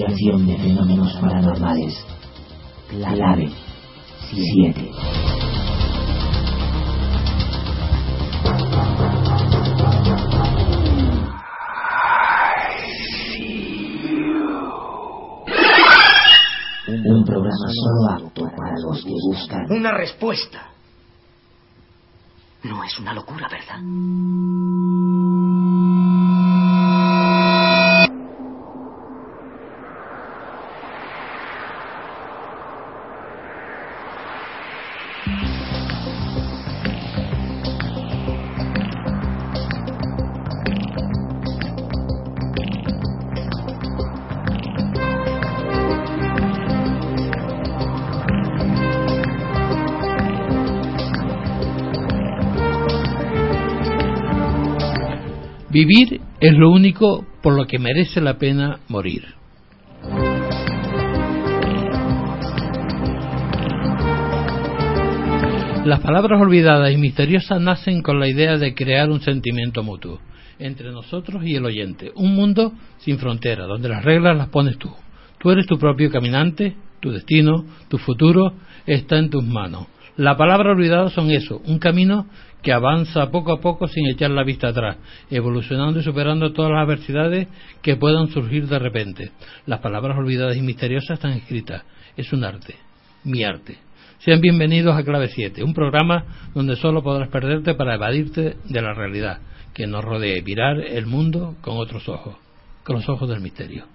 Investigación 0.00 0.46
de 0.46 0.56
fenómenos 0.56 1.12
paranormales. 1.20 2.04
Clave 2.88 3.50
7. 4.30 4.90
Un 17.02 17.24
programa 17.24 17.68
solo 17.68 18.10
apto 18.10 18.42
para 18.56 18.74
los 18.80 19.04
que 19.04 19.10
buscan 19.10 19.66
Una 19.70 19.92
respuesta. 19.92 20.70
No 22.64 22.84
es 22.84 22.98
una 22.98 23.14
locura, 23.14 23.48
¿verdad? 23.48 23.80
Vivir 55.82 56.20
es 56.42 56.52
lo 56.58 56.70
único 56.70 57.24
por 57.42 57.56
lo 57.56 57.64
que 57.64 57.78
merece 57.78 58.20
la 58.20 58.36
pena 58.36 58.80
morir. 58.88 59.24
Las 65.86 66.00
palabras 66.00 66.38
olvidadas 66.38 66.92
y 66.92 66.98
misteriosas 66.98 67.62
nacen 67.62 68.02
con 68.02 68.20
la 68.20 68.28
idea 68.28 68.58
de 68.58 68.74
crear 68.74 69.08
un 69.08 69.22
sentimiento 69.22 69.82
mutuo 69.82 70.20
entre 70.58 70.92
nosotros 70.92 71.42
y 71.46 71.54
el 71.54 71.64
oyente, 71.64 72.12
un 72.14 72.34
mundo 72.34 72.74
sin 72.98 73.16
fronteras, 73.16 73.66
donde 73.66 73.88
las 73.88 74.04
reglas 74.04 74.36
las 74.36 74.50
pones 74.50 74.76
tú. 74.76 74.90
Tú 75.38 75.50
eres 75.50 75.64
tu 75.64 75.78
propio 75.78 76.10
caminante, 76.10 76.76
tu 77.00 77.10
destino, 77.10 77.64
tu 77.88 77.96
futuro 77.96 78.52
está 78.84 79.16
en 79.16 79.30
tus 79.30 79.42
manos. 79.42 79.86
La 80.18 80.36
palabra 80.36 80.72
olvidada 80.72 81.08
son 81.08 81.30
eso, 81.30 81.62
un 81.64 81.78
camino 81.78 82.26
que 82.62 82.72
avanza 82.72 83.30
poco 83.30 83.52
a 83.52 83.60
poco 83.60 83.88
sin 83.88 84.06
echar 84.06 84.30
la 84.30 84.44
vista 84.44 84.68
atrás, 84.68 84.96
evolucionando 85.30 86.00
y 86.00 86.02
superando 86.02 86.52
todas 86.52 86.72
las 86.72 86.84
adversidades 86.84 87.48
que 87.82 87.96
puedan 87.96 88.28
surgir 88.28 88.66
de 88.66 88.78
repente. 88.78 89.30
Las 89.66 89.80
palabras 89.80 90.18
olvidadas 90.18 90.56
y 90.56 90.62
misteriosas 90.62 91.18
están 91.18 91.32
escritas. 91.32 91.82
Es 92.16 92.32
un 92.32 92.44
arte, 92.44 92.74
mi 93.24 93.44
arte. 93.44 93.78
Sean 94.18 94.40
bienvenidos 94.40 94.94
a 94.96 95.02
Clave 95.02 95.28
7, 95.28 95.64
un 95.64 95.72
programa 95.72 96.24
donde 96.54 96.76
solo 96.76 97.02
podrás 97.02 97.28
perderte 97.28 97.74
para 97.74 97.94
evadirte 97.94 98.56
de 98.68 98.82
la 98.82 98.92
realidad 98.92 99.40
que 99.72 99.86
nos 99.86 100.04
rodea 100.04 100.42
mirar 100.42 100.78
el 100.78 101.06
mundo 101.06 101.56
con 101.62 101.78
otros 101.78 102.08
ojos, 102.08 102.36
con 102.84 102.96
los 102.96 103.08
ojos 103.08 103.28
del 103.28 103.40
misterio. 103.40 103.86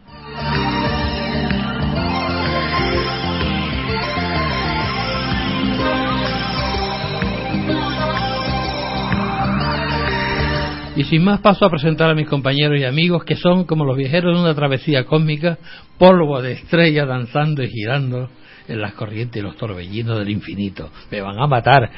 Y 10.95 11.03
sin 11.03 11.23
más 11.25 11.41
paso 11.41 11.65
a 11.65 11.69
presentar 11.69 12.09
a 12.09 12.15
mis 12.15 12.27
compañeros 12.27 12.79
y 12.79 12.85
amigos 12.85 13.25
que 13.25 13.35
son 13.35 13.65
como 13.65 13.83
los 13.83 13.97
viajeros 13.97 14.33
de 14.35 14.41
una 14.41 14.55
travesía 14.55 15.03
cósmica, 15.03 15.57
polvo 15.97 16.41
de 16.41 16.53
estrella 16.53 17.05
danzando 17.05 17.63
y 17.63 17.69
girando 17.69 18.29
en 18.67 18.81
las 18.81 18.93
corrientes 18.93 19.41
y 19.41 19.43
los 19.45 19.57
torbellinos 19.57 20.17
del 20.19 20.29
infinito. 20.29 20.89
Me 21.11 21.19
van 21.21 21.37
a 21.37 21.47
matar. 21.47 21.91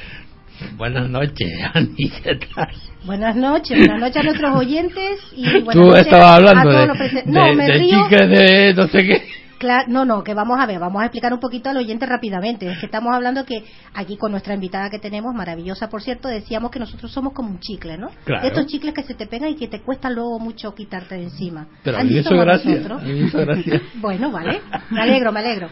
Buenas 0.78 1.08
noches, 1.10 1.48
Ani, 1.76 2.10
¿qué 2.24 2.36
tal? 2.56 2.70
Buenas 3.06 3.36
noches, 3.36 3.78
buenas 3.78 4.00
noches 4.00 4.18
a 4.18 4.24
nuestros 4.24 4.56
oyentes 4.56 5.20
y 5.36 5.44
buenas 5.62 5.74
Tú 5.76 5.82
noches 5.82 6.02
estabas 6.02 6.26
a 6.26 6.36
hablando 6.36 6.64
todos 6.72 6.82
de, 6.82 6.88
los 6.88 6.98
de- 6.98 7.24
No, 7.32 7.54
me 7.54 7.66
de 7.68 7.74
río. 7.78 8.04
chicas 8.04 8.30
de 8.30 8.74
no 8.76 8.88
sé 8.88 9.04
qué. 9.06 9.22
Cla- 9.60 9.86
no, 9.88 10.06
no, 10.06 10.24
que 10.24 10.34
vamos 10.34 10.58
a 10.60 10.66
ver, 10.66 10.80
vamos 10.80 11.02
a 11.02 11.06
explicar 11.06 11.34
un 11.34 11.40
poquito 11.40 11.70
al 11.70 11.78
oyente 11.78 12.06
rápidamente. 12.06 12.70
Es 12.72 12.78
que 12.80 12.86
estamos 12.86 13.14
hablando 13.14 13.44
que 13.46 13.64
aquí 13.96 14.16
con 14.18 14.32
nuestra 14.32 14.54
invitada 14.54 14.90
que 14.90 15.00
tenemos, 15.00 15.34
maravillosa 15.34 15.90
por 15.90 16.02
cierto, 16.02 16.28
decíamos 16.28 16.70
que 16.72 16.80
nosotros 16.80 17.12
somos 17.12 17.34
como 17.34 17.50
un 17.50 17.60
chicle, 17.60 17.98
¿no? 17.98 18.10
Claro. 18.26 18.48
Estos 18.48 18.68
chicles 18.68 18.94
que 18.94 19.04
se 19.04 19.16
te 19.16 19.26
pegan 19.26 19.50
y 19.50 19.56
que 19.56 19.68
te 19.68 19.82
cuesta 19.82 20.10
luego 20.10 20.40
mucho 20.40 20.76
quitarte 20.76 21.16
de 21.16 21.24
encima. 21.24 21.68
Pero 21.84 21.98
a 21.98 22.04
mí 22.04 22.12
me 22.14 22.20
hizo 22.20 22.30
somos 22.30 22.46
gracia. 22.46 22.72
nosotros. 22.76 23.02
A 23.02 23.06
mí 23.06 23.14
me 23.14 23.26
hizo 23.28 23.38
gracia. 23.40 23.82
Bueno, 24.02 24.32
vale. 24.32 24.60
Me 24.92 25.02
alegro, 25.02 25.32
me 25.32 25.40
alegro. 25.40 25.70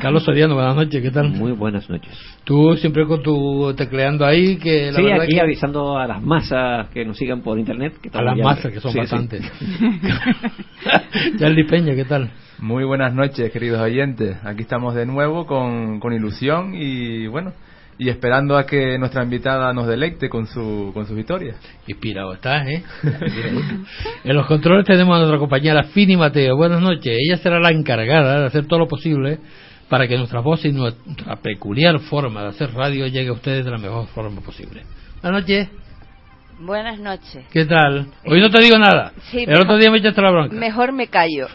Carlos 0.00 0.24
Soriano, 0.24 0.54
buenas 0.54 0.74
noches, 0.76 1.00
¿qué 1.02 1.10
tal? 1.10 1.28
Muy 1.30 1.52
buenas 1.52 1.88
noches. 1.88 2.12
Tú 2.44 2.76
siempre 2.76 3.06
con 3.06 3.22
tu 3.22 3.72
tecleando 3.76 4.26
ahí, 4.26 4.56
que 4.56 4.90
la 4.90 4.96
sí, 4.98 5.02
verdad 5.04 5.22
aquí 5.22 5.34
que... 5.34 5.40
avisando 5.40 5.96
a 5.96 6.06
las 6.08 6.20
masas 6.22 6.88
que 6.88 7.04
nos 7.04 7.16
sigan 7.16 7.40
por 7.42 7.58
internet. 7.58 7.94
Que 8.02 8.10
A 8.12 8.22
las 8.22 8.36
ya- 8.36 8.42
masas, 8.44 8.72
que 8.72 8.80
son 8.80 8.90
Sí, 8.92 8.98
sí. 8.98 9.00
bastantes. 9.00 9.42
Charlie 11.38 11.64
Peña, 11.64 11.94
¿qué 11.94 12.04
tal? 12.04 12.30
Muy 12.62 12.84
buenas 12.84 13.12
noches, 13.12 13.50
queridos 13.50 13.80
oyentes. 13.80 14.36
Aquí 14.44 14.62
estamos 14.62 14.94
de 14.94 15.04
nuevo 15.04 15.46
con, 15.46 15.98
con 15.98 16.12
ilusión 16.12 16.74
y 16.76 17.26
bueno, 17.26 17.52
y 17.98 18.08
esperando 18.08 18.56
a 18.56 18.66
que 18.66 18.96
nuestra 19.00 19.24
invitada 19.24 19.72
nos 19.72 19.88
deleite 19.88 20.28
con 20.28 20.46
su 20.46 20.92
con 20.94 21.04
sus 21.06 21.18
historias. 21.18 21.56
Inspirado 21.88 22.32
estás, 22.34 22.64
¿eh? 22.68 22.84
en 24.24 24.36
los 24.36 24.46
controles 24.46 24.86
tenemos 24.86 25.12
a 25.16 25.18
nuestra 25.18 25.40
compañera 25.40 25.82
Fini 25.82 26.16
Mateo. 26.16 26.56
Buenas 26.56 26.80
noches. 26.80 27.18
Ella 27.20 27.36
será 27.38 27.58
la 27.58 27.70
encargada 27.70 28.38
de 28.38 28.46
hacer 28.46 28.66
todo 28.66 28.78
lo 28.78 28.86
posible 28.86 29.40
para 29.88 30.06
que 30.06 30.16
nuestra 30.16 30.38
voz 30.38 30.64
y 30.64 30.70
nuestra 30.70 31.34
peculiar 31.42 31.98
forma 31.98 32.42
de 32.42 32.48
hacer 32.50 32.72
radio 32.74 33.08
llegue 33.08 33.30
a 33.30 33.32
ustedes 33.32 33.64
de 33.64 33.72
la 33.72 33.78
mejor 33.78 34.06
forma 34.06 34.40
posible. 34.40 34.84
Buenas 35.20 35.40
noches. 35.42 35.68
Buenas 36.60 37.00
noches. 37.00 37.44
¿Qué 37.50 37.64
tal? 37.64 38.06
Hoy 38.24 38.40
no 38.40 38.50
te 38.50 38.62
digo 38.62 38.78
nada. 38.78 39.10
Sí, 39.32 39.40
El 39.40 39.48
mejor- 39.48 39.64
otro 39.64 39.78
día 39.78 39.90
me 39.90 39.98
echaste 39.98 40.22
la 40.22 40.30
bronca. 40.30 40.54
Mejor 40.54 40.92
me 40.92 41.08
callo. 41.08 41.48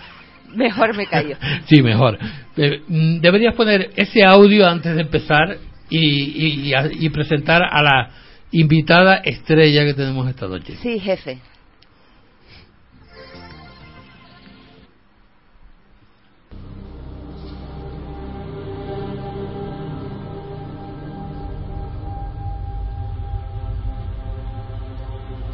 Mejor 0.55 0.95
me 0.95 1.07
callo. 1.07 1.35
sí, 1.65 1.81
mejor. 1.81 2.17
Eh, 2.55 2.81
mm, 2.87 3.19
deberías 3.19 3.55
poner 3.55 3.91
ese 3.95 4.25
audio 4.25 4.67
antes 4.67 4.95
de 4.95 5.01
empezar 5.01 5.57
y, 5.89 6.69
y, 6.69 6.73
y 6.99 7.09
presentar 7.09 7.61
a 7.63 7.81
la 7.81 8.11
invitada 8.51 9.17
estrella 9.17 9.85
que 9.85 9.93
tenemos 9.93 10.27
esta 10.29 10.47
noche. 10.47 10.75
Sí, 10.81 10.99
jefe. 10.99 11.39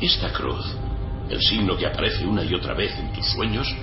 Esta 0.01 0.33
cruz, 0.33 0.75
el 1.29 1.39
signo 1.39 1.77
que 1.77 1.85
aparece 1.85 2.25
una 2.25 2.43
y 2.43 2.53
otra 2.53 2.73
vez 2.73 2.93
en 2.99 3.13
tus 3.13 3.25
sueños, 3.25 3.73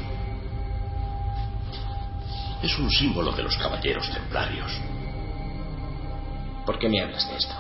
es 2.62 2.78
un 2.78 2.90
símbolo 2.90 3.32
de 3.32 3.42
los 3.42 3.56
caballeros 3.56 4.10
templarios. 4.10 4.70
¿Por 6.66 6.78
qué 6.78 6.88
me 6.88 7.00
hablas 7.00 7.28
de 7.28 7.36
esto? 7.36 7.54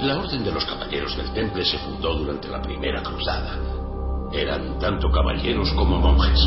La 0.00 0.18
Orden 0.18 0.44
de 0.44 0.52
los 0.52 0.64
Caballeros 0.64 1.16
del 1.16 1.32
Temple 1.32 1.64
se 1.64 1.78
fundó 1.78 2.14
durante 2.14 2.48
la 2.48 2.60
Primera 2.60 3.02
Cruzada. 3.02 3.58
Eran 4.32 4.78
tanto 4.78 5.10
caballeros 5.10 5.72
como 5.72 5.98
monjes. 5.98 6.38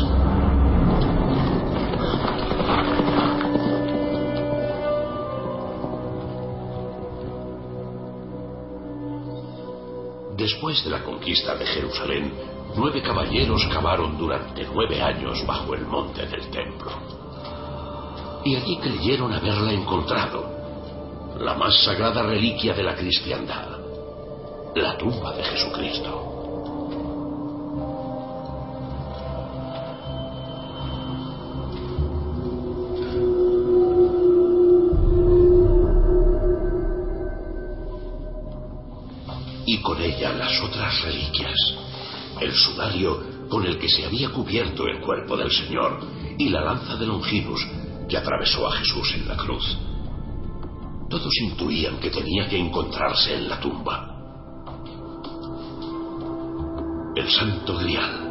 Después 10.36 10.84
de 10.84 10.90
la 10.90 11.02
conquista 11.02 11.56
de 11.56 11.66
Jerusalén, 11.66 12.32
nueve 12.78 13.02
caballeros 13.02 13.66
cavaron 13.72 14.16
durante 14.16 14.64
nueve 14.72 15.02
años 15.02 15.44
bajo 15.44 15.74
el 15.74 15.84
monte 15.84 16.24
del 16.26 16.48
templo. 16.48 16.92
Y 18.44 18.54
allí 18.54 18.78
creyeron 18.78 19.32
haberla 19.32 19.72
encontrado, 19.72 21.36
la 21.40 21.54
más 21.54 21.82
sagrada 21.84 22.22
reliquia 22.22 22.74
de 22.74 22.82
la 22.84 22.94
cristiandad, 22.94 23.78
la 24.76 24.96
tumba 24.96 25.32
de 25.32 25.42
Jesucristo. 25.42 26.27
Con 43.48 43.66
el 43.66 43.78
que 43.78 43.88
se 43.88 44.04
había 44.04 44.30
cubierto 44.30 44.86
el 44.86 45.00
cuerpo 45.00 45.36
del 45.36 45.50
Señor 45.50 46.00
y 46.38 46.48
la 46.48 46.60
lanza 46.60 46.96
de 46.96 47.06
Longinus 47.06 47.66
que 48.08 48.16
atravesó 48.16 48.66
a 48.66 48.72
Jesús 48.72 49.14
en 49.14 49.28
la 49.28 49.36
cruz. 49.36 49.78
Todos 51.10 51.32
intuían 51.42 51.98
que 51.98 52.10
tenía 52.10 52.48
que 52.48 52.58
encontrarse 52.58 53.34
en 53.34 53.48
la 53.48 53.58
tumba. 53.60 54.14
El 57.16 57.28
Santo 57.30 57.76
Grial. 57.78 58.28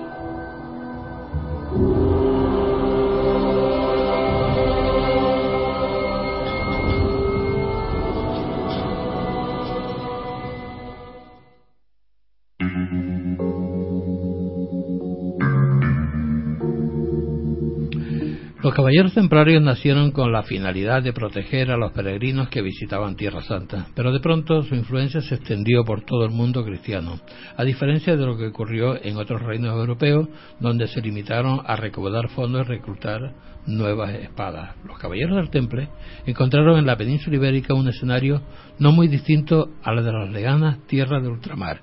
Caballeros 18.77 19.15
templarios 19.15 19.63
nacieron 19.63 20.11
con 20.11 20.31
la 20.31 20.43
finalidad 20.43 21.01
de 21.01 21.11
proteger 21.11 21.71
a 21.71 21.77
los 21.77 21.93
peregrinos 21.93 22.47
que 22.49 22.61
visitaban 22.61 23.15
Tierra 23.15 23.41
Santa, 23.41 23.87
pero 23.95 24.13
de 24.13 24.19
pronto 24.19 24.61
su 24.61 24.75
influencia 24.75 25.19
se 25.19 25.33
extendió 25.33 25.83
por 25.83 26.01
todo 26.01 26.25
el 26.25 26.29
mundo 26.29 26.63
cristiano, 26.63 27.19
a 27.55 27.63
diferencia 27.63 28.15
de 28.15 28.23
lo 28.23 28.37
que 28.37 28.45
ocurrió 28.45 29.03
en 29.03 29.17
otros 29.17 29.41
reinos 29.41 29.75
europeos, 29.75 30.27
donde 30.59 30.85
se 30.89 31.01
limitaron 31.01 31.61
a 31.65 31.75
recaudar 31.75 32.29
fondos 32.29 32.67
y 32.67 32.69
reclutar 32.69 33.33
nuevas 33.65 34.13
espadas. 34.13 34.75
Los 34.85 34.99
caballeros 34.99 35.37
del 35.37 35.49
Temple 35.49 35.89
encontraron 36.27 36.77
en 36.77 36.85
la 36.85 36.97
península 36.97 37.35
ibérica 37.35 37.73
un 37.73 37.87
escenario 37.87 38.43
no 38.77 38.91
muy 38.91 39.07
distinto 39.07 39.71
a 39.81 39.91
la 39.91 40.03
de 40.03 40.13
las 40.13 40.29
leganas 40.29 40.85
tierras 40.85 41.23
de 41.23 41.29
ultramar. 41.29 41.81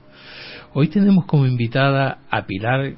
Hoy 0.75 0.87
tenemos 0.87 1.27
como 1.27 1.45
invitada 1.45 2.21
a 2.31 2.47
Pilar, 2.47 2.95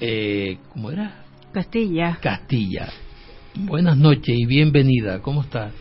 eh, 0.00 0.58
¿cómo 0.72 0.90
era? 0.90 1.22
Castilla. 1.52 2.18
Castilla. 2.20 2.88
Buenas 3.56 3.96
noches 3.96 4.34
y 4.36 4.46
bienvenida. 4.46 5.20
¿Cómo 5.22 5.42
estás? 5.42 5.72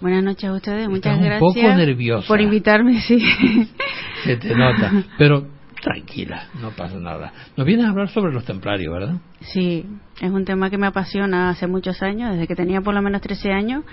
Buenas 0.00 0.24
noches 0.24 0.44
a 0.44 0.54
ustedes. 0.54 0.88
Muchas 0.88 1.12
Estás 1.14 1.24
gracias. 1.24 1.42
un 1.42 1.54
poco 1.54 1.76
nerviosa. 1.76 2.26
Por 2.26 2.40
invitarme, 2.40 3.00
sí. 3.02 3.18
Se 4.24 4.36
te 4.36 4.54
nota. 4.54 5.04
Pero 5.18 5.46
tranquila, 5.82 6.48
no 6.60 6.70
pasa 6.70 6.98
nada. 6.98 7.32
Nos 7.56 7.66
vienes 7.66 7.84
a 7.84 7.90
hablar 7.90 8.08
sobre 8.08 8.32
los 8.32 8.44
templarios, 8.44 8.92
¿verdad? 8.92 9.16
Sí, 9.40 9.84
es 10.20 10.30
un 10.30 10.44
tema 10.44 10.70
que 10.70 10.78
me 10.78 10.86
apasiona 10.86 11.50
hace 11.50 11.66
muchos 11.66 12.02
años, 12.02 12.32
desde 12.32 12.46
que 12.46 12.56
tenía 12.56 12.80
por 12.80 12.94
lo 12.94 13.02
menos 13.02 13.20
13 13.20 13.52
años. 13.52 13.84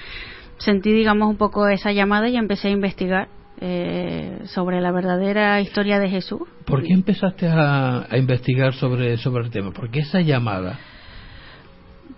Sentí, 0.57 0.93
digamos, 0.93 1.29
un 1.29 1.37
poco 1.37 1.67
esa 1.67 1.91
llamada 1.91 2.29
y 2.29 2.37
empecé 2.37 2.69
a 2.69 2.71
investigar 2.71 3.27
eh, 3.59 4.39
sobre 4.45 4.79
la 4.79 4.91
verdadera 4.91 5.59
historia 5.59 5.99
de 5.99 6.09
Jesús. 6.09 6.41
¿Por 6.65 6.83
qué 6.83 6.93
empezaste 6.93 7.47
a, 7.47 8.05
a 8.09 8.17
investigar 8.17 8.73
sobre, 8.73 9.17
sobre 9.17 9.43
el 9.43 9.49
tema? 9.49 9.71
¿Por 9.71 9.91
qué 9.91 9.99
esa 9.99 10.21
llamada? 10.21 10.79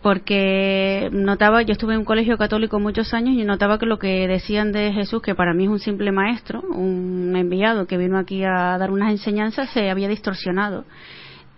Porque 0.02 1.10
notaba, 1.12 1.64
yo 1.64 1.72
estuve 1.72 1.94
en 1.94 2.00
un 2.00 2.06
colegio 2.06 2.38
católico 2.38 2.80
muchos 2.80 3.14
años 3.14 3.36
y 3.36 3.44
notaba 3.44 3.80
que 3.80 3.86
lo 3.86 3.98
que 3.98 4.28
decían 4.28 4.72
de 4.72 4.92
Jesús, 4.94 5.22
que 5.22 5.36
para 5.36 5.54
mí 5.54 5.66
es 5.66 5.70
un 5.70 5.80
simple 5.80 6.12
maestro, 6.12 6.62
un 6.62 7.34
enviado 7.36 7.88
que 7.88 7.98
vino 7.98 8.18
aquí 8.18 8.44
a 8.44 8.78
dar 8.78 8.92
unas 8.92 9.12
enseñanzas, 9.12 9.70
se 9.72 9.90
había 9.90 10.08
distorsionado. 10.08 10.86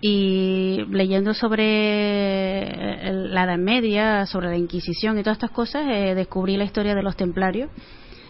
Y 0.02 0.86
leyendo 0.90 1.34
sobre 1.34 3.12
la 3.30 3.44
Edad 3.44 3.58
Media, 3.58 4.26
sobre 4.26 4.48
la 4.48 4.58
Inquisición 4.58 5.20
y 5.20 5.24
todas 5.24 5.36
estas 5.36 5.52
cosas, 5.52 5.84
eh, 5.90 6.16
descubrí 6.16 6.56
la 6.56 6.64
historia 6.64 6.96
de 6.96 7.04
los 7.04 7.18
templarios. 7.18 7.70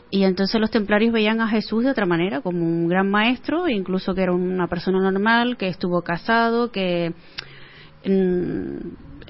Y 0.10 0.24
entonces 0.24 0.60
los 0.60 0.72
templarios 0.72 1.14
veían 1.14 1.40
a 1.40 1.48
Jesús 1.48 1.84
de 1.84 1.92
otra 1.92 2.08
manera, 2.08 2.42
como 2.42 2.66
un 2.66 2.88
gran 2.88 3.12
maestro, 3.12 3.70
incluso 3.70 4.16
que 4.16 4.24
era 4.24 4.34
una 4.34 4.68
persona 4.68 5.00
normal, 5.00 5.56
que 5.58 5.68
estuvo 5.68 6.02
casado, 6.02 6.72
que 6.72 7.14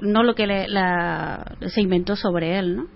no 0.02 0.24
lo 0.24 0.36
que 0.36 0.48
le, 0.48 0.68
la, 0.68 1.56
se 1.68 1.82
inventó 1.82 2.16
sobre 2.16 2.58
él, 2.60 2.76
¿no? 2.76 2.88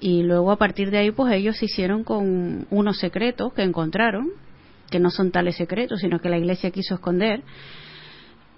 Y 0.00 0.22
luego 0.22 0.50
a 0.50 0.56
partir 0.56 0.90
de 0.90 0.98
ahí, 0.98 1.10
pues 1.10 1.32
ellos 1.34 1.56
se 1.58 1.66
hicieron 1.66 2.04
con 2.04 2.66
unos 2.70 2.98
secretos 2.98 3.52
que 3.52 3.62
encontraron, 3.62 4.28
que 4.90 4.98
no 4.98 5.10
son 5.10 5.30
tales 5.30 5.56
secretos, 5.56 6.00
sino 6.00 6.20
que 6.20 6.30
la 6.30 6.38
iglesia 6.38 6.70
quiso 6.70 6.94
esconder. 6.94 7.42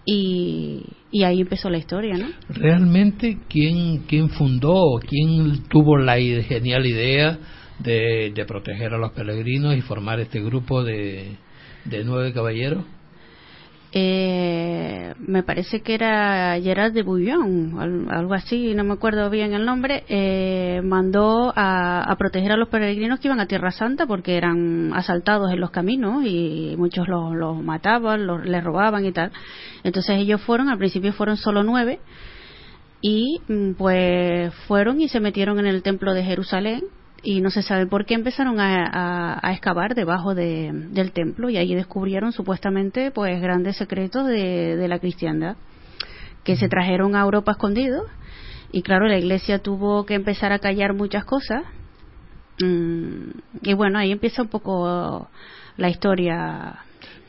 Y, 0.04 0.84
y 1.10 1.24
ahí 1.24 1.40
empezó 1.40 1.68
la 1.68 1.78
historia, 1.78 2.16
¿no? 2.16 2.26
Realmente, 2.48 3.38
¿quién, 3.48 4.04
quién 4.08 4.30
fundó, 4.30 5.00
quién 5.06 5.64
tuvo 5.68 5.96
la 5.96 6.16
genial 6.16 6.86
idea 6.86 7.38
de, 7.78 8.44
proteger 8.46 8.94
a 8.94 8.98
los 8.98 9.12
peregrinos 9.12 9.76
y 9.76 9.80
formar 9.80 10.20
este 10.20 10.40
grupo 10.40 10.84
de 10.84 11.36
nueve 12.04 12.32
caballeros? 12.32 12.84
Eh, 13.94 15.14
me 15.18 15.42
parece 15.42 15.82
que 15.82 15.94
era 15.94 16.58
Gerard 16.60 16.92
de 16.92 17.02
Bouillon, 17.02 17.78
al- 17.78 18.06
algo 18.10 18.34
así, 18.34 18.74
no 18.74 18.84
me 18.84 18.94
acuerdo 18.94 19.28
bien 19.28 19.52
el 19.52 19.66
nombre, 19.66 20.04
eh, 20.08 20.80
mandó 20.82 21.52
a, 21.54 22.02
a 22.10 22.16
proteger 22.16 22.52
a 22.52 22.56
los 22.56 22.68
peregrinos 22.68 23.20
que 23.20 23.28
iban 23.28 23.40
a 23.40 23.46
Tierra 23.46 23.70
Santa 23.70 24.06
porque 24.06 24.36
eran 24.36 24.92
asaltados 24.94 25.52
en 25.52 25.60
los 25.60 25.70
caminos 25.70 26.24
y 26.24 26.74
muchos 26.78 27.06
los, 27.06 27.34
los 27.34 27.62
mataban, 27.62 28.26
los, 28.26 28.44
les 28.46 28.64
robaban 28.64 29.04
y 29.04 29.12
tal. 29.12 29.30
Entonces 29.84 30.18
ellos 30.18 30.40
fueron, 30.40 30.68
al 30.70 30.78
principio 30.78 31.12
fueron 31.12 31.36
solo 31.36 31.62
nueve 31.62 32.00
y 33.02 33.40
mm, 33.48 33.72
pues 33.74 34.54
fueron 34.66 35.00
y 35.00 35.08
se 35.08 35.20
metieron 35.20 35.58
en 35.58 35.66
el 35.66 35.82
templo 35.82 36.14
de 36.14 36.24
Jerusalén 36.24 36.82
y 37.22 37.40
no 37.40 37.50
se 37.50 37.62
sabe 37.62 37.86
por 37.86 38.04
qué 38.04 38.14
empezaron 38.14 38.58
a, 38.60 38.84
a- 38.86 39.38
a 39.46 39.52
excavar 39.52 39.94
debajo 39.94 40.34
de- 40.34 40.70
del 40.72 41.12
templo 41.12 41.50
y 41.50 41.56
ahí 41.56 41.74
descubrieron 41.74 42.32
supuestamente 42.32 43.10
pues 43.10 43.40
grandes 43.40 43.76
secretos 43.76 44.26
de, 44.26 44.76
de 44.76 44.88
la 44.88 44.98
cristiandad 44.98 45.56
que 46.44 46.56
se 46.56 46.68
trajeron 46.68 47.14
a 47.14 47.20
Europa 47.22 47.52
escondidos. 47.52 48.04
Y 48.72 48.82
claro 48.82 49.06
la 49.06 49.18
iglesia 49.18 49.58
tuvo 49.60 50.04
que 50.06 50.14
empezar 50.14 50.50
a 50.52 50.58
callar 50.58 50.94
muchas 50.94 51.24
cosas. 51.24 51.62
Mm, 52.60 53.30
y 53.62 53.74
bueno 53.74 53.98
ahí 53.98 54.12
empieza 54.12 54.42
un 54.42 54.48
poco 54.48 55.28
la 55.76 55.88
historia 55.88 56.76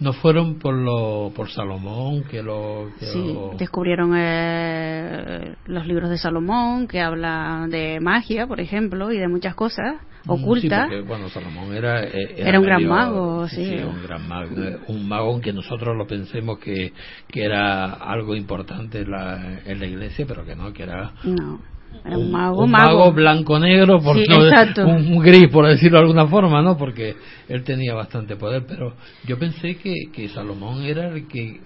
No 0.03 0.11
fueron 0.11 0.59
por 0.59 0.73
lo, 0.75 1.31
por 1.33 1.49
Salomón 1.49 2.23
que 2.25 2.43
lo, 2.43 2.91
que 2.99 3.05
Sí, 3.05 3.33
lo- 3.33 3.55
descubrieron 3.57 4.11
eh, 4.17 5.55
los 5.65 5.87
libros 5.87 6.09
de 6.09 6.17
Salomón 6.17 6.87
que 6.87 6.99
hablan 6.99 7.69
de 7.69 7.99
magia, 8.01 8.45
por 8.45 8.59
ejemplo, 8.59 9.13
y 9.13 9.17
de 9.17 9.29
muchas 9.29 9.55
cosas 9.55 9.95
Mm, 10.25 10.31
ocultas. 10.31 10.61
Sí, 10.89 10.95
porque, 10.95 11.01
bueno, 11.07 11.29
Salomón 11.29 11.73
era, 11.73 12.03
eh, 12.05 12.35
Era 12.37 12.59
un 12.59 12.65
gran 12.65 12.85
mago, 12.85 13.47
sí. 13.47 13.75
un 13.83 14.01
gran 14.03 14.27
mago, 14.27 14.55
un 14.87 15.07
mago 15.07 15.31
aunque 15.31 15.51
nosotros 15.51 15.95
lo 15.97 16.05
pensemos 16.07 16.59
que, 16.59 16.93
que 17.29 17.43
era 17.43 17.85
algo 17.93 18.35
importante 18.35 19.01
en 19.01 19.11
la, 19.11 19.59
en 19.65 19.79
la 19.79 19.85
iglesia, 19.85 20.25
pero 20.27 20.45
que 20.45 20.55
no, 20.55 20.71
que 20.71 20.83
era 20.83 21.13
No, 21.23 21.59
era 22.05 22.17
un 22.17 22.31
mago, 22.31 22.63
un 22.63 22.71
mago. 22.71 22.97
mago 22.99 23.11
blanco-negro, 23.13 23.99
por 24.01 24.17
Sí, 24.17 24.23
no- 24.27 24.45
exacto. 24.45 24.85
un, 24.85 25.19
gris, 25.19 25.47
por 25.49 25.67
decirlo 25.67 25.97
de 25.99 26.03
alguna 26.03 26.27
forma, 26.27 26.61
¿no? 26.61 26.77
Porque 26.77 27.15
él 27.47 27.63
tenía 27.63 27.93
bastante 27.93 28.35
poder, 28.35 28.65
pero 28.67 28.93
yo 29.25 29.37
pensé 29.39 29.75
que, 29.77 29.93
que 30.11 30.29
Salomón 30.29 30.83
era 30.83 31.07
el 31.09 31.27
que 31.27 31.61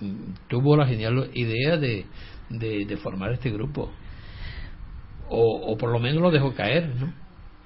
tuvo 0.48 0.76
la 0.78 0.86
genial 0.86 1.30
idea 1.34 1.78
de, 1.78 2.06
de, 2.50 2.86
de 2.86 2.98
formar 2.98 3.32
este 3.34 3.50
grupo. 3.50 3.92
O, 5.30 5.72
o 5.74 5.78
por 5.78 5.92
lo 5.92 6.00
menos 6.00 6.22
lo 6.22 6.32
dejó 6.32 6.54
caer, 6.54 6.90
¿no? 7.00 7.12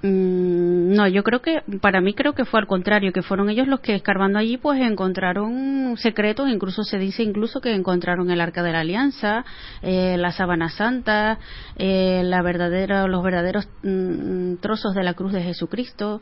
Mm, 0.03 0.93
No, 0.95 1.07
yo 1.07 1.23
creo 1.23 1.41
que, 1.41 1.61
para 1.79 2.01
mí 2.01 2.13
creo 2.13 2.33
que 2.33 2.45
fue 2.45 2.59
al 2.59 2.67
contrario, 2.67 3.13
que 3.13 3.21
fueron 3.21 3.49
ellos 3.49 3.67
los 3.67 3.79
que 3.81 3.95
escarbando 3.95 4.39
allí 4.39 4.57
pues 4.57 4.81
encontraron 4.81 5.95
secretos, 5.97 6.49
incluso 6.49 6.83
se 6.83 6.97
dice 6.97 7.23
incluso 7.23 7.61
que 7.61 7.73
encontraron 7.73 8.29
el 8.31 8.41
Arca 8.41 8.63
de 8.63 8.71
la 8.71 8.81
Alianza, 8.81 9.45
eh, 9.81 10.17
la 10.17 10.31
Sábana 10.31 10.69
Santa, 10.69 11.39
eh, 11.77 12.21
la 12.25 12.41
verdadera, 12.41 13.07
los 13.07 13.23
verdaderos 13.23 13.67
mm, 13.83 14.55
trozos 14.55 14.93
de 14.95 15.03
la 15.03 15.13
cruz 15.13 15.33
de 15.33 15.43
Jesucristo, 15.43 16.21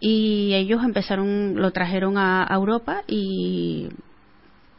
y 0.00 0.54
ellos 0.54 0.82
empezaron, 0.82 1.54
lo 1.56 1.70
trajeron 1.70 2.18
a, 2.18 2.44
a 2.44 2.54
Europa 2.54 3.02
y 3.06 3.88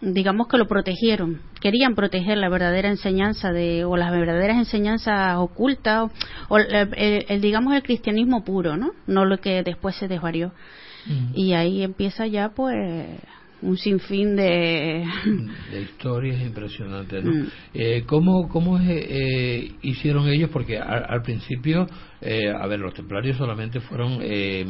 digamos 0.03 0.47
que 0.47 0.57
lo 0.57 0.67
protegieron, 0.67 1.41
querían 1.61 1.95
proteger 1.95 2.37
la 2.37 2.49
verdadera 2.49 2.89
enseñanza 2.89 3.51
de, 3.51 3.85
o 3.85 3.95
las 3.95 4.11
verdaderas 4.11 4.57
enseñanzas 4.57 5.37
ocultas, 5.37 6.11
o, 6.49 6.57
el, 6.57 7.41
digamos 7.41 7.73
el 7.73 7.83
cristianismo 7.83 8.43
puro, 8.43 8.75
¿no? 8.75 8.91
No 9.07 9.25
lo 9.25 9.37
que 9.39 9.63
después 9.63 9.95
se 9.95 10.07
desvarió. 10.07 10.51
Y 11.33 11.51
ahí 11.51 11.83
empieza 11.83 12.27
ya 12.27 12.49
pues 12.55 12.77
un 13.63 13.77
sinfín 13.77 14.35
de... 14.35 15.05
de 15.71 15.81
historias 15.81 16.41
impresionantes, 16.41 17.23
¿no? 17.23 17.31
Mm. 17.31 17.47
Eh, 17.73 18.03
¿Cómo, 18.05 18.49
cómo 18.49 18.77
eh, 18.79 19.71
hicieron 19.81 20.27
ellos? 20.27 20.49
Porque 20.51 20.77
al, 20.77 21.21
principio, 21.21 21.87
eh, 22.21 22.49
a 22.49 22.67
ver, 22.67 22.79
los 22.79 22.93
templarios 22.93 23.37
solamente 23.37 23.79
fueron 23.79 24.19
eh, 24.21 24.65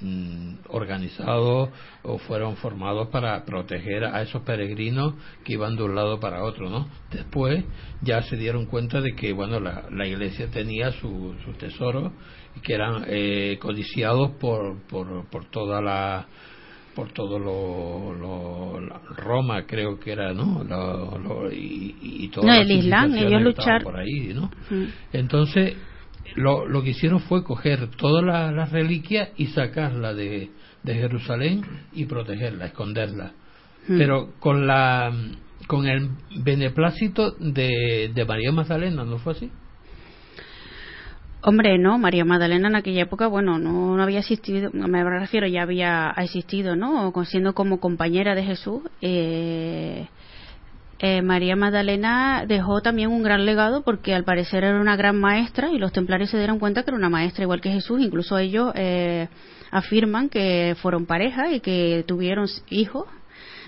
mm, 0.00 0.54
organizados 0.68 1.70
o 2.02 2.18
fueron 2.18 2.56
formados 2.56 3.08
para 3.08 3.44
proteger 3.44 4.04
a 4.04 4.22
esos 4.22 4.42
peregrinos 4.42 5.14
que 5.44 5.54
iban 5.54 5.76
de 5.76 5.82
un 5.82 5.94
lado 5.94 6.20
para 6.20 6.44
otro, 6.44 6.70
¿no? 6.70 6.88
Después 7.10 7.64
ya 8.02 8.22
se 8.22 8.36
dieron 8.36 8.66
cuenta 8.66 9.00
de 9.00 9.14
que, 9.14 9.32
bueno, 9.32 9.58
la, 9.58 9.86
la 9.90 10.06
iglesia 10.06 10.48
tenía 10.50 10.92
sus 10.92 11.36
tesoros 11.58 12.12
y 12.56 12.60
que 12.60 12.74
eran 12.74 13.04
codiciados 13.58 14.32
por, 14.40 14.86
por, 14.86 15.28
por 15.28 15.50
toda 15.50 15.82
la 15.82 16.26
por 16.96 17.12
todo 17.12 17.38
lo, 17.38 18.80
Roma 19.16 19.66
creo 19.66 20.00
que 20.00 20.12
era 20.12 20.32
no 20.32 20.64
y, 21.52 21.94
y 22.00 22.28
todo 22.28 22.46
no, 22.46 22.54
el 22.54 22.70
Islam 22.70 23.14
ellos 23.14 23.42
lucharon 23.42 23.84
por 23.84 23.96
ahí 24.00 24.32
no 24.34 24.50
entonces 25.12 25.76
lo, 26.34 26.66
lo 26.66 26.82
que 26.82 26.90
hicieron 26.90 27.20
fue 27.20 27.44
coger 27.44 27.88
todas 27.96 28.24
las 28.24 28.72
reliquias 28.72 29.28
y 29.36 29.46
sacarla 29.46 30.12
de, 30.14 30.50
de 30.82 30.94
Jerusalén 30.94 31.62
y 31.92 32.06
protegerla 32.06 32.66
esconderla. 32.66 33.32
Pero 33.86 34.32
con 34.40 34.66
la 34.66 35.12
con 35.68 35.86
el 35.86 36.10
beneplácito 36.44 37.32
de, 37.38 38.10
de 38.12 38.24
María 38.24 38.50
Magdalena 38.50 39.04
no 39.04 39.18
fue 39.18 39.32
así 39.32 39.50
Hombre, 41.42 41.78
no, 41.78 41.98
María 41.98 42.24
Magdalena 42.24 42.68
en 42.68 42.76
aquella 42.76 43.02
época, 43.02 43.28
bueno, 43.28 43.58
no, 43.58 44.02
había 44.02 44.20
existido, 44.20 44.70
me 44.72 45.04
refiero, 45.04 45.46
ya 45.46 45.62
había 45.62 46.12
existido, 46.16 46.74
¿no? 46.74 47.12
Siendo 47.24 47.54
como 47.54 47.78
compañera 47.78 48.34
de 48.34 48.42
Jesús. 48.42 48.82
Eh, 49.00 50.08
eh, 50.98 51.20
María 51.20 51.56
Magdalena 51.56 52.44
dejó 52.48 52.80
también 52.80 53.10
un 53.10 53.22
gran 53.22 53.44
legado 53.44 53.82
porque 53.82 54.14
al 54.14 54.24
parecer 54.24 54.64
era 54.64 54.80
una 54.80 54.96
gran 54.96 55.20
maestra 55.20 55.70
y 55.70 55.78
los 55.78 55.92
templarios 55.92 56.30
se 56.30 56.38
dieron 56.38 56.58
cuenta 56.58 56.82
que 56.82 56.90
era 56.90 56.96
una 56.96 57.10
maestra 57.10 57.44
igual 57.44 57.60
que 57.60 57.70
Jesús. 57.70 58.00
Incluso 58.00 58.38
ellos 58.38 58.72
eh, 58.74 59.28
afirman 59.70 60.30
que 60.30 60.74
fueron 60.80 61.06
pareja 61.06 61.52
y 61.52 61.60
que 61.60 62.04
tuvieron 62.08 62.48
hijos. 62.70 63.06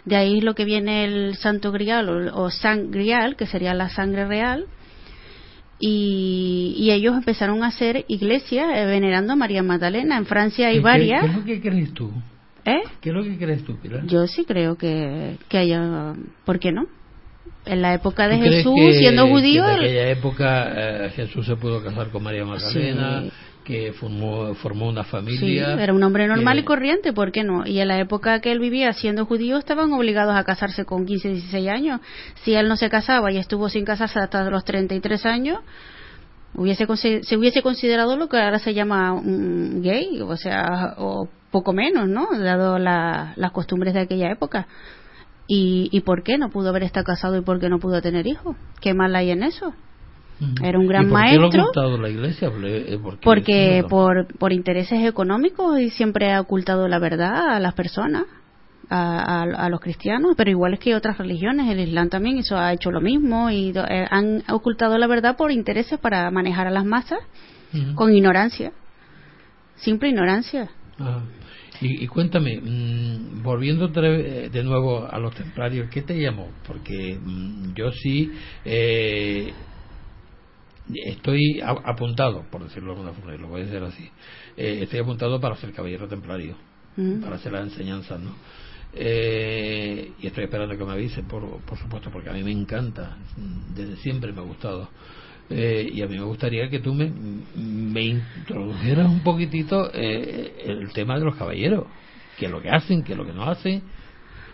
De 0.05 0.17
ahí 0.17 0.41
lo 0.41 0.55
que 0.55 0.65
viene 0.65 1.05
el 1.05 1.37
Santo 1.37 1.71
Grial 1.71 2.09
o, 2.09 2.45
o 2.45 2.51
San 2.51 2.91
Grial, 2.91 3.37
que 3.37 3.47
sería 3.47 3.75
la 3.75 3.91
sangre 3.91 4.27
real 4.27 4.67
y, 5.79 6.91
ellos 6.91 7.15
empezaron 7.17 7.63
a 7.63 7.69
hacer 7.69 8.05
iglesia 8.09 8.83
eh, 8.83 8.87
venerando 8.87 9.35
a 9.35 9.37
María 9.37 9.63
Magdalena. 9.63 10.17
En 10.17 10.27
Francia 10.27 10.69
hay 10.69 10.81
varias. 10.81 11.23
¿Qué, 11.23 11.31
es 11.31 11.37
lo 11.37 11.45
que 11.45 11.61
crees 11.61 11.95
tú? 11.95 12.11
¿Eh? 12.65 12.83
¿Qué 13.01 13.11
es 13.11 13.15
lo 13.15 13.23
que 13.23 13.37
crees 13.39 13.65
tú, 13.65 13.77
Pilar? 13.77 14.05
Yo 14.07 14.27
sí 14.27 14.45
creo 14.45 14.77
que, 14.77 15.37
que 15.49 15.59
haya. 15.59 16.15
¿Por 16.45 16.59
qué 16.59 16.73
no? 16.73 16.87
En 17.67 17.83
la 17.83 17.95
época 17.95 18.29
de 18.29 18.39
Jesús, 18.39 18.97
siendo 18.99 19.29
judío. 19.29 19.65
en 19.69 19.77
aquella 19.77 20.09
época 20.11 21.07
eh, 21.07 21.11
Jesús 21.11 21.47
se 21.47 21.57
pudo 21.57 21.83
casar 21.83 22.09
con 22.09 22.23
María 22.23 22.45
Magdalena 22.45 23.25
que 23.69 23.93
formó, 23.93 24.55
formó 24.55 24.89
una 24.89 25.05
familia. 25.05 25.77
Sí, 25.77 25.83
era 25.83 25.93
un 25.93 26.03
hombre 26.03 26.27
normal 26.27 26.59
y 26.59 26.65
corriente, 26.65 27.13
¿por 27.13 27.33
qué 27.33 27.45
no? 27.45 27.67
Y 27.67 27.81
en 27.81 27.89
la 27.89 28.01
época 28.01 28.41
que 28.41 28.51
él 28.51 28.61
vivía 28.61 28.95
siendo 28.95 29.27
judío 29.27 29.59
estaban 29.59 29.93
obligados 29.93 30.35
a 30.35 30.43
casarse 30.43 30.87
con 30.87 31.05
15, 31.05 31.29
16 31.29 31.69
años. 31.69 32.01
Si 32.45 32.55
él 32.55 32.67
no 32.67 32.77
se 32.77 32.89
casaba 32.89 33.31
y 33.31 33.37
estuvo 33.37 33.69
sin 33.69 33.85
casarse 33.85 34.21
hasta 34.21 34.49
los 34.49 34.65
33 34.65 35.27
años, 35.27 35.59
hubiese 36.55 36.87
se 36.97 37.37
hubiese 37.37 37.61
considerado 37.61 38.17
lo 38.17 38.31
que 38.31 38.39
ahora 38.39 38.59
se 38.59 38.73
llama 38.73 39.13
un 39.13 39.83
gay, 39.83 40.19
o 40.23 40.37
sea, 40.39 40.95
o 40.97 41.29
poco 41.51 41.75
menos, 41.75 42.09
¿no? 42.09 42.27
Dado 42.39 42.79
las 42.79 43.53
costumbres 43.53 43.93
de 43.93 44.01
aquella 44.01 44.33
época. 44.33 44.67
¿Y, 45.47 45.91
¿Y 45.93 46.01
por 46.01 46.23
qué 46.23 46.39
no 46.39 46.49
pudo 46.49 46.71
haber 46.71 46.85
estado 46.85 47.05
casado 47.05 47.37
y 47.37 47.43
por 47.43 47.61
qué 47.61 47.69
no 47.69 47.81
pudo 47.81 48.01
tener 48.01 48.27
hijos? 48.27 48.57
¿Qué 48.81 48.95
mal 48.95 49.15
hay 49.15 49.31
en 49.31 49.43
eso? 49.43 49.75
Era 50.63 50.79
un 50.79 50.87
gran 50.87 51.05
¿Y 51.05 51.07
por 51.07 51.13
maestro. 51.13 51.51
Qué 51.51 51.57
lo 51.57 51.63
ha 51.63 51.67
ocultado 51.67 51.99
la 51.99 52.09
iglesia? 52.09 52.51
Eh, 52.65 52.99
porque 53.23 53.85
por, 53.89 54.27
por 54.39 54.53
intereses 54.53 55.05
económicos 55.05 55.81
y 55.81 55.91
siempre 55.91 56.33
ha 56.33 56.41
ocultado 56.41 56.87
la 56.89 56.99
verdad 56.99 57.57
a 57.57 57.61
las 57.61 57.75
personas, 57.75 58.25
a, 58.91 59.43
a, 59.43 59.69
los 59.69 59.81
cristianos, 59.81 60.35
pero 60.37 60.51
igual 60.51 60.75
es 60.75 60.81
que 60.81 60.95
otras 60.95 61.19
religiones, 61.19 61.71
el 61.71 61.81
Islam 61.81 62.09
también 62.09 62.39
eso 62.39 62.57
ha 62.57 62.73
hecho 62.73 62.91
lo 62.91 63.01
mismo 63.01 63.51
y 63.51 63.73
eh, 63.75 64.07
han 64.11 64.43
ocultado 64.49 64.97
la 64.97 65.07
verdad 65.07 65.37
por 65.37 65.51
intereses 65.51 65.99
para 65.99 66.31
manejar 66.31 66.67
a 66.67 66.71
las 66.71 66.85
masas 66.85 67.19
con 67.95 68.15
ignorancia, 68.15 68.73
simple 69.77 70.09
ignorancia. 70.09 70.71
Y, 71.81 72.09
cuéntame, 72.09 72.61
mm, 72.61 73.43
volviendo 73.43 73.91
eh, 74.03 74.49
de 74.51 74.65
nuevo 74.65 75.07
a 75.09 75.19
los 75.19 75.35
templarios, 75.35 75.89
¿qué 75.91 76.03
te 76.03 76.19
llamó? 76.19 76.49
Porque 76.67 77.17
mm, 77.23 77.75
yo 77.75 77.93
sí 77.93 78.33
eh, 78.65 79.53
estoy 80.95 81.61
apuntado, 81.63 82.45
por 82.51 82.65
decirlo 82.65 82.95
de 82.95 83.01
alguna 83.01 83.13
forma, 83.15 83.37
lo 83.37 83.49
voy 83.49 83.63
a 83.63 83.65
decir 83.65 83.83
así, 83.83 84.11
eh, 84.57 84.81
estoy 84.83 85.01
apuntado 85.01 85.41
para 85.41 85.57
ser 85.57 85.73
caballero 85.73 86.09
templario, 86.09 86.57
mm. 86.97 87.21
para 87.21 87.37
hacer 87.37 87.53
las 87.53 87.65
enseñanzas, 87.65 88.21
¿no? 88.21 88.35
Eh, 88.95 90.13
y 90.21 90.27
estoy 90.27 90.45
esperando 90.45 90.77
que 90.77 90.85
me 90.85 90.93
avisen, 90.93 91.27
por, 91.27 91.61
por 91.61 91.79
supuesto, 91.79 92.11
porque 92.11 92.31
a 92.31 92.33
mí 92.33 92.43
me 92.43 92.53
encanta, 92.53 93.19
desde 93.75 93.97
siempre 93.97 94.33
me 94.33 94.41
ha 94.41 94.45
gustado. 94.45 94.89
Eh, 95.51 95.91
y 95.95 96.03
a 96.03 96.07
mí 96.07 96.19
me 96.19 96.25
gustaría 96.25 96.69
que 96.69 96.79
tú 96.81 96.93
me, 96.93 97.11
me 97.11 98.03
introdujeras 98.03 99.09
un 99.09 99.21
poquitito 99.21 99.91
el 99.93 100.91
tema 100.93 101.19
de 101.19 101.25
los 101.25 101.37
caballeros, 101.37 101.87
qué 102.39 102.47
es 102.47 102.51
lo 102.51 102.61
que 102.61 102.71
hacen, 102.71 103.03
qué 103.03 103.13
es 103.13 103.19
lo 103.19 103.25
que 103.25 103.33
no 103.33 103.45
hacen, 103.45 103.83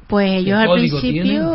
pues 0.07 0.31
ellos 0.31 0.59
al 0.59 0.73
principio, 0.73 1.55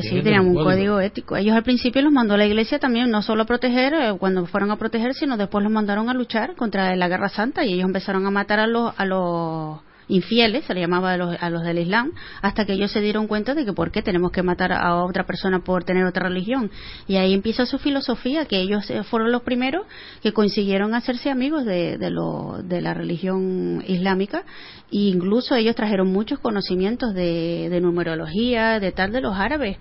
sí, 0.00 0.20
tenían 0.22 0.46
un 0.46 0.54
código. 0.54 1.00
ético. 1.00 1.36
Ellos 1.36 1.54
al 1.54 1.62
principio 1.62 2.02
los 2.02 2.12
mandó 2.12 2.36
la 2.36 2.46
iglesia 2.46 2.78
también, 2.78 3.10
no 3.10 3.22
solo 3.22 3.42
a 3.42 3.46
proteger, 3.46 3.94
eh, 3.94 4.14
cuando 4.18 4.46
fueron 4.46 4.70
a 4.70 4.76
proteger, 4.76 5.14
sino 5.14 5.36
después 5.36 5.62
los 5.62 5.72
mandaron 5.72 6.08
a 6.08 6.14
luchar 6.14 6.54
contra 6.56 6.94
la 6.96 7.08
guerra 7.08 7.28
santa 7.28 7.64
y 7.64 7.74
ellos 7.74 7.86
empezaron 7.86 8.26
a 8.26 8.30
matar 8.30 8.60
a 8.60 8.66
los, 8.66 8.92
a 8.96 9.04
los 9.04 9.78
infieles, 10.08 10.64
se 10.64 10.74
le 10.74 10.80
llamaba 10.80 11.12
a 11.12 11.16
los, 11.16 11.36
a 11.40 11.50
los, 11.50 11.62
del 11.62 11.78
Islam, 11.78 12.12
hasta 12.42 12.64
que 12.64 12.72
ellos 12.74 12.90
se 12.92 13.00
dieron 13.00 13.26
cuenta 13.26 13.54
de 13.54 13.64
que 13.64 13.72
por 13.72 13.90
qué 13.90 14.02
tenemos 14.02 14.32
que 14.32 14.42
matar 14.42 14.72
a 14.72 14.96
otra 14.96 15.24
persona 15.24 15.60
por 15.60 15.84
tener 15.84 16.04
otra 16.04 16.28
religión. 16.28 16.70
Y 17.06 17.16
ahí 17.16 17.32
empieza 17.32 17.66
su 17.66 17.78
filosofía, 17.78 18.46
que 18.46 18.60
ellos 18.60 18.88
eh, 18.90 19.02
fueron 19.04 19.32
los 19.32 19.42
primeros 19.42 19.86
que 20.22 20.32
consiguieron 20.32 20.94
hacerse 20.94 21.30
amigos 21.30 21.64
de, 21.64 21.98
de, 21.98 22.10
lo, 22.10 22.60
de 22.62 22.80
la 22.80 22.94
religión 22.94 23.82
islámica 23.86 24.44
e 24.92 25.08
incluso 25.08 25.54
ellos 25.54 25.74
trajeron 25.74 26.12
muchos 26.12 26.38
conocimientos 26.38 27.14
de, 27.14 27.68
de 27.70 27.80
numerología, 27.80 28.80
de 28.80 28.92
tal 28.92 29.12
de 29.12 29.20
los 29.20 29.34
árabes 29.36 29.78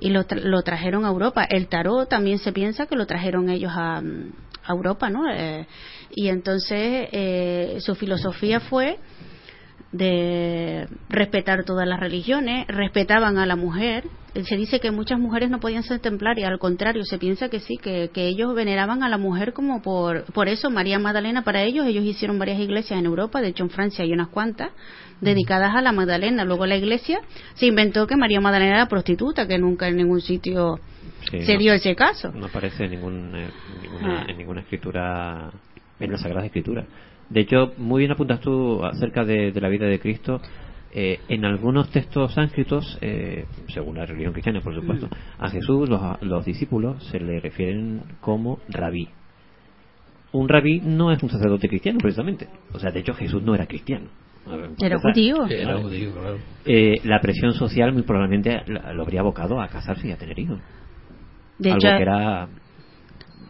y 0.00 0.10
lo, 0.10 0.24
lo, 0.42 0.62
trajeron 0.62 1.04
a 1.04 1.08
Europa. 1.08 1.44
El 1.44 1.68
tarot 1.68 2.08
también 2.08 2.38
se 2.38 2.52
piensa 2.52 2.86
que 2.86 2.96
lo 2.96 3.06
trajeron 3.06 3.48
ellos 3.50 3.72
a, 3.74 3.98
a 3.98 4.72
Europa, 4.72 5.10
¿no? 5.10 5.30
Eh, 5.30 5.66
y 6.14 6.28
entonces 6.28 7.08
eh, 7.12 7.78
su 7.80 7.94
filosofía 7.94 8.60
fue 8.60 8.98
de 9.94 10.88
respetar 11.08 11.64
todas 11.64 11.86
las 11.86 12.00
religiones, 12.00 12.66
respetaban 12.66 13.38
a 13.38 13.46
la 13.46 13.54
mujer. 13.54 14.04
Se 14.42 14.56
dice 14.56 14.80
que 14.80 14.90
muchas 14.90 15.20
mujeres 15.20 15.50
no 15.50 15.60
podían 15.60 15.84
ser 15.84 16.00
templarias, 16.00 16.50
al 16.50 16.58
contrario, 16.58 17.04
se 17.04 17.18
piensa 17.18 17.48
que 17.48 17.60
sí, 17.60 17.76
que, 17.76 18.10
que 18.12 18.26
ellos 18.26 18.52
veneraban 18.56 19.04
a 19.04 19.08
la 19.08 19.18
mujer 19.18 19.52
como 19.52 19.82
por, 19.82 20.24
por 20.32 20.48
eso 20.48 20.68
María 20.68 20.98
Magdalena 20.98 21.44
para 21.44 21.62
ellos, 21.62 21.86
ellos 21.86 22.04
hicieron 22.04 22.40
varias 22.40 22.58
iglesias 22.58 22.98
en 22.98 23.06
Europa, 23.06 23.40
de 23.40 23.48
hecho 23.48 23.62
en 23.62 23.70
Francia 23.70 24.04
hay 24.04 24.12
unas 24.12 24.28
cuantas, 24.28 24.72
dedicadas 25.20 25.76
a 25.76 25.80
la 25.80 25.92
Magdalena. 25.92 26.44
Luego 26.44 26.66
la 26.66 26.76
iglesia 26.76 27.20
se 27.54 27.66
inventó 27.66 28.08
que 28.08 28.16
María 28.16 28.40
Magdalena 28.40 28.74
era 28.74 28.88
prostituta, 28.88 29.46
que 29.46 29.58
nunca 29.58 29.86
en 29.86 29.96
ningún 29.96 30.20
sitio 30.20 30.80
se 31.30 31.56
dio 31.56 31.72
ese 31.72 31.94
caso. 31.94 32.32
No 32.32 32.46
aparece 32.46 32.86
en, 32.86 32.90
ningún, 32.90 33.30
ninguna, 33.30 34.22
ah. 34.22 34.26
en 34.26 34.36
ninguna 34.36 34.62
escritura, 34.62 35.52
en 36.00 36.10
la 36.10 36.18
Sagrada 36.18 36.46
Escritura. 36.46 36.84
De 37.30 37.40
hecho, 37.40 37.72
muy 37.78 38.00
bien 38.00 38.12
apuntas 38.12 38.40
tú 38.40 38.84
acerca 38.84 39.24
de, 39.24 39.52
la 39.52 39.68
vida 39.68 39.86
de 39.86 39.98
Cristo. 39.98 40.40
Eh, 40.92 41.18
en 41.28 41.44
algunos 41.44 41.90
textos 41.90 42.34
sánscritos, 42.34 42.98
eh, 43.00 43.46
según 43.68 43.96
la 43.96 44.06
religión 44.06 44.32
cristiana, 44.32 44.60
por 44.60 44.74
supuesto, 44.74 45.08
a 45.38 45.50
Jesús 45.50 45.88
los, 45.88 46.00
los, 46.22 46.44
discípulos 46.44 47.02
se 47.08 47.18
le 47.18 47.40
refieren 47.40 48.02
como 48.20 48.60
rabí. 48.68 49.08
un 50.32 50.48
rabí 50.48 50.80
no 50.80 51.10
es 51.10 51.20
un 51.22 51.30
sacerdote 51.30 51.68
cristiano, 51.68 51.98
precisamente. 52.00 52.48
O 52.72 52.78
sea, 52.78 52.92
de 52.92 53.00
hecho, 53.00 53.12
Jesús 53.14 53.42
no 53.42 53.54
era 53.54 53.66
cristiano. 53.66 54.06
Ver, 54.46 54.70
Era 54.80 54.98
judío. 54.98 55.46
Era 55.46 55.80
judío, 55.80 56.12
claro. 56.12 56.36
Eh, 56.64 56.96
la 57.04 57.20
presión 57.20 57.52
social 57.54 57.92
muy 57.92 58.02
probablemente 58.02 58.62
lo 58.66 59.02
habría 59.02 59.20
abocado 59.20 59.60
a 59.60 59.68
casarse 59.68 60.08
y 60.08 60.12
a 60.12 60.18
tener 60.18 60.38
hijos. 60.38 60.60
De 61.58 61.70
Algo 61.70 61.86
hecho, 61.86 61.96
que 61.96 62.02
era 62.02 62.48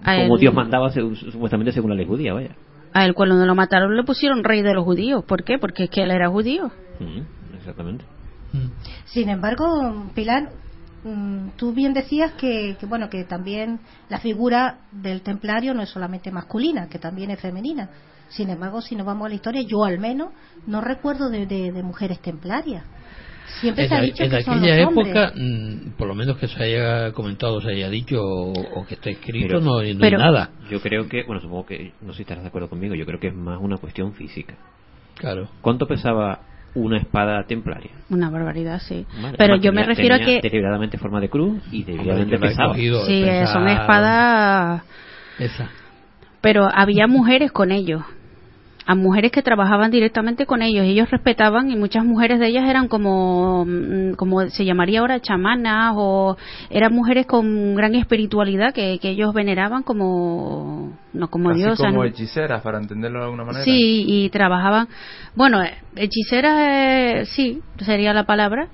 como 0.05 0.35
él- 0.37 0.41
Dios 0.41 0.55
mandaba 0.55 0.91
supuestamente 0.91 1.73
según 1.73 1.91
la 1.91 1.97
ley 1.97 2.07
judía, 2.07 2.35
vaya. 2.35 2.55
A 2.95 3.05
él 3.05 3.13
cuando 3.15 3.35
lo 3.45 3.55
mataron 3.55 3.97
le 3.97 4.05
pusieron 4.05 4.45
rey 4.45 4.63
de 4.63 4.73
los 4.73 4.85
judíos. 4.85 5.25
¿Por 5.25 5.45
qué? 5.45 5.59
Porque 5.59 5.85
es 5.85 5.91
que 5.91 6.03
él 6.05 6.11
era 6.13 6.29
judío. 6.31 6.71
Mm, 7.01 7.57
exactamente. 7.57 8.05
Sin 9.07 9.29
embargo, 9.29 10.07
Pilar, 10.15 10.51
mm, 11.03 11.49
tú 11.57 11.73
bien 11.73 11.93
decías 11.93 12.33
que, 12.35 12.77
que, 12.79 12.87
bueno 12.87 13.11
que 13.11 13.25
también 13.25 13.81
la 14.09 14.21
figura 14.21 14.79
del 14.93 15.23
templario 15.23 15.75
no 15.75 15.83
es 15.83 15.91
solamente 15.91 16.31
masculina, 16.31 16.89
que 16.89 17.01
también 17.01 17.31
es 17.33 17.41
femenina. 17.41 17.91
Sin 18.29 18.49
embargo, 18.49 18.81
si 18.81 18.95
nos 18.97 19.07
vamos 19.07 19.27
a 19.27 19.29
la 19.29 19.35
historia, 19.35 19.63
yo 19.63 19.85
al 19.85 19.99
menos 19.99 20.29
no 20.67 20.81
recuerdo 20.81 21.29
de, 21.31 21.47
de- 21.47 21.73
de 21.73 21.83
mujeres 21.83 22.21
templarias. 22.21 22.85
Siempre 23.61 23.85
En, 23.85 23.89
se 23.91 23.95
ha 23.95 24.01
dicho 24.01 24.23
en 24.25 24.31
que 24.31 24.43
son 24.43 24.59
aquella 24.59 24.77
los 24.77 24.89
hombres. 24.89 25.07
época, 25.09 25.33
mm, 25.37 25.91
por 25.97 26.09
lo 26.09 26.15
menos 26.15 26.37
que 26.39 26.49
se 26.49 26.63
haya 26.63 27.13
comentado, 27.13 27.61
se 27.61 27.71
haya 27.71 27.89
dicho 27.91 28.17
o, 28.23 28.53
o 28.53 28.87
que 28.87 28.95
esté 28.95 29.11
escrito, 29.11 29.47
Pero- 29.49 29.61
no, 29.61 29.73
no 29.75 29.79
hay 29.81 29.97
pero- 29.99 30.19
nada. 30.19 30.51
Yo 30.71 30.81
creo 30.81 31.09
que, 31.09 31.23
bueno, 31.25 31.41
supongo 31.41 31.67
que, 31.67 31.93
no 32.03 32.13
sé 32.13 32.19
si 32.19 32.23
estarás 32.23 32.43
de 32.43 32.49
acuerdo 32.49 32.69
conmigo, 32.69 32.95
yo 32.95 33.05
creo 33.07 33.21
que 33.21 33.29
es 33.29 33.35
más 33.35 33.59
una 33.61 33.77
cuestión 33.77 34.15
física. 34.15 34.55
Claro. 35.17 35.49
¿Cuánto 35.61 35.87
pesaba 35.87 36.41
una 36.75 36.99
espada 36.99 37.45
templaria? 37.47 37.91
Una 38.11 38.31
barbaridad, 38.31 38.81
sí. 38.81 39.07
Vale, 39.23 39.37
Pero 39.39 39.53
además 39.55 39.65
yo 39.65 39.73
me 39.73 39.81
tenía- 39.83 39.87
refiero 39.95 40.15
a 40.17 40.19
que... 40.19 40.41
Deliberadamente 40.43 40.99
forma 40.99 41.21
de 41.21 41.29
cruz 41.29 41.63
y 41.71 41.85
deliberadamente 41.85 42.39
cogido. 42.67 43.05
Sí, 43.07 43.23
Pensaba- 43.25 43.53
son 43.53 43.69
espadas... 43.69 44.83
Esa. 45.39 45.69
Pero 46.41 46.69
había 46.75 47.07
mujeres 47.07 47.53
con 47.53 47.71
ellos. 47.73 48.03
A 48.87 48.95
mujeres 48.95 49.33
que 49.33 49.43
trabajaban 49.43 49.91
directamente 49.91 50.47
con 50.47 50.61
ellos. 50.61 50.85
Ellos 50.85 51.11
respetaban 51.11 51.71
y 51.71 51.77
muchas 51.77 52.05
mujeres 52.05 52.39
de 52.39 52.49
ellas 52.49 52.69
eran 52.69 52.89
como, 52.89 53.65
mm, 53.67 54.15
como 54.15 54.49
se 54.51 54.65
llamaría 54.65 55.01
ahora 55.01 55.21
chamanas 55.21 55.95
o 55.97 56.37
eran 56.71 56.93
mujeres 56.93 57.27
con 57.27 57.75
gran 57.75 57.95
espiritualidad 57.95 58.75
que, 58.75 58.99
que 59.01 59.11
ellos 59.11 59.33
veneraban 59.33 59.83
como, 59.83 60.93
no 61.13 61.29
como 61.29 61.51
Así 61.51 61.61
diosas. 61.61 61.87
como 61.87 62.03
¿no? 62.03 62.05
hechiceras, 62.05 62.63
para 62.63 62.79
entenderlo 62.79 63.21
de 63.21 63.25
alguna 63.25 63.45
manera. 63.45 63.65
Sí, 63.65 64.05
y 64.07 64.29
trabajaban, 64.31 64.89
bueno, 65.35 65.63
hechiceras, 65.97 66.55
eh, 66.59 67.23
sí, 67.27 67.63
sería 67.79 68.13
la 68.13 68.25
palabra. 68.25 68.69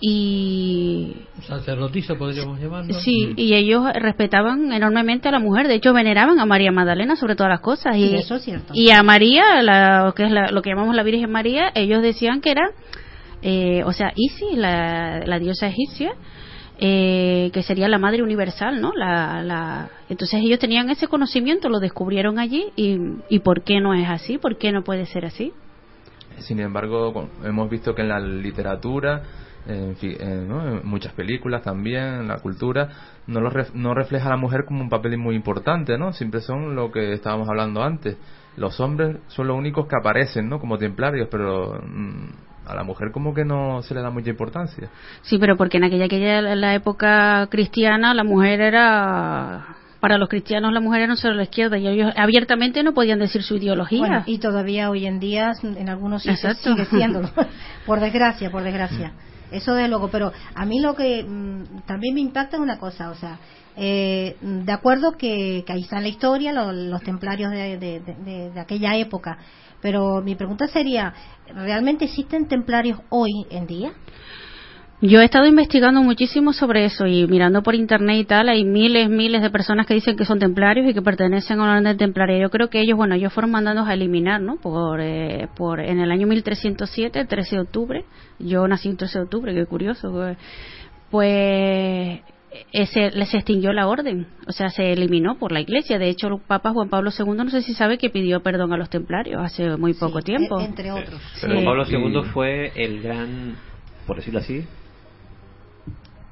Y 0.00 1.16
Sacerdotisa 1.42 2.14
podríamos 2.14 2.60
llamarlo. 2.60 2.94
sí, 3.00 3.32
y 3.36 3.54
ellos 3.54 3.84
respetaban 3.94 4.72
enormemente 4.72 5.28
a 5.28 5.32
la 5.32 5.40
mujer. 5.40 5.66
De 5.66 5.74
hecho, 5.74 5.92
veneraban 5.92 6.38
a 6.38 6.46
María 6.46 6.70
Magdalena 6.70 7.16
sobre 7.16 7.34
todas 7.34 7.50
las 7.50 7.60
cosas. 7.60 7.96
Y, 7.96 8.08
Sí, 8.10 8.14
eso 8.16 8.36
es 8.36 8.42
cierto. 8.42 8.72
y 8.74 8.90
a 8.90 9.02
María, 9.02 9.60
la, 9.62 10.04
lo 10.04 10.14
que 10.14 10.24
es 10.24 10.30
la- 10.30 10.50
lo 10.52 10.62
que 10.62 10.70
llamamos 10.70 10.94
la 10.94 11.02
Virgen 11.02 11.30
María, 11.30 11.72
ellos 11.74 12.00
decían 12.02 12.40
que 12.40 12.52
era, 12.52 12.70
eh, 13.42 13.82
o 13.84 13.92
sea, 13.92 14.12
Isis, 14.14 14.56
la, 14.56 15.20
la 15.26 15.38
diosa 15.40 15.66
egipcia, 15.66 16.12
eh, 16.80 17.50
que 17.52 17.64
sería 17.64 17.88
la 17.88 17.98
madre 17.98 18.22
universal, 18.22 18.80
¿no? 18.80 18.92
La, 18.94 19.42
la, 19.42 19.90
entonces 20.08 20.40
ellos 20.44 20.60
tenían 20.60 20.88
ese 20.90 21.08
conocimiento, 21.08 21.68
lo 21.68 21.80
descubrieron 21.80 22.38
allí 22.38 22.66
y, 22.76 22.98
y 23.28 23.40
¿por 23.40 23.62
qué 23.64 23.80
no 23.80 23.94
es 23.94 24.08
así? 24.08 24.38
¿Por 24.38 24.58
qué 24.58 24.70
no 24.70 24.84
puede 24.84 25.06
ser 25.06 25.24
así? 25.24 25.52
Sin 26.38 26.60
embargo, 26.60 27.28
hemos 27.44 27.68
visto 27.68 27.96
que 27.96 28.02
en 28.02 28.08
la 28.10 28.20
literatura, 28.20 29.22
en, 29.68 29.96
fi- 29.96 30.16
en, 30.18 30.48
¿no? 30.48 30.66
en 30.66 30.86
muchas 30.86 31.12
películas 31.12 31.62
también, 31.62 32.02
en 32.22 32.28
la 32.28 32.38
cultura, 32.38 32.88
no, 33.26 33.40
lo 33.40 33.50
ref- 33.50 33.72
no 33.74 33.94
refleja 33.94 34.26
a 34.26 34.30
la 34.30 34.36
mujer 34.36 34.64
como 34.64 34.80
un 34.80 34.88
papel 34.88 35.16
muy 35.18 35.34
importante, 35.36 35.96
¿no? 35.98 36.12
Siempre 36.12 36.40
son 36.40 36.74
lo 36.74 36.90
que 36.90 37.12
estábamos 37.12 37.48
hablando 37.48 37.82
antes. 37.82 38.16
Los 38.56 38.80
hombres 38.80 39.18
son 39.28 39.46
los 39.46 39.56
únicos 39.56 39.86
que 39.86 39.96
aparecen, 39.96 40.48
¿no? 40.48 40.58
Como 40.58 40.78
templarios, 40.78 41.28
pero 41.30 41.80
mm, 41.86 42.30
a 42.66 42.74
la 42.74 42.82
mujer 42.82 43.10
como 43.12 43.32
que 43.34 43.44
no 43.44 43.82
se 43.82 43.94
le 43.94 44.00
da 44.02 44.10
mucha 44.10 44.30
importancia. 44.30 44.88
Sí, 45.22 45.38
pero 45.38 45.56
porque 45.56 45.76
en 45.76 45.84
aquella, 45.84 46.06
aquella 46.06 46.42
la 46.54 46.74
época 46.74 47.46
cristiana 47.50 48.14
la 48.14 48.24
mujer 48.24 48.60
era 48.60 49.74
para 50.00 50.16
los 50.16 50.28
cristianos 50.28 50.72
la 50.72 50.80
mujer 50.80 51.02
era 51.02 51.16
solo 51.16 51.34
la 51.34 51.42
izquierda 51.42 51.76
y 51.76 51.88
ellos 51.88 52.12
abiertamente 52.16 52.82
no 52.84 52.94
podían 52.94 53.18
decir 53.18 53.42
su 53.42 53.56
ideología. 53.56 53.98
Bueno, 53.98 54.22
y 54.26 54.38
todavía 54.38 54.90
hoy 54.90 55.06
en 55.06 55.18
día 55.18 55.52
en 55.62 55.88
algunos 55.88 56.22
sitios 56.22 56.56
sigue 56.58 56.84
siéndolo. 56.84 57.28
por 57.86 58.00
desgracia, 58.00 58.50
por 58.50 58.62
desgracia. 58.62 59.12
Eso 59.50 59.74
de 59.74 59.88
luego, 59.88 60.10
pero 60.10 60.30
a 60.54 60.64
mí 60.66 60.80
lo 60.80 60.94
que 60.94 61.24
mm, 61.24 61.82
también 61.86 62.14
me 62.14 62.20
impacta 62.20 62.56
es 62.56 62.62
una 62.62 62.78
cosa, 62.78 63.10
o 63.10 63.14
sea, 63.14 63.38
eh, 63.76 64.36
de 64.40 64.72
acuerdo 64.72 65.12
que, 65.12 65.64
ahí 65.68 65.82
está 65.82 66.00
la 66.00 66.08
historia, 66.08 66.52
lo- 66.52 66.72
los 66.72 67.02
templarios 67.02 67.50
de 67.50 68.52
aquella 68.60 68.96
época, 68.96 69.38
pero 69.80 70.20
mi 70.22 70.34
pregunta 70.34 70.66
sería, 70.66 71.14
¿realmente 71.54 72.04
existen 72.06 72.48
templarios 72.48 73.00
hoy 73.10 73.30
en 73.50 73.66
día? 73.66 73.92
Yo 75.00 75.20
he 75.20 75.24
estado 75.24 75.46
investigando 75.46 76.02
muchísimo 76.02 76.52
sobre 76.52 76.84
eso 76.84 77.06
y 77.06 77.28
mirando 77.28 77.62
por 77.62 77.76
internet 77.76 78.16
y 78.18 78.24
tal, 78.24 78.48
hay 78.48 78.64
miles, 78.64 79.08
miles 79.08 79.42
de 79.42 79.50
personas 79.50 79.86
que 79.86 79.94
dicen 79.94 80.16
que 80.16 80.24
son 80.24 80.40
templarios 80.40 80.90
y 80.90 80.92
que 80.94 81.02
pertenecen 81.02 81.60
a 81.60 81.66
la 81.72 81.78
orden 81.78 81.96
templaria. 81.96 82.36
Yo 82.38 82.50
creo 82.50 82.68
que 82.68 82.80
ellos, 82.80 82.96
bueno, 82.96 83.14
ellos 83.14 83.32
fueron 83.32 83.52
mandados 83.52 83.86
a 83.86 83.94
eliminar, 83.94 84.40
¿no? 84.40 84.56
Por, 84.56 85.00
eh, 85.00 85.46
por 85.56 85.78
en 85.78 86.00
el 86.00 86.10
año 86.10 86.26
1307, 86.26 87.20
el 87.20 87.28
13 87.28 87.54
de 87.56 87.62
octubre. 87.62 88.04
Yo 88.40 88.66
nací 88.66 88.88
el 88.88 88.96
13 88.96 89.18
de 89.20 89.24
octubre, 89.24 89.54
qué 89.54 89.66
curioso. 89.66 90.10
pues, 90.10 90.36
Pues 91.12 92.20
ese, 92.72 93.10
les 93.12 93.32
extinguió 93.34 93.72
la 93.72 93.86
orden, 93.86 94.26
o 94.48 94.52
sea, 94.52 94.68
se 94.70 94.92
eliminó 94.92 95.38
por 95.38 95.52
la 95.52 95.60
Iglesia. 95.60 95.98
De 96.00 96.08
hecho, 96.08 96.26
el 96.26 96.40
Papa 96.44 96.72
Juan 96.72 96.88
Pablo 96.88 97.10
II, 97.16 97.34
no 97.36 97.48
sé 97.50 97.62
si 97.62 97.72
sabe 97.74 97.98
que 97.98 98.10
pidió 98.10 98.40
perdón 98.42 98.72
a 98.72 98.76
los 98.76 98.90
templarios 98.90 99.40
hace 99.40 99.76
muy 99.76 99.94
poco 99.94 100.18
Sí, 100.20 100.24
tiempo. 100.24 100.58
e- 100.60 100.64
entre 100.64 100.90
otros. 100.90 101.20
Pero 101.40 101.58
Sí. 101.60 101.64
Pablo 101.64 101.84
II 101.88 102.22
fue 102.32 102.72
el 102.74 103.00
gran, 103.00 103.54
por 104.06 104.16
decirlo 104.16 104.40
así, 104.40 104.64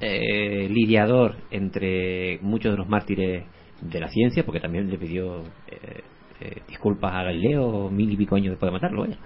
eh, 0.00 0.68
lidiador 0.68 1.36
entre 1.50 2.38
muchos 2.42 2.72
de 2.72 2.78
los 2.78 2.88
mártires 2.88 3.44
de 3.80 4.00
la 4.00 4.08
ciencia, 4.08 4.44
porque 4.44 4.60
también 4.60 4.88
le 4.88 4.98
pidió 4.98 5.40
eh, 5.68 6.02
eh, 6.40 6.62
disculpas 6.68 7.12
a 7.12 7.22
Galileo 7.24 7.90
mil 7.90 8.10
y 8.10 8.16
pico 8.16 8.36
años 8.36 8.50
después 8.50 8.68
de 8.68 8.72
matarlo, 8.72 9.02
vaya. 9.02 9.18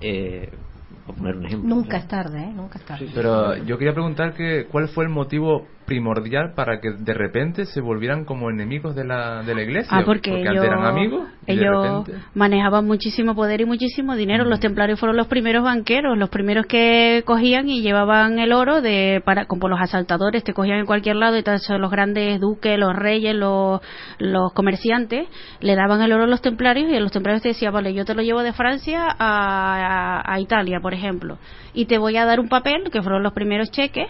Eh, 0.00 0.50
por 1.06 1.16
poner 1.16 1.36
un 1.36 1.46
ejemplo. 1.46 1.68
Nunca 1.68 1.98
es 1.98 2.08
tarde, 2.08 2.38
¿eh? 2.40 2.52
Nunca 2.54 2.78
es 2.78 2.84
tarde. 2.84 3.08
Pero 3.14 3.56
yo 3.64 3.78
quería 3.78 3.92
preguntar 3.92 4.34
que 4.34 4.66
cuál 4.66 4.88
fue 4.88 5.04
el 5.04 5.10
motivo 5.10 5.66
primordial 5.88 6.52
para 6.54 6.80
que 6.80 6.92
de 6.92 7.14
repente 7.14 7.64
se 7.64 7.80
volvieran 7.80 8.24
como 8.24 8.50
enemigos 8.50 8.94
de 8.94 9.04
la, 9.04 9.42
de 9.42 9.54
la 9.56 9.62
iglesia. 9.62 9.88
Ah, 9.90 10.02
porque, 10.06 10.30
ellos, 10.30 10.64
eran 10.64 10.84
amigos 10.84 11.26
y 11.46 11.52
ellos 11.54 12.08
manejaban 12.34 12.86
muchísimo 12.86 13.34
poder 13.34 13.62
y 13.62 13.64
muchísimo 13.64 14.14
dinero. 14.14 14.44
Los 14.44 14.60
templarios 14.60 15.00
fueron 15.00 15.16
los 15.16 15.26
primeros 15.26 15.64
banqueros, 15.64 16.16
los 16.16 16.28
primeros 16.28 16.66
que 16.66 17.22
cogían 17.24 17.68
y 17.68 17.82
llevaban 17.82 18.38
el 18.38 18.52
oro 18.52 18.80
de 18.80 19.20
para 19.24 19.46
como 19.46 19.68
los 19.68 19.80
asaltadores 19.80 20.44
te 20.44 20.52
cogían 20.54 20.78
en 20.78 20.86
cualquier 20.86 21.16
lado 21.16 21.36
y 21.36 21.42
son 21.58 21.80
los 21.80 21.90
grandes 21.90 22.38
duques, 22.40 22.78
los 22.78 22.94
reyes, 22.94 23.34
los, 23.34 23.80
los 24.18 24.52
comerciantes 24.52 25.26
le 25.60 25.74
daban 25.74 26.02
el 26.02 26.12
oro 26.12 26.24
a 26.24 26.26
los 26.28 26.42
templarios 26.42 26.90
y 26.90 26.96
a 26.96 27.00
los 27.00 27.10
templarios 27.10 27.42
te 27.42 27.48
decía, 27.48 27.70
vale, 27.70 27.94
yo 27.94 28.04
te 28.04 28.14
lo 28.14 28.22
llevo 28.22 28.42
de 28.42 28.52
Francia 28.52 29.06
a, 29.18 30.20
a- 30.20 30.34
a 30.34 30.40
Italia, 30.40 30.80
por 30.80 30.92
ejemplo, 30.92 31.38
y 31.72 31.86
te 31.86 31.96
voy 31.98 32.16
a 32.18 32.26
dar 32.26 32.38
un 32.40 32.48
papel 32.48 32.90
que 32.92 33.00
fueron 33.02 33.22
los 33.22 33.32
primeros 33.32 33.70
cheques 33.70 34.06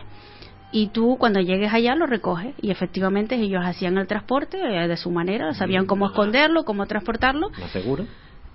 y 0.73 0.89
tú 0.89 1.17
cuando 1.19 1.41
llegues 1.41 1.73
allá 1.73 1.95
lo 1.95 2.07
recoges 2.07 2.55
y 2.61 2.71
efectivamente 2.71 3.37
ellos 3.37 3.63
hacían 3.65 3.97
el 3.99 4.07
transporte 4.07 4.59
eh, 4.61 4.87
de 4.89 4.97
su 4.97 5.11
manera 5.11 5.55
sabían 5.55 5.87
cómo 5.87 6.07
esconderlo 6.07 6.65
cómo 6.65 6.85
transportarlo 6.87 7.49
Más 7.59 7.71
seguro. 7.71 8.05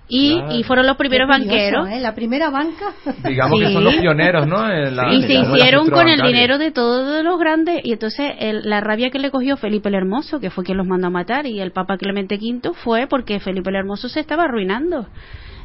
y, 0.08 0.36
Claro. 0.36 0.54
y 0.54 0.62
fueron 0.62 0.86
los 0.86 0.96
primeros 0.96 1.26
curioso, 1.28 1.48
banqueros 1.50 1.88
¿eh? 1.88 1.98
La 2.00 2.14
primera 2.14 2.50
banca. 2.50 2.92
Digamos 3.26 3.58
que 3.58 3.72
son 3.72 3.82
los 3.84 3.96
pioneros, 3.96 4.46
¿no? 4.46 4.68
La- 4.68 5.12
y 5.14 5.22
se 5.22 5.32
hicieron 5.34 5.88
con 5.90 6.06
el 6.08 6.20
dinero 6.20 6.58
de 6.58 6.70
todos 6.70 7.24
los 7.24 7.38
grandes 7.40 7.80
y 7.84 7.92
entonces 7.92 8.32
el- 8.38 8.68
la 8.68 8.80
rabia 8.80 9.10
que 9.10 9.18
le 9.18 9.30
cogió 9.30 9.56
Felipe 9.56 9.88
el 9.88 9.94
Hermoso 9.96 10.38
que 10.40 10.50
fue 10.50 10.62
quien 10.62 10.76
los 10.78 10.86
mandó 10.86 11.06
a 11.08 11.10
matar 11.10 11.46
y 11.46 11.58
el 11.60 11.72
Papa 11.72 11.96
Clemente 11.96 12.36
V 12.40 12.74
fue 12.74 13.06
porque 13.08 13.40
Felipe 13.40 13.70
el 13.70 13.76
Hermoso 13.76 14.08
se 14.08 14.20
estaba 14.20 14.44
arruinando 14.44 15.08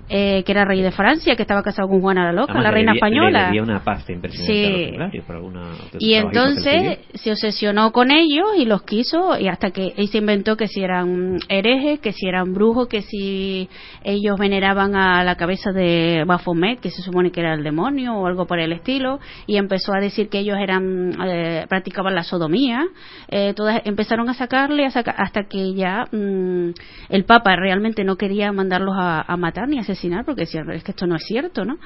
eh, 0.09 0.43
que 0.43 0.51
era 0.51 0.65
rey 0.65 0.81
de 0.81 0.91
Francia 0.91 1.35
que 1.35 1.43
estaba 1.43 1.61
casado 1.61 1.87
con 1.87 2.01
Juana 2.01 2.25
la 2.25 2.31
Loca 2.33 2.51
Además, 2.53 2.63
la 2.63 2.69
le 2.69 2.73
reina 2.75 2.91
debía- 2.93 2.97
española 2.99 3.39
Le 3.41 3.45
debía 3.45 3.63
una 3.63 3.83
pasta 3.83 4.11
impresionante 4.11 4.53
Sí. 4.53 4.95
a 4.95 5.07
los 5.15 5.25
por 5.25 5.35
alguna 5.35 5.61
Y 5.99 6.13
entonces 6.15 6.99
se 7.13 7.31
obsesionó 7.31 7.91
con 7.91 8.09
ellos 8.11 8.47
y 8.57 8.65
los 8.65 8.81
quiso 8.83 9.37
y 9.39 9.47
hasta 9.47 9.69
que 9.71 9.93
él 9.97 10.07
se 10.07 10.17
inventó 10.17 10.57
que 10.57 10.67
si 10.67 10.81
eran 10.81 11.37
herejes, 11.47 11.99
que 11.99 12.11
si 12.11 12.27
eran 12.27 12.53
brujos, 12.55 12.87
que 12.87 13.01
si 13.03 13.69
ellos 14.03 14.39
veneraban 14.39 14.95
a 14.95 15.23
la 15.23 15.35
cabeza 15.35 15.71
de 15.71 16.23
Baphomet, 16.25 16.79
que 16.79 16.89
se 16.89 17.01
supone 17.03 17.31
que 17.31 17.41
era 17.41 17.53
el 17.53 17.63
demonio 17.63 18.15
o 18.15 18.25
algo 18.25 18.47
por 18.47 18.57
el 18.59 18.71
estilo, 18.71 19.19
y 19.45 19.57
empezó 19.57 19.93
a 19.93 19.99
decir 19.99 20.29
que 20.29 20.39
ellos 20.39 20.57
eran 20.59 21.13
eh, 21.23 21.65
practicaban 21.69 22.15
la 22.15 22.23
sodomía. 22.23 22.83
Eh, 23.27 23.53
todas 23.55 23.81
empezaron 23.85 24.27
a 24.29 24.33
sacarle 24.33 24.85
a 24.85 24.89
saca- 24.91 25.15
hasta 25.17 25.43
que 25.43 25.73
ya 25.75 26.05
mm, 26.11 26.69
el 27.09 27.25
Papa 27.25 27.55
realmente 27.55 28.03
no 28.03 28.15
quería 28.15 28.51
mandarlos 28.51 28.95
a, 28.97 29.21
a 29.21 29.37
matar 29.37 29.67
ni 29.67 29.77
asesinar 29.77 29.98
porque 30.25 30.41
decía 30.41 30.63
es 30.73 30.83
que 30.83 30.91
esto 30.91 31.07
no 31.07 31.15
es 31.15 31.23
cierto, 31.25 31.65
¿no? 31.65 31.77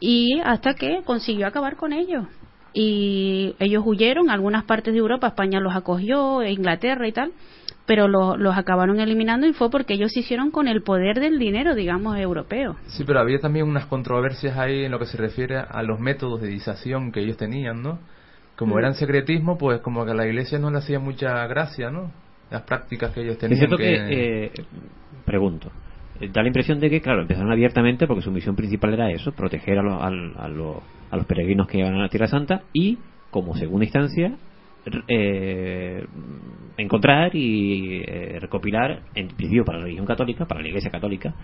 Y 0.00 0.40
hasta 0.44 0.74
que 0.74 1.02
consiguió 1.04 1.46
acabar 1.46 1.76
con 1.76 1.92
ellos. 1.92 2.26
y 2.76 3.54
ellos 3.60 3.84
huyeron 3.86 4.30
a 4.30 4.32
algunas 4.32 4.64
partes 4.64 4.92
de 4.92 4.98
Europa, 4.98 5.28
España 5.28 5.60
los 5.60 5.76
acogió, 5.76 6.42
Inglaterra 6.42 7.06
y 7.06 7.12
tal, 7.12 7.30
pero 7.86 8.08
lo- 8.08 8.36
los 8.36 8.56
acabaron 8.58 8.98
eliminando 8.98 9.46
y 9.46 9.52
fue 9.52 9.70
porque 9.70 9.94
ellos 9.94 10.10
se 10.12 10.20
hicieron 10.20 10.50
con 10.50 10.66
el 10.66 10.82
poder 10.82 11.20
del 11.20 11.38
dinero, 11.38 11.76
digamos, 11.76 12.16
europeo. 12.18 12.74
Sí, 12.88 13.04
pero 13.04 13.20
había 13.20 13.38
también 13.38 13.68
unas 13.68 13.86
controversias 13.86 14.58
ahí 14.58 14.84
en 14.86 14.90
lo 14.90 14.98
que 14.98 15.06
se 15.06 15.16
refiere 15.16 15.56
a 15.58 15.82
los 15.84 16.00
métodos 16.00 16.40
de 16.40 16.48
disación 16.48 17.12
que 17.12 17.20
ellos 17.20 17.36
tenían, 17.36 17.80
¿no? 17.80 18.00
Como 18.56 18.74
Mm. 18.74 18.78
eran 18.80 18.94
secretismo, 18.94 19.56
pues 19.56 19.80
como 19.80 20.04
que 20.04 20.10
a 20.10 20.14
la 20.14 20.26
iglesia 20.26 20.58
no 20.58 20.68
le 20.72 20.78
hacía 20.78 20.98
mucha 20.98 21.46
gracia, 21.46 21.90
¿no? 21.90 22.10
Las 22.50 22.62
prácticas 22.62 23.12
que 23.12 23.20
ellos 23.20 23.34
Es 23.34 23.38
tenían. 23.40 23.58
cierto 23.58 23.76
que, 23.76 23.94
eh, 23.94 24.50
pregunto, 25.24 25.70
da 26.32 26.42
la 26.42 26.48
impresión 26.48 26.80
de 26.80 26.90
que, 26.90 27.00
claro, 27.00 27.22
empezaron 27.22 27.50
abiertamente 27.50 28.06
porque 28.06 28.22
su 28.22 28.30
misión 28.30 28.56
principal 28.56 28.94
era 28.94 29.10
eso, 29.10 29.32
proteger 29.32 29.78
a, 29.78 29.82
los- 29.82 30.02
al- 30.02 30.34
a 30.38 30.48
los- 30.48 30.78
a 31.10 31.16
los 31.16 31.26
peregrinos 31.26 31.66
que 31.66 31.78
iban 31.78 31.94
a 31.94 31.98
la 32.02 32.08
Tierra 32.08 32.26
Santa 32.26 32.62
y, 32.72 32.98
como 33.30 33.54
segunda 33.56 33.84
instancia, 33.84 34.36
eh, 35.08 36.04
encontrar 36.76 37.34
y 37.34 38.02
eh, 38.06 38.38
recopilar, 38.40 39.00
en 39.14 39.28
principio 39.28 39.64
para 39.64 39.78
la 39.78 39.84
religión 39.84 40.06
católica, 40.06 40.44
para 40.46 40.60
la 40.60 40.68
Iglesia 40.68 40.90
católica, 40.90 41.34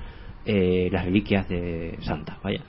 eh, 0.45 0.89
las 0.93 1.05
reliquias 1.05 1.49
de 1.49 1.97
santas, 2.01 2.39
vaya. 2.43 2.63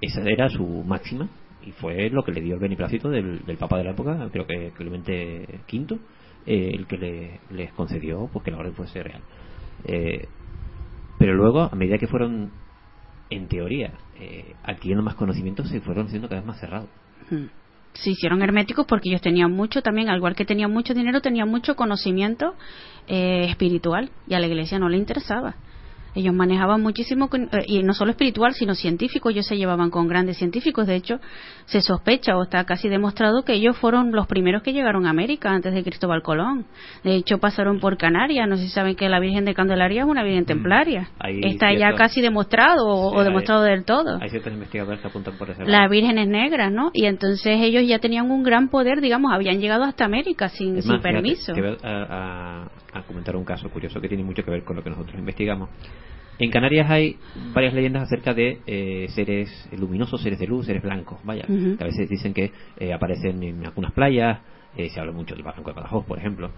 Esa 0.00 0.22
era 0.28 0.48
su 0.48 0.64
máxima 0.84 1.28
y 1.66 1.72
fue 1.72 2.08
lo 2.10 2.22
que 2.24 2.32
le 2.32 2.40
dio 2.40 2.54
el 2.54 2.60
beneplácito 2.60 3.10
del, 3.10 3.44
del 3.44 3.56
Papa 3.56 3.76
de 3.78 3.84
la 3.84 3.90
época, 3.90 4.28
creo 4.32 4.46
que 4.46 4.70
Clemente 4.76 5.46
V, 5.70 5.98
eh, 6.46 6.72
el 6.74 6.86
que 6.86 6.96
le, 6.96 7.40
les 7.50 7.72
concedió 7.72 8.28
pues, 8.32 8.44
que 8.44 8.50
la 8.50 8.58
orden 8.58 8.74
fuese 8.74 9.02
real. 9.02 9.20
Eh, 9.84 10.26
pero 11.20 11.34
luego, 11.34 11.68
a 11.70 11.76
medida 11.76 11.98
que 11.98 12.06
fueron, 12.06 12.50
en 13.28 13.46
teoría, 13.46 13.92
eh, 14.18 14.54
adquiriendo 14.64 15.04
más 15.04 15.16
conocimientos, 15.16 15.68
se 15.68 15.82
fueron 15.82 16.06
haciendo 16.06 16.30
cada 16.30 16.40
vez 16.40 16.46
más 16.46 16.58
cerrados. 16.58 16.88
Mm. 17.30 17.44
Se 17.92 18.12
hicieron 18.12 18.40
herméticos 18.40 18.86
porque 18.86 19.10
ellos 19.10 19.20
tenían 19.20 19.52
mucho 19.52 19.82
también, 19.82 20.08
al 20.08 20.16
igual 20.16 20.34
que 20.34 20.46
tenían 20.46 20.72
mucho 20.72 20.94
dinero, 20.94 21.20
tenían 21.20 21.46
mucho 21.50 21.76
conocimiento 21.76 22.54
eh, 23.06 23.44
espiritual 23.50 24.08
y 24.28 24.32
a 24.32 24.40
la 24.40 24.46
iglesia 24.46 24.78
no 24.78 24.88
le 24.88 24.96
interesaba. 24.96 25.56
Ellos 26.14 26.34
manejaban 26.34 26.80
muchísimo, 26.82 27.28
eh, 27.32 27.64
y 27.66 27.82
no 27.82 27.92
solo 27.94 28.10
espiritual, 28.10 28.52
sino 28.54 28.74
científico. 28.74 29.30
Ellos 29.30 29.46
se 29.46 29.56
llevaban 29.56 29.90
con 29.90 30.08
grandes 30.08 30.38
científicos. 30.38 30.86
De 30.86 30.96
hecho, 30.96 31.20
se 31.66 31.80
sospecha 31.80 32.36
o 32.36 32.42
está 32.42 32.64
casi 32.64 32.88
demostrado 32.88 33.42
que 33.42 33.52
ellos 33.52 33.76
fueron 33.78 34.10
los 34.12 34.26
primeros 34.26 34.62
que 34.62 34.72
llegaron 34.72 35.06
a 35.06 35.10
América 35.10 35.50
antes 35.50 35.72
de 35.72 35.82
Cristóbal 35.84 36.22
Colón. 36.22 36.66
De 37.04 37.14
hecho, 37.14 37.38
pasaron 37.38 37.78
por 37.80 37.96
Canarias. 37.96 38.48
No 38.48 38.56
sé 38.56 38.64
si 38.64 38.68
saben 38.70 38.96
que 38.96 39.08
la 39.08 39.20
Virgen 39.20 39.44
de 39.44 39.54
Candelaria 39.54 40.02
es 40.02 40.08
una 40.08 40.22
Virgen 40.24 40.44
templaria. 40.46 41.08
Hay 41.18 41.40
está 41.44 41.72
ya 41.72 41.94
casi 41.94 42.20
demostrado 42.20 42.86
o, 42.88 43.10
Sí, 43.10 43.16
o 43.16 43.18
hay- 43.20 43.24
demostrado 43.26 43.62
del 43.62 43.84
todo 43.84 44.18
Hay 44.20 44.30
ciertos 44.30 44.52
investigadores 44.52 45.00
que 45.00 45.06
apuntan 45.08 45.34
por 45.38 45.50
ese 45.50 45.60
las 45.62 45.68
lado. 45.70 45.90
vírgenes 45.90 46.26
negras, 46.28 46.72
¿no? 46.72 46.90
Y 46.92 47.06
entonces 47.06 47.56
ellos 47.60 47.84
ya 47.86 47.98
tenían 48.00 48.30
un 48.30 48.42
gran 48.42 48.68
poder, 48.68 49.00
digamos, 49.00 49.32
habían 49.32 49.60
llegado 49.60 49.84
hasta 49.84 50.04
América 50.04 50.48
sin, 50.48 50.76
Es 50.78 50.84
fíjate, 50.84 51.02
permiso. 51.02 51.52
que 51.52 51.60
voy 51.62 51.76
a, 51.82 51.88
a- 51.88 52.70
a 52.92 53.02
comentar 53.02 53.36
un 53.36 53.44
caso 53.44 53.68
curioso 53.70 54.00
que 54.00 54.08
tiene 54.08 54.24
mucho 54.24 54.42
que 54.42 54.50
ver 54.50 54.64
con 54.64 54.74
lo 54.76 54.82
que 54.82 54.90
nosotros 54.90 55.16
investigamos. 55.16 55.68
En 56.40 56.50
Canarias 56.50 56.90
hay 56.90 57.18
varias 57.52 57.74
leyendas 57.74 58.04
acerca 58.04 58.32
de 58.32 58.60
eh, 58.66 59.08
seres 59.10 59.68
luminosos, 59.76 60.22
seres 60.22 60.38
de 60.38 60.46
luz, 60.46 60.64
seres 60.64 60.82
blancos, 60.82 61.18
vaya, 61.22 61.44
que 61.46 61.76
a 61.78 61.84
veces 61.84 62.08
dicen 62.08 62.32
que 62.32 62.50
eh, 62.78 62.94
aparecen 62.94 63.42
en 63.42 63.66
algunas 63.66 63.92
playas, 63.92 64.40
eh, 64.74 64.88
se 64.88 64.98
habla 64.98 65.12
mucho 65.12 65.34
del 65.34 65.44
Barranco 65.44 65.70
de 65.70 65.76
Badajoz, 65.76 66.06
por 66.06 66.18
ejemplo. 66.18 66.50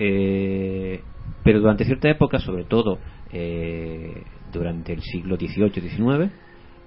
Eh, 0.00 1.00
pero 1.44 1.60
durante 1.60 1.84
cierta 1.84 2.10
época, 2.10 2.40
sobre 2.40 2.64
todo 2.64 2.98
eh, 3.32 4.24
durante 4.52 4.92
el 4.92 5.02
siglo 5.02 5.36
XVIII-XIX, 5.36 6.32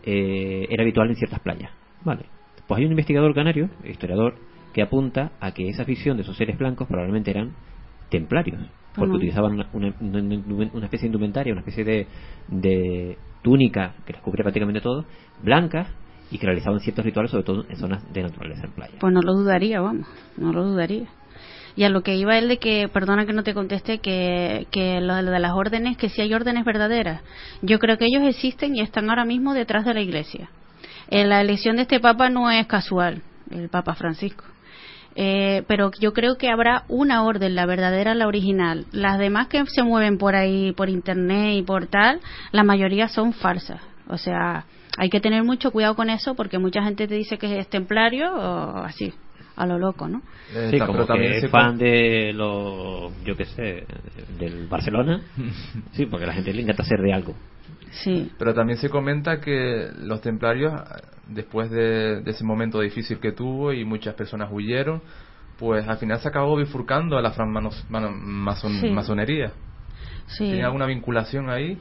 eh, 0.03 0.67
era 0.69 0.83
habitual 0.83 1.09
en 1.09 1.15
ciertas 1.15 1.39
playas. 1.39 1.71
Vale. 2.03 2.25
Pues 2.67 2.79
hay 2.79 2.85
un 2.85 2.91
investigador 2.91 3.33
canario, 3.33 3.69
historiador, 3.85 4.35
que 4.73 4.81
apunta 4.81 5.31
a 5.39 5.53
que 5.53 5.69
esa 5.69 5.85
visión 5.85 6.17
de 6.17 6.23
esos 6.23 6.35
seres 6.35 6.57
blancos 6.57 6.89
probablemente 6.89 7.31
eran 7.31 7.53
templarios, 8.09 8.59
porque 8.95 9.11
utilizaban 9.15 9.53
una, 9.53 9.67
una- 9.99 10.85
especie 10.85 11.01
de 11.01 11.07
indumentaria, 11.07 11.53
una 11.53 11.61
especie 11.61 11.83
de, 11.83 12.07
de 12.49 13.17
túnica 13.41 13.93
que 14.05 14.13
les 14.13 14.21
cubría 14.21 14.43
prácticamente 14.43 14.81
todo, 14.81 15.05
blancas, 15.43 15.87
y 16.31 16.37
que 16.37 16.45
realizaban 16.45 16.79
ciertos 16.79 17.03
rituales, 17.03 17.31
sobre 17.31 17.43
todo 17.43 17.65
en 17.67 17.75
zonas 17.75 18.01
de 18.13 18.23
naturaleza 18.23 18.65
en 18.65 18.71
playa. 18.71 18.93
Pues 18.99 19.13
no 19.13 19.21
lo 19.21 19.33
dudaría, 19.33 19.81
vamos, 19.81 20.07
no 20.37 20.53
lo 20.53 20.63
dudaría. 20.63 21.07
Y 21.75 21.83
a 21.83 21.89
lo 21.89 22.03
que 22.03 22.15
iba 22.15 22.37
él 22.37 22.47
de 22.49 22.57
que, 22.57 22.89
perdona 22.91 23.25
que 23.25 23.33
no 23.33 23.43
te 23.43 23.53
conteste, 23.53 23.99
que, 23.99 24.67
que 24.71 24.99
lo 25.01 25.15
de 25.15 25.23
lo 25.23 25.31
de 25.31 25.39
las 25.39 25.51
órdenes, 25.53 25.97
que 25.97 26.09
si 26.09 26.21
hay 26.21 26.33
órdenes 26.33 26.65
verdaderas. 26.65 27.21
Yo 27.61 27.79
creo 27.79 27.97
que 27.97 28.05
ellos 28.05 28.23
existen 28.23 28.75
y 28.75 28.81
están 28.81 29.09
ahora 29.09 29.25
mismo 29.25 29.53
detrás 29.53 29.85
de 29.85 29.93
la 29.93 30.01
iglesia. 30.01 30.49
Eh, 31.09 31.25
la 31.25 31.41
elección 31.41 31.77
de 31.77 31.83
este 31.83 31.99
papa 31.99 32.29
no 32.29 32.49
es 32.51 32.65
casual, 32.67 33.21
el 33.49 33.69
papa 33.69 33.95
Francisco. 33.95 34.43
Eh, 35.15 35.63
pero 35.67 35.91
yo 35.99 36.13
creo 36.13 36.37
que 36.37 36.49
habrá 36.49 36.85
una 36.87 37.23
orden, 37.23 37.55
la 37.55 37.65
verdadera, 37.65 38.15
la 38.15 38.27
original. 38.27 38.85
Las 38.91 39.19
demás 39.19 39.47
que 39.47 39.65
se 39.65 39.83
mueven 39.83 40.17
por 40.17 40.35
ahí, 40.35 40.71
por 40.71 40.89
internet 40.89 41.55
y 41.55 41.63
por 41.63 41.87
tal, 41.87 42.21
la 42.51 42.63
mayoría 42.63 43.07
son 43.07 43.33
falsas. 43.33 43.81
O 44.07 44.17
sea, 44.17 44.65
hay 44.97 45.09
que 45.09 45.21
tener 45.21 45.43
mucho 45.43 45.71
cuidado 45.71 45.95
con 45.95 46.09
eso 46.09 46.35
porque 46.35 46.59
mucha 46.59 46.83
gente 46.83 47.07
te 47.07 47.15
dice 47.15 47.37
que 47.37 47.59
es 47.59 47.69
templario 47.69 48.33
o 48.33 48.77
así, 48.77 49.13
a 49.55 49.65
lo 49.65 49.77
loco, 49.77 50.07
¿no? 50.07 50.21
Eh, 50.53 50.69
Sí, 50.71 50.79
como 50.79 50.93
pero 50.93 51.05
también 51.05 51.33
que 51.33 51.41
se 51.41 51.47
fan 51.49 51.77
de 51.77 52.33
los, 52.33 53.11
yo 53.23 53.35
qué 53.35 53.45
sé, 53.45 53.85
del 54.37 54.67
Barcelona. 54.67 55.21
Sí, 55.93 56.05
porque 56.05 56.25
a 56.25 56.27
la 56.27 56.33
gente 56.33 56.53
le 56.53 56.61
encanta 56.61 56.83
ser 56.83 57.01
de 57.01 57.13
algo. 57.13 57.35
Sí. 57.91 58.31
Pero 58.37 58.53
también 58.53 58.77
se 58.79 58.89
comenta 58.89 59.41
que 59.41 59.89
los 59.97 60.21
templarios, 60.21 60.73
después 61.27 61.69
de, 61.69 62.21
de 62.21 62.31
ese 62.31 62.43
momento 62.43 62.79
difícil 62.79 63.19
que 63.19 63.33
tuvo 63.33 63.73
y 63.73 63.83
muchas 63.83 64.15
personas 64.15 64.49
huyeron, 64.51 65.01
pues 65.59 65.87
al 65.87 65.97
final 65.97 66.19
se 66.19 66.27
acabó 66.27 66.55
bifurcando 66.57 67.17
a 67.17 67.21
la 67.21 67.31
francmasonería. 67.31 68.79
Sí. 68.81 68.89
masonería. 68.89 69.51
Sí. 70.27 70.45
¿Tiene 70.45 70.63
alguna 70.63 70.85
vinculación 70.85 71.49
ahí? 71.49 71.77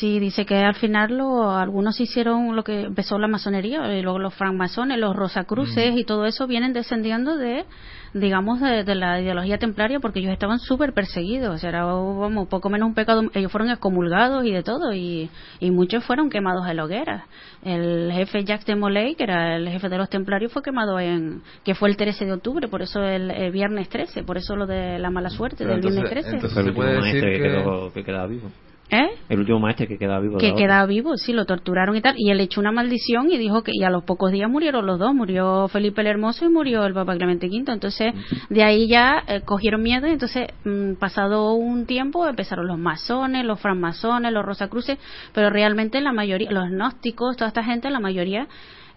Sí, 0.00 0.18
dice 0.18 0.44
que 0.44 0.56
al 0.56 0.74
final 0.74 1.16
lo, 1.16 1.50
algunos 1.52 2.00
hicieron 2.00 2.56
lo 2.56 2.64
que 2.64 2.82
empezó 2.82 3.16
la 3.18 3.28
masonería, 3.28 3.96
y 3.96 4.02
luego 4.02 4.18
los 4.18 4.34
francmasones, 4.34 4.98
los 4.98 5.14
rosacruces 5.14 5.92
Mm. 5.94 5.98
y 5.98 6.04
todo 6.04 6.26
eso 6.26 6.46
vienen 6.48 6.72
descendiendo 6.72 7.36
de, 7.36 7.64
digamos, 8.12 8.60
de, 8.60 8.82
de 8.82 8.94
la 8.96 9.20
ideología 9.20 9.56
templaria 9.58 10.00
porque 10.00 10.18
ellos 10.18 10.32
estaban 10.32 10.58
súper 10.58 10.94
perseguidos, 10.94 11.54
o 11.54 11.58
sea, 11.58 11.68
era 11.68 11.84
vamos, 11.84 12.48
poco 12.48 12.70
menos 12.70 12.88
un 12.88 12.94
pecado, 12.94 13.22
ellos 13.34 13.52
fueron 13.52 13.70
excomulgados 13.70 14.44
y 14.44 14.50
de 14.50 14.64
todo, 14.64 14.92
y, 14.92 15.30
y 15.60 15.70
muchos 15.70 16.02
fueron 16.04 16.28
quemados 16.28 16.66
en 16.68 16.76
la 16.76 16.84
hoguera. 16.86 17.26
El 17.64 18.10
jefe 18.12 18.42
Jacques 18.44 18.66
de 18.66 18.74
Molay, 18.74 19.14
que 19.14 19.22
era 19.24 19.54
el 19.56 19.68
jefe 19.68 19.88
de 19.88 19.98
los 19.98 20.10
templarios, 20.10 20.52
fue 20.52 20.62
quemado 20.62 20.98
en, 20.98 21.42
que 21.64 21.76
fue 21.76 21.88
el 21.88 21.96
13 21.96 22.24
de 22.26 22.32
octubre, 22.32 22.66
por 22.66 22.82
eso 22.82 23.00
el, 23.04 23.30
el 23.30 23.52
viernes 23.52 23.88
13, 23.90 24.24
por 24.24 24.38
eso 24.38 24.56
lo 24.56 24.66
de 24.66 24.98
la 24.98 25.10
mala 25.10 25.30
suerte 25.30 25.58
Pero 25.58 25.70
del 25.70 25.78
entonces- 25.78 26.02
viernes 26.02 26.24
13. 26.24 26.34
entonces 26.36 26.52
Fue 26.52 26.62
el 26.62 26.66
se 26.66 26.70
último 26.80 26.84
puede 26.84 27.06
decir 27.06 27.20
que, 27.22 27.30
que- 27.36 27.42
quedó, 27.62 27.92
que 27.92 28.02
quedaba 28.04 28.26
vivo. 28.26 28.50
¿Eh? 28.94 29.10
El 29.28 29.40
último 29.40 29.58
maestre 29.58 29.88
que 29.88 29.98
quedaba 29.98 30.20
vivo. 30.20 30.38
que 30.38 30.54
quedaba 30.54 30.86
vivo, 30.86 31.16
sí, 31.16 31.32
lo 31.32 31.46
torturaron 31.46 31.96
y 31.96 32.00
tal, 32.00 32.14
y 32.16 32.30
él 32.30 32.40
echó 32.40 32.60
una 32.60 32.70
maldición 32.70 33.28
y 33.28 33.38
dijo 33.38 33.64
que 33.64 33.72
y 33.74 33.82
a 33.82 33.90
los 33.90 34.04
pocos 34.04 34.30
días 34.30 34.48
murieron 34.48 34.86
los 34.86 35.00
dos, 35.00 35.12
murió 35.12 35.66
Felipe 35.66 36.00
el 36.02 36.06
Hermoso 36.06 36.44
y 36.44 36.48
murió 36.48 36.84
el 36.84 36.94
Papa 36.94 37.16
Clemente 37.16 37.48
V, 37.48 37.72
entonces 37.72 38.14
de 38.50 38.62
ahí 38.62 38.86
ya 38.86 39.24
eh, 39.26 39.40
cogieron 39.44 39.82
miedo 39.82 40.06
y 40.06 40.12
entonces 40.12 40.46
mm, 40.64 40.94
pasado 40.94 41.54
un 41.54 41.86
tiempo 41.86 42.24
empezaron 42.28 42.68
los 42.68 42.78
masones, 42.78 43.44
los 43.44 43.60
francmasones, 43.60 44.32
los 44.32 44.44
rosacruces, 44.44 44.98
pero 45.32 45.50
realmente 45.50 46.00
la 46.00 46.12
mayoría, 46.12 46.52
los 46.52 46.70
gnósticos, 46.70 47.36
toda 47.36 47.48
esta 47.48 47.64
gente, 47.64 47.90
la 47.90 48.00
mayoría 48.00 48.46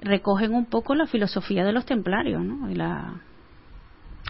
recogen 0.02 0.54
un 0.54 0.68
poco 0.68 0.94
la 0.94 1.08
filosofía 1.08 1.66
de 1.66 1.72
los 1.72 1.86
templarios, 1.86 2.44
¿no? 2.44 2.70
Y 2.70 2.76
la 2.76 3.16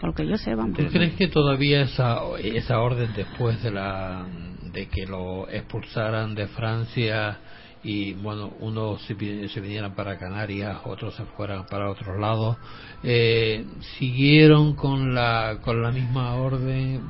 por 0.00 0.10
lo 0.10 0.14
que 0.14 0.26
yo 0.26 0.36
sé, 0.36 0.54
vamos. 0.54 0.78
¿Tú 0.78 0.86
crees 0.86 1.14
que 1.14 1.26
todavía 1.26 1.82
esa, 1.82 2.20
esa 2.40 2.80
orden 2.80 3.10
después 3.16 3.60
de 3.64 3.72
la 3.72 4.26
de 4.72 4.86
que 4.88 5.06
lo 5.06 5.48
expulsaran 5.48 6.34
de 6.34 6.46
Francia 6.48 7.38
y 7.84 8.14
bueno 8.14 8.52
unos 8.60 9.02
se, 9.02 9.14
vi- 9.14 9.48
se 9.48 9.60
vinieran 9.60 9.94
para 9.94 10.18
Canarias 10.18 10.78
otros 10.84 11.14
se 11.14 11.24
fueran 11.36 11.66
para 11.66 11.90
otros 11.90 12.18
lados. 12.18 12.56
Eh, 13.02 13.64
siguieron 13.98 14.74
con 14.74 15.14
la 15.14 15.58
con 15.62 15.80
la 15.82 15.90
misma 15.92 16.34
orden 16.34 17.02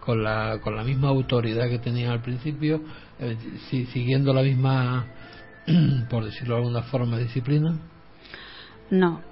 con 0.00 0.22
la 0.22 0.58
con 0.60 0.76
la 0.76 0.84
misma 0.84 1.08
autoridad 1.08 1.68
que 1.68 1.78
tenían 1.78 2.10
al 2.12 2.20
principio 2.20 2.82
eh, 3.18 3.36
si- 3.70 3.86
siguiendo 3.86 4.34
la 4.34 4.42
misma 4.42 5.06
por 6.10 6.24
decirlo 6.24 6.56
de 6.56 6.60
alguna 6.60 6.82
forma 6.82 7.18
disciplina. 7.18 7.78
No, 8.90 9.22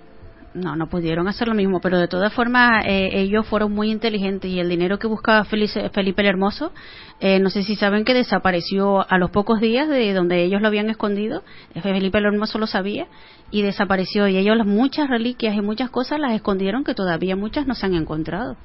no, 0.54 0.76
no 0.76 0.86
pudieron 0.88 1.28
hacer 1.28 1.48
lo 1.48 1.54
mismo, 1.54 1.80
pero 1.80 1.98
de 1.98 2.08
todas 2.08 2.32
formas 2.32 2.84
eh, 2.86 3.10
ellos 3.12 3.46
fueron 3.46 3.72
muy 3.72 3.90
inteligentes 3.90 4.50
y 4.50 4.58
el 4.60 4.68
dinero 4.68 4.98
que 4.98 5.06
buscaba 5.06 5.44
Felipe 5.44 5.90
el 6.22 6.26
Hermoso, 6.26 6.72
eh, 7.20 7.38
no 7.38 7.50
sé 7.50 7.62
si 7.62 7.76
saben 7.76 8.04
que 8.04 8.14
desapareció 8.14 9.04
a 9.10 9.18
los 9.18 9.30
pocos 9.30 9.60
días 9.60 9.88
de 9.88 10.12
donde 10.12 10.42
ellos 10.44 10.60
lo 10.60 10.68
habían 10.68 10.90
escondido, 10.90 11.42
eh, 11.74 11.80
Felipe 11.80 12.18
el 12.18 12.26
Hermoso 12.26 12.58
lo 12.58 12.66
sabía 12.66 13.06
y 13.50 13.62
desapareció 13.62 14.28
y 14.28 14.36
ellos 14.36 14.56
las 14.56 14.66
muchas 14.66 15.08
reliquias 15.08 15.54
y 15.54 15.60
muchas 15.60 15.90
cosas 15.90 16.18
las 16.20 16.32
escondieron 16.32 16.84
que 16.84 16.94
todavía 16.94 17.36
muchas 17.36 17.66
no 17.66 17.74
se 17.74 17.86
han 17.86 17.94
encontrado. 17.94 18.56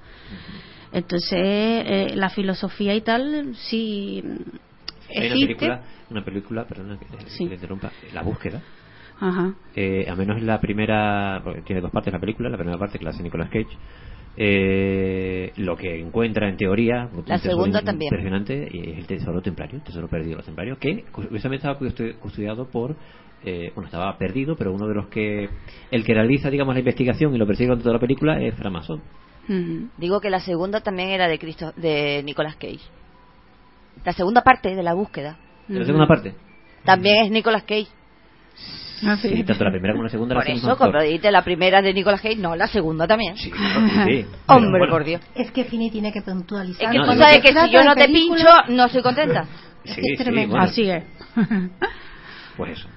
Entonces 0.94 1.40
eh, 1.42 2.12
la 2.16 2.30
filosofía 2.30 2.94
y 2.96 3.02
tal 3.02 3.56
sí 3.56 4.24
Hay 5.10 5.18
una 5.18 5.26
existe. 5.26 5.46
película, 5.48 5.82
una 6.10 6.24
película, 6.24 6.66
perdona 6.66 6.98
que 6.98 7.06
Sí. 7.30 7.44
interrumpa, 7.44 7.92
La 8.14 8.22
búsqueda. 8.24 8.62
Ajá. 9.20 9.54
Eh, 9.76 10.06
a 10.10 10.16
menos 10.16 10.38
en 10.38 10.46
la 10.48 10.60
primera, 10.62 11.42
porque 11.44 11.62
tiene 11.62 11.82
dos 11.82 11.92
partes 11.92 12.14
la 12.14 12.20
película, 12.20 12.50
la 12.50 12.58
primera 12.58 12.78
parte 12.78 12.98
que 13.00 13.04
la 13.06 13.12
hace 13.12 13.24
Nicolas 13.24 13.50
Cage, 13.50 13.68
eh, 14.40 15.52
lo 15.58 15.76
que 15.76 16.00
encuentra 16.00 16.48
en 16.48 16.58
teoría, 16.58 17.10
La 17.26 17.40
segunda 17.40 17.82
también. 17.82 18.10
impresionante, 18.14 18.68
es 18.68 18.98
el 19.00 19.08
tesoro 19.08 19.42
templario, 19.42 19.78
el 19.78 19.84
tesoro 19.84 20.08
perdido 20.08 20.32
de 20.32 20.36
los 20.38 20.46
templarios, 20.46 20.78
que 20.78 21.04
curiosamente 21.12 21.68
estaba 21.68 21.80
custo- 21.80 22.20
custodiado 22.20 22.68
por, 22.70 22.96
eh, 23.44 23.72
bueno, 23.74 23.88
estaba 23.88 24.16
perdido, 24.18 24.56
pero 24.56 24.72
uno 24.74 24.88
de 24.88 24.94
los 24.94 25.08
que, 25.08 25.50
el 25.90 26.04
que 26.06 26.14
realiza, 26.14 26.52
digamos, 26.52 26.76
la 26.76 26.80
investigación 26.80 27.34
y 27.34 27.40
lo 27.40 27.48
persigue 27.48 27.70
con 27.70 27.80
toda 27.80 27.94
la 27.94 28.00
película 28.00 28.40
es 28.40 28.54
Framasón. 28.56 29.02
Ujú. 29.50 29.88
Digo 29.98 30.20
que 30.22 30.30
la 30.30 30.40
segunda 30.42 30.82
también 30.82 31.10
era 31.10 31.28
de 31.28 31.40
Cristo, 31.40 31.72
de 31.76 32.22
Nicolas 32.24 32.56
Cage. 32.58 32.82
La 34.06 34.14
segunda 34.14 34.42
parte 34.44 34.76
de 34.76 34.84
la 34.84 34.94
búsqueda 34.94 35.38
¿De 35.68 35.80
la 35.80 35.86
segunda 35.86 36.08
parte? 36.08 36.36
también 36.86 37.26
es 37.26 37.32
Nicolas 37.32 37.64
Cage. 37.64 37.88
Ah, 39.04 39.16
Sí, 39.22 39.44
tanto 39.44 39.64
la 39.64 39.70
primera 39.70 39.94
como 39.94 40.06
la 40.06 40.10
segunda 40.10 40.34
la 40.34 40.40
Por 40.42 40.44
hacen 40.52 40.58
eso, 40.58 41.02
dijiste 41.04 41.32
la 41.32 41.44
primera 41.44 41.82
de 41.84 41.94
Nicolas 41.94 42.20
Cage, 42.20 42.38
no, 42.38 42.56
la 42.56 42.66
segunda 42.68 43.06
también. 43.08 43.38
Sí, 43.38 43.52
sí. 43.52 44.26
Hombre, 44.48 44.80
bueno, 44.80 44.90
por 44.90 45.04
Dios. 45.04 45.22
Es 45.36 45.52
que 45.52 45.66
Fini 45.66 45.92
tiene 45.92 46.12
que 46.12 46.22
puntualizar. 46.24 46.84
Es 46.84 46.92
que 46.92 46.98
no, 46.98 47.06
tú 47.06 47.14
no, 47.16 47.22
sabes 47.22 47.42
que 47.42 47.50
si 47.54 47.70
yo 47.72 47.84
no 47.84 47.94
te 47.96 48.08
pincho, 48.08 48.48
no 48.70 48.86
estoy 48.86 49.02
contenta. 49.04 49.46
Es 49.88 49.94
Sí, 49.96 50.02
que 50.02 50.14
es 50.14 50.18
sí, 50.18 50.24
tremendo. 50.26 50.50
bueno. 50.56 50.66
Así 50.66 50.90
es. 50.90 51.04
Pues 52.58 52.72
eso. 52.80 52.88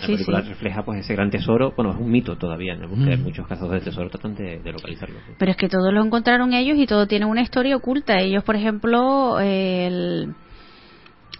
La 0.00 0.06
Sí, 0.06 0.12
película 0.12 0.42
sí. 0.42 0.48
refleja 0.50 0.82
pues 0.84 1.00
ese 1.00 1.14
gran 1.14 1.30
tesoro, 1.30 1.72
bueno, 1.76 1.92
es 1.92 1.98
un 1.98 2.10
mito 2.10 2.36
todavía, 2.36 2.74
en 2.74 2.80
la 2.82 2.86
búsqueda 2.86 3.16
Mm. 3.16 3.22
muchos 3.22 3.46
casos 3.48 3.70
de 3.70 3.80
tesoro 3.80 4.10
tratan 4.10 4.34
de, 4.34 4.58
de 4.60 4.72
localizarlo. 4.72 5.18
sí. 5.26 5.32
Pero 5.38 5.50
es 5.52 5.56
que 5.56 5.68
todo 5.68 5.90
lo 5.90 6.04
encontraron 6.04 6.52
ellos 6.52 6.76
y 6.78 6.86
todo 6.86 7.06
tiene 7.06 7.24
una 7.26 7.42
historia 7.42 7.76
oculta. 7.76 8.18
Ellos, 8.20 8.44
por 8.44 8.56
ejemplo, 8.56 9.38
el, 9.40 10.34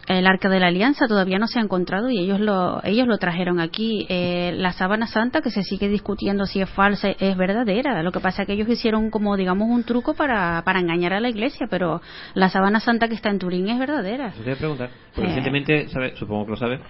el 0.08 0.26
Arca 0.26 0.48
de 0.48 0.58
la 0.60 0.68
Alianza 0.68 1.06
todavía 1.06 1.38
no 1.38 1.46
se 1.46 1.58
ha 1.58 1.62
encontrado 1.62 2.08
y 2.10 2.18
ellos 2.18 2.40
lo, 2.40 2.82
ellos 2.84 3.06
lo 3.06 3.18
trajeron 3.18 3.60
aquí. 3.60 4.06
Eh, 4.08 4.52
la 4.56 4.72
Sábana 4.72 5.06
Santa, 5.06 5.40
que 5.42 5.50
se 5.50 5.62
sigue 5.62 5.88
discutiendo 5.88 6.46
si 6.46 6.60
es 6.60 6.68
falsa, 6.70 7.10
es 7.10 7.36
verdadera. 7.36 8.02
Lo 8.02 8.10
que 8.12 8.20
pasa 8.20 8.42
es 8.42 8.46
que 8.46 8.54
ellos 8.54 8.68
hicieron 8.68 9.10
como, 9.10 9.36
digamos, 9.36 9.68
un 9.68 9.84
truco 9.84 10.14
para, 10.14 10.62
para 10.64 10.80
engañar 10.80 11.12
a 11.12 11.20
la 11.20 11.28
iglesia, 11.28 11.66
pero 11.70 12.00
la 12.34 12.48
Sábana 12.48 12.80
Santa 12.80 13.08
que 13.08 13.14
está 13.14 13.30
en 13.30 13.38
Turín 13.38 13.68
es 13.68 13.78
verdadera. 13.78 14.30
Te 14.32 14.42
voy 14.42 14.52
a 14.52 14.56
preguntar. 14.56 14.90
Porque 15.14 15.22
Eh. 15.30 15.34
recientemente, 15.34 15.88
sabe- 15.88 16.16
supongo 16.16 16.46
que 16.46 16.50
lo 16.52 16.56
sabes, 16.56 16.80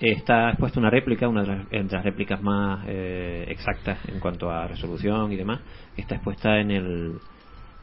está 0.00 0.50
expuesta 0.50 0.80
una 0.80 0.90
réplica, 0.90 1.28
una 1.28 1.42
de 1.42 1.46
las, 1.48 1.66
entre 1.70 1.96
las 1.96 2.04
réplicas 2.04 2.42
más 2.42 2.84
eh, 2.88 3.44
exactas 3.48 3.98
en 4.08 4.18
cuanto 4.18 4.50
a 4.50 4.66
resolución 4.66 5.30
y 5.32 5.36
demás, 5.36 5.60
está 5.96 6.16
expuesta 6.16 6.58
en 6.58 6.70
el 6.72 7.12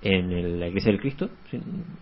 en 0.03 0.31
el- 0.31 0.59
la 0.59 0.67
Iglesia 0.67 0.91
del 0.91 0.99
Cristo. 0.99 1.29
sí, 1.49 1.59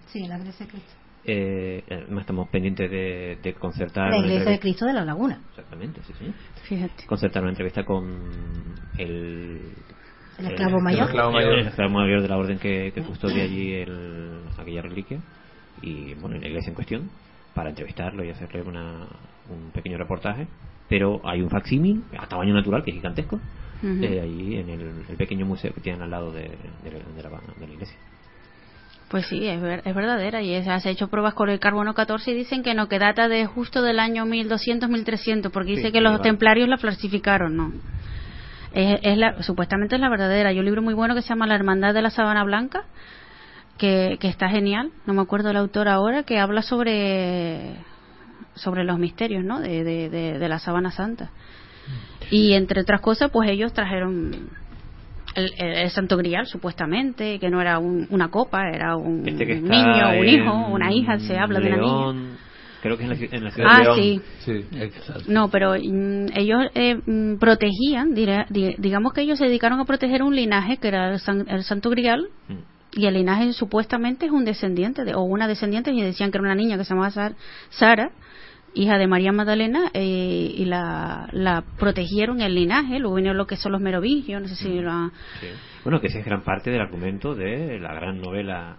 Sí, 0.08 0.26
la 0.28 0.38
Iglesia 0.40 0.66
de 0.66 0.72
Cristo. 0.72 0.94
Eh, 1.26 1.84
además 1.90 2.22
estamos 2.22 2.50
pendientes 2.50 2.90
de, 2.90 3.38
de 3.42 3.54
concertar 3.54 4.10
La 4.10 4.18
Iglesia 4.18 4.52
de 4.52 4.60
Cristo 4.60 4.86
de 4.86 4.94
la 4.94 5.04
Laguna. 5.06 5.42
Exactamente, 5.50 6.02
sí, 6.04 6.14
señor. 6.14 6.34
Fíjate. 6.64 7.06
Concertar 7.06 7.42
una 7.44 7.52
entrevista 7.52 7.84
con 7.84 8.06
el 8.98 9.74
El 10.40 10.46
esclavo 10.48 10.80
mayor. 10.80 11.02
El 11.02 11.06
esclavo 11.08 11.32
mayor. 11.32 11.60
el 11.60 11.68
esclavo 11.68 11.90
mayor 11.92 12.22
de 12.22 12.28
la 12.30 12.38
orden 12.38 12.58
que, 12.60 12.92
que 12.94 13.02
custodia 13.02 13.44
allí 13.44 13.74
el- 13.74 14.40
aquella 14.58 14.82
reliquia 14.82 15.20
y 15.82 16.14
bueno 16.16 16.36
en 16.36 16.42
la 16.42 16.48
iglesia 16.48 16.70
en 16.70 16.76
cuestión 16.76 17.10
para 17.54 17.70
entrevistarlo 17.70 18.24
y 18.24 18.30
hacerle 18.30 18.62
una, 18.62 19.08
un 19.50 19.72
pequeño 19.72 19.98
reportaje 19.98 20.48
pero 20.88 21.22
hay 21.24 21.42
un 21.42 21.50
facsímil 21.50 22.04
a 22.18 22.28
tamaño 22.28 22.54
natural 22.54 22.84
que 22.84 22.92
es 22.92 22.96
gigantesco 22.96 23.36
Ujú. 23.84 24.04
eh, 24.04 24.20
ahí 24.22 24.56
en 24.58 24.70
el, 24.70 25.06
el 25.10 25.18
pequeño 25.18 25.46
museo 25.46 25.74
que 25.74 25.82
tienen 25.82 26.02
al 26.02 26.12
lado 26.12 26.32
de, 26.32 26.44
de 26.44 26.92
la, 26.92 27.00
de 27.00 27.24
la- 27.24 27.54
de 27.60 27.68
la 27.68 27.74
iglesia 27.74 27.98
Pues 29.10 29.26
sí, 29.26 29.48
es, 29.48 29.60
ver- 29.60 29.82
es 29.86 29.96
verdadera 29.96 30.42
y 30.42 30.54
es- 30.54 30.66
se 30.66 30.90
ha 30.90 30.92
hecho 30.92 31.08
pruebas 31.08 31.34
con 31.34 31.50
el 31.50 31.60
carbono 31.60 31.94
14 31.96 32.32
y 32.32 32.36
dicen 32.36 32.62
que 32.64 32.74
no, 32.76 32.88
que 32.88 33.00
data 33.00 33.28
de 33.28 33.46
justo 33.48 33.82
del 33.82 34.00
año 34.00 34.26
1200-1300, 34.26 35.50
porque 35.52 35.72
dice 35.72 35.92
que 35.92 36.00
los 36.02 36.22
templarios 36.22 36.70
la 36.70 36.78
falsificaron, 36.78 37.56
¿no? 37.58 37.72
Es, 38.72 39.00
es 39.02 39.18
la, 39.18 39.42
supuestamente 39.42 39.96
es 39.96 40.02
la 40.02 40.10
verdadera. 40.10 40.50
Hay 40.50 40.60
un 40.60 40.66
libro 40.66 40.84
muy 40.84 40.94
bueno 40.94 41.16
que 41.16 41.24
se 41.24 41.30
llama 41.30 41.48
La 41.48 41.56
Hermandad 41.56 41.94
de 41.96 42.04
la 42.04 42.12
Sabana 42.12 42.44
Blanca, 42.44 42.84
que, 43.80 44.18
que 44.20 44.28
está 44.28 44.48
genial, 44.50 44.92
no 45.08 45.14
me 45.14 45.22
acuerdo 45.22 45.50
el 45.50 45.58
autor 45.58 45.88
ahora, 45.88 46.22
que 46.24 46.38
habla 46.40 46.62
sobre 46.62 47.76
sobre 48.56 48.84
los 48.84 49.00
misterios, 49.00 49.44
¿no? 49.44 49.60
De, 49.60 49.84
de, 49.84 50.10
de, 50.10 50.38
de 50.38 50.50
la 50.50 50.60
Sabana 50.60 50.92
Santa. 50.92 51.32
Y 52.30 52.54
entre 52.54 52.82
otras 52.82 53.02
cosas, 53.02 53.32
pues 53.32 53.50
ellos 53.50 53.74
trajeron 53.74 54.50
el, 55.36 55.90
Santo 55.90 56.18
Grial, 56.18 56.46
supuestamente, 56.48 57.40
que 57.40 57.50
no 57.50 57.62
era 57.62 57.80
un- 57.80 58.08
una 58.10 58.30
copa, 58.30 58.70
era 58.70 58.96
un 58.96 59.28
este 59.28 59.46
que 59.46 59.54
está 59.54 59.70
niño, 59.70 60.20
un 60.20 60.28
hijo, 60.28 60.68
una 60.72 60.92
hija, 60.94 61.20
se 61.20 61.38
habla 61.38 61.60
de 61.60 61.68
una 61.74 61.78
niña. 62.14 62.38
Creo 62.82 62.98
que 62.98 63.04
es 63.04 63.12
en 63.12 63.20
la, 63.30 63.38
en 63.38 63.44
la 63.44 63.52
ciudad 63.52 63.70
Ah, 63.74 63.78
de 63.80 63.84
León 63.84 63.96
sí. 63.98 64.22
Sí. 64.40 64.66
Exacto. 64.80 65.24
No, 65.28 65.50
pero 65.50 65.74
mm, 65.74 66.28
ellos 66.34 66.60
eh, 66.76 66.96
mm, 67.06 67.36
protegían, 67.38 68.14
diré- 68.16 68.46
di- 68.50 68.76
digamos 68.78 69.12
que 69.12 69.22
ellos 69.22 69.38
se 69.38 69.46
dedicaron 69.46 69.80
a 69.82 69.86
proteger 69.86 70.24
un 70.24 70.34
linaje 70.34 70.78
que 70.78 70.88
era 70.88 71.12
el, 71.12 71.20
San- 71.20 71.46
el 71.50 71.64
Santo 71.64 71.90
Grial, 71.90 72.30
Mm. 72.48 72.54
y 72.94 73.06
el 73.06 73.16
linaje 73.16 73.52
supuestamente 73.54 74.28
es 74.28 74.32
un 74.32 74.46
descendiente, 74.46 75.04
de, 75.04 75.14
o 75.14 75.22
una 75.24 75.48
descendiente, 75.48 75.92
y 75.92 76.02
decían 76.02 76.32
que 76.32 76.38
era 76.38 76.46
una 76.46 76.56
niña 76.56 76.78
que 76.78 76.86
se 76.86 76.92
llamaba 76.94 77.12
Sar- 77.12 77.36
Sara, 77.70 78.12
hija 78.74 78.98
de 78.98 79.08
María 79.08 79.32
Magdalena, 79.32 79.90
eh, 79.94 80.54
y 80.56 80.66
la, 80.66 81.28
la 81.32 81.64
protegieron 81.78 82.42
el 82.42 82.56
linaje, 82.56 83.00
luego 83.00 83.16
vinieron 83.16 83.38
lo 83.38 83.48
que 83.48 83.56
son 83.58 83.72
los 83.72 83.82
merovingios, 83.82 84.42
no 84.42 84.48
sé 84.48 84.56
si 84.56 84.80
lo 84.80 84.92
ha- 84.92 85.12
Sí. 85.40 85.48
Bueno, 85.84 86.00
que 86.02 86.08
ese 86.08 86.20
es 86.20 86.26
gran 86.26 86.44
parte 86.44 86.70
del 86.72 86.82
argumento 86.82 87.36
de 87.36 87.80
la 87.80 87.94
gran 87.94 88.20
novela 88.22 88.76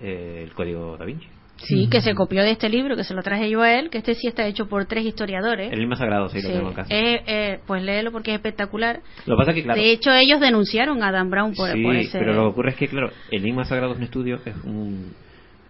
eh, 0.00 0.42
El 0.44 0.52
Código 0.54 0.96
da 0.96 1.04
Vinci. 1.04 1.26
Sí, 1.56 1.88
que 1.90 2.00
se 2.00 2.14
copió 2.14 2.42
de 2.44 2.52
este 2.52 2.68
libro, 2.68 2.94
que 2.94 3.02
se 3.02 3.14
lo 3.14 3.22
traje 3.24 3.50
yo 3.50 3.62
a 3.62 3.74
él, 3.80 3.90
que 3.90 3.98
este 3.98 4.14
sí 4.14 4.28
está 4.28 4.46
hecho 4.46 4.68
por 4.68 4.84
tres 4.86 5.04
historiadores. 5.04 5.72
El 5.72 5.80
mismo 5.80 5.96
sagrado, 5.96 6.28
sí, 6.28 6.40
lo 6.40 6.48
tengo 6.50 6.68
en 6.68 6.74
casa. 6.74 6.94
Eh, 6.94 7.22
eh, 7.26 7.60
pues 7.66 7.82
léelo 7.82 8.12
porque 8.12 8.30
es 8.30 8.36
espectacular. 8.36 9.00
Lo 9.26 9.34
que 9.34 9.38
pasa 9.40 9.52
que, 9.52 9.64
claro, 9.64 9.80
De 9.82 9.90
hecho, 9.90 10.12
ellos 10.12 10.38
denunciaron 10.40 11.02
a 11.02 11.10
Dan 11.10 11.30
Brown 11.30 11.54
por, 11.54 11.72
sí, 11.72 11.82
por 11.82 11.96
ese... 11.96 12.16
pero 12.20 12.32
lo 12.34 12.42
que 12.42 12.46
ocurre 12.50 12.70
es 12.70 12.76
que, 12.76 12.86
claro, 12.86 13.10
el 13.32 13.40
Enigma 13.42 13.64
Sagrado 13.64 13.90
es 13.90 13.98
un 13.98 14.04
estudio, 14.04 14.36
es 14.44 14.54
un, 14.62 15.12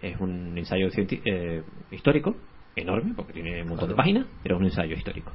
es 0.03 0.15
un 0.19 0.55
ensayo 0.59 0.89
cienti- 0.91 1.21
eh, 1.25 1.63
histórico, 1.89 2.35
enorme, 2.81 3.13
porque 3.15 3.33
tiene 3.33 3.61
un 3.63 3.69
montón 3.69 3.89
de 3.89 3.95
páginas, 3.95 4.25
pero 4.43 4.55
es 4.55 4.59
un 4.61 4.65
ensayo 4.65 4.95
histórico. 4.95 5.31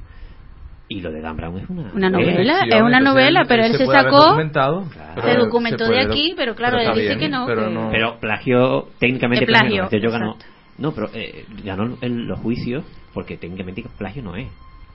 Y 0.87 1.01
lo 1.01 1.11
de 1.11 1.19
Dan 1.21 1.35
Brown 1.35 1.57
es 1.57 1.67
una, 1.69 1.91
Una 1.93 2.09
novela, 2.11 2.59
es 2.63 2.81
una 2.81 2.99
novela, 2.99 3.41
él- 3.41 3.47
pero 3.47 3.63
él 3.65 3.73
se 3.73 3.85
sacó- 3.87 4.23
documentado, 4.25 4.83
Claro. 4.93 5.21
se 5.23 5.35
documentó 5.35 5.85
se 5.87 5.93
de 5.93 6.01
aquí, 6.01 6.33
pero 6.37 6.53
claro, 6.55 6.77
él 6.79 6.89
dice 6.93 7.07
bien, 7.07 7.19
que 7.19 7.29
no, 7.29 7.45
pero 7.47 7.67
que- 7.69 7.73
no- 7.73 7.89
Pero 7.91 8.19
plagio, 8.19 8.87
técnicamente 8.99 9.45
plagio, 9.47 9.87
plagio, 9.87 9.99
yo 9.99 10.11
ganó. 10.11 10.37
No, 10.77 10.91
pero 10.93 11.09
eh, 11.13 11.45
ganó 11.63 11.97
en 12.01 12.27
los 12.27 12.39
juicios 12.39 12.83
porque 13.13 13.37
técnicamente 13.37 13.83
plagio 13.97 14.21
no 14.21 14.35
es. 14.35 14.47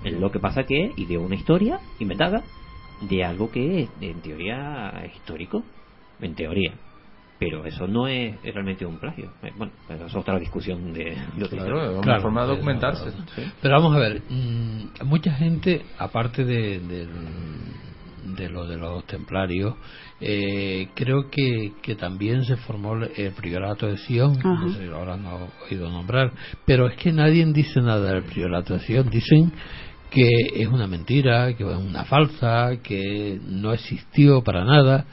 Es 0.04 0.12
lo 0.12 0.30
que 0.30 0.38
pasa 0.38 0.62
que 0.64 0.92
ideó 0.96 1.22
una 1.22 1.34
historia 1.34 1.80
inventada 1.98 2.42
de 3.00 3.24
algo 3.24 3.50
que 3.50 3.88
en 4.00 4.20
teoría 4.22 4.92
es 5.04 5.14
histórico, 5.16 5.64
en 6.20 6.34
teoría. 6.34 6.72
Pero 7.40 7.64
eso 7.64 7.86
no 7.88 8.06
es, 8.06 8.36
es 8.44 8.52
realmente 8.54 8.84
un 8.84 8.98
plagio. 8.98 9.30
Eh, 9.42 9.50
Bueno, 9.56 9.72
pero 9.88 10.06
es 10.06 10.14
otra 10.14 10.38
discusión 10.38 10.92
de, 10.92 11.16
de 11.36 11.44
otra 11.44 11.64
Claro, 11.64 11.92
una 11.94 12.02
Claro, 12.02 12.22
forma 12.22 12.42
de 12.42 12.48
documentarse. 12.48 13.10
sí. 13.34 13.42
Pero 13.62 13.76
vamos 13.80 13.96
a 13.96 13.98
ver, 13.98 14.20
mm, 14.28 15.06
mucha 15.06 15.32
gente, 15.32 15.82
aparte 15.98 16.44
de, 16.44 16.80
del- 16.80 18.36
de 18.36 18.48
lo 18.50 18.66
de 18.66 18.76
los 18.76 19.06
templarios, 19.06 19.74
eh, 20.20 20.88
creo 20.94 21.30
que, 21.30 21.72
que 21.82 21.94
también 21.96 22.44
se 22.44 22.56
formó 22.58 22.94
el- 22.94 23.32
priorato 23.32 23.86
de 23.86 23.96
Sion, 23.96 24.38
no 24.44 24.72
sé, 24.74 24.84
ahora 24.92 25.16
no 25.16 25.48
he 25.70 25.72
oído 25.72 25.88
nombrar, 25.90 26.30
pero 26.66 26.88
es 26.88 26.96
que 26.98 27.10
nadie 27.10 27.44
dice 27.46 27.80
nada 27.80 28.12
del 28.12 28.24
priorato 28.24 28.74
de 28.74 28.80
Sion, 28.80 29.08
dicen 29.08 29.50
que 30.10 30.28
es 30.56 30.68
una 30.68 30.86
mentira, 30.86 31.54
que 31.56 31.62
es 31.64 31.76
una 31.76 32.04
falsa, 32.04 32.72
que 32.82 33.40
no 33.46 33.72
existió 33.72 34.42
para 34.42 34.62
nada. 34.64 35.06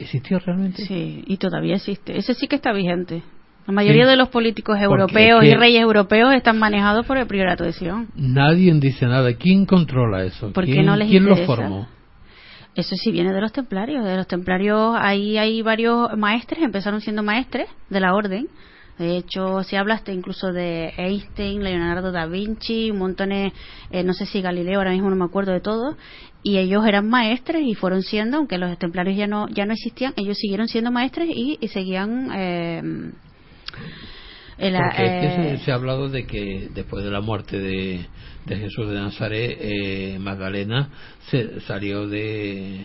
¿Existió 0.00 0.38
realmente? 0.38 0.82
Sí, 0.84 1.22
y 1.26 1.36
todavía 1.36 1.76
existe. 1.76 2.16
Ese 2.16 2.34
sí 2.34 2.48
que 2.48 2.56
está 2.56 2.72
vigente. 2.72 3.22
La 3.66 3.74
mayoría 3.74 4.04
Sí. 4.04 4.10
de 4.10 4.16
los 4.16 4.30
políticos 4.30 4.78
europeos 4.80 5.44
y 5.44 5.54
reyes 5.54 5.82
europeos 5.82 6.32
están 6.34 6.58
manejados 6.58 7.06
por 7.06 7.18
el 7.18 7.26
priorato 7.26 7.62
de 7.64 7.72
Sion. 7.72 8.08
Nadie 8.16 8.72
dice 8.80 9.06
nada. 9.06 9.34
¿Quién 9.34 9.66
controla 9.66 10.24
eso? 10.24 10.52
¿Por 10.52 10.64
¿Quién, 10.64 10.86
no 10.86 10.96
les 10.96 11.08
¿quién 11.08 11.24
formó? 11.46 11.86
Eso 12.74 12.94
sí 12.96 13.10
viene 13.12 13.32
de 13.32 13.40
los 13.40 13.52
templarios. 13.52 14.04
De 14.04 14.16
los 14.16 14.26
templarios 14.26 14.96
ahí 14.98 15.36
hay 15.36 15.60
varios 15.62 16.16
maestres, 16.16 16.62
empezaron 16.62 17.00
siendo 17.00 17.22
maestres 17.22 17.68
de 17.90 18.00
la 18.00 18.14
orden. 18.14 18.48
De 18.98 19.16
hecho, 19.16 19.62
si 19.62 19.76
hablaste 19.76 20.12
incluso 20.12 20.52
de 20.52 20.92
Einstein, 20.98 21.62
Leonardo 21.62 22.12
da 22.12 22.26
Vinci, 22.26 22.90
un 22.90 22.98
montón, 22.98 23.30
de- 23.30 23.52
eh, 23.90 24.02
no 24.04 24.12
sé 24.12 24.26
si 24.26 24.42
Galileo, 24.42 24.78
ahora 24.78 24.90
mismo 24.90 25.08
no 25.08 25.16
me 25.16 25.24
acuerdo 25.24 25.52
de 25.52 25.60
todo, 25.60 25.96
y 26.42 26.58
ellos 26.58 26.86
eran 26.86 27.08
maestres 27.08 27.62
y 27.66 27.74
fueron 27.74 28.02
siendo, 28.02 28.38
aunque 28.38 28.58
los 28.58 28.78
templarios 28.78 29.16
ya 29.16 29.26
no 29.26 29.48
ya 29.48 29.66
no 29.66 29.72
existían, 29.74 30.12
ellos 30.16 30.38
siguieron 30.38 30.68
siendo 30.68 30.90
maestres 30.90 31.28
y, 31.28 31.58
y 31.60 31.68
seguían 31.68 32.30
eh, 32.34 32.82
el- 34.58 34.76
Porque 34.76 35.04
es 35.06 35.12
que 35.20 35.26
eh, 35.52 35.56
se, 35.58 35.64
se 35.64 35.72
ha 35.72 35.74
hablado 35.74 36.08
de 36.08 36.26
que 36.26 36.68
después 36.74 37.04
de 37.04 37.10
la 37.10 37.20
muerte 37.20 37.58
de, 37.58 38.06
de 38.46 38.56
Jesús 38.56 38.88
de 38.88 38.94
Nazaret, 38.94 39.56
eh, 39.60 40.18
Magdalena 40.20 40.90
se 41.30 41.60
salió 41.62 42.06
de, 42.06 42.84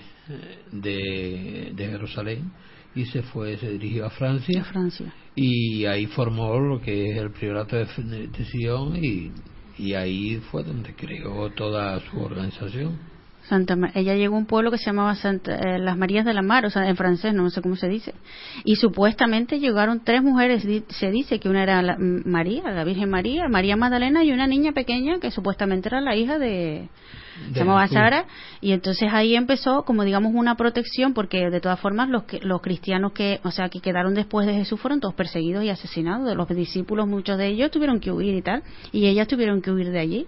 de, 0.71 1.71
de 1.75 1.87
Jerusalén 1.87 2.51
y 2.95 3.05
se 3.05 3.23
fue, 3.23 3.57
se 3.57 3.71
dirigió 3.71 4.05
a 4.05 4.09
Francia 4.09 4.63
Francia. 4.63 5.13
y 5.35 5.83
ahí 5.85 6.05
formó 6.05 6.57
lo 6.59 6.79
que 6.81 7.11
es 7.11 7.17
el 7.17 7.31
priorato 7.31 7.75
de, 7.75 7.85
de 8.27 8.45
Sion 8.45 8.95
y, 9.03 9.31
y 9.77 9.93
ahí 9.95 10.37
fue 10.49 10.63
donde 10.63 10.93
creó 10.95 11.49
toda 11.51 11.99
su 12.09 12.21
organización. 12.21 12.97
Santa 13.49 13.77
ella 13.93 14.15
llegó 14.15 14.36
a 14.36 14.39
un 14.39 14.45
pueblo 14.47 14.71
que 14.71 14.77
se 14.77 14.86
llamaba 14.86 15.15
Santa- 15.15 15.55
eh, 15.55 15.79
Las 15.79 15.97
Marías 15.97 16.25
de 16.25 16.34
la 16.34 16.41
Mar, 16.41 16.65
o 16.65 16.69
sea, 16.69 16.88
en 16.89 16.95
francés, 16.95 17.34
no 17.34 17.49
sé 17.49 17.62
cómo 17.62 17.75
se 17.75 17.88
dice. 17.88 18.13
Y 18.63 18.77
supuestamente 18.77 19.60
llegaron 19.60 20.03
tres 20.03 20.23
mujeres, 20.23 20.65
di- 20.65 20.84
se 20.89 21.12
dice 21.12 21.39
que 21.39 21.49
una 21.49 21.63
era 21.63 21.81
la- 21.81 21.97
María, 21.99 22.63
la 22.71 22.84
Virgen 22.84 23.10
María, 23.10 23.47
María 23.47 23.75
Magdalena 23.75 24.23
y 24.23 24.31
una 24.31 24.47
niña 24.47 24.71
pequeña 24.71 25.19
que 25.19 25.29
supuestamente 25.31 25.89
era 25.89 26.01
la 26.01 26.15
hija 26.15 26.39
de, 26.39 26.89
se 27.53 27.59
llamaba. 27.59 27.87
Sara, 27.87 28.25
y 28.61 28.71
entonces 28.71 29.09
ahí 29.11 29.35
empezó 29.35 29.83
como 29.83 30.03
digamos 30.03 30.33
una 30.33 30.55
protección 30.55 31.13
porque 31.13 31.49
de 31.49 31.59
todas 31.59 31.79
formas 31.79 32.09
los 32.09 32.23
que, 32.23 32.39
los 32.41 32.61
cristianos 32.61 33.11
que, 33.13 33.39
o 33.43 33.51
sea, 33.51 33.69
que 33.69 33.79
quedaron 33.79 34.13
después 34.13 34.47
de 34.47 34.53
Jesús 34.53 34.79
fueron 34.79 34.99
todos 34.99 35.13
perseguidos 35.13 35.63
y 35.63 35.69
asesinados, 35.69 36.27
de 36.27 36.35
los 36.35 36.47
discípulos 36.49 37.07
muchos 37.07 37.37
de 37.37 37.47
ellos 37.47 37.71
tuvieron 37.71 37.99
que 37.99 38.11
huir 38.11 38.35
y 38.35 38.41
tal, 38.41 38.63
y 38.91 39.07
ellas 39.07 39.27
tuvieron 39.27 39.61
que 39.61 39.71
huir 39.71 39.91
de 39.91 39.99
allí. 39.99 40.27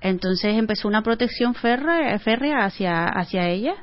Entonces 0.00 0.54
empezó 0.54 0.86
una 0.86 1.02
protección 1.02 1.54
férrea, 1.54 2.18
férrea 2.18 2.66
hacia, 2.66 3.06
hacia 3.06 3.48
ella. 3.48 3.74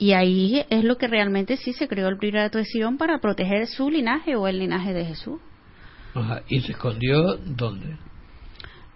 Y 0.00 0.12
ahí 0.12 0.64
es 0.70 0.84
lo 0.84 0.96
que 0.96 1.08
realmente 1.08 1.56
sí 1.56 1.72
se 1.72 1.88
creó 1.88 2.08
el 2.08 2.18
Priorato 2.18 2.58
de 2.58 2.64
Sion 2.64 2.98
para 2.98 3.18
proteger 3.20 3.66
su 3.66 3.90
linaje 3.90 4.36
o 4.36 4.46
el 4.46 4.60
linaje 4.60 4.92
de 4.92 5.04
Jesús. 5.04 5.40
Ajá, 6.14 6.42
¿Y 6.48 6.60
se 6.60 6.72
escondió 6.72 7.36
dónde? 7.36 7.90
¿En 7.90 7.98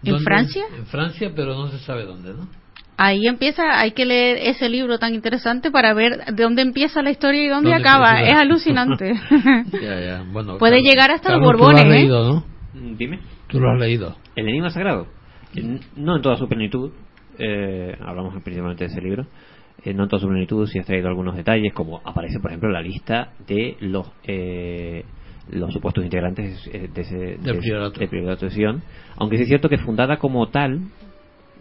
¿Dónde? 0.02 0.24
Francia? 0.24 0.64
En 0.76 0.86
Francia, 0.86 1.32
pero 1.34 1.54
no 1.54 1.68
se 1.68 1.78
sabe 1.80 2.04
dónde, 2.04 2.34
¿no? 2.34 2.48
Ahí 2.98 3.26
empieza, 3.26 3.80
hay 3.80 3.92
que 3.92 4.04
leer 4.04 4.36
ese 4.42 4.68
libro 4.68 4.98
tan 4.98 5.14
interesante 5.14 5.70
para 5.70 5.92
ver 5.94 6.24
de 6.26 6.42
dónde 6.42 6.62
empieza 6.62 7.02
la 7.02 7.10
historia 7.10 7.42
y 7.44 7.48
dónde, 7.48 7.70
¿Dónde 7.70 7.88
acaba. 7.88 8.18
empieza? 8.20 8.34
Es 8.36 8.40
alucinante. 8.40 9.14
Ya, 9.82 10.00
ya. 10.00 10.24
Bueno, 10.30 10.58
Puede 10.58 10.82
llegar 10.82 11.10
hasta 11.10 11.30
los 11.30 11.40
Carlos, 11.40 11.52
tú 11.52 11.58
Borbones, 11.64 11.84
lo 11.84 11.90
has 11.90 11.96
¿eh? 11.96 11.98
leído, 12.00 12.24
¿no? 12.32 12.44
Mm, 12.74 12.96
Dime. 12.96 13.18
Tú 13.48 13.60
lo 13.60 13.70
has 13.70 13.78
leído. 13.80 14.16
El 14.36 14.48
enigma 14.48 14.70
sagrado. 14.70 15.06
Eh, 15.56 15.80
No 15.96 16.16
en 16.16 16.22
toda 16.22 16.36
su 16.36 16.48
plenitud. 16.48 16.92
eh, 17.38 17.96
hablamos 18.00 18.34
principalmente 18.42 18.84
de 18.84 18.90
ese 18.92 19.00
libro. 19.00 19.26
Eh, 19.84 19.94
no 19.94 20.04
en 20.04 20.08
toda 20.10 20.20
su 20.20 20.28
plenitud, 20.28 20.66
sí 20.68 20.78
has 20.78 20.86
traído 20.86 21.08
algunos 21.08 21.34
detalles, 21.34 21.72
como 21.72 22.00
aparece, 22.04 22.38
por 22.40 22.50
ejemplo, 22.50 22.70
la 22.70 22.82
lista 22.82 23.30
de 23.48 23.76
los 23.80 24.06
eh, 24.24 25.04
los 25.50 25.72
supuestos 25.72 26.04
integrantes 26.04 26.68
eh, 26.72 26.88
de 26.94 27.00
ese 27.00 27.16
Del 27.16 27.42
de- 27.42 28.06
priorato. 28.08 28.44
de 28.46 28.50
Sion. 28.52 28.82
Aunque 29.16 29.38
sí 29.38 29.42
es 29.42 29.48
cierto 29.48 29.68
que 29.68 29.78
fundada 29.78 30.18
como 30.18 30.46
tal, 30.50 30.82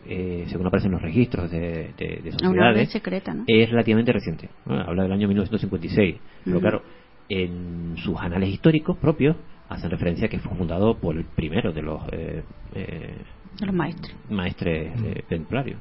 eh, 0.07 0.45
según 0.49 0.67
aparecen 0.67 0.91
los 0.91 1.01
registros 1.01 1.49
de, 1.51 1.93
sociedades, 2.31 2.89
secreta, 2.91 3.33
¿no? 3.33 3.43
es 3.47 3.69
relativamente 3.69 4.11
reciente. 4.11 4.49
Habla 4.65 5.03
del 5.03 5.11
año 5.11 5.27
1956. 5.27 6.15
Pero 6.43 6.57
Ujú. 6.57 6.61
claro, 6.61 6.83
en 7.29 7.95
sus 7.97 8.17
anales 8.19 8.49
históricos 8.49 8.97
propios 8.97 9.35
hacen 9.69 9.89
referencia 9.89 10.25
a 10.25 10.29
que 10.29 10.39
fue 10.39 10.55
fundado 10.57 10.97
por 10.99 11.15
el 11.15 11.25
primero 11.25 11.71
de 11.71 11.81
los 11.81 12.01
eh, 12.11 12.43
eh, 12.75 13.15
De 13.59 13.65
los 13.65 13.75
maestros. 13.75 14.13
maestres 14.29 14.91
eh, 15.03 15.23
templarios. 15.29 15.79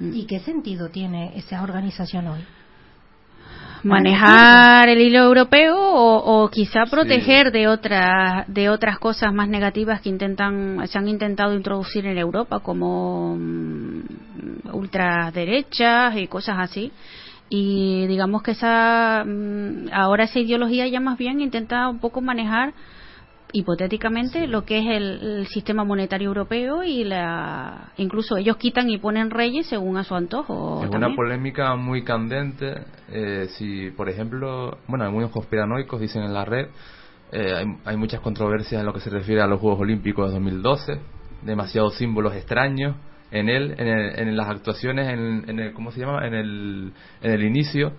¿Y 0.00 0.26
qué 0.26 0.40
sentido 0.40 0.88
tiene 0.90 1.36
esa 1.36 1.62
organización 1.62 2.26
hoy? 2.28 2.40
Manejar 3.84 4.88
el 4.88 5.00
hilo 5.00 5.18
europeo 5.18 5.76
o, 5.76 6.44
o 6.44 6.48
quizá 6.48 6.86
proteger 6.86 7.52
de 7.52 7.68
otras 7.68 8.46
de 8.48 8.70
otras 8.70 8.98
cosas 8.98 9.32
más 9.32 9.48
negativas 9.48 10.00
que 10.00 10.08
intentan 10.08 10.80
se 10.88 10.98
han 10.98 11.08
intentado 11.08 11.54
introducir 11.54 12.06
en 12.06 12.16
Europa 12.16 12.60
como 12.60 13.36
mm, 13.36 14.00
ultraderechas 14.72 16.16
y 16.16 16.26
cosas 16.26 16.56
así. 16.58 16.92
Y 17.50 18.06
digamos 18.06 18.42
que 18.42 18.52
esa 18.52 19.22
mm, 19.24 19.88
ahora 19.92 20.24
esa 20.24 20.40
ideología 20.40 20.86
ya 20.88 21.00
más 21.00 21.18
bien 21.18 21.40
intenta 21.40 21.88
un 21.88 21.98
poco 21.98 22.20
manejar 22.22 22.72
hipotéticamente 23.54 24.48
lo 24.48 24.64
que 24.64 24.78
es 24.80 24.86
el, 24.86 25.22
el 25.38 25.46
sistema 25.46 25.84
monetario 25.84 26.26
europeo 26.28 26.82
y 26.82 27.04
la 27.04 27.92
incluso 27.98 28.36
ellos 28.36 28.56
quitan 28.56 28.90
y 28.90 28.98
ponen 28.98 29.30
reyes 29.30 29.66
según 29.68 29.96
a 29.96 30.02
su 30.02 30.14
antojo 30.16 30.80
Es 30.82 30.90
también. 30.90 31.04
una 31.12 31.16
polémica 31.16 31.76
muy 31.76 32.02
candente. 32.02 32.74
eh, 33.12 33.46
si, 33.56 33.90
por 33.92 34.08
ejemplo, 34.08 34.78
bueno, 34.88 35.04
algunos 35.04 35.30
conspiranoicos 35.30 36.00
dicen 36.00 36.24
en 36.24 36.34
la 36.34 36.44
red, 36.44 36.66
eh, 37.30 37.52
hay, 37.56 37.64
hay 37.84 37.96
muchas 37.96 38.20
controversias 38.20 38.80
en 38.80 38.86
lo 38.86 38.92
que 38.92 39.00
se 39.00 39.10
refiere 39.10 39.40
a 39.40 39.46
los 39.46 39.60
Juegos 39.60 39.80
Olímpicos 39.80 40.28
de 40.28 40.34
2012, 40.34 41.00
demasiados 41.42 41.94
símbolos 41.96 42.34
extraños 42.34 42.96
en 43.30 43.48
él, 43.48 43.74
en, 43.78 43.86
el- 43.86 44.18
en 44.18 44.36
las 44.36 44.48
actuaciones, 44.48 45.08
en, 45.08 45.48
en 45.48 45.60
el, 45.60 45.72
¿cómo 45.74 45.92
se 45.92 46.00
llama? 46.00 46.26
En 46.26 46.34
el, 46.34 46.92
en 47.22 47.30
el 47.30 47.44
inicio, 47.44 47.92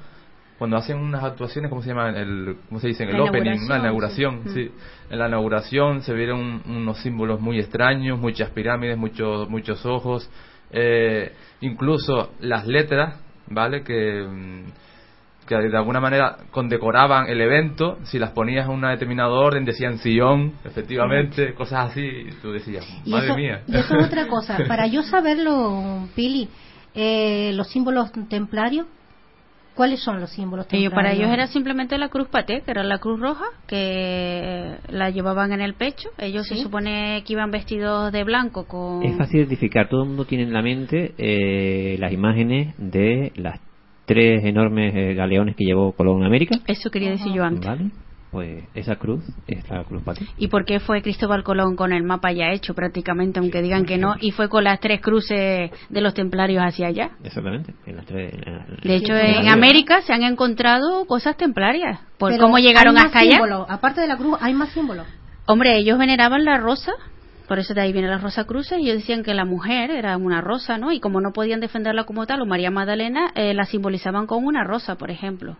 cuando 0.57 0.77
hacen 0.77 0.97
unas 0.97 1.21
actuaciones, 1.23 1.69
¿cómo 1.69 1.81
se 1.81 1.89
llama? 1.89 2.09
El, 2.11 2.55
¿Cómo 2.69 2.79
se 2.79 2.87
dice? 2.87 3.03
El 3.03 3.17
La 3.17 3.23
opening, 3.23 3.67
la 3.67 3.77
inauguración, 3.79 4.33
inauguración, 4.35 4.41
sí. 4.53 4.67
sí. 4.69 4.71
En 5.09 5.19
la 5.19 5.27
inauguración 5.27 6.01
se 6.01 6.13
vieron 6.13 6.63
unos 6.67 6.99
símbolos 6.99 7.39
muy 7.39 7.59
extraños, 7.59 8.19
muchas 8.19 8.49
pirámides, 8.49 8.97
muchos 8.97 9.49
muchos 9.49 9.85
ojos, 9.85 10.29
eh, 10.71 11.31
incluso 11.61 12.31
las 12.39 12.65
letras, 12.65 13.19
¿vale? 13.47 13.83
Que, 13.83 14.23
mm, 14.27 14.63
que 15.47 15.55
de 15.55 15.77
alguna 15.77 15.99
manera 15.99 16.37
condecoraban 16.49 17.27
el 17.27 17.39
evento, 17.39 17.99
si 18.05 18.17
las 18.17 18.31
ponías 18.31 18.65
en 18.65 18.71
un 18.73 18.81
determinado 18.81 19.35
orden 19.35 19.63
decían 19.63 19.99
Sion, 19.99 20.53
efectivamente, 20.63 21.53
cosas 21.53 21.91
así, 21.91 22.01
y 22.01 22.31
tú 22.41 22.51
decías, 22.51 22.83
Y 23.05 23.11
madre 23.11 23.27
eso, 23.27 23.35
mía. 23.35 23.61
y 23.67 23.77
eso 23.77 23.95
es 23.95 24.07
otra 24.07 24.27
cosa. 24.27 24.57
Para 24.67 24.87
yo 24.87 25.03
saberlo, 25.03 26.07
Pili, 26.15 26.49
eh, 26.95 27.51
los 27.53 27.67
símbolos 27.67 28.11
templarios, 28.27 28.87
¿cuáles 29.75 30.01
son 30.01 30.19
los 30.19 30.31
símbolos 30.31 30.65
Ellos, 30.71 30.89
templarios? 30.89 30.93
para 30.93 31.13
ellos 31.13 31.33
era 31.33 31.47
simplemente 31.47 31.97
la 31.97 32.09
cruz 32.09 32.27
paté, 32.29 32.61
que 32.61 32.71
era 32.71 32.83
la 32.83 32.97
cruz 32.97 33.19
roja, 33.19 33.45
que 33.67 34.77
la 34.89 35.09
llevaban 35.09 35.51
en 35.53 35.61
el 35.61 35.73
pecho. 35.73 36.09
Ellos 36.17 36.47
se 36.47 36.55
supone 36.57 37.23
que 37.25 37.33
iban 37.33 37.51
vestidos 37.51 38.11
de 38.11 38.23
blanco 38.23 38.65
con... 38.65 39.03
Es 39.03 39.17
fácil 39.17 39.41
identificar, 39.41 39.89
todo 39.89 40.03
el 40.03 40.07
mundo 40.09 40.25
tiene 40.25 40.45
en 40.45 40.53
la 40.53 40.61
mente 40.61 41.13
eh, 41.17 41.97
las 41.99 42.11
imágenes 42.11 42.73
de 42.77 43.31
las 43.35 43.59
tres 44.05 44.43
enormes 44.45 44.95
eh, 44.95 45.13
galeones 45.13 45.55
que 45.55 45.65
llevó 45.65 45.91
Colón 45.91 46.23
a 46.23 46.27
América. 46.27 46.57
Eso 46.67 46.89
quería 46.89 47.11
decir 47.11 47.33
yo 47.33 47.43
antes. 47.43 47.65
¿Vale? 47.65 47.91
Pues 48.35 48.65
esa 48.73 48.97
cruz 48.97 49.23
es 49.47 49.69
la 49.69 49.85
cruz 49.85 50.03
patria. 50.03 50.27
¿Y 50.37 50.49
por 50.49 50.65
qué 50.65 50.81
fue 50.81 51.01
Cristóbal 51.01 51.41
Colón 51.45 51.77
con 51.77 51.93
el 51.93 52.03
mapa 52.03 52.33
ya 52.33 52.51
hecho 52.51 52.73
prácticamente, 52.73 53.39
aunque 53.39 53.61
digan 53.61 53.85
que 53.85 53.97
no, 53.97 54.15
y 54.19 54.31
fue 54.31 54.49
con 54.49 54.65
las 54.65 54.81
tres 54.81 54.99
cruces 54.99 55.71
de 55.87 56.01
los 56.01 56.13
templarios 56.13 56.61
hacia 56.61 56.87
allá? 56.87 57.11
Exactamente. 57.23 57.73
En 57.85 57.95
las 57.95 58.05
tres, 58.05 58.33
en 58.33 58.53
la- 58.57 58.65
De 58.83 58.95
hecho, 58.97 59.15
en 59.15 59.47
América 59.47 60.01
se 60.01 60.11
han 60.11 60.23
encontrado 60.23 61.05
cosas 61.05 61.37
templarias. 61.37 62.01
¿Por 62.17 62.31
Pero 62.31 62.43
cómo 62.43 62.57
llegaron 62.59 62.97
hay 62.97 63.03
más 63.03 63.05
hasta 63.05 63.19
allá? 63.19 63.31
símbolos. 63.35 63.67
Aparte 63.69 64.01
de 64.01 64.07
la 64.07 64.17
cruz, 64.17 64.37
hay 64.41 64.53
más 64.53 64.67
símbolos. 64.73 65.07
Hombre, 65.45 65.77
ellos 65.77 65.97
veneraban 65.97 66.43
la 66.43 66.57
rosa, 66.57 66.91
por 67.47 67.59
eso 67.59 67.73
de 67.73 67.79
ahí 67.83 67.93
viene 67.93 68.09
la 68.09 68.17
rosa 68.17 68.43
cruces, 68.43 68.79
y 68.79 68.89
ellos 68.89 68.97
decían 68.97 69.23
que 69.23 69.33
la 69.33 69.45
mujer 69.45 69.91
era 69.91 70.17
una 70.17 70.41
rosa, 70.41 70.77
¿no? 70.77 70.91
Y 70.91 70.99
como 70.99 71.21
no 71.21 71.31
podían 71.31 71.61
defenderla 71.61 72.03
como 72.03 72.25
tal, 72.25 72.41
o 72.41 72.45
María 72.45 72.69
Magdalena, 72.69 73.31
eh, 73.35 73.53
la 73.53 73.63
simbolizaban 73.63 74.27
con 74.27 74.43
una 74.43 74.65
rosa, 74.65 74.95
por 74.97 75.09
ejemplo. 75.09 75.55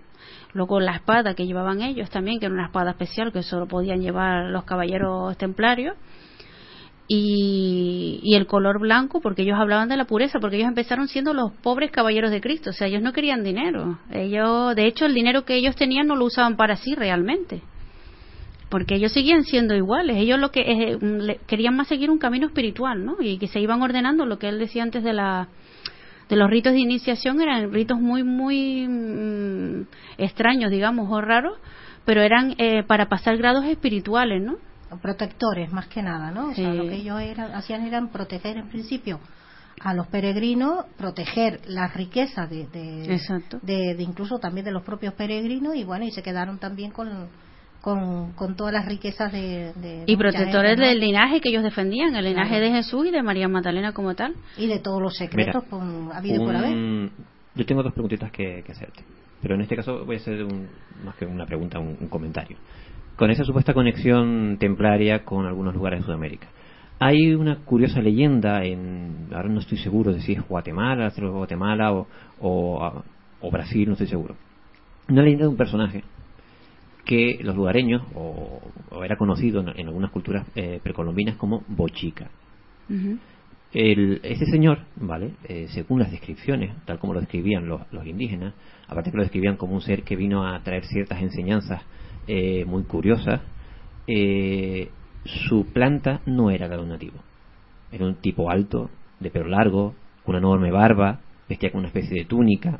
Luego 0.56 0.80
la 0.80 0.96
espada 0.96 1.36
que 1.36 1.46
llevaban 1.46 1.82
ellos 1.82 2.10
también, 2.10 2.40
que 2.40 2.46
era 2.46 2.56
una 2.56 2.68
espada 2.68 2.92
especial 2.92 3.34
que 3.34 3.44
solo 3.44 3.68
podían 3.68 4.00
llevar 4.00 4.46
los 4.46 4.64
caballeros 4.64 5.38
templarios. 5.38 5.98
Y, 7.10 8.22
y 8.24 8.36
el 8.36 8.48
color 8.48 8.80
blanco, 8.80 9.20
porque 9.20 9.44
ellos 9.44 9.60
hablaban 9.60 9.90
de 9.90 9.98
la 9.98 10.06
pureza, 10.06 10.40
porque 10.40 10.56
ellos 10.56 10.70
empezaron 10.70 11.10
siendo 11.10 11.34
los 11.34 11.52
pobres 11.62 11.92
caballeros 11.92 12.32
de 12.32 12.40
Cristo, 12.40 12.70
o 12.70 12.74
sea, 12.74 12.88
ellos 12.88 13.04
no 13.04 13.12
querían 13.12 13.44
dinero. 13.44 14.00
Ellos, 14.10 14.74
de 14.76 14.88
hecho, 14.88 15.06
el 15.06 15.14
dinero 15.14 15.44
que 15.44 15.56
ellos 15.56 15.76
tenían 15.76 16.08
no 16.08 16.16
lo 16.16 16.26
usaban 16.26 16.56
para 16.56 16.78
sí 16.78 16.96
realmente 16.96 17.62
porque 18.70 18.96
ellos 18.96 19.14
seguían 19.14 19.44
siendo 19.44 19.76
iguales. 19.76 20.18
Ellos 20.18 20.38
lo 20.38 20.52
que 20.52 20.62
eh, 20.62 21.40
querían 21.48 21.76
más 21.78 21.88
seguir 21.88 22.10
un 22.10 22.18
camino 22.18 22.48
espiritual, 22.48 23.06
¿no? 23.06 23.16
Y 23.22 23.38
que 23.38 23.48
se 23.48 23.62
iban 23.62 23.82
ordenando 23.82 24.26
lo 24.26 24.38
que 24.38 24.50
él 24.50 24.60
decía 24.60 24.84
antes 24.84 25.04
de 25.04 25.14
la 25.14 25.48
de 26.30 26.36
los 26.36 26.50
ritos 26.50 26.74
de 26.74 26.80
iniciación 26.80 27.42
eran 27.42 27.72
ritos 27.72 28.00
muy 28.00 28.24
muy 28.24 28.88
mm, 28.88 29.88
extraños, 30.18 30.72
digamos, 30.72 31.12
o 31.12 31.22
raros, 31.22 31.58
pero 32.06 32.22
eran 32.22 32.56
eh, 32.58 32.84
para 32.84 33.08
pasar 33.10 33.38
grados 33.38 33.66
espirituales, 33.66 34.42
¿no? 34.42 34.56
Protectores, 35.02 35.72
más 35.72 35.88
que 35.88 36.02
nada, 36.02 36.32
¿no? 36.32 36.50
O 36.50 36.54
sea, 36.54 36.74
lo 36.74 36.84
que 36.84 36.96
ellos 36.96 37.20
eran- 37.20 37.54
hacían 37.54 37.86
eran 37.86 38.10
proteger, 38.10 38.58
en 38.58 38.70
principio, 38.70 39.20
a 39.82 39.94
los 39.94 40.08
peregrinos, 40.08 40.86
proteger 40.98 41.60
las 41.68 41.94
riquezas 41.94 42.50
de, 42.50 42.66
de- 42.68 43.96
de 43.96 44.04
incluso 44.04 44.40
también 44.40 44.64
de 44.66 44.72
los 44.72 44.84
propios 44.84 45.14
peregrinos, 45.16 45.76
y 45.76 45.84
bueno, 45.84 46.06
y 46.06 46.12
se 46.12 46.24
quedaron 46.24 46.60
también 46.60 46.92
con, 46.92 47.28
con, 47.86 48.32
con 48.32 48.56
todas 48.56 48.74
las 48.74 48.88
riquezas 48.88 49.32
de... 49.32 49.72
de 49.76 50.04
Y 50.08 50.18
protectores 50.18 50.72
gente, 50.72 50.82
¿no? 50.82 50.88
del 50.90 51.00
linaje 51.00 51.40
que 51.40 51.50
ellos 51.50 51.62
defendían, 51.62 52.16
el 52.16 52.26
linaje 52.26 52.50
Claro. 52.58 52.66
de 52.66 52.72
Jesús 52.72 53.06
y 53.06 53.12
de 53.12 53.22
María 53.22 53.48
Magdalena 53.48 53.94
como 53.94 54.16
tal. 54.16 54.34
Y 54.58 54.66
de 54.66 54.80
todos 54.80 55.00
los 55.00 55.14
secretos 55.16 55.64
Mira, 55.64 55.70
con, 55.70 56.12
habido 56.12 56.42
y 56.42 56.46
por 56.48 56.56
haber. 56.56 57.10
Yo 57.54 57.66
tengo 57.68 57.84
dos 57.84 57.94
preguntitas 57.94 58.32
que, 58.32 58.64
que 58.66 58.72
hacerte. 58.72 59.04
Pero 59.40 59.54
en 59.54 59.62
este 59.62 59.76
caso 59.76 60.04
voy 60.04 60.16
a 60.16 60.18
hacer 60.18 60.44
un- 60.44 60.68
más 61.06 61.14
que 61.16 61.28
una 61.28 61.46
pregunta, 61.46 61.78
un, 61.78 61.96
un 62.02 62.08
comentario. 62.08 62.58
Con 63.18 63.30
esa 63.30 63.44
supuesta 63.44 63.76
conexión 63.76 64.58
templaria 64.60 65.24
con 65.24 65.46
algunos 65.46 65.76
lugares 65.76 66.00
de 66.00 66.06
Sudamérica. 66.08 66.48
Hay 66.98 67.36
una 67.36 67.58
curiosa 67.58 68.02
leyenda 68.02 68.64
en, 68.66 69.28
ahora 69.32 69.48
no 69.50 69.60
estoy 69.60 69.78
seguro 69.78 70.12
de 70.12 70.22
si 70.22 70.34
es 70.34 70.42
Guatemala, 70.48 71.12
si 71.12 71.24
es 71.24 71.30
Guatemala 71.30 71.94
o, 71.94 72.08
o, 72.42 73.04
o 73.42 73.52
Brasil, 73.52 73.86
no 73.88 73.94
estoy 73.94 74.08
seguro. 74.08 74.36
Una 75.08 75.22
leyenda 75.22 75.44
de 75.44 75.50
un 75.50 75.58
personaje 75.58 76.04
que 77.06 77.40
los 77.42 77.56
lugareños, 77.56 78.02
o, 78.16 78.62
o 78.90 79.04
era 79.04 79.16
conocido 79.16 79.62
en, 79.62 79.70
en 79.80 79.88
algunas 79.88 80.12
culturas 80.12 80.46
eh, 80.56 80.80
precolombinas 80.84 81.36
como 81.38 81.64
Bochica. 81.68 82.30
El, 83.74 84.22
este 84.24 84.46
señor, 84.46 84.80
¿vale? 84.96 85.34
Eh, 85.44 85.68
según 85.70 86.00
las 86.00 86.10
descripciones, 86.10 86.74
tal 86.86 86.98
como 86.98 87.14
lo 87.14 87.20
describían 87.20 87.68
los, 87.68 87.82
los 87.92 88.06
indígenas, 88.06 88.54
aparte 88.88 89.12
que 89.12 89.18
lo 89.18 89.24
describían 89.24 89.58
como 89.58 89.74
un 89.74 89.82
ser 89.82 90.04
que 90.04 90.16
vino 90.16 90.48
a 90.48 90.62
traer 90.64 90.86
ciertas 90.86 91.22
enseñanzas 91.22 91.82
eh, 92.28 92.64
muy 92.66 92.84
curiosas, 92.84 93.42
eh, 94.08 94.90
su 95.26 95.66
planta 95.74 96.22
no 96.26 96.52
era 96.52 96.68
la 96.68 96.78
de 96.78 96.84
un 96.84 96.90
nativo. 96.90 97.18
Era 97.92 98.06
un 98.06 98.16
tipo 98.16 98.50
alto, 98.50 98.90
de 99.20 99.30
pelo 99.30 99.48
largo, 99.48 99.94
con 100.24 100.36
una 100.36 100.40
enorme 100.40 100.72
barba, 100.72 101.20
vestía 101.50 101.72
con 101.72 101.80
una 101.80 101.90
especie 101.90 102.20
de 102.20 102.26
túnica, 102.26 102.80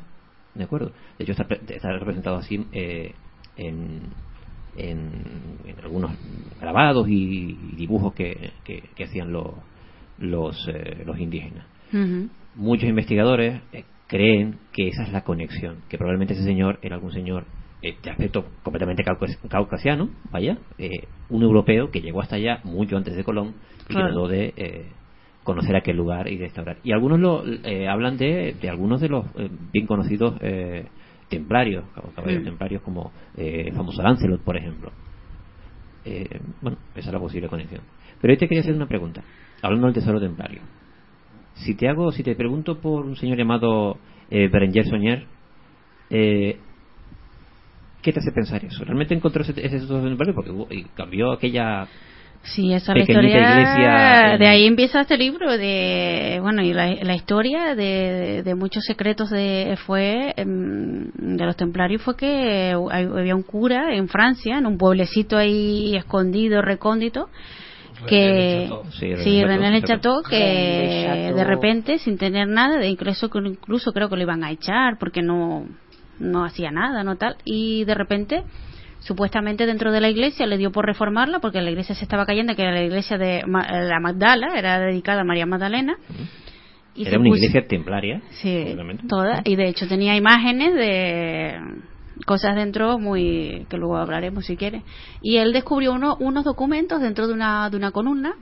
¿de 0.54 0.64
acuerdo? 0.64 0.92
De 1.18 1.24
hecho, 1.24 1.32
está, 1.32 1.46
está 1.68 1.92
representado 1.92 2.36
así 2.36 2.66
eh, 2.72 3.12
en, 3.56 4.00
en, 4.76 5.58
en 5.64 5.80
algunos 5.82 6.12
grabados 6.60 7.06
y 7.08 7.74
dibujos 7.76 8.14
que, 8.14 8.50
que, 8.64 8.82
que 8.94 9.04
hacían 9.04 9.32
los, 9.32 9.46
los, 10.18 10.56
eh, 10.68 11.02
los 11.04 11.18
indígenas. 11.18 11.66
Muchos 12.54 12.88
investigadores 12.88 13.60
eh, 13.72 13.84
creen 14.06 14.56
que 14.72 14.88
esa 14.88 15.02
es 15.04 15.12
la 15.12 15.22
conexión, 15.22 15.76
que 15.88 15.98
probablemente 15.98 16.34
ese 16.34 16.44
señor 16.44 16.78
era 16.82 16.96
algún 16.96 17.12
señor 17.12 17.44
eh, 17.82 17.96
de 18.02 18.10
aspecto 18.10 18.44
completamente 18.62 19.04
caucas- 19.04 19.38
caucasiano, 19.48 20.08
vaya, 20.30 20.58
eh, 20.78 21.08
un 21.28 21.42
europeo 21.42 21.90
que 21.90 22.00
llegó 22.00 22.20
hasta 22.22 22.36
allá 22.36 22.60
mucho 22.64 22.96
antes 22.96 23.14
de 23.16 23.24
Colón 23.24 23.54
y 23.88 23.94
Claro. 23.94 24.06
trató 24.06 24.28
de 24.28 24.54
eh, 24.56 24.92
conocer 25.44 25.76
aquel 25.76 25.96
lugar 25.96 26.28
y 26.28 26.38
restaurar. 26.38 26.78
Y 26.82 26.92
algunos 26.92 27.20
lo, 27.20 27.44
eh, 27.46 27.88
hablan 27.88 28.16
de, 28.16 28.56
de 28.60 28.68
algunos 28.68 29.00
de 29.00 29.08
los 29.08 29.26
bien 29.72 29.86
conocidos 29.86 30.34
eh, 30.40 30.86
templarios, 31.28 31.84
cab- 31.94 32.14
caballeros 32.14 32.42
Mm. 32.42 32.46
templarios 32.46 32.82
como 32.82 33.12
eh, 33.36 33.64
el 33.68 33.74
famoso 33.74 34.02
Lancelot, 34.02 34.42
por 34.42 34.56
ejemplo. 34.56 34.92
Eh, 36.04 36.40
bueno, 36.62 36.78
esa 36.94 37.08
es 37.08 37.12
la 37.12 37.18
posible 37.18 37.48
conexión. 37.48 37.80
Pero 38.20 38.32
yo 38.34 38.38
te 38.38 38.46
quería 38.48 38.60
hacer 38.62 38.74
una 38.74 38.86
pregunta, 38.86 39.22
hablando 39.62 39.86
del 39.86 39.94
tesoro 39.94 40.20
templario. 40.20 40.60
Si 41.54 41.74
te 41.74 41.88
hago, 41.88 42.12
si 42.12 42.22
te 42.22 42.34
pregunto 42.36 42.78
por 42.80 43.04
un 43.06 43.16
señor 43.16 43.38
llamado 43.38 43.96
eh, 44.30 44.48
Berenger 44.48 44.84
Soñer, 44.86 45.26
eh, 46.10 46.58
¿qué 48.02 48.12
te 48.12 48.20
hace 48.20 48.30
pensar 48.32 48.64
eso? 48.64 48.84
¿Realmente 48.84 49.14
encontró 49.14 49.42
ese, 49.42 49.52
ese 49.52 49.80
tesoro 49.80 50.02
templario? 50.04 50.34
Porque 50.34 50.50
hubo- 50.50 50.68
y 50.70 50.84
cambió 50.94 51.32
aquella 51.32 51.88
Sí, 52.46 52.72
esa 52.72 52.92
es 52.92 52.96
la 52.96 53.02
historia. 53.02 53.38
iglesia 53.38 54.38
De 54.38 54.46
ahí 54.48 54.66
empieza 54.66 55.00
este 55.00 55.16
libro 55.16 55.56
de, 55.56 56.38
bueno, 56.40 56.62
y 56.62 56.72
la, 56.72 56.94
la 56.94 57.14
historia 57.14 57.74
de, 57.74 58.42
de 58.44 58.54
muchos 58.54 58.84
secretos 58.84 59.30
de 59.30 59.76
fue 59.84 60.32
em, 60.36 61.10
de 61.12 61.44
los 61.44 61.56
templarios 61.56 62.02
fue 62.02 62.16
que 62.16 62.72
había 62.90 63.34
un 63.34 63.42
cura 63.42 63.94
en 63.94 64.08
Francia, 64.08 64.58
en 64.58 64.66
un 64.66 64.78
pueblecito 64.78 65.36
ahí 65.36 65.96
escondido, 65.96 66.62
recóndito, 66.62 67.28
que 68.06 68.70
Sí, 68.92 69.14
René 69.14 69.24
sí, 69.24 69.40
Chateau, 69.40 69.48
René 69.48 69.70
Le 69.70 69.82
Chateau. 69.82 70.22
Que 70.22 71.04
Chateau. 71.06 71.36
de 71.36 71.44
repente 71.44 71.98
sin 71.98 72.16
tener 72.16 72.46
nada, 72.46 72.78
de 72.78 72.88
incluso 72.88 73.28
incluso 73.44 73.92
creo 73.92 74.08
que 74.08 74.16
lo 74.16 74.22
iban 74.22 74.44
a 74.44 74.50
echar 74.52 74.98
porque 74.98 75.22
no 75.22 75.66
no 76.18 76.44
hacía 76.44 76.70
nada, 76.70 77.04
no 77.04 77.16
tal, 77.16 77.36
y 77.44 77.84
de 77.84 77.94
repente 77.94 78.44
supuestamente 79.06 79.66
dentro 79.66 79.92
de 79.92 80.00
la 80.00 80.08
iglesia 80.08 80.46
le 80.46 80.58
dio 80.58 80.72
por 80.72 80.84
reformarla 80.86 81.38
porque 81.40 81.60
la 81.62 81.70
iglesia 81.70 81.94
se 81.94 82.04
estaba 82.04 82.26
cayendo 82.26 82.54
que 82.56 82.62
era 82.62 82.72
la 82.72 82.82
iglesia 82.82 83.16
de 83.18 83.42
Ma- 83.46 83.66
la 83.80 84.00
Magdala 84.00 84.48
era 84.58 84.80
dedicada 84.80 85.20
a 85.20 85.24
María 85.24 85.46
Magdalena. 85.46 85.96
Y 86.94 87.02
era 87.02 87.10
se 87.12 87.18
una 87.18 87.28
puso- 87.28 87.36
iglesia 87.44 87.66
templaria. 87.68 88.22
sí 88.30 88.74
toda 89.08 89.42
y 89.44 89.54
de 89.56 89.68
hecho 89.68 89.86
tenía 89.86 90.16
imágenes 90.16 90.74
de 90.74 91.54
cosas 92.24 92.56
dentro 92.56 92.98
muy 92.98 93.66
que 93.68 93.76
luego 93.76 93.96
hablaremos 93.98 94.46
si 94.46 94.56
quiere. 94.56 94.82
Y 95.22 95.36
él 95.36 95.52
descubrió 95.52 95.92
uno, 95.92 96.16
unos 96.18 96.44
documentos 96.44 97.00
dentro 97.00 97.26
de 97.28 97.34
una 97.34 97.68
de 97.70 97.76
una 97.76 97.90
columna 97.92 98.34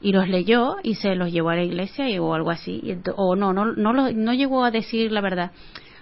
y 0.00 0.12
los 0.12 0.28
leyó 0.28 0.76
y 0.82 0.94
se 0.94 1.14
los 1.16 1.32
llevó 1.32 1.50
a 1.50 1.56
la 1.56 1.64
iglesia 1.64 2.08
y- 2.08 2.18
o 2.18 2.32
algo 2.32 2.50
así. 2.50 2.80
Y 2.82 2.96
o 3.16 3.34
no 3.36 3.52
no 3.52 3.64
no 3.66 3.92
lo- 3.92 4.12
no 4.12 4.32
llegó 4.32 4.64
a 4.64 4.70
decir 4.70 5.10
la 5.12 5.20
verdad 5.20 5.50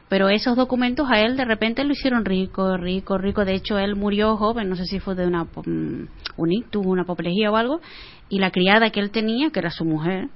pero 0.09 0.28
esos 0.28 0.57
documentos 0.57 1.09
a 1.11 1.20
él 1.20 1.36
de 1.36 1.44
repente 1.44 1.84
lo 1.84 1.92
hicieron 1.92 2.24
rico, 2.24 2.76
rico, 2.76 3.18
rico. 3.18 3.44
De 3.44 3.55
hecho, 3.55 3.78
él 3.78 3.96
murió 3.96 4.36
joven, 4.36 4.68
no 4.68 4.76
sé 4.76 4.84
si 4.84 5.00
fue 5.00 5.14
de 5.14 5.26
una, 5.26 5.44
mm, 5.44 6.09
un 6.36 6.52
ictus, 6.52 6.84
una 6.84 7.02
apoplejía 7.02 7.50
o 7.50 7.57
algo, 7.57 7.80
y 8.28 8.38
la 8.38 8.50
criada 8.50 8.90
que 8.90 9.00
él 9.00 9.11
tenía, 9.11 9.50
que 9.50 9.61
era 9.61 9.70
su 9.70 9.84
mujer, 9.84 10.28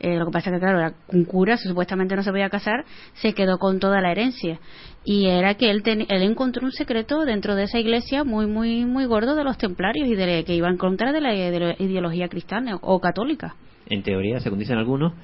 eh, 0.00 0.16
lo 0.16 0.26
que 0.26 0.32
pasa 0.32 0.50
que 0.50 0.58
claro, 0.58 0.78
era 0.78 0.94
un 1.08 1.24
cura, 1.24 1.56
supuestamente 1.56 2.14
no 2.14 2.22
se 2.22 2.30
podía 2.30 2.48
casar, 2.50 2.84
se 3.14 3.34
quedó 3.34 3.58
con 3.58 3.80
toda 3.80 4.00
la 4.00 4.12
herencia. 4.12 4.60
Y 5.04 5.26
era 5.26 5.54
que 5.54 5.70
él, 5.70 5.82
él 5.86 6.22
encontró 6.22 6.64
un 6.64 6.72
secreto 6.72 7.24
dentro 7.24 7.54
de 7.54 7.64
esa 7.64 7.78
iglesia 7.78 8.24
muy, 8.24 8.46
muy, 8.46 8.84
muy 8.84 9.06
gordo 9.06 9.34
de 9.34 9.44
los 9.44 9.58
templarios 9.58 10.06
y 10.08 10.14
de 10.14 10.44
que 10.44 10.54
iba 10.54 10.68
en 10.68 10.76
contra 10.76 11.12
de 11.12 11.20
la 11.20 11.34
ideología 11.34 12.28
cristiana 12.28 12.78
o 12.80 13.00
católica. 13.00 13.56
En 13.88 14.02
teoría, 14.02 14.38
según 14.40 14.58
dicen 14.58 14.76
algunos, 14.76 15.14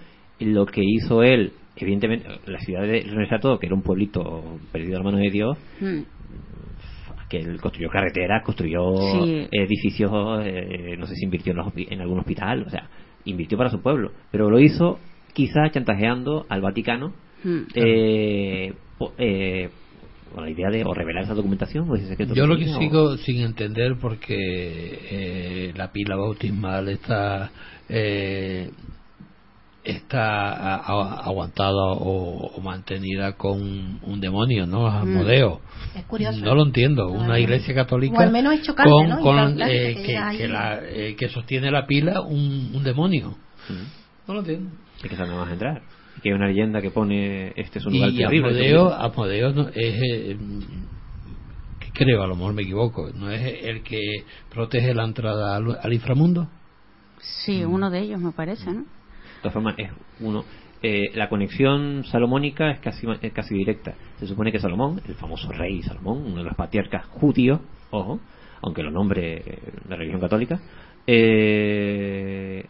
lo 0.40 0.66
que 0.66 0.82
hizo 0.82 1.22
él, 1.22 1.52
evidentemente, 1.76 2.26
la 2.46 2.58
ciudad 2.60 2.82
de 2.82 3.02
René 3.02 3.28
Chateau, 3.28 3.58
que 3.58 3.66
era 3.66 3.74
un 3.74 3.82
pueblito 3.82 4.58
perdido 4.72 4.96
a 4.96 4.98
la 4.98 5.04
mano 5.04 5.18
de 5.18 5.30
Dios, 5.30 5.58
Mm. 5.80 6.00
que 7.28 7.38
él 7.38 7.60
construyó 7.60 7.88
carreteras, 7.90 8.42
construyó 8.44 8.96
Sí. 9.24 9.48
edificios, 9.50 10.12
eh, 10.44 10.94
no 10.98 11.06
sé 11.06 11.14
si 11.16 11.24
invirtió 11.24 11.52
en, 11.52 11.56
los 11.58 11.72
en 11.76 12.00
algún 12.00 12.18
hospital, 12.18 12.62
o 12.66 12.70
sea, 12.70 12.88
invirtió 13.24 13.56
para 13.58 13.70
su 13.70 13.80
pueblo, 13.80 14.12
pero 14.30 14.50
lo 14.50 14.60
hizo 14.60 14.98
quizá 15.32 15.70
chantajeando 15.70 16.46
al 16.48 16.60
Vaticano 16.60 17.12
Mm. 17.42 17.58
eh, 17.74 18.72
po- 18.98 19.12
eh, 19.18 19.68
con 20.32 20.44
la 20.44 20.50
idea 20.50 20.68
de 20.70 20.84
o 20.84 20.92
revelar 20.94 21.24
esa 21.24 21.34
documentación 21.34 21.88
o 21.88 21.94
ese 21.96 22.06
secreto. 22.08 22.34
Yo 22.34 22.46
lo 22.46 22.56
que 22.56 22.64
o- 22.68 22.78
sigo 22.78 23.16
sin 23.18 23.40
entender 23.42 23.96
porque 24.00 24.36
eh, 25.10 25.72
la 25.76 25.92
pila 25.92 26.16
bautismal 26.16 26.88
está 26.88 27.50
eh, 27.88 28.70
está 29.84 30.76
aguantada 30.76 31.72
o, 31.92 32.46
o 32.56 32.60
mantenida 32.60 33.34
con 33.36 34.00
un 34.02 34.20
demonio, 34.20 34.66
¿no? 34.66 34.86
Asmodeo. 34.86 35.60
Es 35.94 36.04
curioso. 36.06 36.40
No 36.40 36.54
lo 36.54 36.64
entiendo. 36.64 37.08
Una 37.08 37.38
iglesia 37.38 37.74
católica 37.74 38.16
O 38.18 38.20
al 38.22 38.32
menos 38.32 38.54
es 38.54 38.62
chocante, 38.62 38.90
con, 38.90 39.08
¿no? 39.08 39.20
con, 39.20 39.36
Impactante, 39.36 39.90
eh, 39.90 39.94
que 39.94 40.00
que, 40.02 40.08
digas 40.08 40.26
ahí. 40.28 40.38
que 40.38 40.48
la- 40.48 40.80
eh, 40.82 41.16
que 41.16 41.28
sostiene 41.28 41.70
la 41.70 41.86
pila 41.86 42.20
un, 42.22 42.70
un 42.74 42.82
demonio. 42.82 43.36
Mm. 43.68 44.26
No 44.28 44.34
lo 44.34 44.40
entiendo. 44.40 44.70
Es 45.02 45.10
que 45.10 45.16
no 45.16 45.36
vas 45.38 45.50
a 45.50 45.52
entrar. 45.52 45.82
Y 46.16 46.20
que 46.22 46.28
hay 46.30 46.34
una 46.34 46.46
leyenda 46.46 46.80
que 46.80 46.90
pone 46.90 47.52
este 47.56 47.78
es 47.78 47.86
un 47.86 47.92
lugar 47.92 48.10
Y 48.10 48.16
terrible. 48.18 48.48
Asmodeo, 48.50 48.92
Asmodeo 48.94 49.52
no- 49.52 49.68
es, 49.68 49.74
eh, 49.76 50.36
que 51.80 51.90
creo, 51.92 52.22
a 52.22 52.26
lo 52.26 52.36
mejor 52.36 52.54
me 52.54 52.62
equivoco, 52.62 53.10
¿no 53.14 53.30
es 53.30 53.42
el 53.64 53.82
que 53.82 53.98
protege 54.50 54.94
la 54.94 55.04
entrada 55.04 55.56
al, 55.56 55.78
al 55.82 55.92
inframundo? 55.92 56.48
Sí, 57.20 57.64
uno 57.64 57.90
de 57.90 58.00
ellos 58.00 58.20
me 58.20 58.32
parece, 58.32 58.70
¿no? 58.72 58.84
De 59.44 59.50
todas 59.50 59.54
formas, 59.62 59.74
es 59.78 59.90
uno. 60.20 60.42
eh, 60.82 61.10
la 61.14 61.28
conexión 61.28 62.04
salomónica 62.04 62.70
es 62.70 62.80
casi, 62.80 63.06
es 63.20 63.32
casi 63.32 63.54
directa. 63.54 63.94
Se 64.18 64.26
supone 64.26 64.50
que 64.50 64.58
Salomón, 64.58 65.00
el 65.06 65.14
famoso 65.14 65.50
rey 65.52 65.82
Salomón, 65.82 66.22
uno 66.26 66.36
de 66.38 66.44
los 66.44 66.54
patriarcas 66.56 67.06
judíos, 67.06 67.60
ojo, 67.90 68.20
aunque 68.62 68.82
lo 68.82 68.90
nombre 68.90 69.42
eh, 69.46 69.58
la 69.88 69.96
religión 69.96 70.20
católica, 70.20 70.60
eh, 71.06 72.64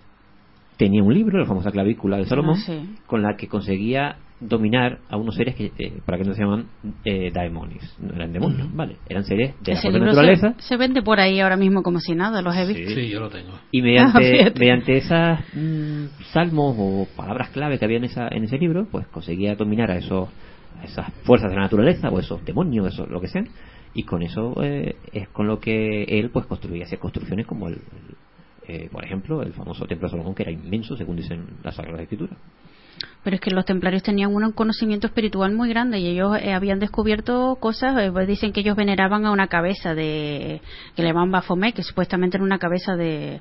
tenía 0.77 1.03
un 1.03 1.15
libro, 1.15 1.39
la 1.39 1.47
famosa 1.47 1.71
clavícula 1.71 2.17
de 2.17 2.25
Salomón, 2.27 2.57
Ah, 2.59 2.63
sí. 2.67 2.97
con 3.07 3.23
la 3.23 3.37
que 3.37 3.47
conseguía 3.49 4.17
dominar 4.41 4.99
a 5.09 5.17
unos 5.17 5.37
seres 5.37 5.55
que, 5.55 5.73
eh, 5.79 6.01
para 6.05 6.19
que 6.19 6.25
no 6.25 6.35
se 6.35 6.43
llaman 6.43 6.67
eh, 7.05 7.31
daemones, 7.33 7.97
no 8.01 8.15
eran 8.15 8.33
demonios. 8.33 8.75
¿vale? 8.75 8.97
Eran 9.09 9.25
seres 9.25 9.55
de 9.63 9.73
Ese 9.73 9.91
la 9.91 9.99
propia 9.99 10.07
naturaleza. 10.07 10.55
se, 10.59 10.69
se 10.69 10.77
vende 10.77 11.03
por 11.03 11.21
ahí 11.21 11.41
ahora 11.41 11.57
mismo 11.57 11.83
como 11.83 12.01
si 12.01 12.15
nada, 12.15 12.43
los 12.43 12.55
he 12.57 12.67
visto. 12.67 12.95
Sí, 12.95 13.09
yo 13.09 13.21
lo 13.21 13.31
tengo. 13.31 13.53
Y 13.71 13.83
mediante, 13.83 14.53
mediante 14.59 14.97
esas 14.97 15.41
mm, 15.55 16.07
salmos 16.33 16.77
o 16.79 17.07
palabras 17.17 17.51
clave 17.51 17.79
que 17.79 17.85
había 17.85 17.99
en, 17.99 18.05
esa, 18.05 18.29
en 18.29 18.45
ese 18.45 18.59
libro, 18.59 18.87
pues 18.91 19.07
conseguía 19.09 19.55
dominar 19.55 19.91
a, 19.91 19.97
esos, 19.97 20.29
a 20.81 20.85
esas 20.85 21.13
fuerzas 21.23 21.51
de 21.51 21.57
la 21.57 21.63
naturaleza 21.63 22.11
o 22.11 22.19
esos 22.19 22.45
demonios, 22.45 22.93
eso, 22.93 23.07
lo 23.07 23.21
que 23.21 23.29
sean. 23.29 23.49
Y 23.95 24.03
con 24.03 24.23
eso 24.23 24.55
eh, 24.63 24.97
es 25.13 25.29
con 25.29 25.47
lo 25.47 25.61
que 25.61 26.03
él 26.03 26.31
pues 26.31 26.47
construía 26.47 26.85
hacía 26.85 26.99
construcciones 26.99 27.47
como 27.47 27.69
el, 27.69 27.75
el, 27.75 28.17
eh, 28.67 28.89
por 28.91 29.05
ejemplo, 29.05 29.43
el 29.43 29.53
famoso 29.53 29.87
templo 29.87 30.09
de 30.09 30.11
Salomón, 30.11 30.35
que 30.35 30.43
era 30.43 30.51
inmenso, 30.51 30.97
según 30.97 31.17
dicen 31.17 31.45
las 31.63 31.77
Sagradas 31.77 32.03
Escrituras. 32.03 32.37
Pero 33.23 33.37
es 33.37 33.41
que 33.41 33.51
los 33.51 33.65
templarios 33.65 34.03
tenían 34.03 34.35
un 34.35 34.53
conocimiento 34.53 35.07
espiritual 35.07 35.53
muy 35.53 35.71
grande 35.71 35.99
y 35.99 36.09
ellos 36.09 36.37
eh, 36.41 36.53
habían 36.53 36.79
descubierto 36.79 37.57
cosas, 37.59 37.97
eh, 37.99 38.11
pues 38.13 38.29
dicen 38.29 38.53
que 38.53 38.61
ellos 38.61 38.77
veneraban 38.77 39.25
a 39.25 39.31
una 39.31 39.49
cabeza 39.49 39.95
de 39.95 40.61
que 40.95 41.03
le 41.03 41.09
llamaban 41.09 41.31
Baphomet, 41.31 41.75
que 41.75 41.83
supuestamente 41.83 42.37
era 42.37 42.45
una 42.45 42.59
cabeza 42.59 42.97
de 42.97 43.41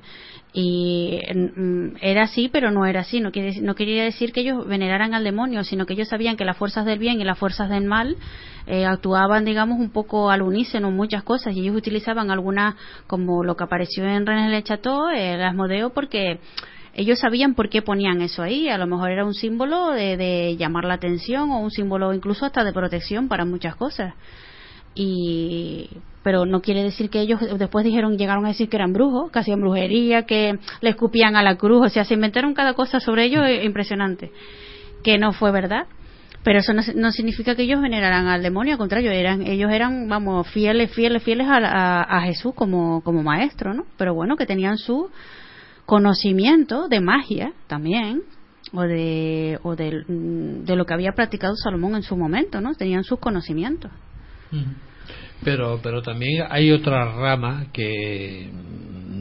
y 0.56 1.18
mm, 1.34 1.96
era 2.00 2.22
así, 2.22 2.48
pero 2.48 2.70
no 2.70 2.86
era 2.86 3.00
así, 3.00 3.20
no, 3.20 3.32
quiere, 3.32 3.60
no 3.60 3.74
quería 3.74 4.04
decir 4.04 4.32
que 4.32 4.40
ellos 4.40 4.66
veneraran 4.66 5.12
al 5.12 5.24
demonio, 5.24 5.64
sino 5.64 5.84
que 5.84 5.94
ellos 5.94 6.08
sabían 6.08 6.36
que 6.36 6.44
las 6.44 6.56
fuerzas 6.56 6.86
del 6.86 7.00
bien 7.00 7.20
y 7.20 7.24
las 7.24 7.36
fuerzas 7.36 7.68
del 7.68 7.84
mal 7.84 8.16
eh, 8.68 8.86
actuaban, 8.86 9.44
digamos, 9.44 9.80
un 9.80 9.90
poco 9.90 10.30
al 10.30 10.42
unísono 10.42 10.92
muchas 10.92 11.24
cosas. 11.24 11.56
Y 11.56 11.60
ellos 11.60 11.76
utilizaban 11.76 12.30
algunas, 12.30 12.76
como 13.08 13.42
lo 13.42 13.56
que 13.56 13.64
apareció 13.64 14.04
en 14.04 14.26
René 14.26 14.48
Le 14.48 14.62
Chateau, 14.62 15.08
el 15.08 15.42
Asmodeo, 15.42 15.90
porque 15.90 16.38
ellos 16.94 17.18
sabían 17.18 17.54
por 17.54 17.68
qué 17.68 17.82
ponían 17.82 18.22
eso 18.22 18.42
ahí. 18.42 18.68
A 18.68 18.78
lo 18.78 18.86
mejor 18.86 19.10
era 19.10 19.24
un 19.24 19.34
símbolo 19.34 19.90
de, 19.90 20.16
de 20.16 20.56
llamar 20.56 20.84
la 20.84 20.94
atención 20.94 21.50
o 21.50 21.58
un 21.58 21.70
símbolo 21.70 22.12
incluso 22.12 22.46
hasta 22.46 22.64
de 22.64 22.72
protección 22.72 23.28
para 23.28 23.44
muchas 23.44 23.76
cosas. 23.76 24.14
Y 24.94 25.90
pero 26.24 26.46
no 26.46 26.62
quiere 26.62 26.82
decir 26.82 27.10
que 27.10 27.20
ellos 27.20 27.38
después 27.58 27.84
dijeron, 27.84 28.16
llegaron 28.16 28.46
a 28.46 28.48
decir 28.48 28.70
que 28.70 28.76
eran 28.76 28.94
brujos, 28.94 29.30
que 29.30 29.40
hacían 29.40 29.60
brujería, 29.60 30.22
que 30.22 30.58
le 30.80 30.90
escupían 30.90 31.36
a 31.36 31.42
la 31.42 31.56
cruz, 31.56 31.86
o 31.86 31.88
sea, 31.90 32.04
se 32.04 32.14
inventaron 32.14 32.54
cada 32.54 32.72
cosa 32.72 32.98
sobre 32.98 33.24
ellos 33.24 33.44
eh, 33.46 33.62
impresionante, 33.64 34.32
que 35.04 35.18
no 35.18 35.32
fue 35.32 35.52
verdad. 35.52 35.86
Pero 36.42 36.60
eso 36.60 36.72
no, 36.72 36.82
no 36.94 37.10
significa 37.10 37.54
que 37.54 37.62
ellos 37.62 37.80
veneraran 37.80 38.26
al 38.26 38.42
demonio, 38.42 38.72
al 38.72 38.78
contrario, 38.78 39.10
eran, 39.10 39.46
ellos 39.46 39.70
eran, 39.70 40.08
vamos, 40.08 40.48
fieles, 40.48 40.90
fieles, 40.92 41.22
fieles 41.22 41.46
a, 41.46 41.56
a, 41.58 42.02
a 42.02 42.20
Jesús 42.22 42.54
como, 42.54 43.02
como 43.02 43.22
maestro, 43.22 43.74
¿no? 43.74 43.84
Pero 43.98 44.14
bueno, 44.14 44.36
que 44.36 44.46
tenían 44.46 44.78
su 44.78 45.10
conocimiento 45.86 46.88
de 46.88 47.00
magia 47.00 47.52
también, 47.66 48.22
o 48.72 48.82
de, 48.82 49.58
o 49.62 49.76
de, 49.76 50.04
mm, 50.08 50.64
de 50.64 50.76
lo 50.76 50.84
que 50.86 50.94
había 50.94 51.12
practicado 51.12 51.54
Salomón 51.56 51.94
en 51.94 52.02
su 52.02 52.16
momento, 52.16 52.60
¿no? 52.60 52.74
Tenían 52.74 53.04
sus 53.04 53.18
conocimientos. 53.18 53.90
Pero, 55.42 55.80
pero 55.82 56.02
también 56.02 56.46
hay 56.48 56.70
otra 56.70 57.04
rama 57.16 57.66
que 57.72 58.50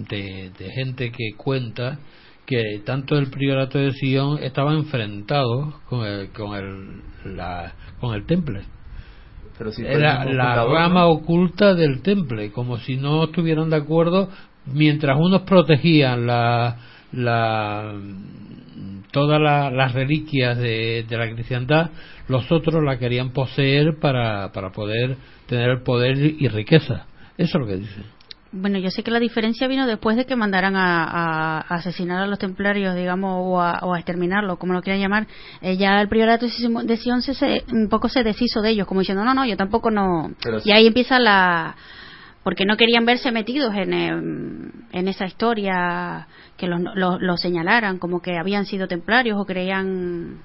de, 0.10 0.52
de 0.58 0.72
gente 0.72 1.12
que 1.12 1.34
cuenta 1.36 2.00
que 2.46 2.82
tanto 2.86 3.18
el 3.18 3.30
priorato 3.30 3.80
de 3.80 3.92
Sion 3.92 4.38
estaba 4.42 4.74
enfrentado 4.74 5.82
con 5.90 6.06
el, 6.06 6.30
con 6.32 6.56
el, 6.56 7.36
la, 7.36 7.74
con 8.00 8.14
el 8.14 8.26
temple. 8.26 8.64
Pero 9.58 9.72
si 9.72 9.86
Era 9.86 10.26
la 10.26 10.66
rama 10.66 11.02
¿no? 11.02 11.10
oculta 11.10 11.74
del 11.74 12.02
temple, 12.02 12.52
como 12.52 12.78
si 12.78 12.98
no 12.98 13.26
estuvieran 13.26 13.70
de 13.70 13.78
acuerdo, 13.78 14.30
mientras 14.66 15.18
unos 15.20 15.42
protegían 15.42 16.26
la, 16.28 16.78
la 17.12 17.94
todas 19.12 19.40
la- 19.40 19.70
las 19.70 19.94
reliquias 19.94 20.58
de, 20.58 21.06
de 21.08 21.18
la 21.18 21.30
cristiandad, 21.32 21.92
los 22.28 22.52
otros 22.52 22.84
la 22.84 22.98
querían 22.98 23.32
poseer 23.32 23.98
para, 24.00 24.52
para 24.52 24.72
poder 24.72 25.18
tener 25.48 25.70
el 25.70 25.82
poder 25.84 26.18
y 26.18 26.48
riqueza. 26.48 27.06
Eso 27.38 27.58
es 27.58 27.62
lo 27.62 27.68
que 27.68 27.78
dice. 27.78 28.02
Bueno, 28.56 28.78
yo 28.78 28.92
sé 28.92 29.02
que 29.02 29.10
la 29.10 29.20
diferencia 29.20 29.68
vino 29.68 29.88
después 29.88 30.16
de 30.16 30.26
que 30.26 30.36
mandaran 30.36 30.76
a, 30.76 31.04
a- 31.06 31.62
a 31.68 31.76
asesinar 31.76 32.22
a 32.22 32.28
los 32.28 32.38
templarios, 32.38 32.96
digamos, 32.96 33.36
o 33.44 33.60
a, 33.60 33.80
o 33.82 33.94
a 33.96 33.98
exterminarlos, 34.00 34.60
como 34.60 34.74
lo 34.74 34.82
quieran 34.84 35.02
llamar. 35.02 35.26
Eh, 35.62 35.76
ya 35.76 36.00
el 36.02 36.08
priorato 36.08 36.46
de 36.46 36.98
Sion 36.98 37.22
se, 37.24 37.34
se- 37.34 37.64
un 37.72 37.90
poco 37.90 38.10
se 38.10 38.24
deshizo 38.24 38.62
de 38.62 38.70
ellos, 38.70 38.86
como 38.88 39.00
diciendo, 39.02 39.24
no, 39.26 39.34
no, 39.34 39.44
yo 39.46 39.58
tampoco 39.58 39.90
no. 39.90 40.32
Pero 40.44 40.60
y 40.64 40.72
ahí 40.72 40.86
empieza 40.88 41.20
la. 41.20 41.76
Porque 42.44 42.66
no 42.66 42.76
querían 42.78 43.06
verse 43.06 43.32
metidos 43.32 43.74
en, 43.76 43.94
em, 43.94 44.72
en 44.92 45.08
esa 45.08 45.26
historia, 45.26 46.28
que 46.58 46.68
los 46.68 46.82
los- 46.96 47.22
los 47.22 47.40
señalaran 47.42 48.00
como 48.00 48.22
que 48.22 48.38
habían 48.38 48.66
sido 48.66 48.88
templarios 48.88 49.38
o 49.40 49.46
creían 49.46 50.40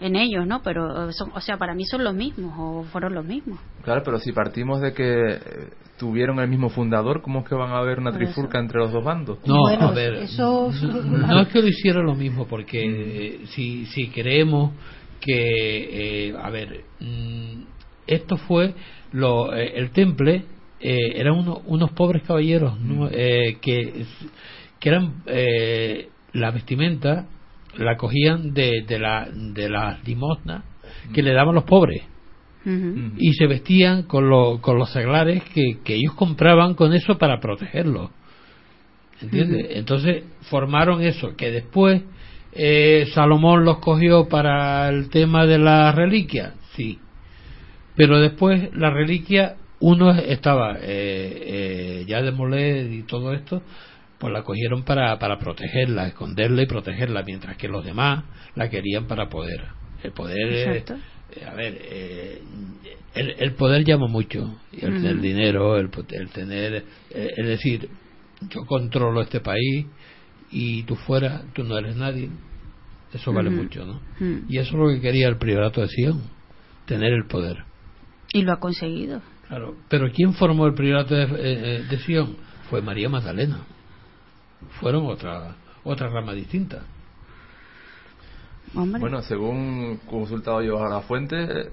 en 0.00 0.16
ellos, 0.16 0.46
¿no? 0.46 0.62
Pero, 0.62 1.10
son, 1.12 1.30
o 1.34 1.40
sea, 1.40 1.56
para 1.56 1.74
mí 1.74 1.84
son 1.84 2.04
los 2.04 2.14
mismos, 2.14 2.52
o 2.58 2.82
fueron 2.84 3.14
los 3.14 3.24
mismos. 3.24 3.58
Claro, 3.82 4.02
pero 4.04 4.18
si 4.18 4.32
partimos 4.32 4.80
de 4.80 4.92
que 4.92 5.12
eh, 5.34 5.40
tuvieron 5.98 6.38
el 6.40 6.48
mismo 6.48 6.68
fundador, 6.68 7.22
¿cómo 7.22 7.40
es 7.40 7.48
que 7.48 7.54
van 7.54 7.70
a 7.70 7.78
haber 7.78 7.98
una 7.98 8.12
trifulca 8.12 8.58
entre 8.58 8.80
los 8.80 8.92
dos 8.92 9.04
bandos? 9.04 9.38
No, 9.46 9.60
Bueno, 9.60 9.88
a 9.88 9.92
ver, 9.92 10.14
eso- 10.14 10.70
no 11.02 11.40
es 11.40 11.48
que 11.48 11.60
lo 11.62 11.68
hiciera 11.68 12.00
lo 12.02 12.14
mismo, 12.14 12.46
porque 12.46 12.78
eh, 12.84 13.40
si, 13.46 13.86
si 13.86 14.08
creemos 14.08 14.72
que, 15.20 16.28
eh, 16.28 16.34
a 16.40 16.50
ver, 16.50 16.84
mm, 17.00 17.62
esto 18.06 18.36
fue 18.36 18.74
lo, 19.12 19.54
eh, 19.54 19.72
el 19.76 19.90
temple, 19.90 20.44
eh, 20.86 21.12
eran 21.16 21.34
uno- 21.38 21.62
unos 21.66 21.90
pobres 21.92 22.22
caballeros 22.22 22.78
¿no? 22.80 23.08
Eh, 23.10 23.56
que, 23.62 24.04
que 24.78 24.88
eran 24.88 25.22
eh, 25.26 26.08
la 26.34 26.50
vestimenta 26.50 27.26
la 27.78 27.96
cogían 27.96 28.52
de, 28.54 28.84
de 28.86 28.98
la 28.98 29.28
de 29.32 29.68
las 29.68 30.06
limosnas 30.06 30.62
que 31.12 31.22
le 31.22 31.32
daban 31.32 31.54
los 31.54 31.64
pobres 31.64 32.02
y 33.18 33.32
se 33.34 33.46
vestían 33.46 34.04
con, 34.04 34.28
lo- 34.30 34.60
con 34.62 34.78
los 34.78 34.90
seglares 34.92 35.42
que, 35.54 35.78
que 35.84 35.94
ellos 35.96 36.14
compraban 36.14 36.74
con 36.74 36.92
eso 36.94 37.18
para 37.18 37.38
protegerlos. 37.40 38.10
¿Entiendes? 39.20 39.66
Entonces 39.76 40.24
formaron 40.50 41.02
eso, 41.02 41.36
que 41.36 41.50
después 41.50 42.02
eh, 42.52 43.06
Salomón 43.14 43.64
los 43.64 43.78
cogió 43.78 44.28
para 44.28 44.88
el 44.88 45.08
tema 45.10 45.46
de 45.46 45.58
la 45.58 45.92
reliquia, 45.92 46.54
sí. 46.74 46.98
Pero 47.96 48.18
después 48.20 48.70
la 48.74 48.90
reliquia, 48.90 49.56
uno 49.86 50.12
estaba 50.12 50.78
eh, 50.80 50.80
eh, 50.82 52.04
ya 52.08 52.22
de 52.22 52.32
Moled 52.32 52.90
y 52.90 53.02
todo 53.02 53.34
esto, 53.34 53.60
pues 54.18 54.32
la 54.32 54.42
cogieron 54.42 54.82
para, 54.82 55.18
para 55.18 55.38
protegerla, 55.38 56.06
esconderla 56.06 56.62
y 56.62 56.66
protegerla, 56.66 57.22
mientras 57.22 57.58
que 57.58 57.68
los 57.68 57.84
demás 57.84 58.24
la 58.54 58.70
querían 58.70 59.06
para 59.06 59.28
poder. 59.28 59.62
El 60.02 60.12
poder, 60.12 60.52
eh, 60.52 60.84
eh, 61.36 61.44
a 61.44 61.52
ver, 61.52 61.78
eh, 61.82 62.42
el, 63.14 63.34
el 63.38 63.52
poder 63.56 63.84
llama 63.84 64.06
mucho, 64.06 64.58
y 64.72 64.86
el 64.86 64.94
tener 64.94 65.20
dinero, 65.20 65.76
el, 65.76 65.90
el 66.12 66.30
tener, 66.30 66.84
es 67.10 67.46
decir, 67.46 67.90
yo 68.48 68.64
controlo 68.64 69.20
este 69.20 69.40
país 69.40 69.84
y 70.50 70.84
tú 70.84 70.96
fuera, 70.96 71.42
tú 71.52 71.62
no 71.62 71.76
eres 71.76 71.96
nadie. 71.96 72.30
Eso 73.12 73.34
vale 73.34 73.50
mucho, 73.50 73.84
¿no? 73.84 74.00
Y 74.48 74.58
eso 74.58 74.70
es 74.70 74.74
lo 74.74 74.88
que 74.88 75.00
quería 75.00 75.28
el 75.28 75.36
priorato 75.36 75.82
de 75.82 75.88
Sion, 75.88 76.22
tener 76.86 77.12
el 77.12 77.26
poder. 77.26 77.64
Y 78.32 78.42
lo 78.42 78.52
ha 78.52 78.58
conseguido. 78.58 79.20
Claro, 79.48 79.76
pero 79.88 80.10
¿quién 80.10 80.32
formó 80.34 80.66
el 80.66 80.74
priorato 80.74 81.14
de, 81.14 81.24
eh, 81.24 81.28
eh, 81.38 81.86
de 81.88 81.98
Sion? 81.98 82.36
Fue 82.70 82.80
María 82.80 83.08
Magdalena. 83.08 83.58
Fueron 84.80 85.06
otra 85.06 85.56
otra 85.84 86.08
rama 86.08 86.32
distinta. 86.32 86.82
Hombre. 88.74 89.00
Bueno, 89.00 89.22
según 89.22 90.00
consultado 90.08 90.62
yo 90.62 90.82
a 90.84 90.88
la 90.88 91.02
fuente, 91.02 91.70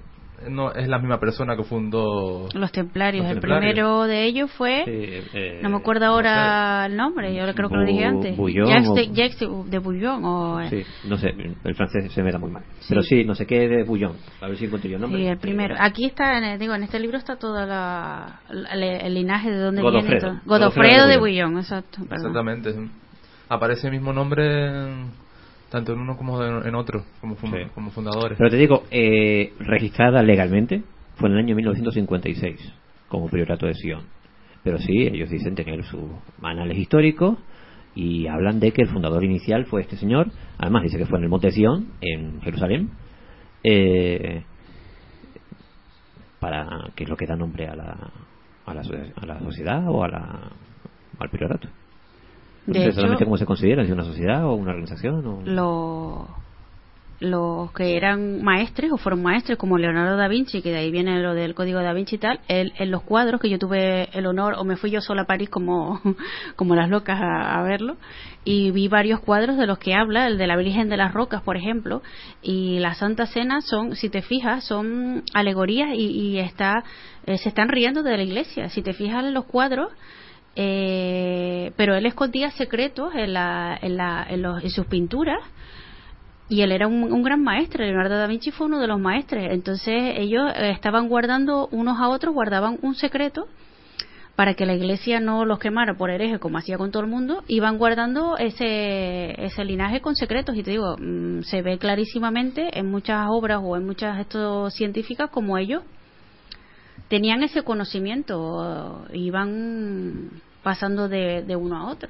no 0.50 0.72
es 0.72 0.88
la 0.88 0.98
misma 0.98 1.18
persona 1.18 1.56
que 1.56 1.62
fundó 1.64 2.48
Los 2.54 2.72
templarios. 2.72 3.24
Los 3.24 3.32
el 3.34 3.40
templarios. 3.40 3.72
primero 3.74 4.02
de 4.04 4.24
ellos 4.24 4.50
fue. 4.52 4.84
Eh, 4.86 5.60
no 5.62 5.68
me 5.70 5.76
acuerdo 5.76 6.06
ahora 6.06 6.86
el 6.86 6.96
nombre, 6.96 7.34
yo 7.34 7.42
creo 7.54 7.68
que 7.68 7.76
lo 7.76 7.84
dije 7.84 8.04
antes. 8.04 8.36
Jacques 8.36 8.88
o- 8.88 8.94
de, 8.94 9.06
Jacques 9.12 9.38
de- 9.70 9.78
Bouillon. 9.78 10.24
O, 10.24 10.60
Sí, 10.68 10.82
no 11.08 11.16
sé, 11.16 11.28
el 11.64 11.74
francés 11.74 12.12
se 12.12 12.22
me 12.22 12.32
da 12.32 12.38
muy 12.38 12.50
mal. 12.50 12.62
Pero 12.88 13.02
sí, 13.02 13.24
no 13.24 13.34
sé 13.34 13.46
qué 13.46 13.68
de 13.68 13.82
Bouillon. 13.84 14.12
A 14.40 14.48
ver 14.48 14.56
si 14.56 14.64
encuentro 14.66 14.88
yo 14.90 14.96
el 14.96 15.02
nombre. 15.02 15.20
Sí, 15.20 15.26
el 15.26 15.38
primero. 15.38 15.74
Aquí 15.78 16.04
está, 16.06 16.38
en 16.38 16.58
digo, 16.58 16.74
en 16.74 16.82
este 16.82 16.98
libro 17.00 17.18
está 17.18 17.36
todo 17.36 17.64
la, 17.66 18.40
la- 18.50 18.72
el 18.74 19.14
linaje 19.14 19.50
de 19.50 19.58
dónde 19.58 19.82
viene. 19.82 19.96
Godofredo. 19.98 20.20
todo. 20.20 20.40
Godofredo 20.44 20.70
Godofredo 20.70 21.06
de 21.06 21.12
de 21.12 21.18
Bouillon. 21.18 21.56
Exacto. 21.58 21.98
perdón. 22.08 22.16
Exactamente. 22.16 22.74
Aparece 23.48 23.86
el 23.88 23.92
mismo 23.92 24.12
nombre 24.12 24.68
en- 24.68 25.21
tanto 25.72 25.92
en 25.94 26.00
uno 26.00 26.16
como 26.16 26.42
en 26.44 26.74
otro, 26.74 27.04
como, 27.20 27.34
fun- 27.34 27.50
Sí. 27.50 27.70
como 27.74 27.90
fundadores. 27.90 28.38
Pero 28.38 28.50
te 28.50 28.56
digo, 28.56 28.84
eh, 28.90 29.52
registrada 29.58 30.22
legalmente 30.22 30.82
fue 31.16 31.28
en 31.30 31.34
el 31.36 31.44
año 31.44 31.56
1956 31.56 32.72
como 33.08 33.28
priorato 33.28 33.66
de 33.66 33.74
Sion. 33.74 34.02
Pero 34.62 34.78
sí, 34.78 34.92
ellos 35.06 35.28
dicen 35.30 35.54
tener 35.56 35.82
sus 35.84 36.10
anales 36.42 36.78
históricos 36.78 37.38
y 37.94 38.26
hablan 38.28 38.60
de 38.60 38.72
que 38.72 38.82
el 38.82 38.88
fundador 38.88 39.24
inicial 39.24 39.64
fue 39.66 39.80
este 39.82 39.96
señor. 39.96 40.28
Además 40.58 40.82
dice 40.84 40.98
que 40.98 41.06
fue 41.06 41.18
en 41.18 41.24
el 41.24 41.30
monte 41.30 41.50
Sion, 41.50 41.88
en 42.00 42.40
Jerusalén, 42.42 42.90
eh, 43.64 44.44
para 46.38 46.90
que 46.94 47.04
es 47.04 47.10
lo 47.10 47.16
que 47.16 47.26
da 47.26 47.36
nombre 47.36 47.68
a 47.68 47.74
la, 47.76 47.96
a 48.66 48.74
la, 48.74 48.82
a 49.16 49.26
la 49.26 49.38
sociedad 49.40 49.84
o 49.88 50.02
a 50.04 50.08
la, 50.08 50.50
al 51.18 51.28
priorato. 51.30 51.68
No 52.66 52.74
De 52.74 52.92
sé 52.92 53.24
cómo 53.24 53.36
se 53.36 53.46
considera, 53.46 53.84
si 53.84 53.92
una 53.92 54.04
sociedad 54.04 54.44
o 54.44 54.54
una 54.54 54.70
organización. 54.70 55.26
O... 55.26 55.42
Lo- 55.44 56.42
los 57.22 57.70
que 57.72 57.96
eran 57.96 58.42
maestres 58.42 58.90
o 58.90 58.96
fueron 58.96 59.22
maestres 59.22 59.56
como 59.56 59.78
Leonardo 59.78 60.16
da 60.16 60.26
Vinci, 60.26 60.60
que 60.60 60.70
de 60.70 60.78
ahí 60.78 60.90
viene 60.90 61.20
lo 61.22 61.34
del 61.34 61.54
código 61.54 61.80
da 61.80 61.92
Vinci 61.92 62.16
y 62.16 62.18
tal, 62.18 62.40
él- 62.48 62.72
en 62.78 62.90
los 62.90 63.02
cuadros 63.02 63.40
que 63.40 63.48
yo 63.48 63.60
tuve 63.60 64.08
el 64.12 64.26
honor, 64.26 64.54
o 64.58 64.64
me 64.64 64.76
fui 64.76 64.90
yo 64.90 65.00
sola 65.00 65.22
a 65.22 65.26
París 65.26 65.48
como, 65.48 66.00
como 66.56 66.74
las 66.74 66.90
locas 66.90 67.20
a, 67.20 67.60
a 67.60 67.62
verlo, 67.62 67.96
y 68.44 68.72
vi 68.72 68.88
varios 68.88 69.20
cuadros 69.20 69.56
de 69.56 69.68
los 69.68 69.78
que 69.78 69.94
habla, 69.94 70.26
el 70.26 70.36
de 70.36 70.48
la 70.48 70.56
Virgen 70.56 70.88
de 70.88 70.96
las 70.96 71.12
Rocas, 71.14 71.42
por 71.42 71.56
ejemplo, 71.56 72.02
y 72.42 72.80
la 72.80 72.94
Santa 72.94 73.26
Cena 73.26 73.60
son, 73.60 73.94
si 73.94 74.08
te 74.08 74.22
fijas, 74.22 74.64
son 74.64 75.22
alegorías 75.32 75.90
y, 75.94 76.06
y 76.08 76.38
está, 76.40 76.82
eh, 77.26 77.38
se 77.38 77.50
están 77.50 77.68
riendo 77.68 78.02
de 78.02 78.16
la 78.16 78.22
iglesia. 78.24 78.68
Si 78.68 78.82
te 78.82 78.94
fijas 78.94 79.24
en 79.24 79.32
los 79.32 79.44
cuadros, 79.44 79.92
eh, 80.56 81.72
pero 81.76 81.94
él 81.94 82.06
escondía 82.06 82.50
secretos 82.50 83.14
en, 83.14 83.32
la, 83.32 83.78
en, 83.80 83.96
la, 83.96 84.26
en, 84.28 84.42
los- 84.42 84.62
en 84.62 84.70
sus 84.70 84.86
pinturas. 84.86 85.38
Y 86.48 86.60
él 86.60 86.72
era 86.72 86.86
un, 86.86 87.22
gran 87.22 87.42
maestro, 87.42 87.82
Leonardo 87.82 88.16
da 88.18 88.26
Vinci 88.26 88.50
fue 88.50 88.66
uno 88.66 88.78
de 88.78 88.86
los 88.86 89.00
maestres, 89.00 89.52
entonces 89.52 90.14
ellos 90.18 90.50
eh, 90.54 90.70
estaban 90.72 91.08
guardando 91.08 91.66
unos 91.72 91.98
a 91.98 92.08
otros, 92.10 92.34
guardaban 92.34 92.78
un 92.82 92.94
secreto 92.94 93.46
para 94.36 94.52
que 94.52 94.66
la 94.66 94.74
iglesia 94.74 95.18
no 95.20 95.46
los 95.46 95.58
quemara 95.58 95.94
por 95.94 96.10
hereje 96.10 96.38
como 96.38 96.58
hacía 96.58 96.76
con 96.76 96.90
todo 96.90 97.02
el 97.04 97.08
mundo, 97.08 97.42
iban 97.48 97.78
guardando 97.78 98.36
ese, 98.36 99.34
ese 99.42 99.64
linaje 99.64 100.00
con 100.02 100.14
secretos. 100.14 100.54
Y 100.56 100.62
te 100.62 100.72
digo, 100.72 100.96
mm, 100.98 101.42
se 101.42 101.62
ve 101.62 101.78
clarísimamente 101.78 102.78
en 102.78 102.90
muchas 102.90 103.26
obras 103.30 103.60
o 103.62 103.76
en 103.76 103.86
muchas 103.86 104.18
estos 104.18 104.74
científicas 104.74 105.30
como 105.30 105.56
ellos 105.56 105.82
tenían 107.12 107.42
ese 107.42 107.62
conocimiento, 107.62 109.04
iban 109.12 110.30
pasando 110.62 111.10
de, 111.10 111.42
de 111.42 111.54
uno 111.54 111.76
a 111.76 111.90
otro. 111.90 112.08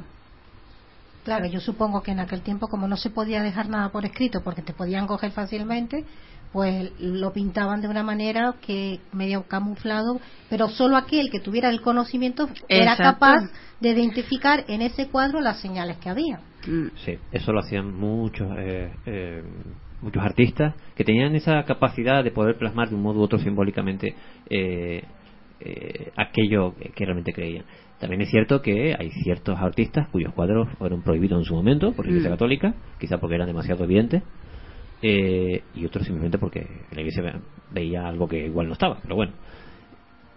Claro, 1.25 1.47
yo 1.47 1.59
supongo 1.59 2.05
que 2.05 2.13
en 2.13 2.21
aquel 2.21 2.43
tiempo, 2.43 2.69
como 2.69 2.87
no 2.87 2.97
se 2.97 3.11
podía 3.11 3.43
dejar 3.43 3.69
nada 3.69 3.89
por 3.89 4.05
escrito 4.05 4.43
porque 4.45 4.63
te 4.63 4.73
podían 4.73 5.09
coger 5.09 5.33
fácilmente, 5.33 6.05
pues 6.53 6.93
lo 7.01 7.33
pintaban 7.33 7.81
de 7.81 7.89
una 7.89 8.05
manera 8.05 8.55
que 8.65 9.01
medio 9.13 9.43
camuflado, 9.49 10.21
pero 10.49 10.69
solo 10.69 10.97
aquel 10.97 11.31
que 11.33 11.41
tuviera 11.41 11.69
el 11.69 11.81
conocimiento 11.81 12.49
era 12.69 12.97
capaz 12.97 13.51
de 13.81 13.89
identificar 13.89 14.65
en 14.69 14.83
ese 14.83 15.09
cuadro 15.09 15.41
las 15.41 15.59
señales 15.59 15.97
que 15.97 16.11
había. 16.11 16.39
Sí, 17.05 17.19
eso 17.33 17.53
lo 17.53 17.59
hacían 17.59 17.93
muchos 17.93 18.49
eh, 18.57 18.93
eh, 19.07 19.43
muchos 20.03 20.23
artistas 20.23 20.75
que 20.95 21.05
tenían 21.05 21.35
esa 21.35 21.63
capacidad 21.65 22.23
de 22.23 22.31
poder 22.31 22.57
plasmar 22.59 22.89
de 22.89 22.97
un 22.97 23.03
modo 23.03 23.21
u 23.21 23.23
otro 23.23 23.39
simbólicamente 23.39 24.15
eh, 24.51 25.03
eh, 25.61 26.11
aquello 26.17 26.75
que, 26.75 27.05
realmente 27.05 27.33
creían. 27.33 27.65
También 28.01 28.21
es 28.23 28.31
cierto 28.31 28.63
que 28.63 28.97
hay 28.99 29.11
ciertos 29.23 29.57
artistas 29.59 30.09
cuyos 30.09 30.33
cuadros 30.35 30.69
fueron 30.77 31.03
prohibidos 31.03 31.39
en 31.39 31.45
su 31.45 31.55
momento 31.55 31.93
por 31.93 32.05
la 32.05 32.11
Iglesia 32.11 32.31
Mm. 32.31 32.35
Católica, 32.35 32.75
quizá 32.99 33.19
porque 33.19 33.37
eran 33.37 33.47
demasiado 33.47 33.85
evidentes, 33.85 34.25
eh, 35.03 35.63
y 35.75 35.85
otros 35.87 36.05
simplemente 36.05 36.39
porque 36.39 36.67
la 36.93 37.01
Iglesia 37.01 37.23
ve- 37.23 37.41
veía 37.73 38.07
algo 38.07 38.27
que 38.29 38.47
igual 38.47 38.67
no 38.67 38.73
estaba, 38.73 38.99
pero 39.03 39.15
bueno. 39.15 39.33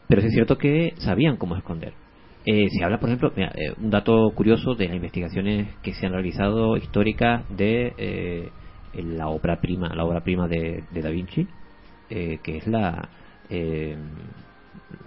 Pero 0.07 0.21
sí 0.21 0.27
es 0.27 0.33
cierto 0.33 0.57
que 0.59 0.93
sabían 0.97 1.37
cómo 1.37 1.55
esconder. 1.55 1.93
Eh, 2.45 2.67
se 2.69 2.83
habla, 2.83 2.99
por 2.99 3.09
ejemplo, 3.09 3.33
mira, 3.35 3.51
eh, 3.55 3.73
un 3.81 3.89
dato 3.89 4.31
curioso 4.35 4.75
de 4.75 4.85
las 4.87 4.95
investigaciones 4.95 5.67
que 5.81 5.93
se 5.95 6.05
han 6.05 6.11
realizado 6.13 6.77
históricas 6.77 7.43
de 7.49 8.51
en 8.97 9.17
la 9.17 9.27
obra 9.27 9.59
prima, 9.61 9.89
la 9.95 10.03
obra 10.05 10.21
prima 10.21 10.47
de, 10.47 10.83
de 10.91 11.01
Da 11.01 11.09
Vinci, 11.09 11.47
eh, 12.09 12.39
que 12.43 12.57
es 12.57 12.67
la, 12.67 13.09
eh, 13.49 13.97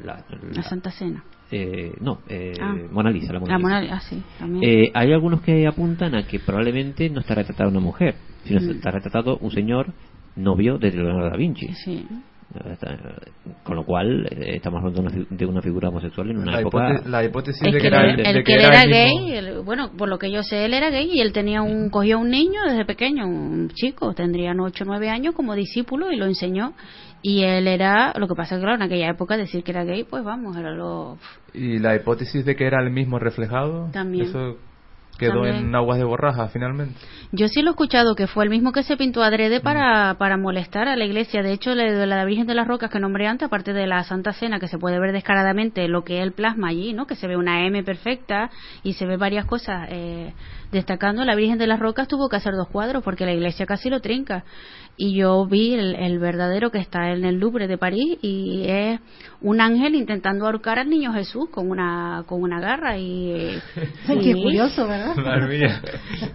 la, 0.04 0.24
La 0.54 0.62
Santa 0.62 0.90
Cena. 0.90 1.22
eh, 1.50 1.92
no, 2.00 2.18
eh, 2.28 2.52
Ah. 2.60 2.74
Mona 2.90 3.10
Lisa, 3.10 3.32
la 3.32 3.40
Mona 3.40 3.52
La 3.52 3.58
Lisa. 3.58 3.68
Mona 3.68 3.80
Lisa, 3.80 3.94
ah, 3.96 4.00
sí. 4.00 4.22
Eh, 4.62 4.90
hay 4.94 5.12
algunos 5.12 5.40
que 5.40 5.66
apuntan 5.66 6.14
a 6.14 6.26
que 6.26 6.38
probablemente 6.40 7.08
no 7.10 7.20
está 7.20 7.34
retratada 7.34 7.70
una 7.70 7.80
mujer, 7.80 8.16
sino 8.44 8.60
Mm. 8.60 8.70
está 8.70 8.90
retratado 8.90 9.38
un 9.38 9.50
señor 9.50 9.92
novio 10.36 10.78
de 10.78 10.92
Leonardo 10.92 11.30
da 11.30 11.36
Vinci. 11.36 11.68
Sí. 11.74 12.06
Con 13.62 13.76
lo 13.76 13.84
cual, 13.84 14.26
eh, 14.30 14.56
estamos 14.56 14.82
hablando 14.82 15.10
de 15.28 15.46
una, 15.46 15.60
figura 15.60 15.90
homosexual 15.90 16.30
en 16.30 16.38
una 16.38 16.52
La 16.52 16.60
época. 16.60 16.88
hipote- 16.94 17.06
la 17.06 17.24
hipótesis 17.24 17.62
Es 17.62 17.72
de 17.74 17.78
que 17.80 17.86
era 17.88 18.00
el- 18.10 18.20
el 18.20 18.34
de 18.34 18.38
que 18.38 18.42
que 18.44 18.54
él 18.54 18.60
era 18.60 18.68
era 18.68 18.82
el 18.84 18.88
mismo- 19.12 19.26
gay, 19.58 19.62
bueno, 19.64 19.90
por 19.98 20.08
lo 20.08 20.18
que 20.18 20.30
yo 20.30 20.42
sé, 20.42 20.64
él 20.64 20.72
era 20.72 20.88
gay 20.90 21.10
y 21.12 21.20
él 21.20 21.32
tenía 21.34 21.60
un, 21.60 21.90
cogió 21.90 22.16
a 22.16 22.20
un 22.20 22.30
niño 22.30 22.60
desde 22.66 22.86
pequeño, 22.86 23.26
un 23.26 23.68
chico, 23.74 24.14
tendrían 24.14 24.60
8 24.60 24.84
o 24.84 24.86
9 24.86 25.10
años 25.10 25.34
como 25.34 25.54
discípulo 25.54 26.10
y 26.10 26.16
lo 26.16 26.24
enseñó. 26.24 26.72
Y 27.20 27.42
él 27.42 27.66
era, 27.68 28.14
lo 28.16 28.28
que 28.28 28.34
pasa 28.34 28.54
es 28.54 28.60
que 28.60 28.64
claro, 28.64 28.76
en 28.76 28.82
aquella 28.82 29.10
época 29.10 29.36
decir 29.36 29.62
que 29.62 29.72
era 29.72 29.84
gay, 29.84 30.04
pues 30.04 30.24
vamos, 30.24 30.56
era 30.56 30.70
lo... 30.70 31.18
Y 31.52 31.78
la 31.80 31.96
hipótesis 31.96 32.44
de 32.46 32.56
que 32.56 32.64
era 32.64 32.80
el 32.82 32.90
mismo 32.90 33.18
reflejado, 33.18 33.90
También. 33.92 34.26
eso 34.26 34.56
quedó 35.18 35.42
También. 35.42 35.56
en 35.56 35.74
aguas 35.74 35.98
de 35.98 36.04
borraja 36.04 36.48
finalmente. 36.48 36.94
Yo 37.32 37.48
sí 37.48 37.60
lo 37.60 37.70
he 37.70 37.72
escuchado, 37.72 38.14
que 38.14 38.26
fue 38.26 38.44
el 38.44 38.50
mismo 38.50 38.72
que 38.72 38.82
se 38.82 38.96
pintó 38.96 39.22
adrede 39.22 39.60
para, 39.60 40.16
para 40.18 40.38
molestar 40.38 40.88
a 40.88 40.96
la 40.96 41.04
iglesia. 41.04 41.42
De 41.42 41.52
hecho, 41.52 41.74
la 41.74 41.84
de 41.92 42.06
la 42.06 42.24
Virgen 42.24 42.46
de 42.46 42.54
las 42.54 42.66
Rocas 42.66 42.90
que 42.90 43.00
nombré 43.00 43.26
antes, 43.26 43.46
aparte 43.46 43.72
de 43.74 43.86
la 43.86 44.02
Santa 44.04 44.32
Cena, 44.32 44.58
que 44.58 44.68
se 44.68 44.78
puede 44.78 44.98
ver 44.98 45.12
descaradamente 45.12 45.86
lo 45.88 46.04
que 46.04 46.22
él 46.22 46.32
plasma 46.32 46.68
allí, 46.68 46.94
¿no? 46.94 47.06
Que 47.06 47.16
se 47.16 47.26
ve 47.26 47.36
una 47.36 47.66
M 47.66 47.82
perfecta 47.82 48.50
y 48.82 48.94
se 48.94 49.04
ve 49.04 49.18
varias 49.18 49.44
cosas 49.44 49.88
eh, 49.90 50.32
destacando. 50.72 51.24
La 51.24 51.34
Virgen 51.34 51.58
de 51.58 51.66
las 51.66 51.80
Rocas 51.80 52.08
tuvo 52.08 52.28
que 52.28 52.36
hacer 52.36 52.54
dos 52.54 52.68
cuadros 52.68 53.02
porque 53.04 53.26
la 53.26 53.32
iglesia 53.32 53.66
casi 53.66 53.90
lo 53.90 54.00
trinca. 54.00 54.44
Y 54.98 55.14
yo 55.14 55.46
vi 55.46 55.74
el, 55.74 55.94
el 55.94 56.18
verdadero 56.18 56.70
que 56.70 56.78
está 56.78 57.12
en 57.12 57.24
el 57.24 57.38
Louvre 57.38 57.68
de 57.68 57.78
París 57.78 58.18
y 58.20 58.64
es 58.66 59.00
un 59.40 59.60
ángel 59.60 59.94
intentando 59.94 60.46
ahorcar 60.46 60.80
al 60.80 60.90
niño 60.90 61.12
Jesús 61.12 61.48
con 61.50 61.70
una, 61.70 62.24
con 62.26 62.42
una 62.42 62.60
garra 62.60 62.98
y... 62.98 63.56
Qué 64.06 64.34
curioso, 64.34 64.88
¿verdad? 64.88 65.14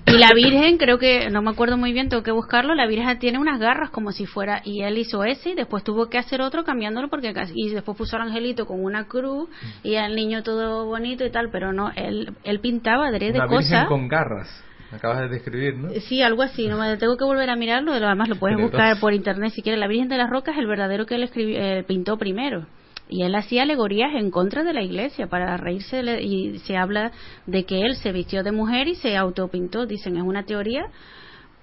Y 0.08 0.18
la 0.18 0.30
Virgen, 0.34 0.78
creo 0.78 0.98
que, 0.98 1.30
no 1.30 1.42
me 1.42 1.52
acuerdo 1.52 1.78
muy 1.78 1.92
bien, 1.92 2.08
tengo 2.08 2.24
que 2.24 2.32
buscarlo, 2.32 2.74
la 2.76 2.88
Virgen 2.88 3.20
tiene 3.20 3.40
unas 3.40 3.60
garras 3.60 3.90
como 3.90 4.12
si 4.12 4.26
fuera, 4.26 4.62
y 4.64 4.82
él 4.82 4.98
hizo 4.98 5.24
ese 5.24 5.52
y 5.52 5.56
después 5.56 5.84
tuvo 5.84 6.10
que 6.10 6.18
hacer 6.18 6.42
otro 6.42 6.64
cambiándolo 6.64 7.10
porque 7.10 7.34
casi, 7.34 7.54
y 7.56 7.70
después 7.70 7.98
puso 7.98 8.16
al 8.16 8.24
angelito 8.24 8.66
con 8.66 8.84
una 8.84 9.06
cruz 9.06 9.50
y 9.84 9.96
al 9.96 10.16
niño 10.16 10.44
todo 10.44 10.86
bonito 10.86 11.26
y 11.26 11.32
tal, 11.32 11.50
pero 11.52 11.74
no, 11.74 11.92
él, 11.96 12.34
él 12.44 12.60
pintaba 12.60 13.12
de 13.12 13.34
cosas. 13.48 13.88
con 13.88 14.08
garras. 14.08 14.64
Me 14.94 14.98
acabas 14.98 15.22
de 15.22 15.28
describir, 15.28 15.76
¿no? 15.76 15.90
Sí, 16.08 16.22
algo 16.22 16.44
así, 16.44 16.68
no 16.68 16.78
tengo 17.00 17.18
que 17.18 17.24
volver 17.26 17.50
a 17.50 17.56
mirarlo, 17.56 17.94
además 17.94 18.30
lo 18.30 18.36
puedes 18.36 18.60
buscar 18.62 19.00
por 19.00 19.12
internet 19.12 19.52
si 19.52 19.64
quieres. 19.64 19.80
La 19.80 19.88
Virgen 19.88 20.08
de 20.08 20.18
las 20.18 20.30
Rocas 20.30 20.54
es 20.54 20.60
el 20.60 20.68
verdadero 20.68 21.08
que 21.08 21.16
él 21.16 21.24
escribió, 21.24 21.58
eh, 21.60 21.84
pintó 21.84 22.18
primero. 22.18 22.68
Y 23.10 23.24
él 23.24 23.34
hacía 23.34 23.64
alegorías 23.64 24.12
en 24.14 24.30
contra 24.30 24.64
de 24.64 24.72
la 24.72 24.84
iglesia 24.84 25.26
para 25.26 25.58
reírse 25.58 25.96
de 25.96 26.04
la- 26.04 26.22
y 26.22 26.60
se 26.60 26.78
habla 26.78 27.12
de 27.48 27.64
que 27.66 27.82
él 27.82 27.96
se 27.96 28.12
vistió 28.12 28.44
de 28.44 28.52
mujer 28.52 28.88
y 28.88 28.94
se 28.94 29.18
autopintó. 29.18 29.88
Dicen, 29.88 30.16
es 30.16 30.22
una 30.22 30.44
teoría 30.44 30.86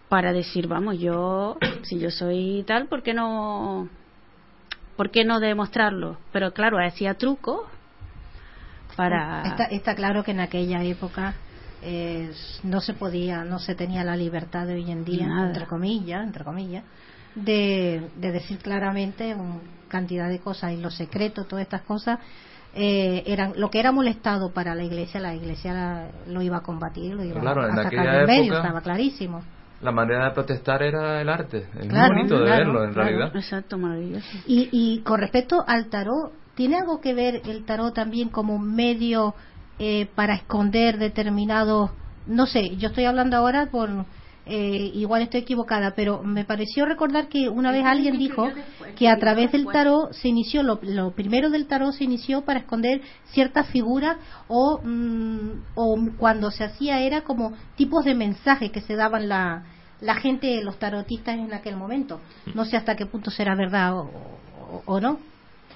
para 0.08 0.32
decir, 0.32 0.66
vamos, 0.66 0.98
yo, 0.98 1.56
si 1.82 2.00
yo 2.00 2.10
soy 2.10 2.64
tal, 2.66 2.88
¿por 2.88 3.04
qué 3.04 3.14
no, 3.14 3.88
por 4.96 5.12
qué 5.12 5.24
no 5.24 5.38
demostrarlo? 5.38 6.18
Pero 6.32 6.52
claro, 6.52 6.78
hacía 6.84 7.14
trucos 7.14 7.60
para... 8.96 9.42
Está, 9.44 9.64
está 9.66 9.94
claro 9.94 10.24
que 10.24 10.32
en 10.32 10.40
aquella 10.40 10.82
época 10.82 11.36
eh, 11.82 12.30
no 12.64 12.80
se 12.80 12.94
podía, 12.94 13.44
no 13.44 13.58
se 13.58 13.74
tenía 13.74 14.04
la 14.04 14.16
libertad 14.16 14.66
de 14.66 14.74
hoy 14.74 14.90
en 14.90 15.04
día, 15.04 15.26
Nada. 15.28 15.48
entre 15.48 15.66
comillas, 15.66 16.24
entre 16.26 16.44
comillas, 16.44 16.84
de, 17.34 18.10
de 18.16 18.32
decir 18.32 18.58
claramente 18.58 19.34
un- 19.34 19.60
cantidad 19.88 20.28
de 20.28 20.38
cosas 20.38 20.72
y 20.72 20.76
los 20.76 20.94
secretos, 20.96 21.48
todas 21.48 21.64
estas 21.64 21.82
cosas. 21.82 22.18
eh, 22.72 23.24
eran 23.26 23.52
lo 23.56 23.68
que 23.68 23.80
era 23.80 23.90
molestado 23.90 24.52
para 24.52 24.76
la 24.76 24.84
iglesia 24.84 25.18
la 25.18 25.34
iglesia 25.34 25.72
la- 25.72 26.06
lo 26.28 26.40
iba 26.40 26.58
a 26.58 26.60
combatir 26.60 27.12
lo 27.16 27.24
iba 27.24 27.40
Claro, 27.40 27.64
en 27.66 27.72
a 27.72 27.82
sacar 27.82 27.86
aquella 27.98 28.12
del 28.18 28.26
medio 28.28 28.42
época- 28.44 28.58
estaba 28.58 28.80
clarísimo 28.80 29.42
La 29.82 29.90
manera 29.90 30.26
de 30.26 30.30
protestar 30.32 30.80
era 30.84 31.20
el 31.20 31.28
arte. 31.28 31.66
Es 31.80 31.86
Claro, 31.88 32.12
muy 32.14 32.22
bonito 32.22 32.38
de 32.38 32.44
claro, 32.44 32.58
verlo, 32.66 32.84
en 32.84 32.92
claro. 32.92 33.08
realidad. 33.08 33.34
Exacto, 33.36 33.76
maravilloso. 33.78 34.26
Y, 34.46 34.68
y 34.70 35.00
con 35.02 35.18
respecto 35.18 35.64
al 35.66 35.86
tarot, 35.88 36.32
¿tiene 36.54 36.76
algo 36.76 37.00
que 37.00 37.12
ver 37.14 37.40
el 37.46 37.64
tarot 37.64 37.92
también 37.92 38.28
como 38.28 38.54
un 38.54 38.72
medio 38.76 39.34
eh, 39.80 40.06
para 40.14 40.34
esconder 40.34 40.98
determinados, 40.98 41.90
no 42.26 42.46
sé, 42.46 42.76
yo 42.76 42.88
estoy 42.88 43.06
hablando 43.06 43.36
ahora 43.36 43.66
por, 43.70 43.88
eh, 44.46 44.90
igual 44.94 45.22
estoy 45.22 45.40
equivocada, 45.40 45.94
pero 45.96 46.22
me 46.22 46.44
pareció 46.44 46.84
recordar 46.84 47.28
que 47.28 47.48
una 47.48 47.72
vez 47.72 47.84
alguien 47.86 48.18
dijo 48.18 48.52
que 48.96 49.08
a 49.08 49.16
través 49.18 49.52
del 49.52 49.66
tarot 49.66 50.12
se 50.12 50.28
inició, 50.28 50.62
lo, 50.62 50.78
lo 50.82 51.12
primero 51.12 51.48
del 51.48 51.66
tarot 51.66 51.92
se 51.94 52.04
inició 52.04 52.42
para 52.42 52.60
esconder 52.60 53.00
ciertas 53.32 53.68
figuras 53.68 54.18
o, 54.48 54.80
mm, 54.84 55.50
o 55.74 55.98
cuando 56.18 56.50
se 56.50 56.64
hacía 56.64 57.00
era 57.00 57.22
como 57.22 57.52
tipos 57.76 58.04
de 58.04 58.14
mensajes 58.14 58.70
que 58.70 58.82
se 58.82 58.96
daban 58.96 59.28
la, 59.30 59.64
la 60.02 60.14
gente, 60.16 60.62
los 60.62 60.78
tarotistas 60.78 61.36
en 61.38 61.54
aquel 61.54 61.76
momento. 61.76 62.20
No 62.54 62.64
sé 62.66 62.76
hasta 62.76 62.96
qué 62.96 63.06
punto 63.06 63.30
será 63.30 63.54
verdad 63.54 63.94
o, 63.96 64.02
o- 64.02 64.82
o 64.84 65.00
no. 65.00 65.29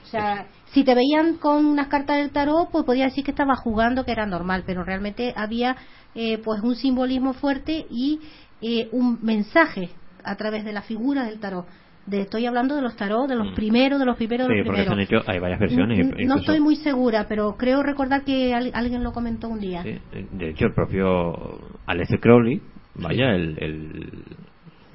O 0.04 0.06
sea, 0.06 0.46
si 0.66 0.84
te 0.84 0.94
veían 0.94 1.38
con 1.38 1.64
unas 1.64 1.88
cartas 1.88 2.18
del 2.18 2.30
tarot, 2.30 2.70
pues 2.70 2.84
podía 2.84 3.04
decir 3.04 3.24
que 3.24 3.30
estaba 3.32 3.56
jugando, 3.56 4.04
que 4.04 4.12
era 4.12 4.26
normal, 4.26 4.62
pero 4.66 4.84
realmente 4.84 5.32
había 5.36 5.76
eh, 6.14 6.38
pues 6.44 6.60
un 6.62 6.76
simbolismo 6.76 7.32
fuerte 7.32 7.86
y 7.90 8.20
eh, 8.62 8.88
un 8.92 9.18
mensaje 9.22 9.90
a 10.22 10.36
través 10.36 10.64
de 10.64 10.72
la 10.72 10.82
figura 10.82 11.24
del 11.24 11.40
tarot. 11.40 11.66
De, 12.06 12.20
estoy 12.20 12.44
hablando 12.44 12.76
de 12.76 12.82
los 12.82 12.94
tarot, 12.96 13.26
de 13.28 13.34
los 13.34 13.52
Mm. 13.52 13.54
primeros, 13.54 13.98
de 13.98 14.04
los 14.04 14.16
primeros, 14.16 14.46
de 14.46 14.54
Sí, 14.54 14.58
los 14.58 14.66
porque 14.66 14.82
se 14.84 14.88
han 14.90 14.96
primeros. 14.98 15.22
hecho, 15.22 15.30
hay 15.32 15.38
varias 15.40 15.58
versiones. 15.58 15.98
No 15.98 16.04
incluso- 16.20 16.38
estoy 16.38 16.60
muy 16.60 16.76
segura, 16.76 17.24
pero 17.28 17.56
creo 17.56 17.82
recordar 17.82 18.24
que 18.24 18.54
al- 18.54 18.70
alguien 18.74 19.02
lo 19.02 19.12
comentó 19.12 19.48
un 19.48 19.58
día. 19.58 19.82
Sí, 19.82 19.98
de 20.32 20.50
hecho, 20.50 20.66
el 20.66 20.74
propio 20.74 21.58
Aleister 21.86 22.20
Crowley, 22.20 22.60
vaya, 22.96 23.34
el, 23.34 23.56
el, 23.58 24.24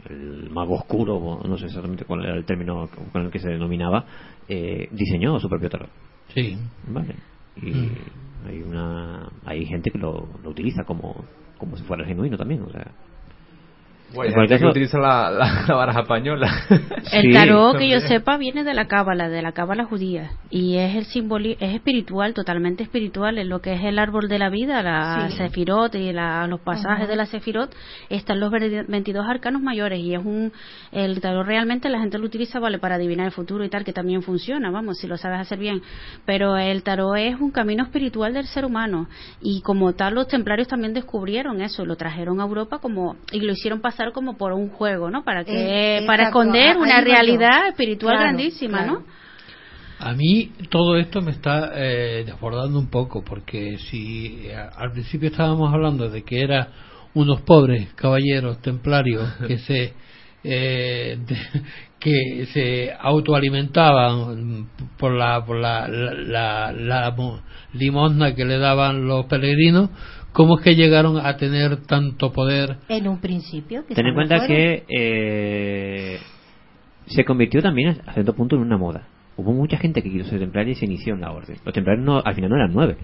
el 0.09 0.49
mago 0.51 0.75
oscuro, 0.75 1.41
no 1.43 1.57
sé 1.57 1.65
exactamente 1.65 2.05
cuál 2.05 2.23
era 2.25 2.35
el 2.35 2.45
término 2.45 2.87
con 3.11 3.23
el 3.23 3.31
que 3.31 3.39
se 3.39 3.49
denominaba, 3.49 4.05
eh, 4.49 4.89
diseñó 4.91 5.39
su 5.39 5.47
propio 5.47 5.69
tarot. 5.69 5.89
Sí. 6.33 6.57
Vale. 6.87 7.15
Y 7.55 7.71
Mm. 7.71 8.47
hay 8.47 8.61
una 8.61 9.29
hay 9.45 9.65
gente 9.65 9.91
que 9.91 9.97
lo, 9.99 10.27
lo 10.43 10.49
utiliza 10.49 10.83
como, 10.85 11.25
como 11.57 11.75
si 11.77 11.83
fuera 11.83 12.05
genuino 12.05 12.37
también, 12.37 12.61
o 12.63 12.69
sea. 12.71 12.91
Bueno, 14.13 14.33
En 14.33 14.39
hay 14.41 14.47
cualquier 14.47 14.49
gente 14.49 14.55
que 14.55 14.59
caso- 14.59 14.69
utiliza 14.71 14.97
la, 14.97 15.29
la, 15.31 15.65
la 15.67 15.75
baraja 15.75 16.01
española. 16.01 16.49
El 17.11 17.21
Sí. 17.23 17.31
tarot 17.33 17.77
que 17.77 17.89
yo 17.89 17.99
sepa 18.01 18.37
viene 18.37 18.63
de 18.63 18.73
la 18.73 18.87
cábala, 18.87 19.29
de 19.29 19.41
la 19.41 19.51
cábala 19.51 19.85
judía 19.85 20.31
y 20.51 20.77
es 20.77 20.95
el 20.95 21.05
simboli 21.05 21.57
es 21.59 21.75
espiritual, 21.75 22.33
totalmente 22.33 22.81
espiritual, 22.83 23.37
en 23.37 23.49
lo 23.49 23.61
que 23.61 23.73
es 23.73 23.83
el 23.83 23.99
árbol 23.99 24.27
de 24.27 24.39
la 24.39 24.49
vida, 24.49 24.81
la 24.81 25.29
Sí. 25.29 25.37
sefirot 25.37 25.93
y 25.95 26.11
la- 26.11 26.47
los 26.47 26.59
pasajes 26.61 27.07
de 27.07 27.15
la 27.15 27.25
sefirot 27.27 27.73
están 28.09 28.39
los 28.39 28.51
verde- 28.51 28.85
22 28.87 29.25
arcanos 29.27 29.61
mayores 29.61 29.99
y 29.99 30.13
es 30.15 30.23
un 30.25 30.51
el 30.91 31.21
tarot 31.21 31.45
realmente 31.45 31.87
la 31.89 31.99
gente 31.99 32.17
lo 32.17 32.25
utiliza 32.25 32.59
vale 32.59 32.79
para 32.79 32.95
adivinar 32.95 33.25
el 33.27 33.31
futuro 33.31 33.63
y 33.63 33.69
tal 33.69 33.83
que 33.83 33.93
también 33.93 34.21
funciona, 34.23 34.71
vamos, 34.71 34.97
si 34.97 35.07
lo 35.07 35.17
sabes 35.17 35.39
hacer 35.39 35.59
bien, 35.59 35.81
pero 36.25 36.57
el 36.57 36.81
tarot 36.83 37.15
es 37.17 37.39
un 37.39 37.51
camino 37.51 37.83
espiritual 37.83 38.33
del 38.33 38.47
ser 38.47 38.65
humano 38.65 39.07
y 39.41 39.61
como 39.61 39.93
tal 39.93 40.15
los 40.15 40.27
templarios 40.27 40.67
también 40.67 40.93
descubrieron 40.93 41.61
eso, 41.61 41.85
lo 41.85 41.95
trajeron 41.95 42.39
a 42.39 42.43
Europa 42.43 42.79
como 42.79 43.15
y 43.31 43.41
lo 43.41 43.51
hicieron 43.53 43.81
pasar 43.81 43.98
como 44.13 44.37
por 44.37 44.53
un 44.53 44.69
juego, 44.69 45.09
¿no? 45.09 45.23
Para 45.23 45.43
que 45.45 45.51
Eh, 45.99 46.03
para 46.07 46.23
exacto, 46.23 46.39
esconder 46.39 46.75
ahí 46.75 46.81
una 46.81 46.99
yo. 46.99 47.05
realidad 47.05 47.67
espiritual 47.67 48.15
Claro, 48.15 48.23
grandísima, 48.27 48.77
claro. 48.83 48.93
¿no? 48.93 49.03
A 50.01 50.13
mí 50.13 50.51
todo 50.69 50.97
esto 50.97 51.21
me 51.21 51.31
está 51.31 51.71
eh, 51.75 52.23
desbordando 52.25 52.79
un 52.79 52.87
poco, 52.89 53.23
porque 53.23 53.77
si 53.89 54.47
eh, 54.47 54.55
al 54.55 54.91
principio 54.93 55.29
estábamos 55.29 55.73
hablando 55.73 56.09
de 56.09 56.23
que 56.23 56.41
era 56.41 56.69
unos 57.13 57.41
pobres 57.41 57.93
caballeros 57.95 58.61
templarios 58.61 59.27
que 59.47 59.57
se 59.59 59.93
eh, 60.43 61.17
de- 61.27 61.61
que 61.99 62.45
se 62.53 62.93
autoalimentaban 62.97 64.69
por 64.97 65.11
la 65.13 65.43
por 65.45 65.57
la, 65.57 65.87
la, 65.89 66.13
la- 66.13 66.71
la 66.71 67.11
mo- 67.11 67.41
limosna 67.73 68.33
que 68.35 68.45
le 68.45 68.57
daban 68.57 69.05
los 69.05 69.25
peregrinos, 69.25 69.89
¿cómo 70.33 70.57
es 70.57 70.63
que 70.63 70.75
llegaron 70.75 71.17
a 71.17 71.37
tener 71.37 71.77
tanto 71.85 72.31
poder? 72.31 72.77
En 72.87 73.07
un 73.07 73.19
principio. 73.19 73.83
Ten 73.93 74.05
en 74.05 74.13
cuenta 74.13 74.37
fueron. 74.39 74.55
que 74.55 74.83
eh, 74.89 76.19
se 77.07 77.25
convirtió 77.25 77.61
también 77.61 78.01
a 78.05 78.13
cierto 78.13 78.33
punto 78.33 78.55
en 78.55 78.61
una 78.61 78.77
moda. 78.77 79.07
Hubo 79.37 79.53
mucha 79.53 79.77
gente 79.77 80.01
que 80.01 80.11
quiso 80.11 80.29
ser 80.29 80.39
templaria 80.39 80.73
y 80.73 80.75
se 80.75 80.85
inició 80.85 81.13
en 81.13 81.21
la 81.21 81.31
orden. 81.31 81.57
Los 81.63 81.73
templarios 81.73 82.05
no, 82.05 82.21
al 82.23 82.35
final 82.35 82.49
no 82.49 82.55
eran 82.57 82.73
nueve. 82.73 82.97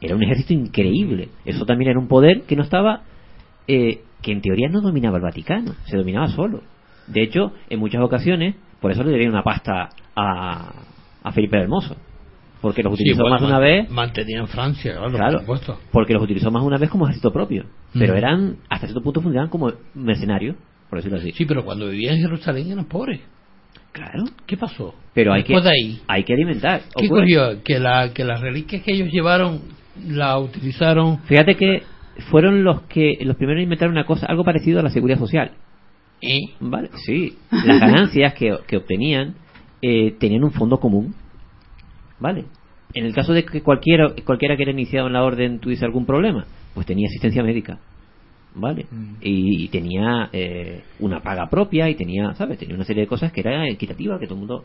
Era 0.00 0.16
un 0.16 0.22
ejército 0.22 0.52
increíble. 0.54 1.28
Eso 1.44 1.64
también 1.64 1.90
era 1.90 2.00
un 2.00 2.08
poder 2.08 2.42
que 2.42 2.56
no 2.56 2.62
estaba, 2.62 3.02
eh, 3.68 4.00
que 4.22 4.32
en 4.32 4.40
teoría 4.40 4.68
no 4.68 4.80
dominaba 4.80 5.18
el 5.18 5.22
Vaticano, 5.22 5.74
se 5.84 5.96
dominaba 5.96 6.28
solo. 6.28 6.62
De 7.06 7.22
hecho, 7.22 7.52
en 7.68 7.78
muchas 7.78 8.02
ocasiones, 8.02 8.56
por 8.80 8.90
eso 8.90 9.04
le 9.04 9.10
dieron 9.10 9.34
una 9.34 9.44
pasta 9.44 9.90
a, 10.16 10.72
a 11.22 11.32
Felipe 11.32 11.56
el 11.56 11.64
Hermoso. 11.64 11.96
Porque 12.62 12.82
los 12.82 12.96
Sí, 12.96 13.02
utilizó 13.02 13.22
bueno, 13.22 13.36
más 13.36 13.42
una 13.42 13.58
vez 13.58 13.90
Mantenían 13.90 14.46
Francia, 14.48 14.92
claro, 14.92 15.10
Claro, 15.10 15.32
por 15.32 15.58
supuesto. 15.58 15.78
porque 15.92 16.14
los 16.14 16.22
utilizó 16.22 16.50
más 16.50 16.62
una 16.62 16.78
vez 16.78 16.88
como 16.88 17.04
ejército 17.04 17.30
propio. 17.32 17.66
Pero 17.92 18.14
Mm. 18.14 18.16
eran, 18.16 18.56
hasta 18.70 18.86
cierto 18.86 19.02
punto, 19.02 19.20
funcionaban 19.20 19.50
como 19.50 19.70
mercenarios, 19.94 20.56
por 20.88 20.98
decirlo 21.00 21.18
así. 21.18 21.32
Sí, 21.32 21.44
pero 21.44 21.64
cuando 21.64 21.88
vivían 21.90 22.14
en 22.14 22.22
Jerusalén 22.22 22.70
eran 22.72 22.84
pobres. 22.86 23.20
Claro. 23.92 24.24
¿Qué 24.46 24.56
pasó? 24.56 24.94
Pero 25.12 25.34
hay 25.34 25.42
que, 25.42 25.52
Después 25.52 25.64
de 25.64 25.70
ahí. 25.70 26.00
hay 26.08 26.24
que 26.24 26.32
alimentar. 26.32 26.80
¿Qué 26.96 27.06
ocurrió? 27.06 27.62
Que, 27.62 27.78
la, 27.78 28.12
que 28.14 28.24
las 28.24 28.40
reliquias 28.40 28.82
que 28.82 28.92
ellos 28.94 29.10
llevaron 29.12 29.60
la 30.08 30.38
utilizaron. 30.38 31.18
Fíjate 31.24 31.56
que 31.56 31.82
fueron 32.30 32.64
los 32.64 32.82
que 32.82 33.18
los 33.22 33.36
primeros 33.36 33.58
en 33.58 33.64
inventar 33.64 33.88
una 33.90 34.04
cosa, 34.06 34.26
algo 34.26 34.44
parecido 34.44 34.80
a 34.80 34.82
la 34.82 34.88
seguridad 34.90 35.18
social. 35.18 35.50
¿Y? 36.22 36.52
Vale, 36.60 36.88
sí. 37.04 37.36
Las 37.50 37.80
ganancias 37.80 38.32
que, 38.34 38.56
que 38.66 38.76
obtenían 38.78 39.34
eh, 39.82 40.12
tenían 40.18 40.44
un 40.44 40.52
fondo 40.52 40.78
común. 40.78 41.14
Vale. 42.22 42.44
En 42.94 43.04
el 43.06 43.14
caso 43.14 43.32
de 43.32 43.44
que 43.44 43.62
cualquiera, 43.62 44.12
cualquiera 44.24 44.56
que 44.56 44.62
era 44.62 44.72
iniciado 44.72 45.06
en 45.08 45.14
la 45.14 45.22
orden 45.24 45.58
tuviese 45.58 45.84
algún 45.84 46.06
problema, 46.06 46.44
pues 46.74 46.86
tenía 46.86 47.08
asistencia 47.08 47.42
médica. 47.42 47.78
¿Vale? 48.54 48.84
Y, 49.22 49.64
y 49.64 49.68
tenía 49.68 50.28
eh, 50.30 50.82
una 51.00 51.20
paga 51.20 51.48
propia 51.48 51.88
y 51.88 51.94
tenía, 51.94 52.34
¿sabes? 52.34 52.58
Tenía 52.58 52.74
una 52.74 52.84
serie 52.84 53.04
de 53.04 53.06
cosas 53.06 53.32
que 53.32 53.40
era 53.40 53.66
equitativa, 53.66 54.18
que 54.18 54.26
todo 54.26 54.34
el 54.34 54.40
mundo. 54.40 54.64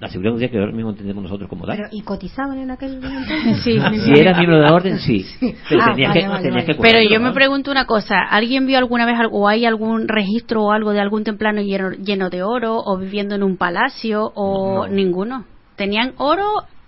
La 0.00 0.08
seguridad 0.08 0.32
social 0.34 0.50
que 0.50 0.58
ahora 0.58 0.72
mismo 0.72 0.90
entendemos 0.90 1.22
nosotros 1.22 1.48
como 1.48 1.64
tal. 1.66 1.76
Pero, 1.76 1.88
¿Y 1.92 2.02
cotizaban 2.02 2.58
en 2.58 2.70
aquel 2.70 2.94
entonces? 2.94 3.58
Sí. 3.64 3.78
Si 4.04 4.18
eras 4.20 4.36
miembro 4.36 4.58
de 4.58 4.64
la 4.64 4.74
orden, 4.74 4.98
sí. 4.98 5.24
Pero 5.68 5.80
Ah, 5.82 5.92
tenías 5.92 6.08
vale, 6.10 6.20
que, 6.20 6.28
vale, 6.28 6.42
tenías 6.42 6.66
vale. 6.66 6.76
que 6.76 6.82
Pero 6.82 6.98
yo 7.10 7.20
me 7.20 7.32
pregunto 7.32 7.70
una 7.70 7.86
cosa, 7.86 8.16
¿alguien 8.30 8.66
vio 8.66 8.76
alguna 8.78 9.06
vez 9.06 9.18
algo, 9.18 9.40
o 9.40 9.48
hay 9.48 9.64
algún 9.64 10.06
registro 10.08 10.64
o 10.64 10.72
algo 10.72 10.92
de 10.92 11.00
algún 11.00 11.24
templano 11.24 11.62
lleno, 11.62 11.90
lleno 11.92 12.28
de 12.30 12.42
oro 12.42 12.76
o 12.84 12.98
viviendo 12.98 13.34
en 13.34 13.42
un 13.42 13.56
palacio 13.56 14.30
o 14.34 14.86
No. 14.86 14.92
ninguno? 14.92 15.44
Tenían 15.80 16.12
oro 16.18 16.44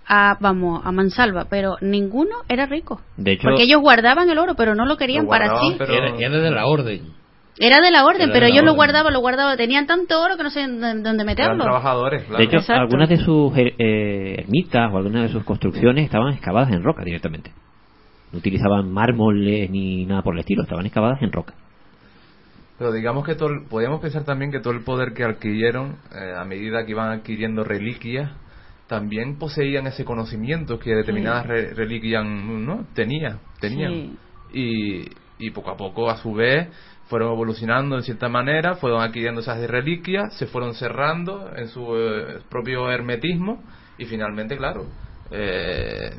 a, 0.07 0.37
vamos, 0.39 0.85
a 0.85 0.91
mansalva, 0.91 1.45
pero 1.49 1.77
ninguno 1.81 2.35
era 2.47 2.67
rico. 2.67 3.01
De 3.17 3.31
hecho, 3.31 3.47
Porque 3.47 3.63
ellos 3.63 3.81
guardaban 3.81 4.29
el 4.29 4.37
oro, 4.37 4.53
pero 4.53 4.75
no 4.75 4.85
lo 4.85 4.97
querían 4.97 5.23
Lo 5.23 5.29
para 5.31 5.59
sí. 5.61 5.75
pero- 5.79 5.91
Era, 5.93 6.15
era 6.15 6.37
de 6.37 6.51
la 6.51 6.67
orden. 6.67 7.01
Era 7.57 7.79
de 7.83 7.89
la 7.89 8.05
orden, 8.05 8.21
Era 8.29 8.33
pero 8.33 8.45
la 8.45 8.51
ellos 8.53 8.63
lo 8.63 8.75
guardaban, 8.75 9.11
lo 9.11 9.19
guardaban. 9.19 9.57
Tenían 9.57 9.87
tanto 9.87 10.21
oro 10.21 10.37
que 10.37 10.43
no 10.43 10.51
sabían 10.51 10.79
dónde 10.79 11.01
dónde 11.01 11.23
Eran 11.23 11.25
meterlo. 11.25 11.63
trabajadores, 11.63 12.23
claro. 12.25 12.37
De 12.37 12.43
hecho, 12.43 12.57
Exacto. 12.57 12.81
algunas 12.83 13.09
de 13.09 13.17
sus 13.17 13.51
eh, 13.57 14.35
ermitas 14.37 14.93
o 14.93 14.97
algunas 14.97 15.23
de 15.23 15.29
sus 15.29 15.43
construcciones 15.43 16.05
estaban 16.05 16.33
excavadas 16.33 16.71
en 16.71 16.83
roca 16.83 17.03
directamente. 17.03 17.51
No 18.31 18.37
utilizaban 18.37 18.91
mármoles 18.91 19.71
ni 19.71 20.05
nada 20.05 20.21
por 20.21 20.35
el 20.35 20.41
estilo, 20.41 20.61
estaban 20.63 20.85
excavadas 20.85 21.19
en 21.23 21.31
roca. 21.31 21.55
Pero 22.77 22.91
digamos 22.91 23.25
que 23.25 23.33
todo, 23.35 23.49
el- 23.49 23.65
podríamos 23.67 24.01
pensar 24.01 24.23
también 24.23 24.51
que 24.51 24.59
todo 24.59 24.73
el 24.73 24.83
poder 24.83 25.13
que 25.13 25.23
adquirieron, 25.23 25.97
eh, 26.15 26.33
a 26.37 26.43
medida 26.45 26.85
que 26.85 26.91
iban 26.91 27.09
adquiriendo 27.11 27.63
reliquias, 27.63 28.31
también 28.87 29.37
poseían 29.37 29.87
ese 29.87 30.05
conocimiento 30.05 30.77
que 30.79 30.93
determinadas 30.93 31.45
re- 31.47 31.73
reliquias 31.73 32.25
no 32.25 32.85
tenía, 32.93 33.39
tenían. 33.59 33.91
Sí. 33.91 34.17
Y, 34.53 35.07
y 35.39 35.51
poco 35.51 35.71
a 35.71 35.77
poco, 35.77 36.09
a 36.09 36.17
su 36.17 36.33
vez, 36.33 36.67
fueron 37.07 37.31
evolucionando 37.33 37.95
de 37.95 38.03
cierta 38.03 38.29
manera, 38.29 38.75
fueron 38.75 39.01
adquiriendo 39.01 39.41
esas 39.41 39.59
reliquias, 39.69 40.35
se 40.37 40.47
fueron 40.47 40.73
cerrando 40.73 41.51
en 41.55 41.67
su 41.69 41.95
eh, 41.95 42.39
propio 42.49 42.89
hermetismo 42.91 43.63
y 43.97 44.05
finalmente, 44.05 44.57
claro, 44.57 44.85
eh, 45.31 46.11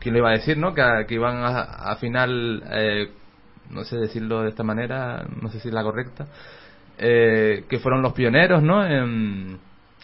¿quién 0.00 0.14
le 0.14 0.20
iba 0.20 0.30
a 0.30 0.34
decir, 0.34 0.56
no? 0.56 0.74
Que, 0.74 0.82
que 1.06 1.14
iban 1.14 1.36
a, 1.38 1.60
a 1.60 1.96
final, 1.96 2.62
eh, 2.70 3.10
no 3.70 3.84
sé 3.84 3.96
decirlo 3.96 4.42
de 4.42 4.50
esta 4.50 4.62
manera, 4.62 5.26
no 5.42 5.50
sé 5.50 5.60
si 5.60 5.68
es 5.68 5.74
la 5.74 5.82
correcta, 5.82 6.26
eh, 6.98 7.64
que 7.68 7.78
fueron 7.78 8.02
los 8.02 8.12
pioneros, 8.12 8.62
¿no? 8.62 8.84
En, 8.86 9.58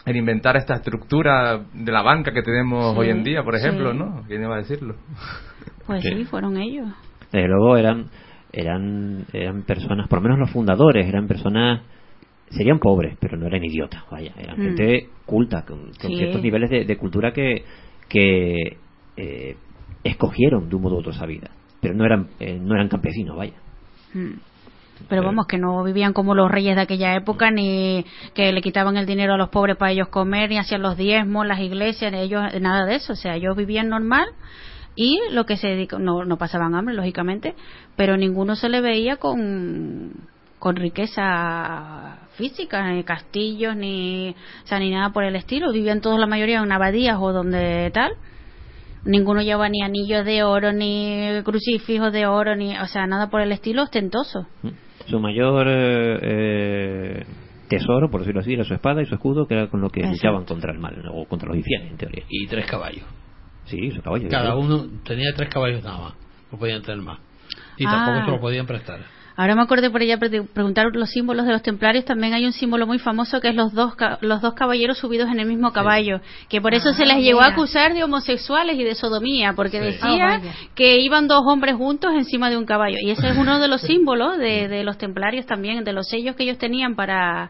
en 0.05 0.15
inventar 0.15 0.57
esta 0.57 0.75
estructura 0.75 1.59
de 1.73 1.91
la 1.91 2.01
banca 2.01 2.33
que 2.33 2.41
tenemos 2.41 2.93
Sí, 2.93 2.99
hoy 2.99 3.09
en 3.09 3.23
día, 3.23 3.43
por 3.43 3.55
ejemplo, 3.55 3.91
sí. 3.91 3.97
¿no? 3.97 4.23
¿Quién 4.27 4.41
iba 4.43 4.55
a 4.55 4.59
decirlo? 4.59 4.95
Pues 5.87 6.01
Sí. 6.03 6.09
sí, 6.15 6.25
fueron 6.25 6.57
ellos. 6.57 6.87
Desde 7.31 7.47
luego 7.47 7.77
eran, 7.77 8.07
eran, 8.51 9.25
eran 9.33 9.63
personas, 9.63 10.07
por 10.07 10.19
lo 10.19 10.23
menos 10.23 10.39
los 10.39 10.51
fundadores, 10.51 11.07
eran 11.07 11.27
personas, 11.27 11.81
serían 12.49 12.79
pobres, 12.79 13.17
pero 13.19 13.37
no 13.37 13.47
eran 13.47 13.63
idiotas, 13.63 14.03
vaya, 14.11 14.33
eran 14.37 14.59
Mm. 14.59 14.63
gente 14.63 15.09
culta, 15.25 15.63
con, 15.65 15.79
con 15.99 16.09
Sí. 16.11 16.17
ciertos 16.17 16.41
niveles 16.41 16.69
de, 16.69 16.85
de 16.85 16.97
cultura 16.97 17.31
que, 17.33 17.63
que 18.09 18.77
eh, 19.17 19.55
escogieron 20.03 20.69
de 20.69 20.75
un 20.75 20.81
modo 20.81 20.95
u 20.95 20.99
otro 20.99 21.11
esa 21.11 21.25
vida, 21.25 21.49
pero 21.81 21.93
no 21.95 22.05
eran, 22.05 22.27
eh, 22.39 22.59
no 22.61 22.75
eran 22.75 22.89
campesinos, 22.89 23.35
vaya. 23.37 23.53
Mm. 24.13 24.33
Pero 25.09 25.23
vamos, 25.23 25.47
que 25.47 25.57
no 25.57 25.83
vivían 25.83 26.13
como 26.13 26.33
los 26.33 26.49
reyes 26.49 26.75
de 26.75 26.81
aquella 26.81 27.15
época, 27.15 27.51
ni 27.51 28.05
que 28.33 28.51
le 28.51 28.61
quitaban 28.61 28.97
el 28.97 29.05
dinero 29.05 29.33
a 29.33 29.37
los 29.37 29.49
pobres 29.49 29.77
para 29.77 29.91
ellos 29.91 30.07
comer, 30.07 30.49
ni 30.49 30.57
hacían 30.57 30.81
los 30.81 30.97
diezmos, 30.97 31.45
las 31.45 31.59
iglesias, 31.59 32.11
ni 32.11 32.19
ellos, 32.19 32.43
nada 32.61 32.85
de 32.85 32.95
eso. 32.95 33.13
O 33.13 33.15
sea, 33.15 33.35
ellos 33.35 33.55
vivían 33.55 33.89
normal 33.89 34.29
y 34.95 35.19
lo 35.31 35.45
que 35.45 35.57
se 35.57 35.69
dedicó, 35.69 35.99
no, 35.99 36.23
no 36.23 36.37
pasaban 36.37 36.75
hambre, 36.75 36.93
lógicamente, 36.93 37.55
pero 37.95 38.15
ninguno 38.15 38.55
se 38.55 38.69
le 38.69 38.81
veía 38.81 39.17
con, 39.17 40.11
con 40.59 40.75
riqueza 40.75 42.19
física, 42.35 42.87
ni 42.91 43.03
castillos, 43.03 43.75
ni, 43.75 44.35
o 44.63 44.67
sea, 44.67 44.79
ni 44.79 44.91
nada 44.91 45.09
por 45.11 45.23
el 45.23 45.35
estilo. 45.35 45.71
Vivían 45.71 46.01
todos, 46.01 46.19
la 46.19 46.27
mayoría, 46.27 46.61
en 46.61 46.71
abadías 46.71 47.17
o 47.19 47.33
donde 47.33 47.91
tal. 47.91 48.13
Ninguno 49.05 49.41
llevaba 49.41 49.67
ni 49.67 49.81
anillos 49.81 50.23
de 50.23 50.43
oro, 50.43 50.71
ni 50.71 51.41
crucifijos 51.43 52.13
de 52.13 52.25
oro, 52.25 52.55
ni, 52.55 52.77
o 52.77 52.87
sea, 52.87 53.05
nada 53.07 53.29
por 53.29 53.41
el 53.41 53.51
estilo 53.51 53.83
ostentoso. 53.83 54.47
Su 55.07 55.19
mayor 55.19 55.67
eh, 55.69 56.19
eh, 56.21 57.25
tesoro, 57.69 58.09
por 58.09 58.21
decirlo 58.21 58.41
así, 58.41 58.53
era 58.53 58.63
su 58.63 58.73
espada 58.73 59.01
y 59.01 59.05
su 59.05 59.15
escudo, 59.15 59.47
que 59.47 59.53
era 59.55 59.67
con 59.67 59.81
lo 59.81 59.89
que 59.89 59.99
Exacto. 60.01 60.15
luchaban 60.17 60.45
contra 60.45 60.71
el 60.71 60.79
mal, 60.79 61.03
o 61.11 61.25
contra 61.25 61.47
los 61.49 61.57
infieles, 61.57 61.91
en 61.91 61.97
teoría. 61.97 62.23
Y 62.29 62.47
tres 62.47 62.65
caballos. 62.65 63.03
Sí, 63.65 63.91
su 63.91 64.01
caballo. 64.01 64.27
Cada 64.29 64.51
¿no? 64.51 64.59
uno 64.59 64.85
tenía 65.05 65.33
tres 65.35 65.49
caballos 65.49 65.83
nada 65.83 65.97
más. 65.99 66.13
No 66.51 66.57
podían 66.57 66.81
tener 66.81 67.01
más. 67.01 67.19
Y 67.77 67.83
tampoco 67.85 68.17
Ah. 68.19 68.25
se 68.25 68.31
lo 68.31 68.39
podían 68.39 68.65
prestar. 68.65 68.99
Ahora 69.35 69.55
me 69.55 69.63
acordé 69.63 69.89
por 69.89 70.01
ella 70.03 70.17
pre- 70.19 70.43
preguntar 70.43 70.85
los 70.93 71.09
símbolos 71.09 71.45
de 71.45 71.51
los 71.53 71.63
templarios. 71.63 72.05
También 72.05 72.33
hay 72.33 72.45
un 72.45 72.53
símbolo 72.53 72.85
muy 72.85 72.99
famoso 72.99 73.41
que 73.41 73.49
es 73.49 73.55
los 73.55 73.73
dos 73.73 73.95
ca- 73.95 74.19
los 74.21 74.41
dos 74.41 74.53
caballeros 74.53 74.97
subidos 74.99 75.29
en 75.31 75.39
el 75.39 75.47
mismo 75.47 75.73
caballo, 75.73 76.21
que 76.49 76.61
por 76.61 76.73
eso 76.75 76.89
Ah, 76.89 76.93
se 76.93 77.05
les 77.05 77.17
llegó 77.17 77.41
a 77.41 77.47
acusar 77.47 77.93
de 77.93 78.03
homosexuales 78.03 78.77
y 78.77 78.83
de 78.83 78.93
sodomía, 78.95 79.53
porque 79.53 79.79
Sí. 79.79 79.85
decía 79.85 80.35
Ah, 80.35 80.41
que 80.75 80.99
iban 80.99 81.27
dos 81.27 81.41
hombres 81.47 81.75
juntos 81.75 82.11
encima 82.15 82.49
de 82.49 82.57
un 82.57 82.65
caballo. 82.65 82.97
Y 83.01 83.09
ese 83.11 83.27
es 83.29 83.37
uno 83.37 83.59
de 83.59 83.67
los 83.67 83.81
símbolos 83.81 84.37
de, 84.37 84.67
de 84.67 84.83
los 84.83 84.97
templarios 84.97 85.45
también, 85.47 85.83
de 85.83 85.93
los 85.93 86.07
sellos 86.07 86.35
que 86.35 86.43
ellos 86.43 86.57
tenían 86.59 86.95
para 86.95 87.49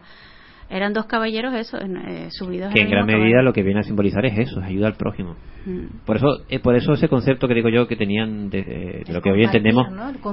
eran 0.70 0.92
dos 0.92 1.06
caballeros 1.06 1.54
eso, 1.54 1.78
en- 1.80 1.96
eh, 1.96 2.28
subidos 2.30 2.72
que 2.74 2.80
en 2.82 2.90
gran 2.90 3.06
medida 3.06 3.22
caballo. 3.28 3.42
lo 3.42 3.52
que 3.52 3.62
viene 3.62 3.80
a 3.80 3.82
simbolizar 3.82 4.24
es 4.26 4.38
eso, 4.38 4.60
es 4.60 4.66
ayuda 4.66 4.86
al 4.88 4.94
prójimo. 4.94 5.36
Mm. 5.66 6.04
Por 6.04 6.16
eso, 6.16 6.26
eh, 6.48 6.58
por 6.58 6.74
eso 6.76 6.92
ese 6.92 7.08
concepto 7.08 7.46
que 7.48 7.54
digo 7.54 7.68
yo 7.68 7.86
que 7.88 7.96
tenían 7.96 8.50
de, 8.50 9.02
de 9.06 9.12
lo 9.12 9.22
que 9.22 9.30
hoy 9.30 9.44
entendemos, 9.44 9.86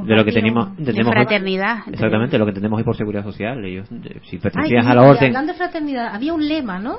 de 0.06 0.16
lo 0.16 0.26
que 0.26 0.32
tenemos, 0.32 0.76
De 0.76 0.82
entendemos 0.82 1.10
hoy- 1.16 1.22
fraternidad. 1.22 1.78
exactamente, 1.92 2.38
lo 2.38 2.46
que 2.46 2.54
tenemos 2.54 2.78
hoy 2.78 2.84
por 2.84 2.96
seguridad 2.98 3.24
social. 3.24 3.64
Ellos, 3.64 3.88
eh, 3.92 4.20
si 4.24 4.38
pertenecías 4.38 4.86
a 4.86 4.96
la 4.96 5.04
orden, 5.04 5.28
hablando 5.28 5.54
de 5.54 5.58
fraternidad, 5.58 6.14
había 6.14 6.34
un 6.34 6.48
lema, 6.48 6.80
¿no? 6.80 6.98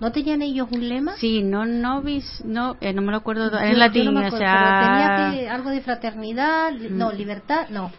¿No 0.00 0.12
tenían 0.12 0.42
ellos 0.42 0.68
un 0.70 0.88
lema? 0.88 1.12
Sí, 1.16 1.42
no 1.42 1.66
novis, 1.66 2.42
no, 2.46 2.76
eh, 2.80 2.92
no 2.92 3.02
me 3.02 3.10
lo 3.10 3.16
acuerdo, 3.16 3.50
en 3.60 3.78
latín, 3.78 4.14
no 4.14 4.20
o 4.26 4.30
sea, 4.30 5.18
pero 5.18 5.28
tenía 5.32 5.40
que- 5.42 5.48
algo 5.50 5.70
de 5.70 5.80
fraternidad, 5.80 6.70
li- 6.72 6.88
no, 6.90 7.10
Mm. 7.12 7.16
libertad, 7.16 7.66
no. 7.70 7.90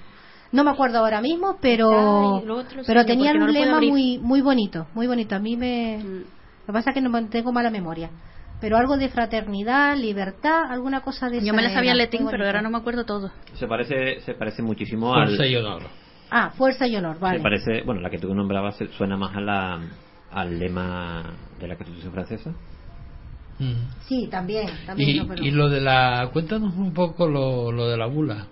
No 0.52 0.64
me 0.64 0.72
acuerdo 0.72 1.00
ahora 1.00 1.22
mismo, 1.22 1.58
pero 1.62 1.90
Ay, 2.40 2.50
otro 2.50 2.82
sí, 2.82 2.86
pero 2.88 3.02
porque 3.02 3.14
tenían 3.14 3.38
no 3.38 3.46
un 3.46 3.52
puedo 3.52 3.66
lema 3.66 3.80
muy 3.82 4.18
muy 4.20 4.42
bonito, 4.42 4.88
muy 4.96 5.06
bonito. 5.08 5.36
A 5.36 5.40
mí 5.40 5.56
me 5.56 5.98
Mm. 5.98 6.18
lo 6.22 6.66
que 6.68 6.74
pasa 6.74 6.90
es 6.90 6.94
que 6.96 7.02
no 7.02 7.30
tengo 7.30 7.52
mala 7.52 7.70
memoria. 7.70 8.10
Pero 8.62 8.76
algo 8.76 8.98
de 8.98 9.08
fraternidad, 9.10 9.96
libertad, 9.96 10.64
alguna 10.70 11.00
cosa 11.02 11.30
de 11.30 11.38
Yo 11.40 11.46
esa 11.48 11.54
me 11.54 11.62
la 11.62 11.70
sabía 11.70 11.92
en 11.92 11.98
era, 11.98 12.06
latín, 12.06 12.28
pero 12.30 12.46
ahora 12.46 12.62
no 12.62 12.70
me 12.70 12.78
acuerdo 12.78 13.06
todo. 13.06 13.32
se 13.54 13.68
parece, 13.68 14.20
se 14.22 14.34
parece 14.34 14.62
muchísimo 14.62 15.14
Fuerza 15.14 15.44
al, 15.44 15.50
y 15.50 15.56
honor. 15.56 15.84
Ah, 16.30 16.50
fuerza 16.52 16.86
y 16.88 16.96
honor, 16.96 17.20
vale. 17.20 17.38
se 17.38 17.44
parece, 17.44 17.82
bueno, 17.86 18.02
la 18.02 18.10
que 18.10 18.18
tú 18.20 18.34
nombrabas 18.36 18.78
suena 18.98 19.16
más 19.18 19.34
a 19.36 19.40
la, 19.42 19.80
al 20.32 20.60
lema 20.60 21.24
de 21.60 21.68
la 21.70 21.76
Constitución 21.78 22.12
francesa. 22.12 22.52
Mm. 23.60 23.74
Sí, 24.08 24.28
también, 24.30 24.68
también. 24.86 25.10
Y, 25.10 25.20
no, 25.20 25.28
pero- 25.28 25.44
y 25.44 25.52
lo 25.52 25.70
de 25.70 25.82
la. 25.82 26.30
Cuéntanos 26.34 26.76
un 26.76 26.94
poco 26.94 27.28
lo, 27.28 27.72
lo 27.72 27.88
de 27.88 27.98
la 27.98 28.08
bula. 28.08 28.48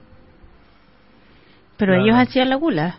Pero 1.77 1.95
ellos 1.95 2.15
hacían 2.15 2.49
la 2.49 2.55
gula. 2.55 2.97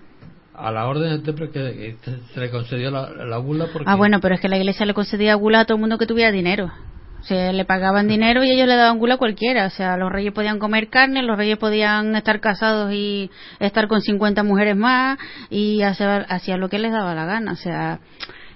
A 0.55 0.73
la 0.73 0.87
orden 0.87 1.11
del 1.11 1.23
templo 1.23 1.51
que, 1.51 1.97
se 2.35 2.41
le 2.41 2.51
concedió 2.51 2.91
la, 2.91 3.11
la 3.11 3.39
bula 3.39 3.67
porque 3.73 3.89
Ah, 3.89 3.95
bueno, 3.95 4.21
pero 4.21 4.35
es 4.35 4.41
que 4.41 4.49
la 4.49 4.57
iglesia 4.57 4.87
le 4.87 4.95
concedía 4.95 5.35
gula 5.35 5.61
a 5.61 5.65
todo 5.65 5.77
el 5.77 5.81
mundo 5.81 5.99
que 5.99 6.07
tuviera 6.07 6.33
dinero. 6.33 6.73
O 7.21 7.25
sea, 7.25 7.53
le 7.53 7.65
pagaban 7.65 8.07
dinero 8.07 8.45
y 8.45 8.51
ellos 8.51 8.69
le 8.69 8.77
daban 8.77 8.99
gula 8.99 9.15
a 9.15 9.19
cualquiera. 9.19 9.67
O 9.67 9.71
sea, 9.71 9.97
los 9.97 10.11
reyes 10.11 10.33
podían 10.33 10.59
comer 10.59 10.89
carne, 10.89 11.23
los 11.23 11.37
reyes 11.37 11.59
podían 11.59 12.15
estar 12.15 12.41
casados 12.41 12.93
y 12.93 13.31
estar 13.59 13.89
con 13.89 14.01
50 14.01 14.43
mujeres 14.45 14.77
más 14.77 15.19
y 15.51 15.83
hacían 15.83 16.61
lo 16.61 16.69
que 16.69 16.79
les 16.79 16.93
daba 16.93 17.15
la 17.15 17.25
gana. 17.25 17.53
O 17.53 17.57
sea, 17.57 17.99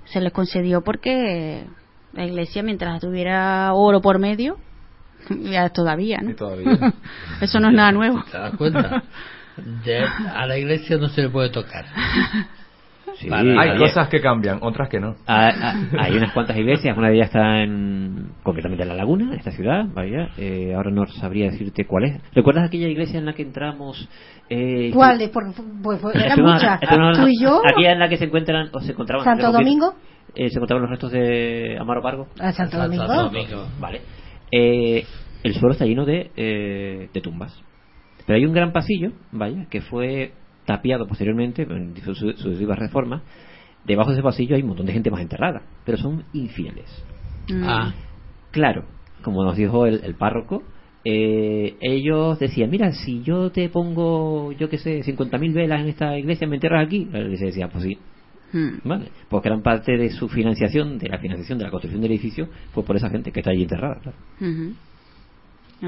se 0.05 0.21
les 0.21 0.33
concedió 0.33 0.83
porque 0.83 1.67
la 2.13 2.25
iglesia, 2.25 2.63
mientras 2.63 3.01
tuviera 3.01 3.73
oro 3.75 4.01
por 4.01 4.19
medio, 4.19 4.59
ya 5.31 5.69
todavía, 5.71 6.19
¿no? 6.23 6.35
Todavía. 6.35 6.95
Eso 7.41 7.59
no 7.59 7.69
es 7.69 7.75
nada 7.75 7.93
nuevo. 7.93 8.23
¿Te 8.31 8.39
das 8.39 8.57
cuenta? 8.57 9.03
De- 9.85 10.05
a 10.35 10.47
la 10.47 10.57
iglesia 10.59 10.97
no 10.99 11.09
se 11.09 11.23
le 11.23 11.29
puede 11.29 11.51
tocar. 11.51 11.85
Sí. 13.19 13.29
Hay 13.31 13.77
cosas 13.79 14.09
que 14.09 14.21
cambian, 14.21 14.59
otras 14.63 14.89
que 14.89 14.99
no. 14.99 15.17
Ah, 15.27 15.51
ah, 15.55 15.75
hay 16.01 16.17
unas 16.17 16.33
cuantas 16.33 16.57
iglesias, 16.57 16.97
una 16.97 17.09
de 17.09 17.17
ellas 17.17 17.27
está 17.27 17.63
en, 17.63 18.31
concretamente 18.43 18.83
en 18.85 18.89
La 18.89 18.95
Laguna, 18.95 19.27
en 19.33 19.39
esta 19.39 19.51
ciudad, 19.51 19.85
vaya, 19.93 20.31
eh, 20.39 20.73
ahora 20.75 20.91
no 20.91 21.07
sabría 21.07 21.51
decirte 21.51 21.85
cuál 21.85 22.05
es. 22.05 22.21
¿Recuerdas 22.35 22.67
aquella 22.69 22.89
iglesia 22.89 23.19
en 23.19 23.27
la 23.27 23.35
que 23.35 23.43
entramos? 23.43 24.09
Eh, 24.49 24.91
¿Cuál? 24.95 25.19
de- 25.19 25.29
por- 25.29 25.45
pues, 25.55 26.01
pues, 26.01 26.15
muchas. 26.39 26.81
estuvimos- 26.83 27.19
Tú 27.19 27.27
y 27.29 27.41
yo, 27.43 27.61
Aquella 27.65 27.93
en 27.93 27.99
la 27.99 28.09
que 28.09 28.17
se 28.17 28.25
encuentran, 28.25 28.71
o 28.73 28.81
se 28.81 28.93
encontraban... 28.93 29.25
Santo 29.25 29.41
creo 29.41 29.53
que- 29.53 29.59
Domingo. 29.59 29.95
eh, 30.35 30.49
se 30.49 30.57
encontraban 30.57 30.83
los 30.83 30.91
restos 30.91 31.13
de 31.13 31.77
Amaro 31.79 32.03
Pargo. 32.03 32.29
a 32.41 32.51
Santo 32.53 32.79
Santo 32.79 32.97
Domingo. 32.97 33.23
Domingo. 33.25 33.67
Vale. 33.79 34.01
Eh, 34.51 35.05
el 35.43 35.55
suelo 35.55 35.73
está 35.73 35.85
lleno 35.85 36.05
de, 36.07 36.31
eh, 36.35 37.09
de 37.13 37.21
tumbas. 37.21 37.63
Pero 38.27 38.39
hay 38.39 38.45
un 38.47 38.53
gran 38.53 38.73
pasillo, 38.73 39.13
vaya, 39.33 39.67
que 39.71 39.81
fue 39.81 40.33
tapiado 40.65 41.07
posteriormente 41.07 41.63
en 41.63 41.95
sucesivas 42.15 42.79
reformas. 42.79 43.23
Debajo 43.85 44.11
de 44.11 44.17
ese 44.17 44.23
pasillo 44.23 44.55
hay 44.55 44.63
un 44.63 44.69
montón 44.69 44.87
de 44.87 44.93
gente 44.93 45.11
más 45.11 45.21
enterrada, 45.21 45.63
pero 45.85 45.99
son 45.99 46.25
infieles. 46.33 47.05
Mm. 47.49 47.65
Ah, 47.65 47.95
Claro, 48.53 48.85
como 49.23 49.45
nos 49.45 49.57
dijo 49.57 49.87
el, 49.87 50.05
el 50.05 50.15
párroco, 50.15 50.63
eh, 51.05 51.77
ellos 51.81 52.39
decían, 52.39 52.69
mira, 52.71 52.93
si 52.93 53.23
yo 53.23 53.51
te 53.51 53.71
pongo, 53.71 54.53
yo 54.53 54.69
qué 54.69 54.77
sé, 54.77 55.01
50.000 55.03 55.55
velas 55.55 55.81
en 55.81 55.89
esta 55.89 56.19
iglesia, 56.19 56.47
¿me 56.47 56.57
enterras 56.57 56.87
aquí? 56.87 57.09
La 57.11 57.21
iglesia 57.21 57.47
decía, 57.47 57.69
pues 57.69 57.85
sí, 57.85 57.99
Mm. 58.53 58.87
¿vale? 58.87 59.07
Porque 59.29 59.49
gran 59.49 59.63
parte 59.63 59.97
de 59.97 60.11
su 60.11 60.29
financiación, 60.29 60.99
de 60.99 61.09
la 61.09 61.19
financiación 61.19 61.59
de 61.59 61.65
la 61.65 61.71
construcción 61.71 62.03
del 62.03 62.13
edificio, 62.13 62.49
fue 62.73 62.85
por 62.85 62.97
esa 62.97 63.09
gente 63.09 63.33
que 63.33 63.41
está 63.41 63.51
allí 63.51 63.63
enterrada. 63.63 63.99
claro. 64.03 64.17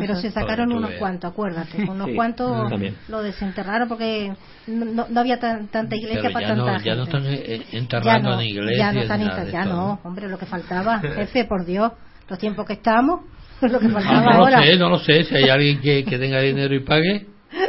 Pero 0.01 0.17
se 0.17 0.31
sacaron 0.31 0.73
unos 0.73 0.91
cuantos, 0.99 1.31
acuérdate. 1.31 1.83
Unos 1.89 2.09
Sí, 2.09 2.15
cuantos 2.15 2.69
también. 2.69 2.97
lo 3.09 3.23
desenterraron 3.23 3.89
porque 3.89 4.33
no, 4.67 4.85
no- 4.85 5.07
no 5.09 5.21
había 5.21 5.39
tan- 5.39 5.69
tanta 5.69 5.95
iglesia 5.97 6.23
pero 6.23 6.33
para 6.35 6.49
ya 6.49 6.55
tanta 6.57 6.73
no, 6.79 6.85
ya 6.85 6.95
no 6.97 7.07
gente. 7.07 7.19
están 7.33 7.33
eh, 7.33 7.67
Ya 7.73 7.79
enterrando 7.79 8.31
no, 8.31 8.41
en 8.41 8.47
iglesias. 8.49 8.79
ya 8.79 8.93
no 8.93 9.01
están 9.01 9.51
ya 9.53 9.65
no, 9.65 10.01
hombre, 10.03 10.29
lo 10.29 10.39
que 10.39 10.47
faltaba, 10.47 10.99
jefe, 11.01 11.45
por 11.45 11.65
Dios, 11.65 11.93
los 12.29 12.39
tiempos 12.39 12.67
que 12.67 12.73
estamos, 12.75 13.21
lo 13.63 13.79
que 13.79 13.87
Ah, 13.87 13.91
faltaba 13.93 14.21
no 14.25 14.31
ahora. 14.31 14.59
lo 14.59 14.65
sé, 14.65 14.77
no 14.77 14.89
lo 14.91 14.99
sé. 14.99 15.25
Si 15.25 15.35
hay 15.35 15.49
alguien 15.49 15.81
que, 15.81 16.05
que 16.05 16.19
tenga 16.19 16.41
dinero 16.41 16.75
y 16.75 16.81
pague, 16.81 17.27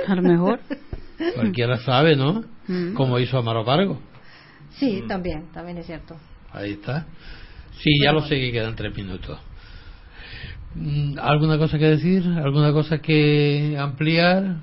A 0.07 0.15
lo 0.15 0.21
mejor. 0.23 0.59
cualquiera 1.35 1.77
sabe, 1.77 2.15
¿no? 2.15 2.43
Mm. 2.67 2.93
Como 2.93 3.19
hizo 3.19 3.37
Amaro 3.37 3.63
Pargo. 3.63 3.99
Sí, 4.79 5.03
también, 5.07 5.45
también 5.53 5.77
es 5.77 5.85
cierto. 5.85 6.15
Ahí 6.51 6.71
está. 6.73 7.05
Sí, 7.81 7.91
ya 8.03 8.11
lo 8.11 8.21
sé 8.21 8.35
que 8.39 8.51
quedan 8.51 8.75
tres 8.75 8.95
minutos. 8.95 9.39
Mm, 10.75 11.17
¿Alguna 11.21 11.57
cosa 11.57 11.77
que 11.77 11.85
decir? 11.85 12.23
¿Alguna 12.43 12.71
cosa 12.73 12.97
que 12.99 13.77
ampliar? 13.79 14.57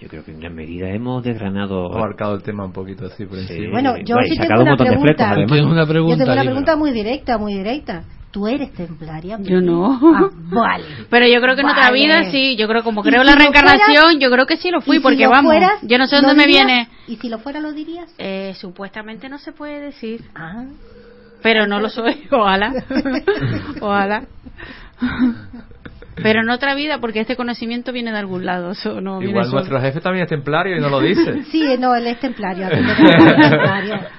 Yo 0.00 0.08
creo 0.08 0.24
que 0.24 0.32
en 0.32 0.40
gran 0.40 0.54
medida 0.54 0.90
hemos 0.90 1.22
desgranado... 1.22 1.86
Abarcado 1.96 2.34
el 2.34 2.42
tema 2.42 2.64
un 2.64 2.72
poquito 2.72 3.06
así 3.06 3.24
por 3.24 3.38
encima. 3.38 3.70
Bueno, 3.70 3.94
yo 4.04 4.16
Vale, 4.16 4.28
sí 4.28 4.34
tengo 4.36 4.42
sacado 4.44 4.62
un 4.62 4.68
una 4.68 4.76
flecos, 4.76 4.96
pregunta. 4.98 5.30
además. 5.30 5.48
Tienes 5.52 5.66
una 5.72 5.82
Yo 5.82 5.88
pregunta. 5.88 6.18
tengo 6.24 6.32
una 6.32 6.42
pregunta 6.42 6.76
muy 6.76 6.90
directa, 6.92 7.38
muy 7.38 7.54
directa. 7.54 8.04
¿Tú 8.32 8.48
eres 8.48 8.72
templaria? 8.72 9.38
Yo 9.40 9.60
no. 9.60 9.92
Ah, 10.16 10.28
vale. 10.50 10.84
Pero 11.10 11.26
yo 11.28 11.40
creo 11.40 11.54
que 11.54 11.60
en 11.60 11.68
otra 11.68 11.92
vida 11.92 12.24
sí, 12.32 12.56
yo 12.56 12.66
creo 12.66 12.82
como 12.82 13.00
¿Y 13.02 13.04
creo 13.08 13.22
si 13.22 13.26
la 13.28 13.36
reencarnación, 13.36 13.86
fueras? 14.04 14.16
yo 14.20 14.30
creo 14.30 14.46
que 14.46 14.56
sí 14.56 14.70
lo 14.72 14.80
fui, 14.80 14.96
¿Y 14.96 14.98
si 14.98 15.02
porque 15.04 15.22
lo 15.24 15.30
vamos, 15.30 15.52
fueras, 15.52 15.78
yo 15.82 15.96
no 15.98 16.06
sé 16.08 16.16
dónde 16.16 16.34
me 16.34 16.44
dirías? 16.44 16.66
viene. 16.66 16.88
¿Y 17.06 17.16
si 17.16 17.28
lo 17.28 17.38
fuera 17.38 17.60
lo 17.60 17.72
dirías? 17.72 18.12
Eh, 18.18 18.52
supuestamente 18.60 19.28
no 19.28 19.38
se 19.38 19.52
puede 19.52 19.80
decir, 19.80 20.22
Ah. 20.34 20.64
pero 21.44 21.68
no 21.68 21.78
lo 21.78 21.88
soy, 21.88 22.24
ojalá, 22.32 22.72
ojalá. 23.80 24.24
Pero 26.16 26.42
en 26.42 26.50
otra 26.50 26.76
vida, 26.76 27.00
porque 27.00 27.20
este 27.20 27.34
conocimiento 27.34 27.92
viene 27.92 28.12
de 28.12 28.18
algún 28.18 28.46
lado, 28.46 28.70
eso 28.70 29.00
no 29.00 29.18
viene 29.18 29.32
Igual 29.32 29.46
solo. 29.46 29.56
nuestro 29.56 29.80
jefe 29.80 30.00
también 30.00 30.24
es 30.24 30.30
templario 30.30 30.76
y 30.76 30.80
no 30.80 30.88
lo 30.88 31.00
dice. 31.00 31.42
Sí, 31.50 31.64
no, 31.78 31.94
él 31.94 32.06
es 32.06 32.20
templario. 32.20 32.68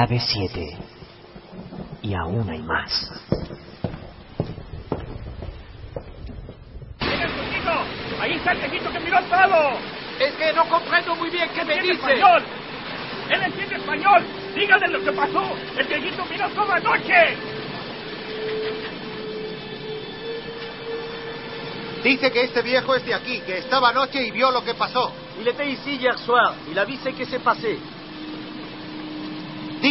Clave 0.07 0.21
7 0.21 0.77
y 2.03 2.15
aún 2.15 2.49
hay 2.51 2.63
más. 2.63 3.11
está 8.35 8.53
el 8.53 8.59
viejito 8.59 8.91
que 8.91 9.01
miró 9.01 9.17
al 9.17 9.31
lado? 9.31 9.79
Es 10.19 10.35
que 10.35 10.53
no 10.53 10.69
comprendo 10.69 11.15
muy 11.17 11.31
bien 11.31 11.49
qué 11.55 11.65
me 11.65 11.75
¿Entiende 11.75 11.95
dice. 11.95 12.13
español? 12.13 12.43
Él 13.31 13.43
entiende 13.43 13.77
español. 13.77 14.25
Dígale 14.55 14.89
lo 14.89 15.03
que 15.03 15.13
pasó. 15.13 15.57
El 15.79 15.87
viejito 15.87 16.25
miró 16.27 16.49
toda 16.51 16.79
la 16.79 16.81
noche. 16.81 17.37
Dice 22.03 22.31
que 22.31 22.43
este 22.43 22.63
viejo 22.63 22.95
es 22.97 23.07
de 23.07 23.15
aquí, 23.15 23.41
que 23.41 23.59
estaba 23.59 23.89
anoche 23.91 24.23
y 24.27 24.31
vio 24.31 24.51
lo 24.51 24.63
que 24.63 24.75
pasó. 24.75 25.11
Il 25.41 25.49
était 25.49 25.69
ici 25.69 25.97
hier 25.97 26.19
soir. 26.19 26.55
Il 26.71 26.79
a 26.79 26.85
vu 26.85 26.97
ce 27.03 27.11
qui 27.13 27.25
s'est 27.25 27.43
passé. 27.43 27.79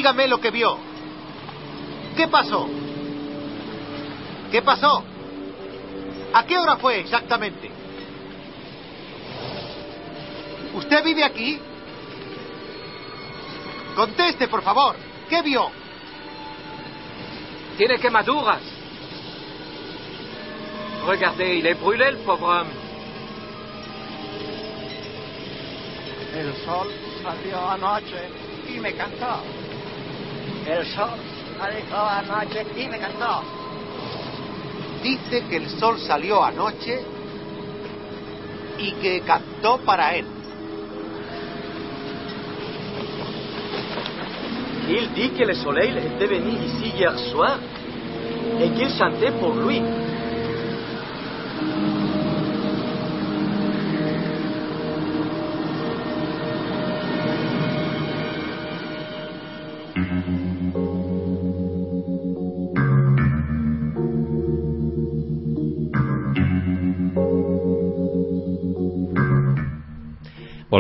Dígame 0.04 0.28
lo 0.28 0.42
que 0.42 0.52
vio. 0.52 0.78
¿Qué 2.18 2.28
pasó? 2.28 2.68
¿Qué 4.52 4.62
pasó? 4.62 5.02
¿A 6.34 6.46
qué 6.46 6.58
hora 6.58 6.76
fue 6.76 7.00
exactamente? 7.00 7.72
¿Usted 10.74 11.06
vive 11.06 11.24
aquí? 11.24 11.58
Conteste, 13.96 14.50
por 14.50 14.62
favor. 14.62 14.98
¿Qué 15.30 15.42
vio? 15.42 15.72
Tiene 17.78 17.98
quemaduras. 17.98 18.62
Regardez, 21.08 21.60
il 21.60 21.66
est 21.66 21.80
brûlé, 21.80 22.12
le 22.12 22.18
pauvre 22.26 22.50
homme. 22.50 22.72
El 26.36 26.54
sol 26.66 26.90
salió 27.24 27.70
anoche 27.70 28.30
y 28.68 28.80
me 28.82 28.94
cantó. 28.96 29.63
El 30.66 30.86
sol 30.88 31.10
salió 31.60 31.98
anoche 31.98 32.66
y 32.78 32.88
me 32.88 32.98
cantó. 32.98 33.44
Dice 35.04 35.44
que 35.50 35.58
el 35.58 35.70
sol 35.80 36.00
salió 36.00 36.44
anoche 36.44 37.04
y 38.80 38.92
que 38.94 39.22
cantó 39.22 39.80
para 39.80 40.16
él. 40.16 40.26
Il 44.90 45.14
dit 45.14 45.34
que 45.34 45.46
le 45.46 45.56
soleil 45.56 45.98
était 45.98 46.28
venu 46.28 46.52
ici 46.66 46.92
hier 46.96 47.18
soir 47.32 47.58
et 48.60 48.70
qu'il 48.72 48.90
chantait 48.90 49.32
pour 49.32 49.54
lui. 49.56 49.82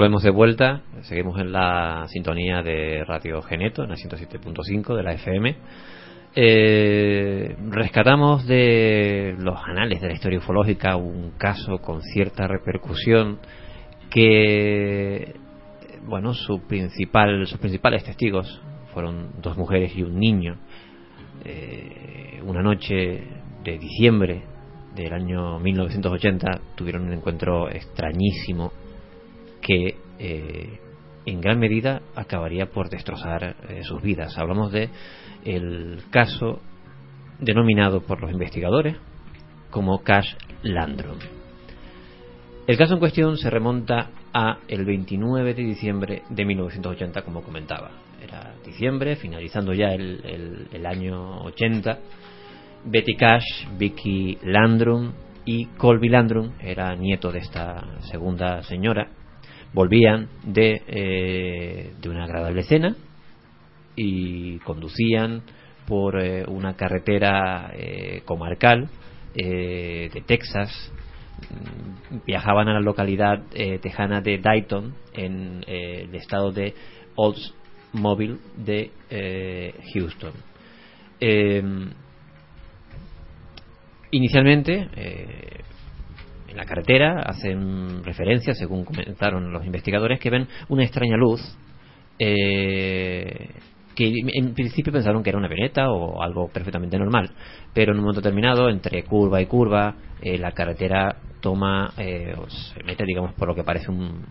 Volvemos 0.04 0.24
de 0.24 0.32
vuelta, 0.32 0.82
seguimos 1.04 1.40
en 1.40 1.54
la 1.54 2.08
sintonía 2.10 2.62
de 2.62 3.06
Radio 3.06 3.42
Geneto, 3.42 3.84
en 3.84 3.90
la 3.92 3.96
107.5 3.96 4.98
de 4.98 5.02
la 5.02 5.14
FM. 5.14 5.56
Eh, 6.36 7.56
rescatamos 7.70 8.46
de 8.46 9.34
los 9.38 9.58
anales 9.64 10.02
de 10.02 10.08
la 10.10 10.14
historia 10.14 10.40
ufológica 10.40 10.98
un 10.98 11.32
caso 11.38 11.78
con 11.78 12.02
cierta 12.02 12.50
repercusión 12.50 13.40
que, 14.10 15.36
bueno, 16.06 16.34
su 16.34 16.68
principal, 16.68 17.48
sus 17.48 17.60
principales 17.60 18.04
testigos 18.04 18.62
fueron 18.94 19.42
dos 19.42 19.56
mujeres 19.56 19.96
y 19.96 20.04
un 20.04 20.20
niño. 20.20 20.58
Eh, 21.46 22.42
una 22.46 22.62
noche 22.62 23.24
de 23.64 23.78
diciembre 23.78 24.44
del 24.94 25.14
año 25.14 25.62
1980 25.62 26.60
tuvieron 26.76 27.04
un 27.04 27.14
encuentro 27.14 27.70
extrañísimo 27.70 28.74
que 29.66 29.96
eh, 30.20 30.80
en 31.26 31.42
gran 31.42 31.58
medida 31.60 32.02
acabaría 32.16 32.68
por 32.68 32.90
destrozar 32.90 33.56
eh, 33.70 33.82
sus 33.84 34.02
vidas. 34.02 34.38
Hablamos 34.38 34.72
de 34.72 34.90
el 35.46 36.04
caso 36.12 36.62
denominado 37.40 38.02
por 38.02 38.22
los 38.22 38.32
investigadores 38.32 38.96
como 39.72 40.04
Cash 40.04 40.36
Landrum. 40.62 41.18
El 42.68 42.78
caso 42.78 42.94
en 42.94 43.00
cuestión 43.00 43.38
se 43.38 43.50
remonta 43.50 44.12
a 44.34 44.60
el 44.68 44.86
29 44.86 45.54
de 45.54 45.64
diciembre 45.64 46.22
de 46.30 46.46
1980, 46.46 47.22
como 47.24 47.42
comentaba. 47.44 47.92
Era 48.22 48.54
diciembre, 48.66 49.18
finalizando 49.18 49.74
ya 49.74 49.88
el, 49.94 50.68
el- 50.72 50.86
año 50.86 51.42
80. 51.44 52.00
Betty 52.86 53.16
Cash, 53.16 53.68
Vicky 53.78 54.38
Landrum 54.44 55.12
y 55.46 55.66
Colby 55.78 56.08
Landrum, 56.10 56.52
era 56.62 56.96
nieto 56.96 57.32
de 57.32 57.40
esta 57.40 58.00
segunda 58.12 58.62
señora, 58.64 59.08
volvían 59.74 60.30
de, 60.44 60.82
eh, 60.88 61.94
de 62.02 62.10
una 62.10 62.26
agradable 62.26 62.64
cena 62.64 62.96
y 63.96 64.60
conducían 64.60 65.44
por 65.88 66.20
eh, 66.20 66.46
una 66.48 66.76
carretera 66.76 67.72
eh, 67.74 68.22
comarcal 68.26 68.90
eh, 69.36 70.10
de 70.14 70.22
Texas. 70.22 70.92
Viajaban 72.26 72.70
a 72.70 72.74
la 72.74 72.80
localidad 72.80 73.44
tejana 73.82 74.22
de 74.22 74.38
Dayton, 74.38 74.94
en 75.14 75.66
el 75.68 76.16
estado 76.16 76.52
de 76.52 76.74
Oldsmobile 77.16 78.38
de 78.56 78.92
Houston. 79.94 80.32
Inicialmente, 84.12 84.88
en 86.54 86.58
la 86.58 86.66
carretera 86.66 87.22
hacen 87.24 88.04
referencia, 88.04 88.54
según 88.54 88.86
comentaron 88.86 89.52
los 89.52 89.66
investigadores, 89.66 90.20
que 90.20 90.30
ven 90.30 90.48
una 90.70 90.84
extraña 90.84 91.18
luz 91.18 91.42
eh, 92.20 93.50
que 93.96 94.12
en 94.34 94.54
principio 94.54 94.94
pensaron 94.94 95.24
que 95.24 95.30
era 95.30 95.40
una 95.40 95.48
avioneta 95.48 95.92
o 95.92 96.22
algo 96.22 96.48
perfectamente 96.50 96.98
normal, 96.98 97.32
pero 97.74 97.92
en 97.92 97.98
un 97.98 98.06
momento 98.06 98.22
determinado, 98.22 98.70
entre 98.70 99.04
curva 99.04 99.42
y 99.42 99.46
curva, 99.46 99.96
eh, 100.22 100.38
la 100.38 100.52
carretera 100.52 101.16
toma, 101.42 101.92
eh, 101.98 102.34
o 102.38 102.50
se 102.50 102.84
mete, 102.84 103.04
digamos, 103.04 103.34
por 103.34 103.48
lo 103.48 103.56
que 103.56 103.64
parece 103.64 103.92
un, 103.92 104.26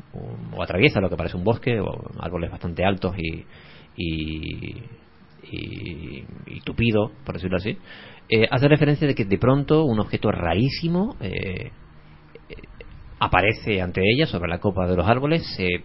o 0.52 0.62
atraviesa 0.62 1.00
lo 1.00 1.10
que 1.10 1.16
parece 1.16 1.36
un 1.36 1.44
bosque, 1.44 1.78
o 1.80 1.90
árboles 2.18 2.50
bastante 2.50 2.84
altos 2.84 3.14
y, 3.18 3.44
y, 3.96 4.82
y, 5.50 6.60
tupido, 6.64 7.12
por 7.24 7.34
decirlo 7.34 7.58
así, 7.58 7.76
eh, 8.28 8.46
hace 8.50 8.68
referencia 8.68 9.06
de 9.06 9.14
que 9.14 9.24
de 9.24 9.38
pronto 9.38 9.84
un 9.84 10.00
objeto 10.00 10.30
rarísimo 10.30 11.16
eh, 11.20 11.70
aparece 13.22 13.80
ante 13.80 14.00
ella 14.02 14.26
sobre 14.26 14.50
la 14.50 14.58
copa 14.58 14.84
de 14.88 14.96
los 14.96 15.06
árboles, 15.06 15.46
se, 15.56 15.84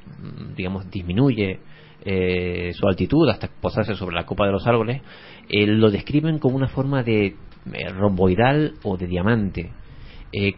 digamos, 0.55 0.89
disminuye 0.89 1.59
eh, 2.03 2.71
su 2.73 2.87
altitud 2.87 3.29
hasta 3.29 3.47
posarse 3.61 3.93
sobre 3.93 4.15
la 4.15 4.25
copa 4.25 4.47
de 4.47 4.51
los 4.51 4.65
árboles, 4.65 5.03
eh, 5.47 5.67
lo 5.67 5.91
describen 5.91 6.39
como 6.39 6.55
una 6.55 6.67
forma 6.67 7.03
de 7.03 7.27
eh, 7.27 7.89
romboidal 7.89 8.73
o 8.83 8.97
de 8.97 9.05
diamante, 9.05 9.71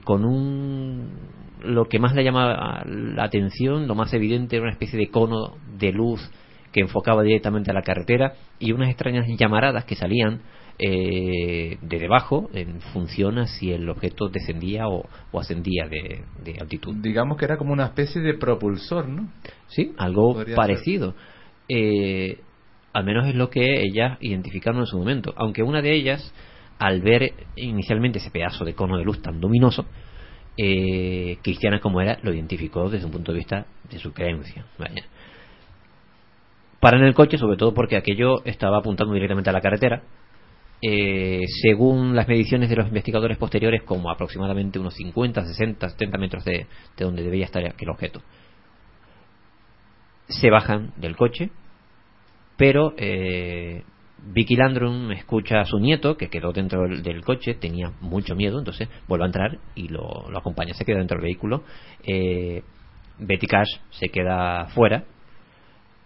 con 0.03 0.25
un 0.25 1.09
lo 1.61 1.85
que 1.85 1.99
más 1.99 2.15
le 2.15 2.23
llama 2.23 2.83
la 2.85 3.23
atención, 3.25 3.85
lo 3.85 3.93
más 3.93 4.13
evidente, 4.13 4.55
era 4.55 4.63
una 4.63 4.71
especie 4.71 4.97
de 4.97 5.09
cono 5.09 5.57
de 5.77 5.91
luz 5.91 6.21
que 6.71 6.79
enfocaba 6.79 7.23
directamente 7.23 7.71
a 7.71 7.73
la 7.73 7.81
carretera 7.81 8.33
y 8.57 8.71
unas 8.71 8.89
extrañas 8.89 9.25
llamaradas 9.37 9.83
que 9.83 9.95
salían 9.95 10.41
eh, 10.79 11.77
de 11.81 11.99
debajo 11.99 12.49
en 12.53 12.79
función 12.79 13.37
a 13.37 13.47
si 13.47 13.71
el 13.71 13.89
objeto 13.89 14.29
descendía 14.29 14.87
o, 14.87 15.05
o 15.31 15.39
ascendía 15.39 15.87
de, 15.89 16.23
de 16.43 16.59
altitud. 16.59 16.95
Digamos 17.01 17.37
que 17.37 17.45
era 17.45 17.57
como 17.57 17.73
una 17.73 17.85
especie 17.85 18.21
de 18.21 18.33
propulsor, 18.35 19.09
¿no? 19.09 19.29
Sí, 19.67 19.93
algo 19.97 20.33
Podría 20.33 20.55
parecido. 20.55 21.15
Eh, 21.67 22.39
al 22.93 23.03
menos 23.03 23.27
es 23.27 23.35
lo 23.35 23.49
que 23.49 23.81
ellas 23.81 24.17
identificaron 24.21 24.79
en 24.79 24.87
su 24.87 24.97
momento. 24.97 25.33
Aunque 25.35 25.63
una 25.63 25.81
de 25.81 25.93
ellas, 25.93 26.33
al 26.79 27.01
ver 27.01 27.33
inicialmente 27.55 28.19
ese 28.19 28.31
pedazo 28.31 28.63
de 28.63 28.73
cono 28.73 28.97
de 28.97 29.03
luz 29.03 29.21
tan 29.21 29.39
luminoso, 29.41 29.85
eh, 30.57 31.37
cristiana 31.41 31.79
como 31.79 32.01
era, 32.01 32.19
lo 32.23 32.33
identificó 32.33 32.89
desde 32.89 33.05
un 33.05 33.11
punto 33.11 33.31
de 33.31 33.37
vista 33.37 33.65
de 33.89 33.99
su 33.99 34.13
creencia. 34.13 34.65
Vaya. 34.77 35.03
Paran 36.79 37.03
el 37.03 37.13
coche, 37.13 37.37
sobre 37.37 37.57
todo 37.57 37.73
porque 37.73 37.97
aquello 37.97 38.43
estaba 38.45 38.77
apuntando 38.77 39.13
directamente 39.13 39.49
a 39.49 39.53
la 39.53 39.61
carretera. 39.61 40.03
Eh, 40.81 41.41
según 41.61 42.15
las 42.15 42.27
mediciones 42.27 42.69
de 42.69 42.77
los 42.77 42.87
investigadores 42.87 43.37
posteriores, 43.37 43.83
como 43.83 44.09
aproximadamente 44.09 44.79
unos 44.79 44.93
50, 44.95 45.45
60, 45.45 45.89
70 45.89 46.17
metros 46.17 46.45
de, 46.45 46.67
de 46.97 47.05
donde 47.05 47.23
debía 47.23 47.45
estar 47.45 47.65
aquel 47.65 47.89
objeto 47.89 48.21
se 50.29 50.49
bajan 50.49 50.93
del 50.97 51.15
coche, 51.15 51.49
pero 52.55 52.93
eh, 52.97 53.83
Vicky 54.31 54.55
Landrum 54.55 55.11
escucha 55.11 55.61
a 55.61 55.65
su 55.65 55.79
nieto, 55.79 56.17
que 56.17 56.29
quedó 56.29 56.51
dentro 56.51 56.87
del, 56.87 57.23
coche, 57.23 57.55
tenía 57.55 57.91
mucho 58.01 58.35
miedo, 58.35 58.59
entonces 58.59 58.87
vuelve 59.07 59.25
a 59.25 59.27
entrar 59.27 59.59
y 59.75 59.87
lo, 59.87 60.29
lo 60.29 60.37
acompaña, 60.37 60.73
se 60.73 60.85
queda 60.85 60.99
dentro 60.99 61.17
del 61.17 61.25
vehículo. 61.25 61.63
Eh, 62.03 62.63
Betty 63.17 63.47
Cash 63.47 63.69
se 63.91 64.09
queda 64.09 64.67
fuera. 64.67 65.03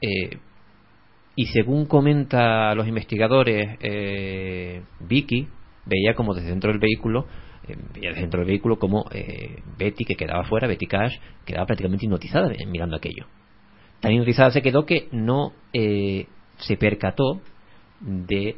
eh, 0.01 0.38
y 1.36 1.47
según 1.47 1.86
comenta 1.86 2.73
los 2.75 2.88
investigadores, 2.88 3.77
eh, 3.79 4.81
Vicky 4.99 5.47
veía 5.86 6.13
como 6.13 6.34
desde 6.34 6.49
dentro 6.49 6.71
del 6.71 6.79
vehículo 6.79 7.25
eh, 7.67 7.77
veía 7.93 8.13
dentro 8.13 8.39
del 8.39 8.47
vehículo 8.47 8.77
como 8.77 9.05
eh, 9.11 9.61
Betty, 9.77 10.03
que 10.05 10.15
quedaba 10.15 10.43
fuera, 10.43 10.67
Betty 10.67 10.86
Cash, 10.86 11.15
quedaba 11.45 11.65
prácticamente 11.65 12.05
hipnotizada 12.05 12.51
mirando 12.67 12.97
aquello. 12.97 13.25
Tan 14.01 14.11
hipnotizada 14.11 14.51
se 14.51 14.61
quedó 14.61 14.86
que 14.86 15.07
no 15.11 15.53
eh, 15.71 16.27
se 16.57 16.77
percató 16.77 17.41
de 18.01 18.57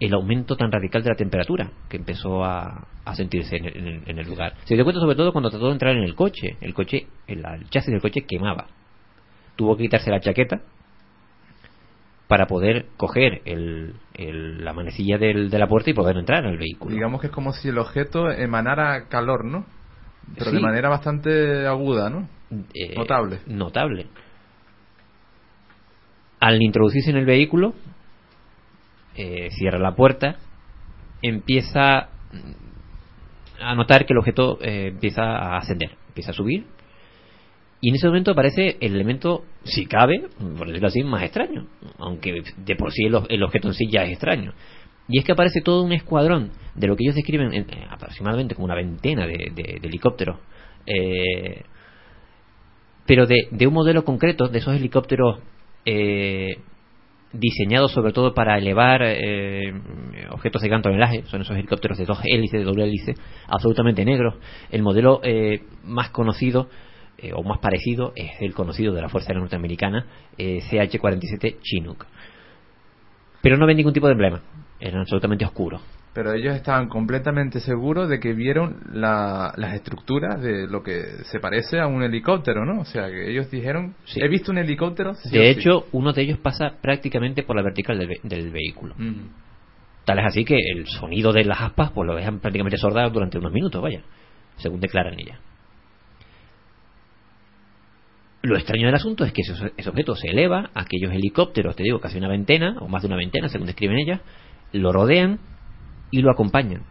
el 0.00 0.14
aumento 0.14 0.56
tan 0.56 0.72
radical 0.72 1.04
de 1.04 1.10
la 1.10 1.14
temperatura 1.14 1.70
que 1.88 1.96
empezó 1.98 2.44
a, 2.44 2.88
sentirse 3.14 3.56
en 3.56 3.66
el, 3.66 4.02
en 4.06 4.18
el- 4.18 4.26
lugar. 4.26 4.54
Se 4.64 4.74
dio 4.74 4.82
cuenta 4.82 5.00
sobre 5.00 5.14
todo 5.14 5.30
cuando 5.30 5.50
trató 5.50 5.66
de 5.66 5.72
entrar 5.72 5.96
en 5.96 6.02
el 6.02 6.16
coche. 6.16 6.56
El 6.60 6.74
coche, 6.74 7.06
el 7.28 7.44
chasis 7.70 7.92
del 7.92 8.00
coche 8.00 8.24
quemaba. 8.28 8.66
Tuvo 9.54 9.76
que 9.76 9.84
quitarse 9.84 10.10
la 10.10 10.18
chaqueta 10.18 10.62
para 12.32 12.46
poder 12.46 12.86
coger 12.96 13.42
el, 13.44 13.92
el- 14.14 14.64
la 14.64 14.72
manecilla 14.72 15.18
del- 15.18 15.50
de 15.50 15.58
la 15.58 15.66
puerta 15.68 15.90
y 15.90 15.92
poder 15.92 16.16
entrar 16.16 16.42
en 16.46 16.52
el 16.52 16.56
vehículo. 16.56 16.94
Digamos 16.94 17.20
que 17.20 17.26
es 17.26 17.30
como 17.32 17.52
si 17.52 17.68
el 17.68 17.76
objeto 17.76 18.30
emanara 18.30 19.06
calor, 19.10 19.44
¿no? 19.44 19.66
Pero 20.38 20.50
de 20.50 20.58
manera 20.58 20.88
bastante 20.88 21.66
aguda, 21.66 22.08
¿no? 22.08 22.26
Eh, 22.72 22.94
Notable. 22.96 23.40
Notable. 23.44 24.06
Al 26.40 26.62
introducirse 26.62 27.10
en 27.10 27.18
el 27.18 27.26
vehículo, 27.26 27.74
eh, 29.14 29.50
cierra 29.50 29.78
la 29.78 29.94
puerta, 29.94 30.36
empieza 31.20 32.08
a 33.60 33.74
notar 33.74 34.06
que 34.06 34.14
el 34.14 34.18
objeto 34.20 34.56
eh, 34.62 34.86
empieza 34.86 35.22
a 35.36 35.58
ascender, 35.58 35.98
empieza 36.08 36.30
a 36.30 36.34
subir, 36.34 36.64
y 37.82 37.90
en 37.90 37.96
ese 37.96 38.06
momento 38.06 38.30
aparece 38.30 38.78
el 38.80 38.94
elemento, 38.94 39.44
si 39.64 39.86
cabe, 39.86 40.28
por 40.58 40.66
decirlo 40.66 40.88
así, 40.88 41.02
más 41.02 41.22
extraño, 41.22 41.66
aunque 41.98 42.42
de 42.56 42.76
por 42.76 42.92
sí 42.92 43.04
el, 43.04 43.42
objeto 43.42 43.68
en 43.68 43.74
sí 43.74 43.86
ya 43.90 44.04
es 44.04 44.10
extraño. 44.12 44.52
Y 45.08 45.18
es 45.18 45.24
que 45.24 45.32
aparece 45.32 45.60
todo 45.60 45.82
un 45.82 45.92
escuadrón 45.92 46.50
de 46.74 46.86
lo 46.86 46.96
que 46.96 47.04
ellos 47.04 47.16
describen 47.16 47.52
en- 47.52 47.68
eh, 47.70 47.86
aproximadamente 47.90 48.54
como 48.54 48.66
una 48.66 48.74
veintena 48.74 49.26
de, 49.26 49.50
de- 49.54 49.78
de 49.80 49.88
helicópteros, 49.88 50.38
eh, 50.86 51.62
pero 53.06 53.26
de, 53.26 53.48
de 53.50 53.66
un 53.66 53.74
modelo 53.74 54.04
concreto, 54.04 54.48
de 54.48 54.58
esos 54.58 54.74
helicópteros 54.74 55.40
eh, 55.84 56.56
diseñados 57.32 57.92
sobre 57.92 58.12
todo 58.12 58.34
para 58.34 58.58
elevar 58.58 59.00
eh, 59.04 59.72
objetos 60.30 60.62
de 60.62 60.68
gran 60.68 60.82
tonelaje, 60.82 61.24
son 61.26 61.40
esos 61.42 61.56
helicópteros 61.56 61.98
de 61.98 62.04
dos 62.04 62.18
hélices, 62.24 62.60
de 62.60 62.64
doble 62.64 62.84
hélice, 62.84 63.14
absolutamente 63.48 64.04
negros. 64.04 64.34
El 64.70 64.82
modelo 64.82 65.20
eh, 65.24 65.62
más 65.84 66.10
conocido 66.10 66.68
eh, 67.22 67.32
o 67.34 67.42
más 67.42 67.58
parecido 67.60 68.12
es 68.16 68.30
el 68.40 68.52
conocido 68.54 68.92
de 68.92 69.00
la 69.02 69.08
Fuerza 69.08 69.30
Aérea 69.30 69.40
Norteamericana, 69.42 70.06
eh, 70.38 70.60
CH-47 70.70 71.56
Chinook. 71.62 72.06
Pero 73.42 73.56
no 73.56 73.66
ven 73.66 73.76
ningún 73.76 73.92
tipo 73.92 74.06
de 74.06 74.12
emblema, 74.12 74.40
eran 74.80 75.00
absolutamente 75.00 75.44
oscuros. 75.44 75.80
Pero 76.14 76.34
ellos 76.34 76.54
estaban 76.54 76.88
completamente 76.90 77.58
seguros 77.60 78.08
de 78.10 78.20
que 78.20 78.34
vieron 78.34 78.80
la- 78.92 79.54
las 79.56 79.74
estructuras 79.74 80.42
de 80.42 80.66
lo 80.68 80.82
que 80.82 81.02
se 81.24 81.40
parece 81.40 81.80
a 81.80 81.86
un 81.86 82.02
helicóptero, 82.02 82.66
¿no? 82.66 82.82
O 82.82 82.84
sea, 82.84 83.08
que 83.08 83.30
ellos 83.30 83.50
dijeron, 83.50 83.94
he 84.16 84.28
visto 84.28 84.52
un 84.52 84.58
helicóptero. 84.58 85.14
sí 85.14 85.30
De 85.30 85.54
sí". 85.54 85.60
hecho, 85.60 85.86
uno 85.92 86.12
de 86.12 86.22
ellos 86.22 86.38
pasa 86.38 86.74
prácticamente 86.82 87.42
por 87.44 87.56
la 87.56 87.62
vertical 87.62 87.98
del, 87.98 88.08
ve- 88.08 88.20
del 88.24 88.50
vehículo. 88.50 88.94
Tal 90.04 90.18
es 90.18 90.26
así 90.26 90.44
que 90.44 90.56
el 90.56 90.86
sonido 90.86 91.32
de 91.32 91.44
las 91.44 91.62
aspas 91.62 91.92
pues 91.92 92.06
lo 92.06 92.14
dejan 92.14 92.40
prácticamente 92.40 92.76
sordado 92.76 93.08
durante 93.10 93.38
unos 93.38 93.52
minutos, 93.52 93.80
vaya, 93.80 94.02
según 94.56 94.80
declaran 94.80 95.18
ellas. 95.18 95.38
Lo 98.42 98.56
extraño 98.56 98.86
del 98.86 98.94
asunto 98.96 99.24
es 99.24 99.32
que 99.32 99.42
ese, 99.42 99.88
objeto 99.88 100.16
se 100.16 100.28
eleva, 100.28 100.70
aquellos 100.74 101.12
helicópteros, 101.12 101.76
te 101.76 101.84
digo, 101.84 102.00
casi 102.00 102.18
una 102.18 102.28
veintena, 102.28 102.76
o 102.80 102.88
más 102.88 103.02
de 103.02 103.06
una 103.06 103.16
veintena, 103.16 103.48
según 103.48 103.68
describen 103.68 103.98
ellas, 103.98 104.20
lo 104.72 104.92
rodean 104.92 105.38
y 106.10 106.22
lo 106.22 106.30
acompañan 106.30 106.82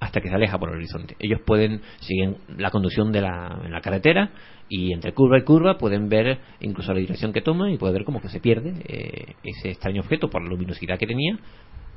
hasta 0.00 0.20
que 0.20 0.28
se 0.28 0.34
aleja 0.34 0.58
por 0.58 0.70
el 0.70 0.76
horizonte. 0.76 1.14
Ellos 1.18 1.40
pueden, 1.46 1.82
siguen 2.00 2.38
la 2.56 2.70
conducción 2.70 3.12
de 3.12 3.20
la, 3.20 3.60
en 3.64 3.70
la 3.70 3.80
carretera 3.80 4.32
y 4.68 4.92
entre 4.92 5.12
curva 5.12 5.38
y 5.38 5.42
curva 5.42 5.76
pueden 5.76 6.08
ver 6.08 6.38
incluso 6.60 6.92
la 6.94 7.00
dirección 7.00 7.32
que 7.34 7.42
toma 7.42 7.70
y 7.70 7.76
pueden 7.76 7.94
ver 7.94 8.04
cómo 8.04 8.20
que 8.20 8.30
se 8.30 8.40
pierde 8.40 8.72
eh, 8.88 9.34
ese 9.44 9.70
extraño 9.70 10.00
objeto 10.00 10.30
por 10.30 10.42
la 10.42 10.48
luminosidad 10.48 10.98
que 10.98 11.06
tenía, 11.06 11.38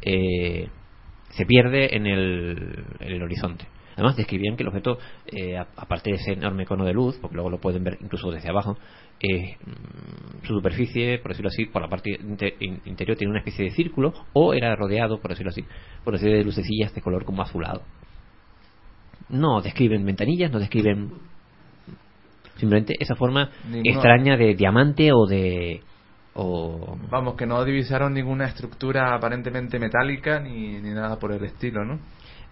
eh, 0.02 0.68
se 1.30 1.46
pierde 1.46 1.96
en 1.96 2.06
el 2.06 3.24
horizonte. 3.24 3.66
Además 3.94 4.16
describían 4.16 4.56
que 4.56 4.64
el 4.64 4.70
objeto, 4.70 4.98
eh, 5.28 5.58
aparte 5.58 6.12
de 6.12 6.18
ese 6.18 6.34
enorme 6.34 6.66
cono 6.66 6.86
de 6.86 6.94
luz, 6.94 7.18
porque 7.22 7.36
luego 7.36 7.50
lo 7.50 7.60
pueden 7.60 7.84
ver 7.84 7.98
incluso 8.02 8.32
desde 8.32 8.50
abajo, 8.50 8.78
eh, 9.22 9.58
mm, 9.66 10.46
su 10.46 10.54
superficie, 10.56 11.20
por 11.20 11.32
decirlo 11.32 11.50
así, 11.50 11.66
por 11.66 11.82
la 11.82 11.88
parte 11.90 12.12
inte- 12.20 12.56
in- 12.60 12.82
interior 12.86 13.18
tiene 13.18 13.32
una 13.32 13.40
especie 13.40 13.66
de 13.66 13.72
círculo 13.72 14.14
o 14.34 14.54
era 14.54 14.76
rodeado, 14.76 15.20
por 15.20 15.30
decirlo 15.32 15.52
así, 15.52 15.64
por 16.04 16.18
serie 16.18 16.38
de 16.38 16.44
lucecillas 16.44 16.94
de 16.94 17.02
color 17.02 17.24
como 17.26 17.42
azulado. 17.42 17.84
No 19.30 19.62
describen 19.62 20.06
ventanillas, 20.06 20.52
no 20.52 20.60
describen 20.60 21.12
simplemente 22.58 22.96
esa 23.00 23.16
forma 23.16 23.50
Ninguno- 23.70 23.90
extraña 23.92 24.38
de 24.38 24.56
diamante 24.56 25.12
o 25.14 25.26
de 25.26 25.82
o 26.36 26.98
Vamos, 27.12 27.36
que 27.36 27.46
no 27.46 27.64
divisaron 27.64 28.14
ninguna 28.14 28.46
estructura 28.46 29.14
aparentemente 29.14 29.78
metálica 29.78 30.40
ni, 30.40 30.82
ni 30.82 30.90
nada 30.90 31.20
por 31.20 31.32
el 31.32 31.44
estilo, 31.44 31.86
¿no? 31.86 32.00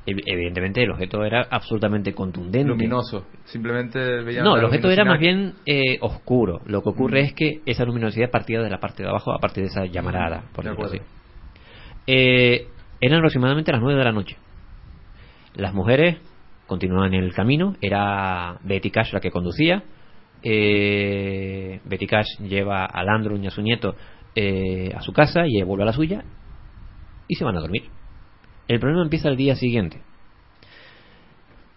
Ev- 0.06 0.24
evidentemente 0.26 0.84
el 0.84 0.92
objeto 0.92 1.24
era 1.24 1.48
absolutamente 1.50 2.14
contundente 2.14 2.68
Luminoso. 2.70 3.26
Simplemente 3.46 4.00
veían 4.24 4.44
No, 4.44 4.58
el 4.58 4.66
objeto 4.66 4.90
era 4.90 5.06
más 5.06 5.20
bien 5.20 5.54
eh, 5.66 5.98
oscuro. 6.02 6.62
Lo 6.66 6.82
que 6.82 6.90
ocurre 6.90 7.22
Mm. 7.22 7.26
es 7.26 7.34
que 7.34 7.62
esa 7.66 7.86
luminosidad 7.86 8.30
partía 8.32 8.62
de 8.62 8.70
la 8.70 8.80
parte 8.80 9.04
de 9.04 9.10
abajo, 9.10 9.32
a 9.34 9.40
partir 9.40 9.64
de 9.64 9.70
esa 9.70 9.86
llamarada, 9.86 10.44
por 10.54 10.64
De 10.66 10.72
así. 10.84 11.00
Eh, 12.08 12.68
eran 13.00 13.18
aproximadamente 13.20 13.72
las 13.72 13.82
9 13.82 13.98
de 14.00 14.06
la 14.06 14.12
noche. 14.12 14.38
Las 15.56 15.74
mujeres 15.74 16.18
continuaban 16.68 17.14
en 17.14 17.24
el 17.24 17.34
camino. 17.34 17.76
Era 17.82 18.58
Betty 18.64 18.90
Cash 18.92 19.12
la 19.14 19.20
que 19.20 19.32
conducía. 19.32 19.84
Eh, 20.44 21.80
Betty 21.86 22.08
Cash 22.08 22.28
lleva 22.40 22.86
a 22.86 23.04
Landrum 23.04 23.44
y 23.44 23.48
a 23.48 23.52
su 23.52 23.62
nieto 23.62 23.96
eh, 24.36 24.92
a 24.96 25.02
su 25.02 25.12
casa 25.14 25.44
y 25.46 25.62
vuelve 25.64 25.84
a 25.84 25.88
la 25.88 25.94
suya 25.94 26.24
y 27.28 27.36
se 27.36 27.44
van 27.44 27.58
a 27.58 27.60
dormir. 27.60 27.84
El 28.72 28.80
problema 28.80 29.04
empieza 29.04 29.28
el 29.28 29.36
día 29.36 29.58
siguiente. 29.58 30.02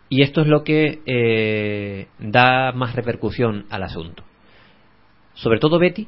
Y 0.09 0.22
esto 0.22 0.42
es 0.42 0.47
lo 0.47 0.62
que 0.62 1.01
eh, 1.07 2.07
da 2.20 2.70
más 2.70 2.95
repercusión 2.95 3.66
al 3.68 3.82
asunto. 3.82 4.22
Sobre 5.32 5.59
todo 5.59 5.80
Betty, 5.80 6.07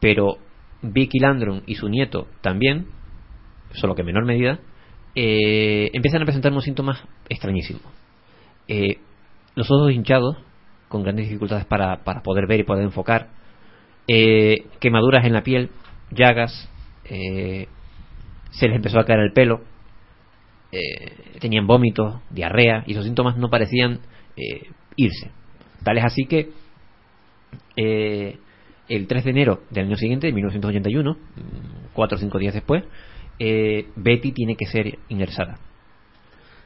pero 0.00 0.38
Vicky 0.80 1.18
Landrum 1.18 1.60
y 1.66 1.74
su 1.74 1.90
nieto 1.90 2.28
también, 2.40 2.86
solo 3.72 3.94
que 3.94 4.00
en 4.00 4.06
menor 4.06 4.24
medida, 4.24 4.60
eh, 5.14 5.90
empiezan 5.92 6.22
a 6.22 6.24
presentar 6.24 6.50
unos 6.50 6.64
síntomas 6.64 7.04
extrañísimos. 7.28 7.82
Eh, 8.68 9.00
los 9.54 9.70
ojos 9.70 9.92
hinchados, 9.92 10.38
con 10.88 11.02
grandes 11.02 11.26
dificultades 11.26 11.66
para, 11.66 12.04
para 12.04 12.22
poder 12.22 12.46
ver 12.46 12.60
y 12.60 12.64
poder 12.64 12.84
enfocar, 12.84 13.28
eh, 14.08 14.64
quemaduras 14.80 15.26
en 15.26 15.34
la 15.34 15.42
piel, 15.42 15.68
llagas, 16.10 16.70
se 17.04 17.68
les 18.68 18.76
empezó 18.76 18.98
a 18.98 19.04
caer 19.04 19.20
el 19.20 19.34
pelo, 19.34 19.60
eh, 20.72 21.38
tenían 21.38 21.66
vómitos, 21.66 22.20
diarrea, 22.30 22.82
y 22.86 22.92
esos 22.92 23.04
síntomas 23.04 23.36
no 23.36 23.50
parecían 23.50 24.00
eh, 24.36 24.70
irse. 24.96 25.30
Tal 25.84 25.98
es 25.98 26.04
así 26.04 26.24
que 26.24 26.50
eh, 27.76 28.38
el 28.88 29.06
3 29.06 29.24
de 29.24 29.30
enero 29.30 29.62
del 29.70 29.86
año 29.86 29.96
siguiente, 29.96 30.26
de 30.26 30.32
1981, 30.32 31.12
mm, 31.12 31.16
cuatro 31.92 32.16
o 32.16 32.20
cinco 32.20 32.38
días 32.38 32.54
después, 32.54 32.84
eh, 33.38 33.88
Betty 33.96 34.32
tiene 34.32 34.56
que 34.56 34.66
ser 34.66 34.98
ingresada. 35.08 35.58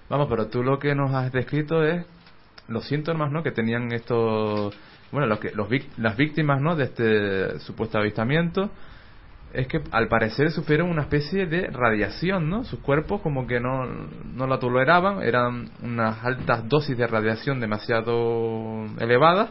Vamos, 0.08 0.28
pero 0.28 0.48
tú 0.48 0.62
lo 0.62 0.78
que 0.78 0.94
nos 0.94 1.12
has 1.12 1.32
descrito 1.32 1.84
es 1.84 2.06
los 2.68 2.86
síntomas, 2.86 3.32
¿no? 3.32 3.42
Que 3.42 3.50
tenían 3.50 3.92
estos, 3.92 4.74
bueno, 5.10 5.26
los 5.26 5.40
que, 5.40 5.50
los 5.52 5.68
las 5.96 6.16
víctimas, 6.16 6.60
¿no? 6.60 6.76
De 6.76 6.84
este 6.84 7.58
supuesto 7.60 7.98
avistamiento, 7.98 8.70
es 9.56 9.66
que 9.68 9.80
al 9.90 10.08
parecer 10.08 10.50
sufrieron 10.50 10.90
una 10.90 11.02
especie 11.02 11.46
de 11.46 11.68
radiación, 11.68 12.48
¿no? 12.50 12.64
Sus 12.64 12.80
cuerpos 12.80 13.20
como 13.22 13.46
que 13.46 13.58
no, 13.60 13.86
no 13.86 14.46
la 14.46 14.58
toleraban, 14.58 15.22
eran 15.22 15.70
unas 15.82 16.24
altas 16.24 16.68
dosis 16.68 16.96
de 16.96 17.06
radiación 17.06 17.58
demasiado 17.60 18.84
elevadas 19.00 19.50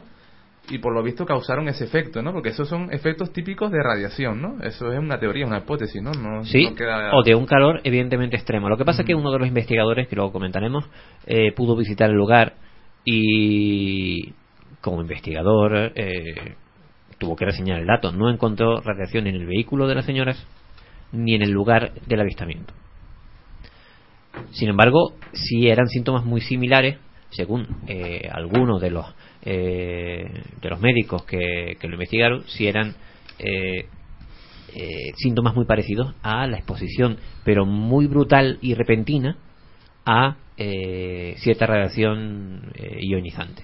y 0.70 0.80
por 0.80 0.94
lo 0.94 1.04
visto 1.04 1.26
causaron 1.26 1.68
ese 1.68 1.84
efecto, 1.84 2.22
¿no? 2.24 2.34
Porque 2.34 2.50
esos 2.50 2.68
son 2.68 2.92
efectos 2.92 3.32
típicos 3.32 3.72
de 3.72 3.84
radiación, 3.84 4.42
¿no? 4.42 4.58
Eso 4.64 4.92
es 4.92 4.98
una 5.00 5.20
teoría, 5.20 5.46
una 5.46 5.60
hipótesis, 5.60 6.02
¿no? 6.02 6.12
No, 6.12 6.44
Sí, 6.44 6.70
no 6.70 6.76
queda- 6.76 7.12
o 7.14 7.22
de 7.24 7.36
un 7.36 7.46
calor 7.46 7.82
evidentemente 7.84 8.36
extremo. 8.36 8.68
Lo 8.70 8.78
que 8.78 8.86
pasa 8.86 9.02
es 9.02 9.08
que 9.08 9.14
uno 9.16 9.32
de 9.32 9.40
los 9.40 9.48
investigadores, 9.48 10.08
que 10.08 10.16
luego 10.16 10.32
comentaremos, 10.32 10.90
eh, 11.28 11.52
pudo 11.54 11.76
visitar 11.76 12.10
el 12.10 12.16
lugar 12.16 12.54
y 13.04 14.34
como 14.82 15.02
investigador 15.02 15.92
eh, 15.96 16.56
tuvo 17.18 17.36
que 17.36 17.46
reseñar 17.46 17.80
el 17.80 17.88
dato. 17.88 18.12
No 18.12 18.30
encontró 18.30 18.82
radiación 18.82 19.28
en 19.28 19.36
el 19.36 19.46
vehículo 19.46 19.88
de 19.88 19.96
las 19.96 20.06
señoras 20.06 20.46
ni 21.12 21.36
en 21.36 21.42
el 21.42 21.52
lugar 21.52 21.94
del 22.08 22.22
avistamiento. 22.22 22.74
Sin 24.52 24.70
embargo, 24.70 25.14
sí 25.34 25.68
eran 25.68 25.88
síntomas 25.88 26.26
muy 26.26 26.42
similares, 26.42 26.98
según 27.30 27.68
eh, 27.88 28.30
algunos 28.32 28.82
de 28.82 28.90
los 28.92 29.06
eh, 29.44 30.44
de 30.62 30.70
los 30.70 30.80
médicos 30.80 31.24
que, 31.24 31.78
que 31.80 31.88
lo 31.88 31.94
investigaron, 31.94 32.44
si 32.48 32.68
eran 32.68 32.96
eh, 33.40 33.88
eh, 34.74 35.14
síntomas 35.16 35.56
muy 35.56 35.66
parecidos 35.66 36.14
a 36.22 36.48
la 36.48 36.58
exposición, 36.58 37.18
pero 37.46 37.66
muy 37.66 38.08
brutal 38.08 38.58
y 38.62 38.74
repentina 38.74 39.38
a 40.06 40.36
eh, 40.58 41.36
cierta 41.38 41.66
radiación 41.66 42.72
eh, 42.76 43.00
ionizante. 43.02 43.64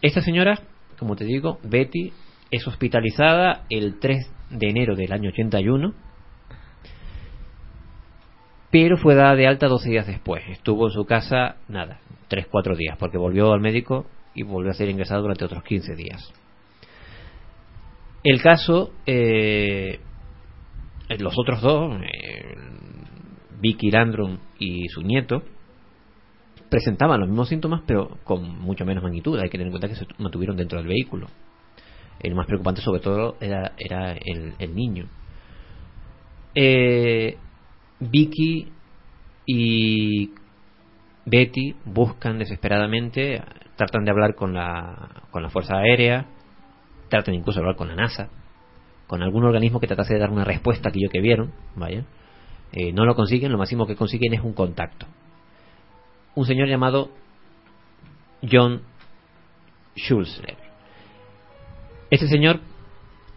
Esta 0.00 0.20
señora, 0.20 0.60
como 0.98 1.16
te 1.16 1.24
digo, 1.24 1.58
Betty, 1.62 2.12
es 2.50 2.66
hospitalizada 2.66 3.64
el 3.70 3.98
3 3.98 4.30
de 4.50 4.68
enero 4.68 4.94
del 4.96 5.12
año 5.12 5.30
81, 5.30 5.94
pero 8.70 8.96
fue 8.96 9.14
dada 9.14 9.34
de 9.36 9.46
alta 9.46 9.68
12 9.68 9.90
días 9.90 10.06
después. 10.06 10.42
Estuvo 10.48 10.86
en 10.88 10.92
su 10.92 11.04
casa, 11.04 11.56
nada, 11.68 12.00
3-4 12.28 12.76
días, 12.76 12.96
porque 12.98 13.18
volvió 13.18 13.52
al 13.52 13.60
médico 13.60 14.06
y 14.34 14.42
volvió 14.42 14.70
a 14.70 14.74
ser 14.74 14.88
ingresado 14.88 15.22
durante 15.22 15.44
otros 15.44 15.62
15 15.62 15.94
días. 15.94 16.32
El 18.24 18.40
caso, 18.42 18.92
eh, 19.06 20.00
los 21.18 21.34
otros 21.38 21.60
dos, 21.60 22.00
eh, 22.02 22.56
Vicky 23.60 23.90
Landrum 23.90 24.38
y 24.58 24.88
su 24.88 25.02
nieto, 25.02 25.42
presentaban 26.74 27.20
los 27.20 27.28
mismos 27.28 27.48
síntomas, 27.48 27.82
pero 27.86 28.18
con 28.24 28.58
mucho 28.58 28.84
menos 28.84 29.04
magnitud. 29.04 29.38
Hay 29.38 29.48
que 29.48 29.58
tener 29.58 29.68
en 29.68 29.70
cuenta 29.70 29.86
que 29.86 29.94
se 29.94 30.08
mantuvieron 30.18 30.56
dentro 30.56 30.76
del 30.76 30.88
vehículo. 30.88 31.28
El 32.18 32.34
más 32.34 32.48
preocupante, 32.48 32.80
sobre 32.80 33.00
todo, 33.00 33.36
era, 33.40 33.74
era 33.78 34.10
el, 34.10 34.54
el 34.58 34.74
niño. 34.74 35.06
Eh, 36.52 37.38
Vicky 38.00 38.72
y 39.46 40.30
Betty 41.26 41.76
buscan 41.84 42.40
desesperadamente, 42.40 43.40
tratan 43.76 44.04
de 44.04 44.10
hablar 44.10 44.34
con 44.34 44.52
la, 44.52 45.22
con 45.30 45.44
la 45.44 45.50
Fuerza 45.50 45.76
Aérea, 45.76 46.26
tratan 47.08 47.36
incluso 47.36 47.60
de 47.60 47.66
hablar 47.66 47.76
con 47.76 47.86
la 47.86 47.94
NASA, 47.94 48.30
con 49.06 49.22
algún 49.22 49.44
organismo 49.44 49.78
que 49.78 49.86
tratase 49.86 50.14
de 50.14 50.18
dar 50.18 50.32
una 50.32 50.44
respuesta 50.44 50.88
a 50.88 50.90
aquello 50.90 51.08
que 51.08 51.20
vieron, 51.20 51.52
vaya. 51.76 52.04
Eh, 52.72 52.92
no 52.92 53.04
lo 53.04 53.14
consiguen, 53.14 53.52
lo 53.52 53.58
máximo 53.58 53.86
que 53.86 53.94
consiguen 53.94 54.34
es 54.34 54.40
un 54.40 54.54
contacto. 54.54 55.06
Un 56.34 56.46
señor 56.46 56.68
llamado 56.68 57.10
John 58.50 58.82
Schulzler. 59.96 60.56
Este 62.10 62.26
señor 62.28 62.60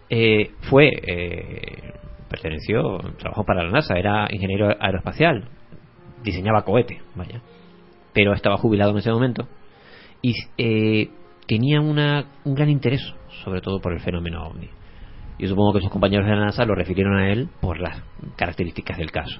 eh, 0.10 0.52
fue, 0.69 0.90
eh, 0.90 1.94
perteneció, 2.30 2.98
trabajó 3.18 3.44
para 3.44 3.64
la 3.64 3.72
NASA, 3.72 3.98
era 3.98 4.28
ingeniero 4.32 4.76
aeroespacial, 4.80 5.48
diseñaba 6.24 6.64
cohetes, 6.64 7.02
vaya, 7.15 7.41
pero 8.14 8.34
estaba 8.34 8.57
jubilado 8.57 8.91
en 8.91 8.98
ese 8.98 9.11
momento 9.11 9.48
y 10.22 10.34
eh, 10.57 11.10
tenía 11.45 11.82
una, 11.82 12.26
un 12.44 12.56
gran 12.56 12.69
interés, 12.69 13.02
sobre 13.44 13.61
todo 13.61 13.80
por 13.80 13.94
el 13.94 13.99
fenómeno 13.99 14.48
ovni. 14.48 14.69
Yo 15.40 15.48
supongo 15.48 15.74
que 15.74 15.82
sus 15.82 15.91
compañeros 15.91 16.26
de 16.26 16.36
la 16.36 16.45
NASA 16.45 16.65
lo 16.65 16.74
refirieron 16.74 17.15
a 17.15 17.32
él 17.32 17.49
por 17.61 17.80
las 17.80 18.02
características 18.36 18.98
del 18.98 19.11
caso. 19.11 19.40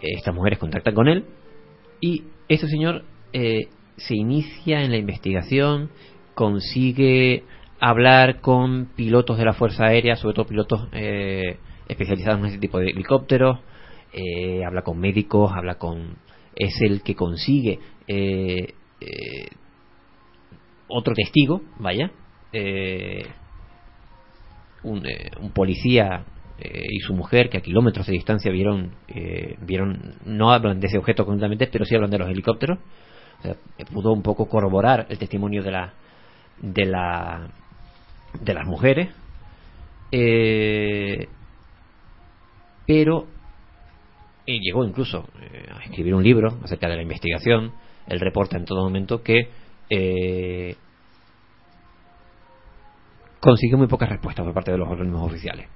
Estas 0.00 0.34
mujeres 0.34 0.58
contactan 0.58 0.94
con 0.94 1.06
él 1.06 1.24
y 2.02 2.24
este 2.48 2.68
señor 2.68 3.04
eh, 3.32 3.68
se 3.96 4.16
inicia 4.16 4.82
en 4.82 4.90
la 4.90 4.98
investigación, 4.98 5.90
consigue 6.34 7.44
hablar 7.78 8.40
con 8.40 8.86
pilotos 8.96 9.38
de 9.38 9.44
la 9.44 9.52
Fuerza 9.52 9.86
Aérea, 9.86 10.16
sobre 10.16 10.34
todo 10.34 10.46
pilotos 10.46 10.88
eh, 10.92 11.58
especializados 11.86 12.40
en 12.40 12.46
este 12.46 12.58
tipo 12.58 12.78
de 12.80 12.90
helicópteros, 12.90 13.60
eh, 14.12 14.64
habla 14.64 14.82
con 14.82 14.98
médicos, 14.98 15.52
habla 15.54 15.76
con... 15.76 16.16
es 16.56 16.74
el 16.80 17.02
que 17.02 17.14
consigue 17.14 17.78
eh, 18.08 18.74
eh, 19.00 19.48
otro 20.88 21.14
testigo, 21.14 21.62
vaya, 21.78 22.10
un, 24.82 25.06
un 25.40 25.50
policía 25.52 26.24
eh, 26.58 26.86
y 26.90 27.00
su 27.00 27.14
mujer 27.14 27.48
que 27.50 27.58
a 27.58 27.60
kilómetros 27.60 28.06
de 28.06 28.12
distancia 28.12 28.50
vieron, 28.50 28.94
eh, 29.08 29.56
vieron 29.60 30.16
no 30.24 30.52
hablan 30.52 30.80
de 30.80 30.86
ese 30.86 30.98
objeto 30.98 31.24
completamente, 31.24 31.66
pero 31.66 31.84
sí 31.84 31.94
hablan 31.94 32.10
de 32.10 32.18
los 32.18 32.28
helicópteros. 32.28 32.78
Pudo 33.92 34.12
un 34.12 34.22
poco 34.22 34.48
corroborar 34.48 35.06
el 35.08 35.18
testimonio 35.18 35.64
de 35.64 35.70
la 35.72 35.94
de 36.60 36.84
la 36.84 37.48
de 38.40 38.54
las 38.54 38.66
mujeres, 38.66 39.08
eh, 40.12 41.26
pero 42.86 43.26
y 44.46 44.60
llegó 44.60 44.84
incluso 44.84 45.28
eh, 45.40 45.66
a 45.72 45.84
escribir 45.84 46.14
un 46.14 46.22
libro 46.22 46.58
acerca 46.62 46.88
de 46.88 46.96
la 46.96 47.02
investigación. 47.02 47.72
Él 48.06 48.20
reporta 48.20 48.56
en 48.56 48.64
todo 48.64 48.82
momento 48.82 49.22
que 49.22 49.48
eh, 49.88 50.76
consiguió 53.40 53.78
muy 53.78 53.86
pocas 53.86 54.08
respuestas 54.08 54.44
por 54.44 54.54
parte 54.54 54.72
de 54.72 54.78
los 54.78 54.88
organismos 54.88 55.30
oficiales. 55.30 55.68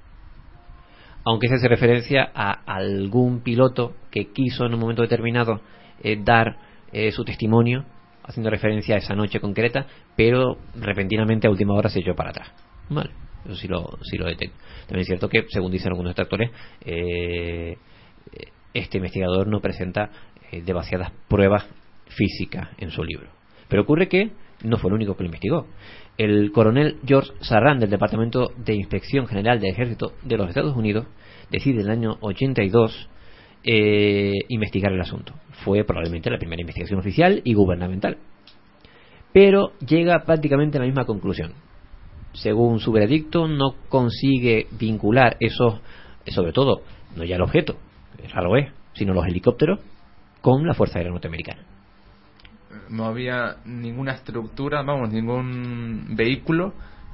Aunque 1.29 1.49
se 1.49 1.55
hace 1.55 1.67
referencia 1.67 2.31
a 2.33 2.53
algún 2.53 3.41
piloto 3.41 3.97
que 4.09 4.31
quiso 4.31 4.65
en 4.65 4.73
un 4.75 4.79
momento 4.79 5.01
determinado 5.01 5.59
eh, 6.01 6.17
dar 6.23 6.55
eh, 6.93 7.11
su 7.11 7.25
testimonio, 7.25 7.83
haciendo 8.23 8.49
referencia 8.49 8.95
a 8.95 8.99
esa 8.99 9.13
noche 9.13 9.41
concreta, 9.41 9.85
pero 10.15 10.57
repentinamente 10.75 11.45
a 11.45 11.49
última 11.49 11.73
hora 11.73 11.89
se 11.89 11.99
echó 11.99 12.15
para 12.15 12.29
atrás. 12.29 12.53
Vale, 12.89 13.09
eso 13.43 13.55
sí 13.57 13.67
lo, 13.67 13.89
detecto. 14.25 14.55
También 14.85 15.01
es 15.01 15.07
cierto 15.07 15.27
que, 15.27 15.43
según 15.49 15.69
dicen 15.69 15.89
algunos 15.89 16.11
detractores, 16.11 16.49
eh, 16.85 17.77
este 18.73 18.95
investigador 18.95 19.47
no 19.47 19.59
presenta 19.59 20.09
demasiadas 20.63 21.11
pruebas 21.27 21.67
físicas 22.07 22.69
en 22.77 22.89
su 22.89 23.03
libro. 23.03 23.27
Pero 23.67 23.81
ocurre 23.81 24.07
que 24.07 24.31
no 24.63 24.77
fue 24.77 24.89
el 24.89 24.95
único 24.95 25.15
que 25.15 25.23
lo 25.23 25.27
investigó. 25.27 25.67
El 26.17 26.51
coronel 26.51 26.97
George 27.05 27.31
Sarran 27.41 27.79
del 27.79 27.89
Departamento 27.89 28.51
de 28.57 28.75
Inspección 28.75 29.27
General 29.27 29.59
del 29.59 29.71
Ejército 29.71 30.13
de 30.23 30.37
los 30.37 30.49
Estados 30.49 30.75
Unidos 30.75 31.05
decide 31.51 31.81
en 31.81 31.87
el 31.87 31.91
año 31.91 32.17
82 32.21 33.09
eh, 33.63 34.33
investigar 34.49 34.91
el 34.91 35.01
asunto. 35.01 35.33
Fue 35.63 35.83
probablemente 35.83 36.29
la 36.29 36.37
primera 36.37 36.61
investigación 36.61 36.99
oficial 36.99 37.41
y 37.43 37.53
gubernamental. 37.53 38.17
Pero 39.33 39.73
llega 39.79 40.23
prácticamente 40.25 40.77
a 40.77 40.81
la 40.81 40.87
misma 40.87 41.05
conclusión. 41.05 41.53
Según 42.33 42.79
su 42.79 42.91
veredicto, 42.91 43.47
no 43.47 43.75
consigue 43.89 44.67
vincular 44.71 45.37
esos, 45.39 45.81
sobre 46.27 46.53
todo, 46.53 46.81
no 47.15 47.23
ya 47.23 47.35
el 47.35 47.41
objeto, 47.41 47.77
raro 48.33 48.57
es, 48.57 48.71
sino 48.93 49.13
los 49.13 49.25
helicópteros, 49.25 49.79
con 50.41 50.65
la 50.65 50.73
Fuerza 50.73 50.99
Aérea 50.99 51.11
Norteamericana. 51.11 51.76
No 52.89 53.05
había 53.05 53.57
ninguna 53.65 54.13
estructura, 54.13 54.81
vamos, 54.81 55.11
ningún 55.11 56.15
vehículo 56.15 56.73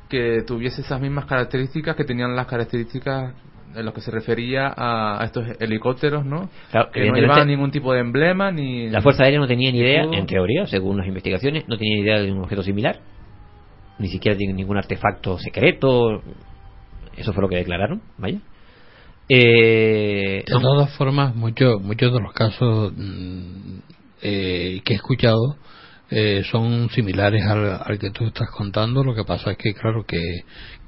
que 0.09 0.43
tuviese 0.45 0.81
esas 0.81 0.99
mismas 1.01 1.25
características 1.25 1.95
que 1.95 2.03
tenían 2.03 2.35
las 2.35 2.47
características 2.47 3.34
en 3.75 3.85
lo 3.85 3.93
que 3.93 4.01
se 4.01 4.11
refería 4.11 4.67
a, 4.67 5.21
a 5.21 5.25
estos 5.25 5.45
helicópteros, 5.59 6.25
¿no? 6.25 6.49
Claro, 6.71 6.91
que 6.91 7.07
no 7.09 7.15
llevaban 7.15 7.47
ningún 7.47 7.71
tipo 7.71 7.93
de 7.93 8.01
emblema 8.01 8.51
ni... 8.51 8.89
La 8.89 9.01
Fuerza 9.01 9.23
Aérea 9.23 9.39
no 9.39 9.47
tenía 9.47 9.71
ni 9.71 9.80
idea, 9.80 10.03
en 10.03 10.25
teoría, 10.27 10.67
según 10.67 10.97
las 10.97 11.07
investigaciones, 11.07 11.67
no 11.67 11.77
tenía 11.77 11.95
ni 11.95 12.01
idea 12.01 12.19
de 12.21 12.31
un 12.31 12.43
objeto 12.43 12.61
similar, 12.61 12.99
ni 13.97 14.09
siquiera 14.09 14.38
de 14.38 14.53
ningún 14.53 14.77
artefacto 14.77 15.39
secreto, 15.39 16.21
eso 17.15 17.34
fue 17.34 17.41
lo 17.41 17.49
que 17.49 17.55
declararon, 17.57 18.01
vaya. 18.17 18.39
Eh, 19.30 20.43
De 20.45 20.51
todas 20.51 20.95
formas, 20.97 21.34
muchos 21.35 21.81
muchos 21.81 22.13
de 22.13 22.19
los 22.19 22.34
casos 22.34 22.91
mm, 22.95 23.80
eh, 24.23 24.81
que 24.85 24.93
he 24.93 24.95
escuchado 24.95 25.57
eh, 26.09 26.43
son 26.51 26.89
similares 26.91 27.43
al, 27.45 27.79
al 27.83 27.99
que 27.99 28.11
tú 28.11 28.25
estás 28.25 28.49
contando. 28.51 29.03
Lo 29.03 29.13
que 29.15 29.23
pasa 29.23 29.51
es 29.51 29.57
que, 29.57 29.73
claro, 29.73 30.03
que, 30.07 30.21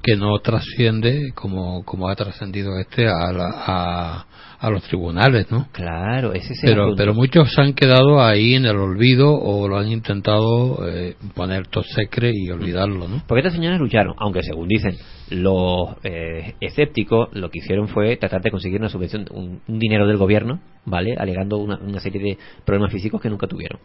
que 0.03 0.15
no 0.15 0.37
trasciende 0.39 1.31
como, 1.33 1.83
como 1.83 2.07
ha 2.09 2.15
trascendido 2.15 2.77
este 2.79 3.07
a, 3.07 3.31
la- 3.31 3.53
a, 3.65 4.25
a 4.59 4.69
los 4.69 4.83
tribunales, 4.83 5.49
¿no? 5.51 5.67
Claro, 5.71 6.33
ese 6.33 6.53
es 6.53 6.63
el 6.63 6.69
Pero, 6.69 6.83
punto. 6.85 6.97
pero 6.97 7.13
muchos 7.15 7.51
se 7.53 7.61
han 7.61 7.73
quedado 7.73 8.21
ahí 8.23 8.53
en 8.53 8.65
el 8.65 8.77
olvido 8.77 9.33
o 9.33 9.67
lo 9.67 9.77
han 9.79 9.89
intentado 9.91 10.87
eh, 10.87 11.15
poner 11.33 11.67
todo 11.67 11.83
secre 11.83 12.31
y 12.33 12.49
olvidarlo, 12.51 13.07
¿no? 13.07 13.23
Porque 13.27 13.39
estas 13.41 13.53
señoras 13.53 13.79
lucharon, 13.79 14.13
aunque 14.19 14.43
según 14.43 14.67
dicen 14.67 14.95
los 15.29 15.95
eh, 16.03 16.53
escépticos, 16.59 17.29
lo 17.33 17.49
que 17.49 17.59
hicieron 17.59 17.87
fue 17.87 18.15
tratar 18.17 18.41
de 18.41 18.51
conseguir 18.51 18.79
una 18.79 18.89
subvención, 18.89 19.25
un, 19.31 19.61
un 19.67 19.79
dinero 19.79 20.07
del 20.07 20.17
gobierno, 20.17 20.59
¿vale? 20.85 21.15
Alegando 21.17 21.57
una, 21.57 21.77
una 21.77 21.99
serie 21.99 22.21
de 22.21 22.37
problemas 22.63 22.91
físicos 22.91 23.21
que 23.21 23.29
nunca 23.29 23.47
tuvieron. 23.47 23.79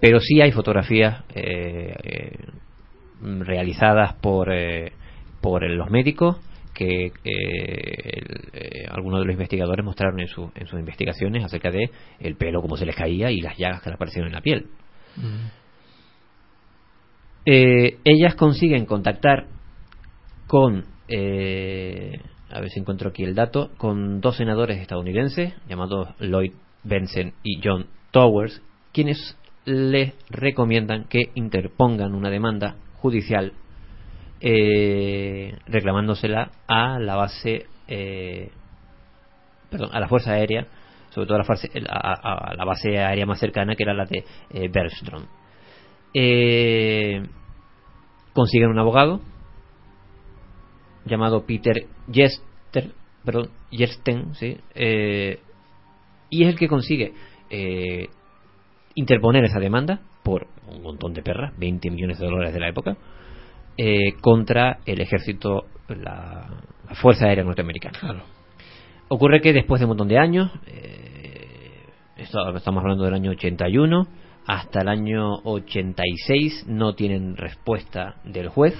Pero 0.00 0.20
sí 0.20 0.40
hay 0.40 0.52
fotografías 0.52 1.24
eh, 1.34 1.94
eh, 2.02 2.38
realizadas 3.40 4.14
por, 4.14 4.52
eh, 4.52 4.92
por 5.40 5.68
los 5.70 5.90
médicos 5.90 6.38
que 6.74 7.06
eh, 7.06 7.12
el- 7.24 8.48
eh, 8.52 8.86
algunos 8.90 9.20
de 9.20 9.26
los 9.26 9.32
investigadores 9.32 9.84
mostraron 9.84 10.20
en, 10.20 10.28
su- 10.28 10.50
en 10.54 10.66
sus 10.66 10.78
investigaciones 10.78 11.42
acerca 11.44 11.70
de 11.70 11.90
el 12.20 12.36
pelo, 12.36 12.60
cómo 12.60 12.76
se 12.76 12.84
les 12.84 12.94
caía 12.96 13.30
y 13.30 13.40
las 13.40 13.56
llagas 13.56 13.80
que 13.82 13.88
les 13.90 13.94
aparecieron 13.96 14.28
en 14.28 14.34
la 14.34 14.42
piel. 14.42 14.66
Eh, 17.46 17.98
ellas 18.04 18.34
consiguen 18.34 18.86
contactar 18.86 19.46
con, 20.46 20.84
eh, 21.08 22.20
a 22.50 22.60
ver 22.60 22.70
si 22.70 22.80
encuentro 22.80 23.10
aquí 23.10 23.24
el 23.24 23.34
dato, 23.34 23.70
con 23.76 24.20
dos 24.20 24.36
senadores 24.36 24.78
estadounidenses 24.78 25.54
llamados 25.68 26.08
Lloyd 26.18 26.52
Benson 26.84 27.32
y 27.42 27.60
John 27.62 27.86
Towers, 28.10 28.62
quienes 28.92 29.36
les 29.64 30.14
recomiendan 30.30 31.04
que 31.04 31.30
interpongan 31.34 32.14
una 32.14 32.30
demanda 32.30 32.76
judicial 32.96 33.52
eh, 34.40 35.56
reclamándosela 35.66 36.52
a 36.68 36.98
la 37.00 37.16
base, 37.16 37.66
eh, 37.88 38.50
perdón, 39.70 39.90
a 39.92 40.00
la 40.00 40.08
Fuerza 40.08 40.32
Aérea 40.32 40.66
sobre 41.16 41.28
todo 41.28 41.38
a 41.38 41.80
la, 41.80 41.98
a 41.98 42.54
la 42.54 42.64
base 42.66 42.98
aérea 42.98 43.24
más 43.24 43.40
cercana, 43.40 43.74
que 43.74 43.84
era 43.84 43.94
la 43.94 44.04
de 44.04 44.22
eh, 44.50 44.68
Bergstrom. 44.68 45.24
Eh, 46.12 47.22
consiguen 48.34 48.68
un 48.68 48.78
abogado 48.78 49.22
llamado 51.06 51.46
Peter 51.46 51.86
Jester, 52.12 52.92
perdón, 53.24 53.50
Jersten, 53.70 54.34
¿sí? 54.34 54.56
Eh, 54.74 55.38
y 56.30 56.42
es 56.42 56.48
el 56.50 56.58
que 56.58 56.68
consigue 56.68 57.12
eh, 57.50 58.08
interponer 58.94 59.44
esa 59.44 59.60
demanda 59.60 60.00
por 60.22 60.46
un 60.68 60.82
montón 60.82 61.12
de 61.14 61.22
perras, 61.22 61.56
20 61.58 61.90
millones 61.90 62.18
de 62.18 62.26
dólares 62.26 62.52
de 62.52 62.60
la 62.60 62.68
época, 62.68 62.96
eh, 63.78 64.14
contra 64.20 64.78
el 64.86 65.00
ejército, 65.00 65.66
la, 65.88 66.48
la 66.88 66.94
Fuerza 66.96 67.26
Aérea 67.26 67.44
Norteamericana. 67.44 68.24
Ocurre 69.08 69.40
que 69.40 69.52
después 69.52 69.78
de 69.80 69.84
un 69.84 69.90
montón 69.90 70.08
de 70.08 70.18
años, 70.18 70.50
eh, 70.66 71.84
esto- 72.16 72.56
estamos 72.56 72.82
hablando 72.82 73.04
del 73.04 73.14
año 73.14 73.30
81, 73.30 74.08
hasta 74.46 74.80
el 74.82 74.88
año 74.88 75.34
86 75.44 76.64
no 76.68 76.94
tienen 76.94 77.36
respuesta 77.36 78.16
del 78.24 78.48
juez 78.48 78.74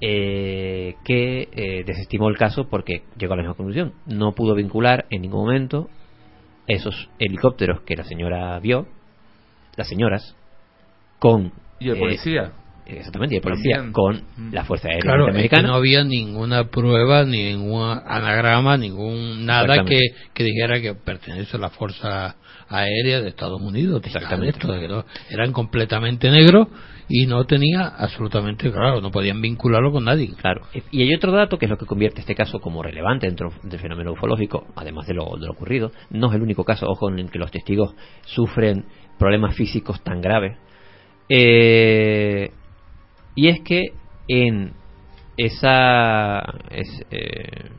eh, 0.00 0.94
que 1.04 1.48
eh, 1.52 1.84
desestimó 1.84 2.28
el 2.28 2.36
caso 2.36 2.68
porque 2.68 3.02
llegó 3.16 3.34
a 3.34 3.36
la 3.36 3.42
misma 3.42 3.56
conclusión. 3.56 3.94
No 4.06 4.32
pudo 4.32 4.54
vincular 4.54 5.06
en 5.10 5.22
ningún 5.22 5.46
momento 5.46 5.88
esos 6.66 7.08
helicópteros 7.18 7.80
que 7.82 7.96
la 7.96 8.04
señora 8.04 8.58
vio, 8.60 8.86
las 9.76 9.88
señoras, 9.88 10.36
con... 11.18 11.52
Y 11.80 11.90
el 11.90 11.96
eh, 11.96 12.00
policía. 12.00 12.52
Exactamente, 12.88 13.34
y 13.34 13.38
el 13.38 13.42
policía, 13.42 13.76
También. 13.76 13.92
con 13.92 14.22
la 14.52 14.64
Fuerza 14.64 14.88
Aérea 14.88 15.02
Claro, 15.02 15.16
es 15.16 15.26
que 15.26 15.32
Norteamericana. 15.32 15.68
no 15.68 15.74
había 15.74 16.04
ninguna 16.04 16.64
prueba, 16.64 17.24
ningún 17.24 17.98
anagrama, 18.06 18.76
ningún 18.76 19.44
nada 19.46 19.64
que, 19.64 19.70
Exactamente. 19.72 20.14
que 20.34 20.44
dijera 20.44 20.80
que 20.80 20.94
pertenece 20.94 21.56
a 21.56 21.60
la 21.60 21.70
Fuerza 21.70 22.36
Aérea 22.68 23.20
de 23.20 23.28
Estados 23.28 23.60
Unidos. 23.60 24.02
ni 24.04 24.12
nada 24.12 24.36
de 24.36 24.48
esto, 24.50 24.72
de 24.72 24.80
que 24.80 24.88
no- 24.88 25.04
eran 25.30 25.52
completamente 25.52 26.30
negros 26.30 26.68
y 27.10 27.24
no 27.26 27.46
tenía 27.46 27.86
absolutamente 27.86 28.70
claro, 28.70 29.00
no 29.00 29.10
podían 29.10 29.40
vincularlo 29.40 29.90
con 29.90 30.04
nadie. 30.04 30.30
Claro. 30.36 30.62
Y 30.90 31.02
hay 31.02 31.14
otro 31.14 31.32
dato 31.32 31.56
que 31.56 31.64
es 31.64 31.70
lo 31.70 31.78
que 31.78 31.86
convierte 31.86 32.20
este 32.20 32.34
caso 32.34 32.60
como 32.60 32.82
relevante 32.82 33.26
dentro 33.26 33.50
del 33.62 33.80
fenómeno 33.80 34.12
ufológico, 34.12 34.66
además 34.76 35.06
de 35.06 35.14
lo, 35.14 35.24
de 35.40 35.46
lo 35.46 35.52
ocurrido. 35.52 35.90
No 36.10 36.28
es 36.28 36.34
el 36.34 36.42
único 36.42 36.64
caso, 36.64 36.86
ojo, 36.86 37.08
en 37.08 37.18
el 37.20 37.30
que 37.30 37.38
los 37.38 37.50
testigos 37.50 37.94
sufren 38.26 38.84
problemas 39.18 39.56
físicos 39.56 40.02
tan 40.04 40.20
graves. 40.20 40.58
Eh, 41.30 42.50
y 43.40 43.48
es 43.48 43.60
que 43.60 43.92
en 44.26 44.72
esa. 45.36 46.40
es- 46.70 47.06
eh, 47.10 47.70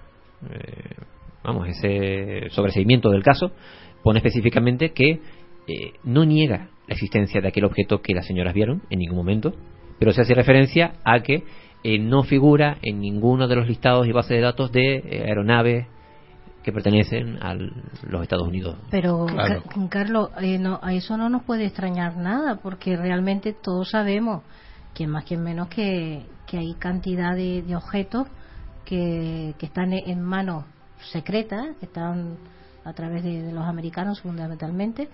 eh, 0.50 0.96
vamos, 1.44 1.68
ese 1.68 2.50
sobreseimiento 2.52 3.10
del 3.10 3.24
caso 3.24 3.52
pone 4.04 4.20
específicamente 4.20 4.92
que 4.92 5.10
eh, 5.68 5.94
no 6.04 6.24
niega 6.26 6.70
la 6.88 6.94
existencia 6.94 7.42
de 7.42 7.48
aquel 7.50 7.66
objeto 7.66 8.02
que 8.02 8.14
las 8.16 8.26
señoras 8.26 8.54
vieron 8.54 8.82
en 8.90 9.00
ningún 9.00 9.18
momento, 9.18 9.54
pero 10.00 10.12
se 10.14 10.22
hace 10.22 10.34
referencia 10.34 10.94
a 11.04 11.20
que 11.20 11.44
eh, 11.84 12.00
no 12.00 12.24
figura 12.24 12.78
en 12.82 13.00
ninguno 13.02 13.48
de 13.48 13.56
los 13.56 13.68
listados 13.68 14.08
y 14.08 14.12
bases 14.12 14.32
de 14.32 14.42
datos 14.42 14.72
de 14.72 14.96
eh, 14.96 15.24
aeronaves 15.28 15.86
que 16.64 16.72
pertenecen 16.74 17.38
a 17.42 17.54
los 17.54 18.22
Estados 18.22 18.48
Unidos. 18.48 18.78
Pero, 18.92 19.26
Claro. 19.28 19.64
Ca- 19.64 19.90
Carlos, 19.90 20.30
eh, 20.42 20.58
no, 20.58 20.80
a 20.82 20.94
eso 20.94 21.16
no 21.18 21.30
nos 21.30 21.44
puede 21.44 21.66
extrañar 21.66 22.18
nada, 22.18 22.60
porque 22.62 22.98
realmente 22.98 23.54
todos 23.54 23.90
sabemos, 23.92 24.44
quien 25.00 25.12
más 25.12 25.24
quien 25.24 25.42
menos, 25.42 25.70
que, 25.70 26.26
que 26.46 26.58
hay 26.58 26.74
cantidad 26.74 27.34
de, 27.34 27.62
de 27.62 27.74
objetos 27.78 28.28
que, 28.84 29.56
que 29.58 29.66
están 29.66 29.94
en 29.94 30.22
manos 30.22 30.66
secretas, 31.14 31.68
que 31.80 31.86
están 31.86 32.36
a 32.84 32.92
través 32.92 33.24
de, 33.24 33.42
de 33.44 33.54
los 33.54 33.64
americanos 33.64 34.20
fundamentalmente, 34.20 35.08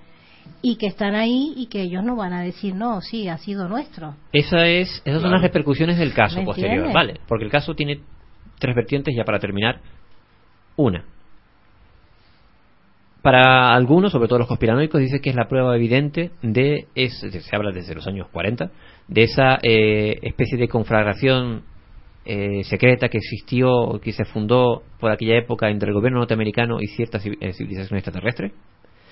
y 0.64 0.78
que 0.78 0.88
están 0.88 1.14
ahí 1.14 1.53
y 1.56 1.68
que 1.68 1.82
ellos 1.84 2.03
no 2.03 2.16
van 2.16 2.34
a 2.34 2.41
decir, 2.41 2.74
no, 2.74 2.99
sí, 3.02 3.28
ha 3.28 3.38
sido 3.38 3.68
nuestro. 3.70 4.16
Esa 4.34 4.66
es, 4.66 4.90
esas 5.06 5.22
son 5.22 5.30
Claro. 5.30 5.36
las 5.36 5.41
repercusiones 5.44 5.99
del 5.99 6.16
caso 6.16 6.40
¿Me 6.40 6.45
posterior, 6.45 6.86
entiendes? 6.88 6.94
¿vale? 6.95 7.20
Porque 7.28 7.45
el 7.45 7.52
caso 7.52 7.76
tiene 7.76 7.99
tres 8.57 8.76
vertientes 8.76 9.14
ya 9.16 9.24
para 9.24 9.38
terminar. 9.38 9.82
Una, 10.78 11.06
para 13.26 13.73
algunos, 13.73 14.11
sobre 14.11 14.27
todo 14.27 14.38
los 14.38 14.47
conspiranoicos, 14.47 15.02
dice 15.02 15.19
que 15.19 15.31
es 15.31 15.35
la 15.35 15.47
prueba 15.47 15.76
evidente 15.76 16.30
de, 16.43 16.85
es, 16.93 17.19
se 17.19 17.56
habla 17.56 17.72
desde 17.72 17.95
los 17.95 18.06
años 18.06 18.27
40, 18.31 18.69
de 19.07 19.23
esa 19.23 19.57
eh, 19.64 20.19
especie 20.22 20.60
de 20.60 20.68
conflagración 20.68 21.64
eh, 22.23 22.64
secreta 22.65 23.10
que 23.10 23.18
existió, 23.18 23.99
que 23.99 24.11
se 24.11 24.26
fundó 24.26 24.84
por 24.99 25.11
aquella 25.11 25.39
época 25.39 25.72
entre 25.72 25.89
el 25.89 25.95
gobierno 25.95 26.19
norteamericano 26.19 26.77
y 26.80 26.85
cierta 26.85 27.18
eh, 27.18 27.53
civilización 27.53 27.97
extraterrestre, 27.97 28.52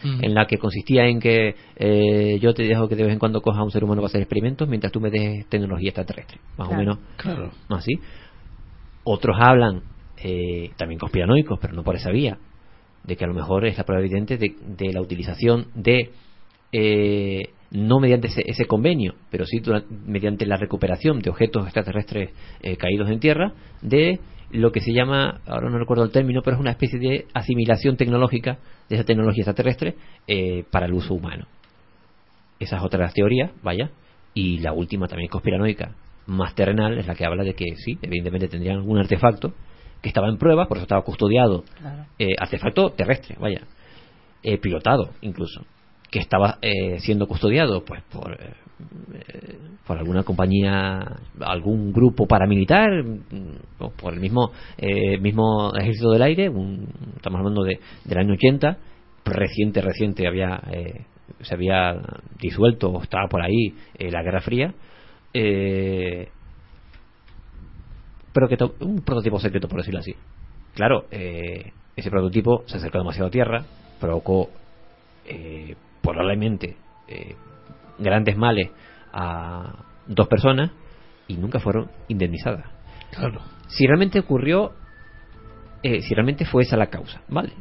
Mm. 0.04 0.26
en 0.26 0.34
la 0.34 0.46
que 0.48 0.58
consistía 0.58 1.06
en 1.08 1.20
que 1.20 1.56
eh, 1.78 2.38
yo 2.42 2.54
te 2.54 2.64
dejo 2.64 2.90
que 2.90 2.96
de 2.96 3.04
vez 3.04 3.14
en 3.14 3.20
cuando 3.20 3.42
coja 3.42 3.62
a 3.62 3.64
un 3.64 3.72
ser 3.72 3.86
humano 3.86 4.02
para 4.02 4.08
hacer 4.10 4.22
experimentos 4.22 4.68
mientras 4.68 4.92
tú 4.92 5.00
me 5.00 5.10
des 5.10 5.48
tecnología 5.48 5.90
extraterrestre, 5.90 6.40
más 6.58 6.68
o 6.70 6.74
menos 6.76 6.98
claro. 7.16 7.52
así. 7.70 7.94
Otros 9.06 9.38
hablan, 9.40 9.82
eh, 10.22 10.72
también 10.76 11.00
conspiranoicos, 11.00 11.58
pero 11.62 11.74
no 11.74 11.84
por 11.84 11.96
esa 11.96 12.12
vía, 12.12 12.38
de 13.04 13.16
que 13.16 13.26
a 13.26 13.28
lo 13.28 13.34
mejor 13.34 13.66
es 13.66 13.78
la 13.78 13.84
prueba 13.84 14.04
evidente 14.04 14.38
de, 14.38 14.56
de 14.66 14.94
la 14.94 15.02
utilización 15.02 15.68
de, 15.76 16.12
eh, 16.72 17.50
no 17.72 18.00
mediante 18.00 18.28
ese, 18.28 18.44
ese 18.46 18.66
convenio, 18.66 19.16
pero 19.30 19.46
sí 19.46 19.62
mediante 20.06 20.46
la 20.46 20.58
recuperación 20.58 21.20
de 21.20 21.30
objetos 21.30 21.64
extraterrestres 21.66 22.32
eh, 22.62 22.78
caídos 22.78 23.10
en 23.10 23.20
tierra, 23.20 23.54
de 23.82 24.20
lo 24.52 24.72
que 24.72 24.82
se 24.82 24.94
llama, 24.94 25.42
ahora 25.48 25.70
no 25.70 25.80
recuerdo 25.80 26.04
el 26.04 26.12
término, 26.12 26.42
pero 26.44 26.56
es 26.56 26.62
una 26.62 26.72
especie 26.72 27.00
de 27.00 27.26
asimilación 27.34 27.98
tecnológica 27.98 28.60
de 28.88 28.96
esa 28.96 29.04
tecnología 29.04 29.42
extraterrestre 29.42 29.96
eh, 30.28 30.64
para 30.70 30.86
el 30.86 30.94
uso 30.94 31.16
humano. 31.16 31.48
Esa 32.60 32.78
es 32.78 32.84
otra 32.84 33.10
teorías, 33.10 33.52
vaya. 33.64 33.90
Y 34.36 34.60
la 34.60 34.74
última 34.74 35.08
también 35.08 35.30
conspiranoica, 35.30 35.96
más 36.28 36.54
terrenal, 36.56 36.98
es 36.98 37.08
la 37.08 37.16
que 37.16 37.26
habla 37.26 37.44
de 37.44 37.56
que 37.56 37.66
sí, 37.76 37.98
evidentemente 38.02 38.48
tendrían 38.48 38.78
algún 38.78 39.00
artefacto 39.00 39.54
que 40.04 40.10
estaba 40.10 40.30
en 40.30 40.38
prueba, 40.38 40.68
por 40.68 40.78
eso 40.78 40.84
estaba 40.84 41.02
custodiado. 41.02 41.64
Eh, 42.20 42.36
artefacto 42.40 42.92
terrestre, 42.92 43.36
vaya. 43.40 43.62
Eh, 44.44 44.60
pilotado, 44.60 45.10
incluso. 45.22 45.66
Que 46.12 46.20
estaba 46.20 46.60
eh, 46.62 47.00
siendo 47.00 47.26
custodiado 47.28 47.84
pues 47.84 48.04
por, 48.12 48.34
eh, 48.34 48.54
eh, 49.14 49.58
por 49.88 49.98
alguna 49.98 50.24
compañía, 50.24 51.00
algún 51.40 51.92
grupo 51.94 52.28
paramilitar, 52.28 52.90
mm, 53.04 53.56
o 53.80 53.90
por 53.92 54.14
el 54.14 54.20
mismo 54.20 54.52
eh, 54.78 55.18
mismo 55.18 55.72
ejército 55.76 56.12
del 56.12 56.22
aire, 56.22 56.50
un- 56.50 56.88
estamos 57.16 57.40
hablando 57.40 57.64
de, 57.64 57.80
del 58.04 58.18
año 58.20 58.34
80, 58.34 58.78
reciente, 59.26 59.82
reciente 59.82 60.28
había 60.28 60.62
eh, 60.72 61.06
se 61.42 61.56
había 61.56 62.00
disuelto 62.40 62.90
o 62.92 63.02
estaba 63.02 63.28
por 63.30 63.42
ahí 63.42 63.74
eh, 63.98 64.12
la 64.12 64.22
Guerra 64.22 64.42
Fría, 64.42 64.74
eh, 65.34 66.28
pero 68.34 68.48
que 68.50 68.58
to- 68.58 68.76
un 68.82 69.02
prototipo 69.02 69.40
secreto 69.40 69.68
por 69.68 69.80
decirlo 69.80 70.00
así. 70.00 70.16
Claro, 70.76 71.06
eh, 71.12 71.72
ese 71.96 72.10
prototipo 72.10 72.64
se 72.66 72.78
acercó 72.78 72.98
demasiado 72.98 73.28
a 73.28 73.32
tierra, 73.32 73.64
provocó 74.00 74.50
eh, 75.26 75.76
probablemente 76.02 76.76
eh, 77.08 77.36
grandes 78.00 78.36
males 78.36 78.72
a 79.14 79.84
dos 80.08 80.28
personas 80.28 80.72
y 81.28 81.36
nunca 81.38 81.60
fueron 81.60 81.90
indemnizadas. 82.08 82.66
Claro. 83.12 83.42
Si 83.68 83.86
realmente 83.86 84.20
ocurrió, 84.20 84.74
eh, 85.84 86.02
si 86.02 86.14
realmente 86.14 86.46
fue 86.46 86.64
esa 86.64 86.76
la 86.78 86.88
causa, 86.88 87.22
¿vale? 87.30 87.54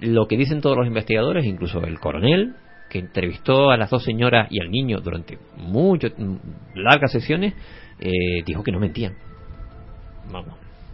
Lo 0.00 0.26
que 0.26 0.36
dicen 0.36 0.60
todos 0.60 0.76
los 0.76 0.86
investigadores, 0.86 1.44
incluso 1.44 1.82
el 1.84 2.00
coronel, 2.00 2.54
que 2.88 2.98
entrevistó 2.98 3.70
a 3.70 3.76
las 3.76 3.90
dos 3.90 4.04
señoras 4.04 4.48
y 4.50 4.60
al 4.60 4.70
niño 4.70 5.00
durante 5.00 5.38
mucho, 5.56 6.08
mm, 6.16 6.36
largas 6.74 7.12
sesiones, 7.12 7.54
eh, 7.98 8.42
dijo 8.44 8.62
que 8.62 8.72
no 8.72 8.78
mentían. 8.80 9.14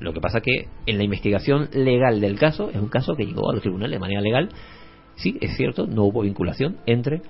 Lo 0.01 0.12
que 0.12 0.20
pasa 0.20 0.40
que 0.40 0.69
en 0.86 0.98
la 0.98 1.05
investigación 1.05 1.69
legal 1.73 2.20
del 2.20 2.39
caso, 2.39 2.70
es 2.70 2.77
un 2.77 2.89
caso 2.89 3.14
que 3.14 3.24
llegó 3.24 3.51
a 3.51 3.55
los 3.55 3.62
tribunales 3.62 3.93
de 3.93 4.01
manera 4.01 4.20
legal, 4.20 4.48
sí, 5.16 5.39
es 5.40 5.56
cierto, 5.56 5.86
no 5.86 6.05
hubo 6.05 6.23
vinculación 6.23 6.77
entre, 6.86 7.23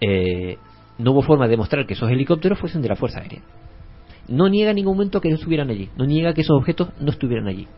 eh, 0.00 0.56
no 0.98 1.12
hubo 1.12 1.22
forma 1.22 1.44
de 1.44 1.52
demostrar 1.52 1.86
que 1.86 1.94
esos 1.94 2.10
helicópteros 2.10 2.58
fuesen 2.58 2.82
de 2.82 2.88
la 2.88 2.96
Fuerza 2.96 3.20
Aérea. 3.20 3.42
No 4.28 4.48
niega 4.48 4.70
en 4.70 4.76
ningún 4.76 4.96
momento 4.96 5.20
que 5.20 5.28
no 5.28 5.34
estuvieran 5.34 5.68
allí, 5.68 5.90
no 5.96 6.06
niega 6.06 6.32
que 6.32 6.40
esos 6.40 6.56
objetos 6.56 6.88
no 7.00 7.10
estuvieran 7.10 7.46
allí. 7.46 7.68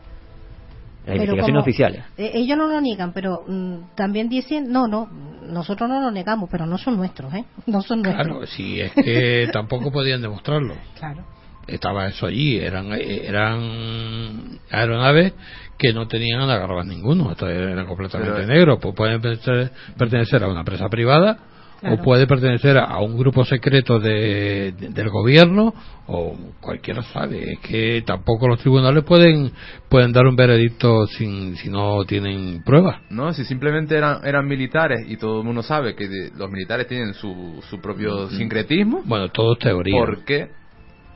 Las 1.07 1.17
investigaciones 1.17 1.63
oficiales. 1.63 2.05
eh, 2.17 2.33
ellos 2.35 2.59
no 2.59 2.67
lo 2.67 2.81
niegan, 2.81 3.13
pero 3.13 3.45
mm, 3.47 3.95
también 3.95 4.29
dicen, 4.29 4.71
no, 4.73 4.89
no, 4.89 5.09
nosotros 5.43 5.89
no 5.89 6.01
lo 6.01 6.11
negamos, 6.11 6.49
pero 6.51 6.67
no 6.67 6.79
son 6.79 6.97
nuestros, 6.97 7.33
¿eh? 7.33 7.45
No 7.67 7.81
son 7.81 8.03
nuestros. 8.03 8.27
Claro, 8.27 8.47
si 8.47 8.81
es 8.81 8.93
que 8.93 9.49
tampoco 9.53 9.93
podían 9.93 10.21
demostrarlo. 10.21 10.75
Claro. 10.99 11.25
Estaba 11.67 12.07
eso 12.09 12.27
allí, 12.27 12.59
eran 12.59 12.93
eran 12.93 14.59
aeronaves 14.71 15.33
que 15.79 15.93
no 15.93 16.07
tenían 16.09 16.41
anagramas 16.41 16.87
ninguno, 16.87 17.31
esto 17.33 17.49
era 17.49 17.85
completamente 17.87 18.33
Pero- 18.35 18.47
negro, 18.49 18.79
pues 18.79 18.95
pueden 18.95 19.21
pertenecer, 19.21 20.43
a 20.45 20.49
una 20.49 20.61
empresa 20.61 20.89
privada 20.89 21.39
o 21.83 21.99
puede 22.03 22.27
pertenecer 22.27 22.79
a 22.79 22.99
un 23.01 23.19
grupo 23.19 23.45
secreto 23.45 23.99
de, 24.01 24.73
de- 24.73 24.89
del 24.89 25.11
gobierno 25.11 25.75
o 26.07 26.35
cualquiera 26.61 27.03
sabe 27.03 27.53
es 27.53 27.59
que 27.61 28.03
tampoco 28.07 28.49
los 28.49 28.59
tribunales 28.61 29.05
pueden 29.05 29.53
pueden 29.91 30.11
dar 30.13 30.25
un 30.27 30.35
veredicto 30.37 31.07
sin 31.07 31.55
si 31.57 31.69
no 31.69 32.05
tienen 32.07 32.63
pruebas 32.65 33.03
No, 33.11 33.33
si 33.35 33.45
simplemente 33.45 33.95
eran, 33.95 34.25
eran 34.25 34.47
militares 34.49 35.01
y 35.07 35.19
todo 35.19 35.41
el 35.41 35.45
mundo 35.47 35.63
sabe 35.63 35.95
que 35.95 36.09
de- 36.09 36.31
los 36.35 36.51
militares 36.51 36.87
tienen 36.89 37.13
su, 37.13 37.63
su 37.69 37.79
propio 37.81 38.29
Mm. 38.29 38.31
sincretismo. 38.39 39.03
bueno 39.05 39.29
todo 39.29 39.53
es 39.53 39.59
teoría 39.59 39.99
¿Por 39.99 40.25
qué? 40.25 40.49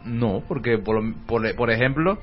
No, 0.05 0.43
porque 0.49 0.79
por, 0.79 1.03
lo- 1.03 1.15
por, 1.27 1.55
por 1.55 1.71
ejemplo, 1.71 2.19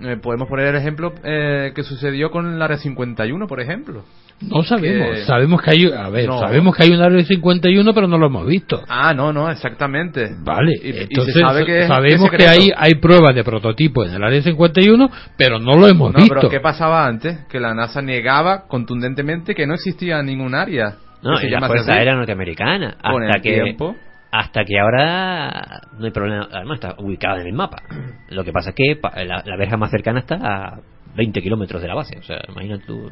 eh, 0.00 0.16
podemos 0.22 0.48
poner 0.48 0.66
el 0.68 0.76
ejemplo 0.76 1.12
eh, 1.24 1.72
que 1.74 1.82
sucedió 1.82 2.30
con 2.30 2.52
el 2.52 2.62
Área 2.62 2.76
51, 2.78 3.46
por 3.48 3.60
ejemplo. 3.60 4.04
no 4.40 4.62
sabemos 4.62 5.08
Que- 5.18 5.24
sabemos 5.24 5.60
que 5.60 5.70
hay 5.72 5.92
a 5.92 6.08
ver 6.10 6.28
No. 6.28 6.38
sabemos 6.38 6.76
que 6.76 6.84
hay 6.84 6.90
un 6.92 7.02
área 7.02 7.24
51 7.24 7.92
pero 7.92 8.06
no 8.06 8.18
lo 8.18 8.28
hemos 8.28 8.46
visto 8.46 8.80
Ah, 8.88 9.12
no, 9.12 9.32
no, 9.32 9.50
exactamente. 9.50 10.30
Vale, 10.44 10.74
Y- 10.80 10.90
y 10.90 10.92
se 10.92 11.02
entonces 11.02 11.34
sabe 11.34 11.64
que 11.66 11.80
es- 11.80 11.86
sabemos 11.88 12.30
que 12.30 12.46
hay, 12.46 12.70
hay 12.76 12.94
pruebas 12.94 13.34
de 13.34 13.42
prototipo 13.42 14.04
en 14.04 14.14
el 14.14 14.22
área 14.22 14.40
51, 14.40 15.10
pero 15.36 15.58
no 15.58 15.72
lo 15.72 15.88
hemos 15.88 16.12
No, 16.12 16.18
visto. 16.20 16.34
pero 16.36 16.48
¿qué 16.48 16.60
pasaba 16.60 17.04
antes? 17.04 17.40
Que 17.48 17.58
la 17.58 17.74
NASA 17.74 18.00
negaba 18.00 18.68
contundentemente 18.68 19.56
que 19.56 19.66
no 19.66 19.74
existía 19.74 20.22
ningún 20.22 20.54
área. 20.54 20.94
No, 21.20 21.32
y 21.42 21.50
la 21.50 21.66
Fuerza 21.66 21.90
así. 21.90 21.98
Aérea 21.98 22.14
Norteamericana. 22.14 22.96
Con 23.02 23.24
Hasta 23.24 23.38
el 23.38 23.42
que, 23.42 23.60
tiempo. 23.60 23.96
Hasta 24.30 24.64
que 24.64 24.78
ahora 24.78 25.82
no 25.98 26.04
hay 26.04 26.10
problema. 26.10 26.48
Además, 26.52 26.80
está 26.80 26.94
ubicada 27.02 27.40
en 27.40 27.46
el 27.46 27.52
mapa. 27.54 27.82
Lo 28.28 28.44
que 28.44 28.52
pasa 28.52 28.70
es 28.70 28.76
que 28.76 29.00
la, 29.24 29.42
la 29.44 29.56
verja 29.56 29.76
más 29.76 29.90
cercana 29.90 30.20
está 30.20 30.36
a 30.36 30.80
20 31.16 31.40
kilómetros 31.42 31.82
de 31.82 31.88
la 31.88 31.94
base. 31.94 32.18
O 32.18 32.22
sea, 32.22 32.40
imagínate 32.48 32.84
tú. 32.86 33.10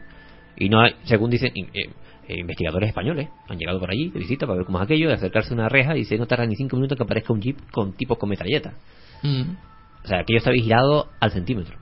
Y 0.56 0.68
no 0.68 0.80
hay, 0.80 0.94
según 1.04 1.30
dicen 1.30 1.52
eh, 1.56 1.90
investigadores 2.28 2.88
españoles, 2.88 3.28
han 3.48 3.58
llegado 3.58 3.78
por 3.78 3.90
allí 3.90 4.10
de 4.10 4.18
visita 4.18 4.46
para 4.46 4.58
ver 4.58 4.66
cómo 4.66 4.78
es 4.78 4.84
aquello, 4.84 5.08
de 5.08 5.14
acercarse 5.14 5.52
a 5.52 5.54
una 5.54 5.68
reja 5.68 5.94
y 5.94 6.00
dice 6.00 6.18
no 6.18 6.26
tarda 6.26 6.46
ni 6.46 6.56
5 6.56 6.76
minutos 6.76 6.96
que 6.96 7.04
aparezca 7.04 7.32
un 7.32 7.40
jeep 7.40 7.58
con 7.70 7.92
tipos 7.92 8.18
con 8.18 8.28
metralleta. 8.28 8.74
Mm. 9.22 9.56
O 10.04 10.08
sea, 10.08 10.20
aquello 10.20 10.38
está 10.38 10.50
vigilado 10.50 11.08
al 11.20 11.32
centímetro. 11.32 11.76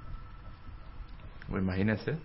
Pues 1.49 1.63
imagínese. 1.63 2.17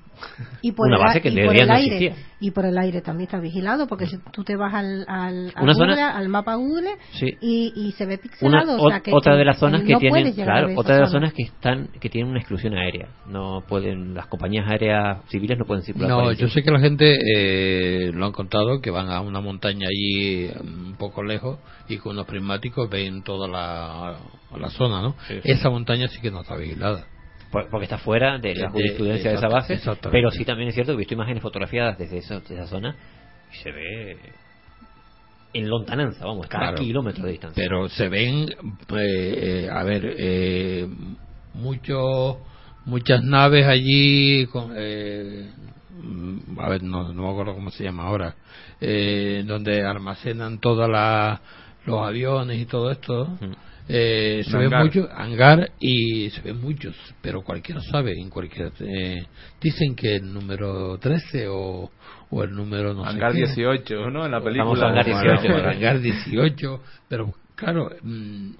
Y 0.61 0.71
por 0.73 0.87
Una 0.87 0.97
el, 0.97 1.03
base 1.03 1.17
a- 1.19 1.21
que 1.21 1.29
y 1.29 1.39
en 1.39 1.45
por 1.45 1.55
el 1.55 1.67
no 1.67 1.73
aire 1.73 1.97
existía. 1.97 2.25
y 2.41 2.51
por 2.51 2.65
el 2.65 2.77
aire 2.77 3.01
también 3.01 3.27
está 3.27 3.39
vigilado 3.39 3.87
porque 3.87 4.05
si 4.07 4.17
tú 4.31 4.43
te 4.43 4.55
vas 4.55 4.73
al, 4.73 5.05
al, 5.07 5.53
Google, 5.57 5.73
zona- 5.75 6.15
al 6.17 6.29
mapa 6.29 6.55
Google 6.55 6.89
Sí. 7.13 7.27
y, 7.41 7.73
y 7.75 7.91
se 7.93 8.05
ve 8.05 8.13
Una, 8.15 8.21
pixelado 8.21 8.81
o 8.81 8.89
sea, 8.89 8.99
ot- 8.99 9.01
que, 9.01 9.11
otra 9.13 9.35
de 9.35 9.45
las 9.45 9.59
zonas 9.59 9.83
que 9.83 9.93
no 9.93 9.99
tienen 9.99 10.27
a 10.27 10.43
claro 10.43 10.69
otra 10.75 10.95
de 10.95 11.01
las 11.01 11.09
zona. 11.11 11.27
zonas 11.27 11.33
que 11.33 11.43
están 11.43 11.87
que 11.99 12.09
tienen 12.09 12.31
una 12.31 12.39
exclusión 12.39 12.73
aérea 12.75 13.09
no 13.27 13.63
pueden 13.67 14.13
las 14.13 14.27
compañías 14.27 14.69
aéreas 14.69 15.19
civiles 15.29 15.57
no 15.57 15.65
pueden 15.65 15.83
circular 15.83 16.09
No, 16.09 16.31
yo 16.33 16.47
sé 16.49 16.63
que 16.63 16.71
la 16.71 16.79
gente 16.79 17.17
eh, 17.35 18.11
lo 18.13 18.25
han 18.25 18.31
contado 18.33 18.81
que 18.81 18.91
van 18.91 19.09
a 19.09 19.21
una 19.21 19.41
montaña 19.41 19.87
allí 19.89 20.49
un 20.61 20.95
poco 20.97 21.23
lejos 21.23 21.59
y 21.87 21.97
con 21.97 22.13
unos 22.13 22.25
prismáticos 22.25 22.89
ven 22.89 23.21
toda 23.23 23.47
la, 23.47 24.17
la 24.57 24.69
zona, 24.69 25.01
¿no? 25.01 25.15
Sí, 25.27 25.35
sí. 25.43 25.51
Esa 25.51 25.69
montaña 25.69 26.07
sí 26.07 26.19
que 26.21 26.29
no 26.31 26.41
está 26.41 26.55
vigilada. 26.55 27.05
Por- 27.51 27.69
porque 27.69 27.85
está 27.85 27.97
fuera 27.97 28.37
de 28.37 28.53
la 28.55 28.67
De- 28.67 28.71
jurisprudencia 28.71 29.31
de 29.31 29.37
esa 29.37 29.47
base 29.47 29.79
pero 30.11 30.29
sí 30.31 30.45
también 30.45 30.69
es 30.69 30.75
cierto 30.75 30.91
que 30.91 30.95
he 30.95 30.99
visto 30.99 31.13
imágenes 31.15 31.41
fotografiadas 31.41 31.97
desde 31.97 32.17
esa, 32.19 32.39
de 32.41 32.55
esa 32.55 32.67
zona 32.67 32.95
y 33.51 33.57
se 33.57 33.71
ve 33.71 34.17
en 35.53 35.67
lontananza 35.69 36.25
vamos 36.25 36.45
está 36.45 36.59
Claro. 36.59 36.77
a 36.77 36.79
kilómetros 36.79 37.25
de 37.25 37.31
distancia 37.31 37.63
Pero 37.63 37.89
se 37.89 38.07
ven, 38.07 38.49
eh, 38.49 38.53
eh, 38.95 39.69
a 39.71 39.83
ver, 39.83 40.15
eh, 40.17 40.87
muchos 41.55 42.37
muchas 42.85 43.23
naves 43.23 43.65
allí, 43.67 44.45
con, 44.47 44.73
eh, 44.75 45.49
a 46.59 46.69
ver, 46.69 46.81
no, 46.83 47.11
no 47.13 47.23
me 47.23 47.29
acuerdo 47.29 47.53
cómo 47.53 47.69
se 47.71 47.83
llama 47.83 48.03
ahora, 48.03 48.35
eh, 48.81 49.43
donde 49.45 49.83
almacenan 49.83 50.59
todos 50.59 50.89
los 51.85 52.07
aviones 52.07 52.59
y 52.59 52.65
todo 52.65 52.89
esto. 52.91 53.27
Eh, 53.91 54.43
se 54.45 54.55
ven 54.55 54.67
hangar. 54.67 54.83
muchos, 54.85 55.09
hangar 55.11 55.71
y 55.79 56.29
se 56.29 56.41
ven 56.41 56.61
muchos, 56.61 56.95
pero 57.21 57.41
cualquiera 57.41 57.81
sabe, 57.81 58.13
en 58.13 58.29
cualquier, 58.29 58.71
eh, 58.81 59.25
dicen 59.59 59.95
que 59.95 60.17
el 60.17 60.31
número 60.31 60.97
13 60.99 61.47
o, 61.47 61.89
o 62.29 62.43
el 62.43 62.51
número 62.51 62.93
no 62.93 63.03
sé 63.05 63.09
Hangar 63.09 63.31
qué. 63.31 63.39
18, 63.47 64.11
¿no? 64.11 64.25
En 64.25 64.31
la 64.31 64.41
película. 64.41 64.63
Vamos 64.65 64.81
a 64.81 64.87
Hangar 64.89 65.05
Bueno, 65.05 65.31
18. 65.41 65.53
bueno, 65.53 65.69
hangar 65.69 65.99
18, 66.01 66.81
pero 67.07 67.33
claro, 67.55 67.89
mm, 68.03 68.51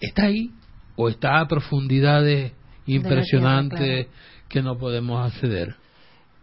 está 0.00 0.26
ahí 0.26 0.50
o 0.94 1.08
está 1.08 1.40
a 1.40 1.48
profundidades 1.48 2.52
impresionantes 2.86 4.06
que 4.48 4.62
no 4.62 4.78
podemos 4.78 5.32
acceder. 5.32 5.74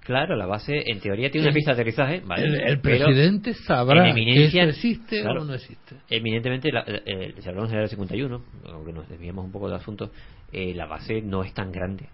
Claro 0.03 0.35
la 0.35 0.45
base 0.45 0.73
en 0.85 0.99
teoría 0.99 1.29
tiene 1.31 1.47
una 1.47 1.53
pista 1.53 1.71
de 1.71 1.81
aterrizaje 1.81 2.21
¿vale? 2.25 2.63
el, 2.65 2.79
presidente 2.79 3.53
sabrá 3.53 4.09
en 4.09 4.15
que 4.15 4.45
eso 4.45 4.59
existe 4.59 5.21
claro, 5.21 5.41
o 5.41 5.45
no 5.45 5.53
existe. 5.53 5.95
Eminentemente, 6.09 6.71
la- 6.71 6.85
eh, 6.87 7.33
si 7.39 7.49
hablamos 7.49 7.69
del 7.69 7.79
área 7.79 7.89
51, 7.89 8.41
aunque 8.67 8.93
nos 8.93 9.07
desviamos 9.09 9.45
un 9.45 9.51
poco 9.51 9.67
del 9.67 9.77
asunto, 9.77 10.11
eh, 10.51 10.73
la 10.75 10.85
base 10.85 11.21
no 11.21 11.43
es 11.43 11.53
tan 11.53 11.71
grande. 11.71 12.09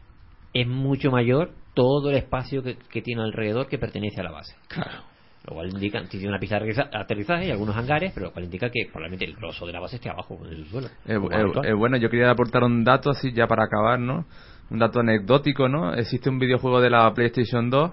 Es 0.53 0.67
mucho 0.67 1.11
mayor 1.11 1.51
todo 1.73 2.09
el 2.09 2.17
espacio 2.17 2.63
que, 2.63 2.77
que 2.91 3.01
tiene 3.01 3.21
alrededor 3.23 3.67
que 3.67 3.77
pertenece 3.77 4.19
a 4.21 4.23
la 4.23 4.31
base. 4.31 4.55
Claro. 4.67 5.08
Lo 5.49 5.55
cual 5.55 5.69
indica, 5.69 6.01
tiene 6.03 6.27
una 6.27 6.39
pista 6.39 6.59
de 6.59 6.65
aterriza- 6.71 6.89
aterrizaje 6.93 7.47
y 7.47 7.51
algunos 7.51 7.75
hangares, 7.75 8.11
pero 8.13 8.27
lo 8.27 8.31
cual 8.33 8.45
indica 8.45 8.69
que 8.69 8.85
probablemente 8.85 9.25
el 9.25 9.33
grosso 9.35 9.65
de 9.65 9.73
la 9.73 9.79
base 9.79 9.95
esté 9.95 10.09
abajo 10.09 10.39
en 10.45 10.53
el 10.53 10.65
suelo. 10.67 10.87
Eh, 11.07 11.15
eh, 11.15 11.69
eh, 11.69 11.73
bueno, 11.73 11.97
yo 11.97 12.09
quería 12.09 12.29
aportar 12.29 12.63
un 12.63 12.83
dato 12.83 13.09
así 13.09 13.31
ya 13.31 13.47
para 13.47 13.63
acabar, 13.63 13.99
¿no? 13.99 14.25
Un 14.69 14.79
dato 14.79 14.99
anecdótico, 14.99 15.67
¿no? 15.67 15.93
Existe 15.93 16.29
un 16.29 16.37
videojuego 16.37 16.79
de 16.81 16.91
la 16.91 17.11
PlayStation 17.13 17.69
2 17.69 17.91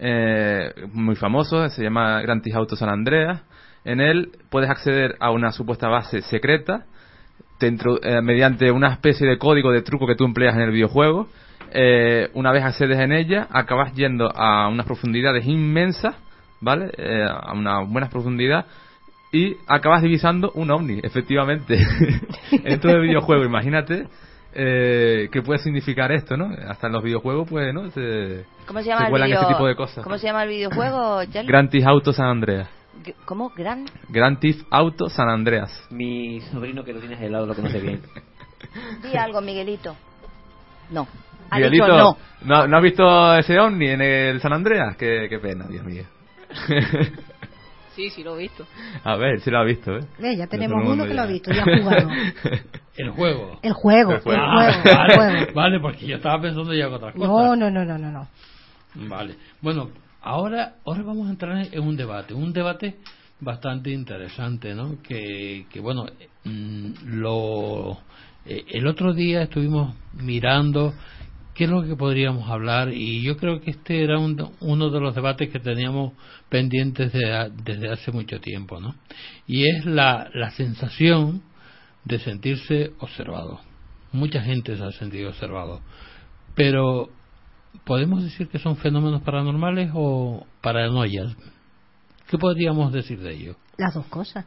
eh, 0.00 0.72
muy 0.92 1.14
famoso, 1.14 1.68
se 1.68 1.82
llama 1.82 2.20
Grand 2.22 2.42
Theft 2.42 2.56
Auto 2.56 2.76
San 2.76 2.88
Andreas. 2.88 3.42
En 3.84 4.00
él 4.00 4.32
puedes 4.50 4.68
acceder 4.68 5.14
a 5.20 5.30
una 5.30 5.52
supuesta 5.52 5.88
base 5.88 6.20
secreta 6.22 6.84
te 7.58 7.66
eh, 8.02 8.22
mediante 8.22 8.70
una 8.70 8.92
especie 8.92 9.26
de 9.26 9.36
código 9.36 9.72
de 9.72 9.82
truco 9.82 10.06
que 10.06 10.14
tú 10.14 10.24
empleas 10.24 10.54
en 10.54 10.62
el 10.62 10.70
videojuego. 10.70 11.28
Eh, 11.72 12.30
una 12.34 12.52
vez 12.52 12.64
accedes 12.64 12.98
en 12.98 13.12
ella, 13.12 13.46
acabas 13.50 13.92
yendo 13.94 14.30
a 14.34 14.68
unas 14.68 14.86
profundidades 14.86 15.44
inmensas, 15.46 16.14
¿vale? 16.60 16.90
Eh, 16.96 17.24
a 17.28 17.52
una 17.52 17.80
buena 17.80 18.08
profundidad 18.08 18.66
y 19.32 19.56
acabas 19.66 20.02
divisando 20.02 20.50
un 20.54 20.70
ovni, 20.70 21.00
efectivamente, 21.02 21.78
dentro 22.64 22.92
del 22.92 23.02
videojuego. 23.02 23.44
Imagínate 23.44 24.06
eh, 24.54 25.28
qué 25.30 25.42
puede 25.42 25.58
significar 25.58 26.10
esto, 26.12 26.36
¿no? 26.36 26.50
Hasta 26.68 26.86
en 26.86 26.94
los 26.94 27.02
videojuegos, 27.02 27.48
pues, 27.48 27.72
¿no? 27.74 27.90
Se, 27.90 28.44
¿Cómo 28.66 28.80
se 28.80 28.88
llama 28.88 29.06
se 29.08 29.14
el 29.14 29.22
video- 29.22 29.40
este 29.40 29.52
tipo 29.52 29.66
de 29.66 29.76
cosas. 29.76 30.02
¿Cómo 30.04 30.18
se 30.18 30.26
llama 30.26 30.42
el 30.44 30.48
videojuego, 30.48 31.24
Charlie? 31.26 31.48
Grand 31.48 31.70
Theft 31.70 31.86
Auto 31.86 32.12
San 32.12 32.26
Andreas. 32.26 32.68
¿Cómo? 33.26 33.50
Gran. 33.54 33.84
Grand 34.08 34.40
Theft 34.40 34.66
Auto 34.70 35.08
San 35.08 35.28
Andreas. 35.28 35.86
Mi 35.90 36.40
sobrino 36.40 36.82
que 36.82 36.92
lo 36.92 37.00
tienes 37.00 37.20
al 37.20 37.30
lado 37.32 37.46
lo 37.46 37.54
conoce 37.54 37.80
bien. 37.80 38.00
Di 39.02 39.16
algo, 39.16 39.40
Miguelito. 39.40 39.94
No. 40.90 41.06
Miguelito, 41.52 41.86
no. 41.86 42.16
¿no, 42.42 42.66
¿no 42.66 42.76
has 42.76 42.82
visto 42.82 43.34
ese 43.36 43.58
ovni 43.58 43.88
en 43.88 44.02
el 44.02 44.40
San 44.40 44.52
Andreas? 44.52 44.96
Qué, 44.96 45.26
qué 45.28 45.38
pena, 45.38 45.66
Dios 45.68 45.84
mío. 45.84 46.04
Sí, 47.96 48.10
sí, 48.10 48.22
lo 48.22 48.36
he 48.38 48.42
visto. 48.42 48.64
A 49.02 49.16
ver, 49.16 49.40
si 49.40 49.50
lo 49.50 49.58
ha 49.58 49.64
visto, 49.64 49.96
¿eh? 49.96 50.04
Ve, 50.20 50.36
ya 50.36 50.46
tenemos 50.46 50.84
uno 50.86 51.02
que 51.02 51.08
ya. 51.10 51.14
lo 51.16 51.22
ha 51.22 51.26
visto 51.26 51.52
y 51.52 51.58
ha 51.58 51.64
jugado. 51.64 52.08
El 52.96 53.10
juego. 53.10 53.58
El 53.60 53.72
juego, 53.72 54.10
El 54.12 54.16
el 54.18 54.22
juego. 54.22 54.22
juego, 54.22 54.40
Ah, 54.40 54.70
el 54.84 54.94
vale, 54.94 55.14
juego. 55.40 55.52
vale, 55.54 55.80
porque 55.80 56.06
yo 56.06 56.16
estaba 56.16 56.40
pensando 56.40 56.72
ya 56.74 56.86
en 56.86 56.92
otras 56.92 57.12
cosas. 57.14 57.28
No, 57.28 57.56
no, 57.56 57.70
no, 57.72 57.84
no, 57.84 57.98
no, 57.98 58.10
no. 58.12 58.28
Vale. 59.08 59.34
Bueno, 59.60 59.90
ahora, 60.22 60.74
ahora 60.86 61.02
vamos 61.02 61.26
a 61.26 61.30
entrar 61.30 61.66
en 61.72 61.82
un 61.82 61.96
debate, 61.96 62.34
un 62.34 62.52
debate 62.52 62.98
bastante 63.40 63.90
interesante, 63.90 64.74
¿no? 64.76 65.02
Que, 65.02 65.66
que 65.68 65.80
bueno, 65.80 66.06
mm, 66.44 66.90
lo, 67.18 67.98
eh, 68.46 68.64
el 68.68 68.86
otro 68.86 69.12
día 69.12 69.42
estuvimos 69.42 69.94
mirando 70.14 70.94
qué 71.58 71.64
es 71.64 71.70
lo 71.70 71.82
que 71.82 71.96
podríamos 71.96 72.48
hablar 72.48 72.92
y 72.94 73.20
yo 73.22 73.36
creo 73.36 73.60
que 73.60 73.72
este 73.72 74.02
era 74.02 74.18
un- 74.18 74.52
uno 74.60 74.90
de 74.90 75.00
los 75.00 75.14
debates 75.14 75.50
que 75.50 75.58
teníamos 75.58 76.12
pendientes 76.48 77.12
de 77.12 77.32
a- 77.34 77.48
desde 77.48 77.90
hace 77.90 78.12
mucho 78.12 78.40
tiempo, 78.40 78.80
¿no? 78.80 78.94
Y 79.46 79.68
es 79.68 79.84
la, 79.84 80.30
la 80.32 80.50
sensación 80.52 81.42
de 82.04 82.18
sentirse 82.20 82.92
observado. 83.00 83.60
Mucha 84.12 84.40
gente 84.40 84.76
se 84.76 84.82
ha 84.84 84.92
sentido 84.92 85.30
observado. 85.30 85.80
Pero 86.54 87.10
¿Podemos 87.84 88.22
decir 88.22 88.48
que 88.48 88.58
son 88.58 88.76
fenómenos 88.76 89.22
paranormales 89.22 89.90
o 89.94 90.46
paranoias? 90.62 91.36
¿Qué 92.28 92.38
podríamos 92.38 92.92
decir 92.92 93.20
de 93.20 93.34
ello? 93.34 93.56
Las 93.76 93.94
dos 93.94 94.06
cosas. 94.06 94.44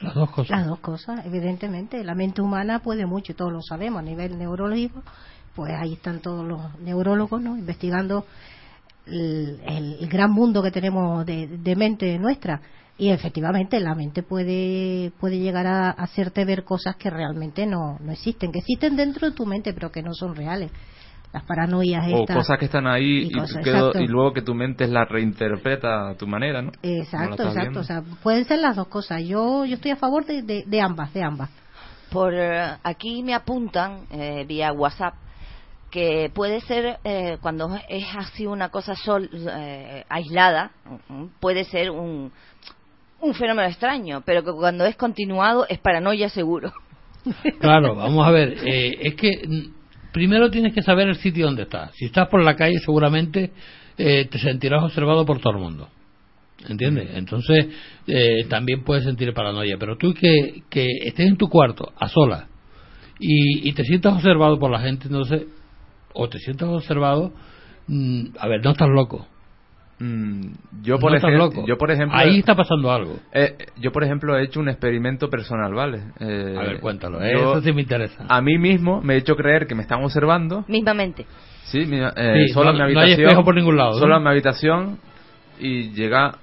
Las 0.00 0.14
dos 0.14 0.30
cosas. 0.30 0.50
Las 0.58 0.66
dos 0.66 0.80
cosas, 0.80 1.24
evidentemente. 1.26 2.02
La 2.04 2.14
mente 2.14 2.42
humana 2.42 2.80
puede 2.80 3.06
mucho, 3.06 3.32
y 3.32 3.34
todos 3.34 3.52
lo 3.52 3.60
sabemos, 3.62 4.00
a 4.00 4.02
nivel 4.02 4.36
neurológico. 4.38 5.02
Pues 5.54 5.72
ahí 5.72 5.94
están 5.94 6.20
todos 6.20 6.46
los 6.46 6.78
neurólogos, 6.80 7.40
¿no? 7.40 7.56
Investigando 7.56 8.24
el, 9.06 9.60
el- 9.66 9.96
el 10.00 10.08
gran 10.08 10.32
mundo 10.32 10.62
que 10.62 10.70
tenemos 10.70 11.24
de, 11.26 11.46
de 11.46 11.76
mente 11.76 12.18
nuestra. 12.18 12.60
Y 12.96 13.10
efectivamente 13.10 13.80
la 13.80 13.94
mente 13.96 14.22
puede, 14.22 15.10
puede 15.18 15.38
llegar 15.38 15.66
a 15.66 15.90
hacerte 15.90 16.44
ver 16.44 16.62
cosas 16.62 16.94
que 16.96 17.10
realmente 17.10 17.66
no, 17.66 17.98
no 18.00 18.12
existen, 18.12 18.52
que 18.52 18.60
existen 18.60 18.94
dentro 18.96 19.28
de 19.28 19.34
tu 19.36 19.46
mente, 19.46 19.72
pero 19.72 19.90
que 19.90 20.00
no 20.02 20.14
son 20.14 20.36
reales. 20.36 20.70
las 21.32 21.42
paranoias 21.42 22.04
o 22.12 22.20
estas. 22.20 22.36
cosas 22.36 22.58
que 22.60 22.66
están 22.66 22.86
ahí 22.86 23.22
y 23.24 23.26
y, 23.26 23.30
cosas, 23.32 23.56
tú 23.58 23.64
quedo- 23.64 23.88
exacto. 23.88 24.00
y 24.00 24.06
luego 24.06 24.32
que 24.32 24.42
tu 24.42 24.54
mente 24.54 24.86
la 24.86 25.04
reinterpreta 25.04 26.10
a 26.10 26.14
tu 26.14 26.28
manera, 26.28 26.62
¿no? 26.62 26.70
Exacto, 26.82 27.48
exacto. 27.48 27.80
O 27.80 27.84
sea, 27.84 28.02
pueden 28.22 28.44
ser 28.44 28.60
las 28.60 28.76
dos 28.76 28.86
cosas. 28.86 29.20
Yo, 29.24 29.64
yo 29.64 29.74
estoy 29.74 29.90
a 29.90 29.96
favor 29.96 30.24
de, 30.24 30.42
de, 30.42 30.62
de 30.64 30.80
ambas, 30.80 31.12
de 31.12 31.24
ambas. 31.24 31.50
Por 32.12 32.32
eh, 32.32 32.76
aquí 32.84 33.24
me 33.24 33.34
apuntan 33.34 34.02
eh, 34.12 34.44
vía 34.46 34.72
WhatsApp 34.72 35.14
que 35.94 36.28
puede 36.34 36.60
ser 36.62 36.98
eh, 37.04 37.38
cuando 37.40 37.70
es 37.88 38.04
así 38.16 38.46
una 38.46 38.70
cosa 38.70 38.96
sol, 38.96 39.30
eh, 39.32 40.02
aislada, 40.08 40.72
ujú, 40.90 41.30
puede 41.38 41.62
ser 41.62 41.92
un, 41.92 42.32
un 43.20 43.34
fenómeno 43.34 43.68
extraño, 43.68 44.20
pero 44.26 44.42
que 44.42 44.50
cuando 44.50 44.86
es 44.86 44.96
continuado 44.96 45.66
es 45.68 45.78
paranoia 45.78 46.28
seguro. 46.28 46.72
Claro, 47.60 47.94
vamos 47.94 48.26
a 48.26 48.32
ver, 48.32 48.58
eh, 48.66 48.98
es 49.02 49.14
que 49.14 49.46
mm, 49.46 50.12
primero 50.12 50.50
tienes 50.50 50.74
que 50.74 50.82
saber 50.82 51.06
el 51.06 51.14
sitio 51.14 51.46
donde 51.46 51.62
estás. 51.62 51.92
Si 51.94 52.06
estás 52.06 52.26
por 52.28 52.42
la 52.42 52.56
calle, 52.56 52.80
seguramente 52.80 53.52
eh, 53.96 54.26
te 54.28 54.38
sentirás 54.40 54.82
observado 54.82 55.24
por 55.24 55.38
todo 55.38 55.52
el 55.52 55.60
mundo. 55.60 55.88
¿Entiendes? 56.68 57.10
Entonces, 57.14 57.68
eh, 58.08 58.46
también 58.48 58.82
puedes 58.82 59.04
sentir 59.04 59.32
paranoia. 59.32 59.76
Pero 59.78 59.96
tú 59.96 60.12
que, 60.12 60.64
que 60.68 60.86
estés 61.04 61.28
en 61.28 61.36
tu 61.36 61.48
cuarto, 61.48 61.92
a 61.96 62.08
solas, 62.08 62.46
y, 63.18 63.68
y 63.68 63.72
te 63.72 63.84
sientas 63.84 64.14
observado 64.14 64.58
por 64.58 64.70
la 64.70 64.80
gente, 64.80 65.06
entonces, 65.06 65.44
o 66.14 66.28
te 66.28 66.38
sientas 66.38 66.68
observado, 66.70 67.32
mm, 67.88 68.24
a 68.38 68.48
ver, 68.48 68.64
no 68.64 68.70
estás 68.70 68.88
loco. 68.88 69.26
Mm, 70.00 70.46
yo 70.82 70.98
por 70.98 71.10
No 71.12 71.16
estás 71.16 71.30
ejemplo, 71.30 71.46
loco. 71.56 71.66
yo 71.68 71.78
por 71.78 71.90
ejemplo, 71.90 72.18
Ahí 72.18 72.38
está 72.40 72.56
pasando 72.56 72.90
algo. 72.90 73.18
eh, 73.32 73.56
yo 73.76 73.92
por 73.92 74.02
ejemplo 74.02 74.36
he 74.36 74.42
hecho 74.44 74.58
un 74.58 74.68
experimento 74.68 75.30
personal, 75.30 75.72
¿vale? 75.72 76.02
Eh, 76.18 76.56
A 76.58 76.62
ver, 76.64 76.80
cuéntalo, 76.80 77.20
yo 77.20 77.26
eso 77.52 77.60
sí 77.60 77.72
me 77.72 77.82
interesa. 77.82 78.24
A 78.28 78.40
mí 78.40 78.58
mismo 78.58 79.00
me 79.02 79.14
he 79.14 79.18
hecho 79.18 79.36
creer 79.36 79.66
que 79.66 79.74
me 79.76 79.82
están 79.82 80.02
observando, 80.02 80.64
Mismamente. 80.66 81.26
sí, 81.66 81.86
mi- 81.86 82.00
eh, 82.00 82.46
Sí, 82.46 82.52
solo 82.52 82.72
no- 82.72 82.80
en 82.80 82.88
mi 82.88 82.94
no 82.94 83.00
hay 83.00 83.04
habitación, 83.06 83.26
espejo 83.28 83.44
por 83.44 83.54
ningún 83.54 83.76
lado, 83.76 83.92
¿no? 83.92 83.98
solo 83.98 84.16
en 84.16 84.22
mi 84.24 84.28
habitación 84.30 84.98
y 85.60 85.90
llega 85.92 86.38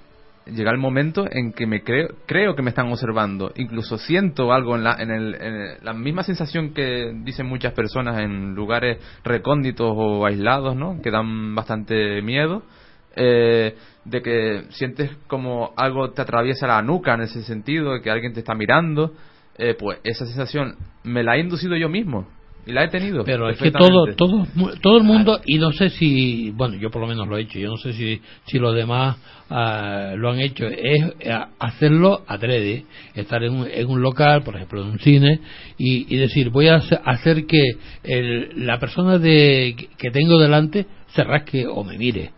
llega 0.52 0.72
el 0.72 0.78
momento 0.78 1.26
en 1.30 1.54
que 1.54 1.66
me 1.66 1.84
creo 1.84 2.10
creo 2.26 2.56
que 2.56 2.62
me 2.62 2.70
están 2.70 2.92
observando, 2.92 3.52
incluso 3.56 3.98
siento 3.98 4.52
algo 4.54 4.76
en 4.76 4.84
la 4.84 4.96
en, 5.00 5.12
el, 5.12 5.36
en 5.36 5.84
la 5.84 5.94
misma 5.94 6.24
sensación 6.24 6.74
que 6.74 7.12
dicen 7.24 7.48
muchas 7.48 7.74
personas 7.74 8.20
en 8.20 8.54
lugares 8.54 9.00
recónditos 9.24 9.94
o 9.96 10.26
aislados, 10.26 10.76
¿no? 10.76 11.02
Que 11.02 11.12
dan 11.12 11.56
bastante 11.56 12.22
miedo. 12.22 12.64
eh, 13.16 13.76
de 14.06 14.22
que 14.22 14.64
sientes 14.70 15.12
como 15.28 15.74
algo 15.76 16.12
te 16.12 16.22
atraviesa 16.22 16.66
la 16.66 16.82
nuca 16.82 17.14
en 17.14 17.22
ese 17.22 17.44
sentido, 17.44 17.94
de 17.94 18.02
que 18.02 18.10
alguien 18.10 18.34
te 18.34 18.40
está 18.40 18.56
mirando, 18.56 19.14
eh, 19.58 19.76
pues 19.78 20.00
esa 20.04 20.26
sensación 20.26 20.76
me 21.04 21.24
la 21.24 21.36
he 21.36 21.42
inducido 21.42 21.76
yo 21.76 21.90
mismo 21.90 22.28
y 22.66 22.72
la 22.72 22.84
he 22.84 22.88
tenido. 22.90 23.24
Pero 23.24 23.50
es 23.50 23.58
que 23.58 23.72
todo, 23.72 24.06
todo, 24.16 24.48
todo 24.82 24.98
el 24.98 25.04
mundo, 25.04 25.40
y 25.46 25.58
no 25.58 25.72
sé 25.72 25.90
si, 25.90 26.52
bueno, 26.52 26.76
yo 26.76 26.90
por 26.92 27.02
lo 27.02 27.08
menos 27.08 27.28
lo 27.28 27.38
he 27.38 27.42
hecho, 27.42 27.60
yo 27.60 27.70
no 27.70 27.78
sé 27.78 27.94
si, 27.94 28.22
si 28.46 28.60
los 28.60 28.76
demás 28.76 29.18
ah, 29.50 30.14
lo 30.16 30.30
han 30.32 30.40
hecho, 30.40 30.68
es 30.68 31.02
eh, 31.20 31.40
hacerlo 31.60 32.24
adrede, 32.28 32.86
estar 33.16 33.44
en 33.44 33.54
un, 33.54 33.68
en 33.68 33.88
un 33.90 34.02
local, 34.02 34.44
por 34.44 34.56
ejemplo, 34.56 34.82
en 34.84 34.90
un 34.90 35.00
cine, 35.00 35.40
y, 35.78 36.14
y 36.14 36.18
decir, 36.18 36.50
voy 36.50 36.68
a 36.68 36.76
hacer, 36.76 37.00
hacer 37.04 37.46
que 37.46 37.64
el- 38.04 38.66
la 38.66 38.80
persona 38.80 39.18
de, 39.18 39.76
que 39.98 40.12
tengo 40.12 40.40
delante 40.40 40.86
se 41.16 41.24
rasque 41.24 41.66
o 41.68 41.84
me 41.84 41.98
mire. 41.98 42.32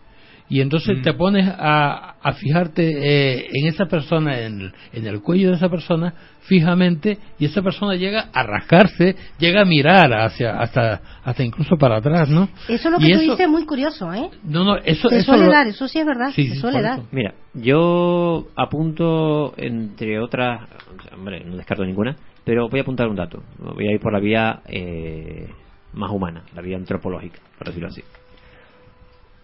Y 0.54 0.60
entonces 0.60 1.02
te 1.02 1.12
pones 1.14 1.48
a, 1.48 2.14
a 2.22 2.32
fijarte 2.34 2.84
eh, 2.86 3.48
en 3.52 3.66
esa 3.66 3.86
persona, 3.86 4.38
en, 4.38 4.72
en 4.92 5.04
el 5.04 5.20
cuello 5.20 5.50
de 5.50 5.56
esa 5.56 5.68
persona, 5.68 6.14
fijamente, 6.42 7.18
y 7.40 7.46
esa 7.46 7.60
persona 7.60 7.96
llega 7.96 8.28
a 8.32 8.44
rascarse, 8.44 9.16
llega 9.40 9.62
a 9.62 9.64
mirar 9.64 10.12
hacia, 10.12 10.56
hasta, 10.60 11.00
hasta 11.24 11.42
incluso 11.42 11.76
para 11.76 11.96
atrás, 11.96 12.28
¿no? 12.28 12.48
Eso 12.68 12.88
es 12.88 12.92
lo 12.92 12.98
que 12.98 13.06
Y 13.06 13.08
tú 13.08 13.14
eso- 13.14 13.22
dices 13.32 13.40
es 13.40 13.48
muy 13.48 13.66
curioso, 13.66 14.14
¿eh? 14.14 14.30
No, 14.44 14.62
no, 14.62 14.76
eso, 14.76 15.08
se 15.08 15.16
eso 15.16 15.32
suele 15.32 15.46
lo- 15.46 15.50
dar, 15.50 15.66
eso 15.66 15.88
sí 15.88 15.98
es 15.98 16.06
verdad, 16.06 16.30
Sí, 16.32 16.46
se 16.50 16.54
suele 16.60 16.82
dar. 16.82 17.00
Mira, 17.10 17.34
yo 17.54 18.46
apunto, 18.54 19.54
entre 19.56 20.20
otras, 20.20 20.68
hombre, 21.12 21.42
no 21.44 21.56
descarto 21.56 21.84
ninguna, 21.84 22.14
pero 22.44 22.68
voy 22.68 22.78
a 22.78 22.82
apuntar 22.82 23.08
un 23.08 23.16
dato. 23.16 23.42
Voy 23.58 23.88
a 23.88 23.92
ir 23.92 23.98
por 23.98 24.12
la 24.12 24.20
vía 24.20 24.60
eh, 24.68 25.48
más 25.94 26.12
humana, 26.12 26.44
la 26.54 26.62
vía 26.62 26.76
antropológica, 26.76 27.40
por 27.58 27.66
decirlo 27.66 27.88
así. 27.88 28.02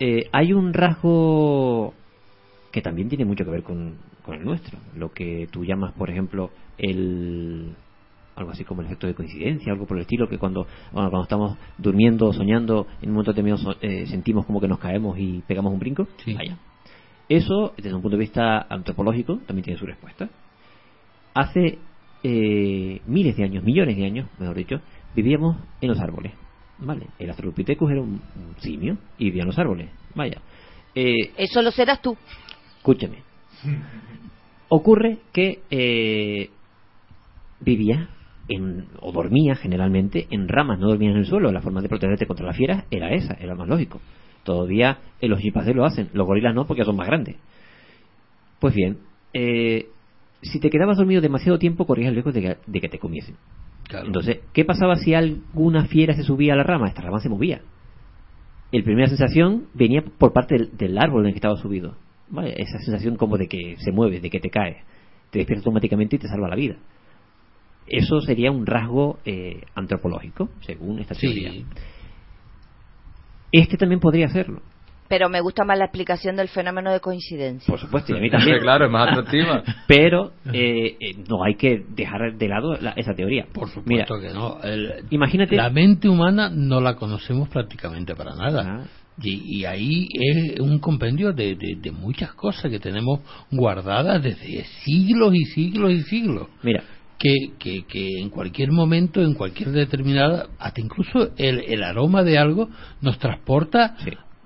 Eh, 0.01 0.29
hay 0.33 0.53
un 0.55 0.73
rasgo 0.73 1.93
que 2.73 2.81
también 2.81 3.09
tiene 3.09 3.25
mucho 3.25 3.45
que 3.45 3.51
ver 3.51 3.63
con, 3.63 3.97
con 4.25 4.35
el 4.35 4.45
nuestro, 4.45 4.79
lo 4.97 5.13
que 5.13 5.47
tú 5.51 5.65
llamas, 5.65 5.93
por 5.93 6.09
ejemplo, 6.11 6.51
el 6.79 7.75
algo 8.37 8.53
así 8.53 8.65
como 8.65 8.81
el 8.81 8.87
efecto 8.87 9.07
de 9.07 9.15
coincidencia, 9.15 9.73
algo 9.73 9.87
por 9.87 9.99
el 9.99 10.03
estilo, 10.03 10.27
que 10.27 10.39
cuando, 10.39 10.67
bueno, 10.93 11.11
cuando 11.11 11.23
estamos 11.25 11.59
durmiendo 11.77 12.27
o 12.29 12.33
soñando, 12.33 12.87
en 13.03 13.11
un 13.11 13.17
momento 13.17 13.33
determinado 13.33 13.63
so- 13.63 13.77
eh, 13.83 14.07
sentimos 14.07 14.47
como 14.47 14.61
que 14.63 14.69
nos 14.69 14.79
caemos 14.79 15.19
y 15.19 15.43
pegamos 15.47 15.73
un 15.73 15.79
brinco. 15.79 16.09
Vaya. 16.35 16.57
Eso, 17.29 17.75
desde 17.77 17.95
un 17.95 18.01
punto 18.01 18.17
de 18.17 18.21
vista 18.23 18.67
antropológico, 18.71 19.41
también 19.47 19.65
tiene 19.65 19.79
su 19.79 19.85
respuesta. 19.85 20.31
Hace 21.35 21.79
eh, 22.23 23.03
miles 23.07 23.37
de 23.37 23.45
años, 23.45 23.63
millones 23.63 23.97
de 23.97 24.07
años, 24.07 24.29
mejor 24.39 24.57
dicho, 24.57 24.81
vivíamos 25.15 25.57
en 25.83 25.89
los 25.89 26.01
árboles. 26.01 26.33
¿Vale? 26.81 27.07
El 27.19 27.29
Australopithecus 27.29 27.91
era 27.91 28.01
un, 28.01 28.21
simio 28.59 28.97
y 29.19 29.27
vivía 29.27 29.43
en 29.43 29.49
los 29.49 29.59
árboles. 29.59 29.91
Vaya. 30.15 30.41
Eh, 30.95 31.33
Eso 31.37 31.63
lo 31.63 31.71
serás 31.71 32.01
tú. 32.01 32.17
escúchame. 32.79 33.23
Ocurre 34.69 35.19
que 35.33 35.61
eh, 35.71 36.51
vivía 37.61 38.09
en, 38.49 38.87
o 39.01 39.13
dormía 39.13 39.55
generalmente 39.55 40.27
en 40.31 40.49
ramas, 40.49 40.79
no 40.79 40.89
dormía 40.89 41.11
en 41.11 41.19
el 41.19 41.27
suelo. 41.27 41.53
La 41.53 41.61
forma 41.61 41.83
de 41.83 41.89
protegerte 41.89 42.27
contra 42.27 42.47
las 42.47 42.57
fieras 42.57 42.85
era 42.91 43.13
esa, 43.13 43.35
era 43.35 43.55
más 43.55 43.69
lógico. 43.69 44.01
Todavía 44.45 44.99
eh, 45.21 45.29
los 45.29 45.41
chimpancés 45.41 45.75
lo 45.75 45.85
hacen, 45.85 46.09
los 46.13 46.27
gorilas 46.27 46.55
no 46.55 46.67
porque 46.67 46.85
son 46.85 46.97
más 46.97 47.07
grandes. 47.07 47.37
Pues 48.59 48.75
bien, 48.75 48.99
eh, 49.33 49.89
si 50.43 50.61
te 50.61 50.71
quedabas 50.71 50.97
dormido 50.97 51.21
demasiado 51.21 51.59
tiempo 51.59 51.87
corrías 51.87 52.09
el 52.09 52.15
riesgo 52.15 52.33
de 52.33 52.41
que, 52.41 52.57
de 52.67 52.81
que 52.81 52.89
te 52.89 52.99
comiesen. 52.99 53.37
Entonces, 54.05 54.41
¿qué 54.53 54.65
pasaba 54.65 54.97
si 54.97 55.15
alguna 55.15 55.85
fiera 55.87 56.15
se 56.15 56.23
subía 56.23 56.55
a 56.55 56.57
la 56.57 56.63
rama? 56.63 56.89
Esta 56.89 57.03
rama 57.03 57.21
se 57.21 57.29
movía. 57.29 57.63
La 58.73 58.85
primera 58.85 59.09
sensación 59.09 59.67
venía 59.75 60.03
por 60.03 60.33
parte 60.33 60.57
del, 60.57 60.77
del 60.77 60.99
árbol 60.99 61.23
en 61.23 61.29
el 61.29 61.33
que 61.33 61.39
estaba 61.39 61.57
subido. 61.57 61.97
¿Vale? 62.29 62.55
Esa 62.57 62.79
sensación 62.79 63.17
como 63.17 63.37
de 63.37 63.49
que 63.49 63.77
se 63.79 63.91
mueve, 63.91 64.21
de 64.21 64.31
que 64.31 64.39
te 64.39 64.51
cae. 64.51 64.85
Te 65.31 65.41
despierta 65.41 65.61
automáticamente 65.61 66.17
y 66.17 66.19
te 66.21 66.29
salva 66.29 66.49
la 66.49 66.57
vida. 66.57 66.77
Eso 67.87 68.21
sería 68.21 68.53
un 68.53 68.67
rasgo 68.67 69.19
eh, 69.25 69.63
antropológico, 69.75 70.49
según 70.61 71.01
esta 71.01 71.15
teoría. 71.15 71.51
Este 73.51 73.77
también 73.77 74.01
podría 74.01 74.27
hacerlo. 74.27 74.63
Pero 75.11 75.29
me 75.29 75.41
gusta 75.41 75.65
más 75.65 75.77
la 75.77 75.87
explicación 75.87 76.37
del 76.37 76.47
fenómeno 76.49 76.93
de 76.93 77.01
coincidencia. 77.01 77.67
Por 77.67 77.81
supuesto, 77.81 78.15
y 78.15 78.17
a 78.19 78.21
mí 78.21 78.31
también. 78.31 78.59
Claro, 78.63 78.87
es 78.87 78.91
más 78.93 79.09
atractiva. 79.11 79.63
Pero 79.89 80.33
eh, 80.53 80.97
eh, 81.01 81.17
no 81.29 81.43
hay 81.45 81.57
que 81.57 81.83
dejar 81.89 82.37
de 82.39 82.49
lado 82.49 82.77
la- 82.81 82.93
esa 82.93 83.13
teoría. 83.15 83.47
Por 83.53 83.69
supuesto 83.69 84.15
que 84.21 84.33
no. 84.33 84.61
El- 84.63 85.05
imagínate- 85.11 85.57
La 85.57 85.69
mente 85.69 86.09
humana 86.09 86.49
no 86.49 86.81
la 86.81 86.95
conocemos 86.95 87.49
prácticamente 87.49 88.15
para 88.15 88.37
nada. 88.37 88.85
Y, 89.21 89.59
y 89.59 89.65
ahí 89.65 90.07
es 90.15 90.61
un 90.61 90.79
compendio 90.79 91.33
de, 91.33 91.57
de- 91.57 91.77
de 91.81 91.91
muchas 91.91 92.33
cosas 92.35 92.71
que 92.71 92.79
tenemos 92.79 93.21
guardadas 93.51 94.23
desde 94.23 94.65
siglos 94.85 95.35
y 95.35 95.45
siglos 95.47 95.91
y 95.93 96.03
siglos. 96.03 96.47
Mira. 96.63 96.85
Que, 97.19 97.35
que, 97.59 97.83
que 97.83 98.21
en 98.21 98.31
cualquier 98.31 98.71
momento, 98.73 99.21
en 99.21 99.35
cualquier 99.35 99.73
determinada, 99.73 100.47
hasta 100.59 100.81
incluso 100.81 101.33
el, 101.37 101.61
el 101.69 101.83
aroma 101.83 102.23
de 102.23 102.39
algo 102.39 102.71
nos 103.03 103.19
transporta 103.19 103.95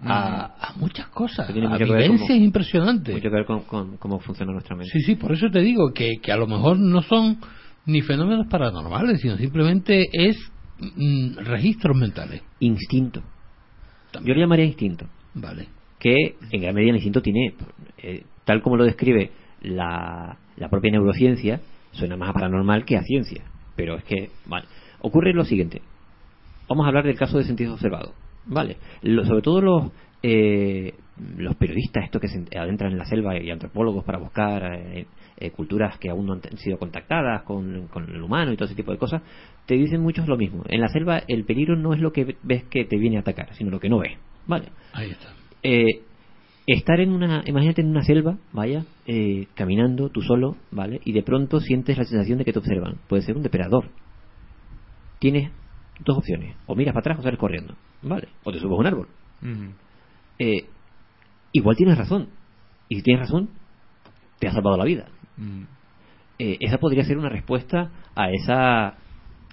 a, 0.06 0.54
a 0.60 0.72
muchas 0.76 1.08
cosas, 1.08 1.52
tiene 1.52 1.66
a 1.66 1.76
vivencias 1.76 2.38
impresionantes. 2.38 3.14
Mucho 3.14 3.22
que 3.22 3.34
ver 3.34 3.44
con, 3.44 3.62
con 3.62 3.96
cómo 3.96 4.20
funciona 4.20 4.52
nuestra 4.52 4.76
mente. 4.76 4.92
Sí, 4.92 5.00
sí, 5.00 5.14
por 5.16 5.32
eso 5.32 5.48
te 5.50 5.60
digo 5.60 5.92
que, 5.92 6.18
que 6.22 6.32
a 6.32 6.36
lo 6.36 6.46
mejor 6.46 6.78
no 6.78 7.02
son 7.02 7.38
ni 7.86 8.00
fenómenos 8.02 8.46
paranormales, 8.48 9.20
sino 9.20 9.36
simplemente 9.36 10.04
es 10.12 10.36
mm, 10.78 11.38
registros 11.38 11.96
mentales. 11.96 12.42
Instinto. 12.60 13.22
Yo 14.22 14.34
lo 14.34 14.40
llamaría 14.40 14.64
instinto. 14.64 15.06
Vale. 15.34 15.68
Que 15.98 16.36
en 16.50 16.62
gran 16.62 16.74
medida 16.74 16.90
el 16.90 16.96
instinto 16.96 17.20
tiene, 17.20 17.54
eh, 17.98 18.24
tal 18.44 18.62
como 18.62 18.76
lo 18.76 18.84
describe 18.84 19.32
la, 19.62 20.36
la 20.56 20.68
propia 20.68 20.92
neurociencia, 20.92 21.60
suena 21.92 22.16
más 22.16 22.30
a 22.30 22.32
paranormal 22.34 22.84
que 22.84 22.96
a 22.96 23.02
ciencia. 23.02 23.44
Pero 23.76 23.96
es 23.96 24.04
que, 24.04 24.30
vale. 24.46 24.66
Ocurre 25.00 25.32
lo 25.32 25.44
siguiente. 25.44 25.82
Vamos 26.68 26.84
a 26.84 26.88
hablar 26.88 27.04
del 27.04 27.16
caso 27.16 27.38
de 27.38 27.44
sentido 27.44 27.74
observado. 27.74 28.14
Vale. 28.46 28.76
Lo- 29.02 29.24
sobre 29.24 29.42
todo 29.42 29.60
los, 29.60 29.92
eh, 30.22 30.94
los 31.36 31.54
periodistas, 31.56 32.04
estos 32.04 32.20
que 32.20 32.28
se 32.28 32.44
adentran 32.58 32.92
en 32.92 32.98
la 32.98 33.04
selva 33.06 33.38
y 33.40 33.50
antropólogos 33.50 34.04
para 34.04 34.18
buscar 34.18 34.62
eh, 34.74 35.06
eh, 35.36 35.50
culturas 35.50 35.98
que 35.98 36.10
aún 36.10 36.26
no 36.26 36.34
han 36.34 36.58
sido 36.58 36.78
contactadas 36.78 37.42
con, 37.42 37.88
con 37.88 38.04
el 38.08 38.22
humano 38.22 38.52
y 38.52 38.56
todo 38.56 38.66
ese 38.66 38.74
tipo 38.74 38.92
de 38.92 38.98
cosas, 38.98 39.22
te 39.66 39.74
dicen 39.74 40.00
muchos 40.00 40.28
lo 40.28 40.36
mismo. 40.36 40.62
En 40.68 40.80
la 40.80 40.88
selva 40.88 41.22
el 41.28 41.44
peligro 41.44 41.76
no 41.76 41.94
es 41.94 42.00
lo 42.00 42.12
que 42.12 42.36
ves 42.42 42.64
que 42.64 42.84
te 42.84 42.96
viene 42.98 43.16
a 43.16 43.20
atacar, 43.20 43.54
sino 43.54 43.70
lo 43.70 43.80
que 43.80 43.88
no 43.88 43.98
ves. 43.98 44.18
Vale. 44.46 44.66
Ahí 44.92 45.10
está. 45.10 45.28
Eh, 45.62 46.02
estar 46.66 47.00
en 47.00 47.10
una, 47.10 47.42
imagínate 47.46 47.82
en 47.82 47.88
una 47.88 48.02
selva, 48.02 48.38
vaya, 48.52 48.84
eh, 49.06 49.46
caminando 49.54 50.08
tú 50.10 50.22
solo, 50.22 50.56
¿vale? 50.70 51.00
Y 51.04 51.12
de 51.12 51.22
pronto 51.22 51.60
sientes 51.60 51.96
la 51.98 52.04
sensación 52.04 52.38
de 52.38 52.44
que 52.44 52.52
te 52.52 52.58
observan. 52.58 52.96
Puede 53.08 53.22
ser 53.22 53.36
un 53.36 53.42
depredador. 53.42 53.90
Tienes 55.18 55.50
dos 56.00 56.18
opciones. 56.18 56.56
O 56.66 56.74
miras 56.74 56.92
para 56.92 57.00
atrás 57.00 57.18
o 57.18 57.22
sales 57.22 57.38
corriendo. 57.38 57.74
¿Vale? 58.02 58.28
O 58.44 58.52
te 58.52 58.58
subes 58.58 58.72
a 58.72 58.80
un 58.80 58.86
árbol. 58.86 59.08
Eh, 60.38 60.66
igual 61.52 61.76
tienes 61.76 61.98
razón. 61.98 62.28
Y 62.88 62.96
si 62.96 63.02
tienes 63.02 63.22
razón, 63.22 63.50
te 64.38 64.48
ha 64.48 64.52
salvado 64.52 64.76
la 64.76 64.84
vida. 64.84 65.06
Eh, 66.38 66.56
esa 66.60 66.78
podría 66.78 67.04
ser 67.04 67.18
una 67.18 67.28
respuesta 67.28 67.90
a 68.14 68.30
esa 68.30 68.94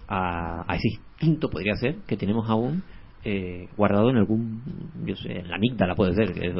a, 0.07 0.65
a 0.67 0.75
ese 0.75 0.89
instinto 0.89 1.49
podría 1.49 1.75
ser 1.75 1.97
que 2.07 2.17
tenemos 2.17 2.49
aún 2.49 2.83
eh, 3.23 3.67
guardado 3.77 4.09
en 4.09 4.17
algún 4.17 4.61
yo 5.05 5.15
sé 5.15 5.39
en 5.39 5.47
la 5.49 5.55
amígdala 5.57 5.95
puede 5.95 6.13
ser 6.15 6.33
que 6.33 6.47
es 6.47 6.55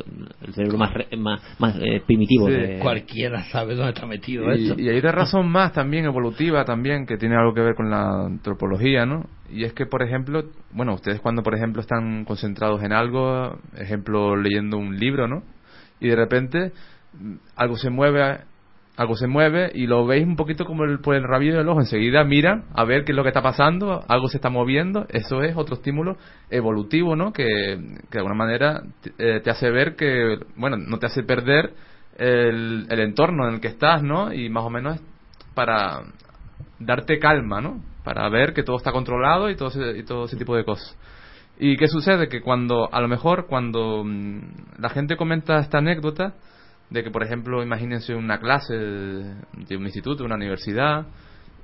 el 0.46 0.54
cerebro 0.54 0.78
más 0.78 0.94
re- 0.94 1.08
más, 1.18 1.42
más 1.60 1.76
eh, 1.82 2.02
primitivo 2.06 2.48
Sí. 2.48 2.54
de- 2.54 2.80
Cualquiera 2.80 3.44
sabe 3.46 3.76
dónde 3.76 3.94
está 3.94 4.06
metido 4.06 4.54
Y, 4.54 4.68
esto. 4.70 4.80
y 4.82 4.90
hay 4.90 4.98
otra 5.00 5.12
razón 5.12 5.50
más 5.50 5.74
también 5.74 6.06
evolutiva 6.06 6.64
también 6.64 7.06
que 7.08 7.18
tiene 7.18 7.36
algo 7.36 7.54
que 7.54 7.62
ver 7.62 7.76
con 7.76 7.90
la 7.90 8.26
antropología, 8.26 9.06
¿no? 9.06 9.26
Y 9.50 9.64
es 9.64 9.74
que, 9.74 9.86
por 9.86 10.02
ejemplo, 10.04 10.44
bueno, 10.72 10.94
ustedes 10.94 11.20
cuando, 11.20 11.44
por 11.44 11.56
ejemplo, 11.56 11.82
están 11.82 12.26
concentrados 12.26 12.82
en 12.84 12.94
algo, 12.94 13.58
ejemplo, 13.76 14.36
leyendo 14.36 14.78
un 14.78 14.98
libro, 14.98 15.28
¿no? 15.28 15.44
Y 16.00 16.08
de 16.10 16.16
repente 16.16 16.72
algo 17.56 17.76
se 17.76 17.90
mueve, 17.90 18.38
algo 18.98 19.16
se 19.16 19.28
mueve 19.28 19.72
y 19.74 19.88
lo 19.88 20.06
veis 20.06 20.26
un 20.26 20.36
poquito 20.36 20.66
como 20.66 20.84
el, 20.84 21.00
por 21.00 21.16
el 21.16 21.24
rabillo 21.24 21.58
del 21.58 21.70
ojo. 21.70 21.80
Enseguida 21.80 22.24
miran 22.24 22.66
a 22.74 22.84
ver 22.84 23.04
qué 23.04 23.14
es 23.14 23.16
lo 23.16 23.24
que 23.24 23.30
está 23.30 23.42
pasando, 23.42 24.04
algo 24.08 24.28
se 24.28 24.38
está 24.38 24.50
moviendo. 24.50 25.06
Eso 25.10 25.44
es 25.44 25.56
otro 25.56 25.76
estímulo 25.76 26.18
evolutivo, 26.50 27.16
¿no? 27.16 27.32
Que, 27.32 27.46
que 27.46 28.12
de 28.12 28.20
alguna 28.20 28.36
manera 28.36 28.82
te, 29.02 29.12
eh, 29.18 29.40
te 29.40 29.50
hace 29.50 29.70
ver 29.72 29.96
que, 29.96 30.38
bueno, 30.56 30.78
no 30.78 31.00
te 31.00 31.06
hace 31.06 31.24
perder 31.24 31.74
el, 32.18 32.86
el 32.90 33.00
entorno 33.00 33.48
en 33.48 33.56
el 33.56 33.62
que 33.62 33.70
estás, 33.70 34.04
¿no? 34.04 34.34
Y 34.34 34.50
más 34.50 34.64
o 34.64 34.70
menos 34.70 35.00
para 35.56 36.02
darte 36.80 37.20
calma, 37.20 37.62
¿no? 37.62 37.82
Para 38.04 38.28
ver 38.30 38.54
que 38.54 38.64
todo 38.64 38.78
está 38.78 38.92
controlado 38.92 39.50
y 39.50 39.56
todo 39.56 39.70
ese, 39.70 39.98
y 39.98 40.04
todo 40.04 40.26
ese 40.26 40.38
tipo 40.38 40.56
de 40.56 40.66
cosas. 40.66 40.98
¿Y 41.60 41.78
qué 41.78 41.88
sucede? 41.88 42.28
Que 42.28 42.42
cuando, 42.42 42.90
a 42.92 43.02
lo 43.02 43.08
mejor, 43.08 43.46
cuando 43.48 44.04
mm, 44.04 44.40
la 44.80 44.90
gente 44.90 45.16
comenta 45.16 45.60
esta 45.60 45.78
anécdota, 45.78 46.34
de 46.92 47.04
que, 47.04 47.10
por 47.10 47.24
ejemplo, 47.24 47.64
imagínense 47.64 48.14
una 48.14 48.40
clase 48.40 48.76
de 48.76 49.78
un 49.78 49.86
instituto, 49.86 50.26
una 50.26 50.36
universidad, 50.36 51.08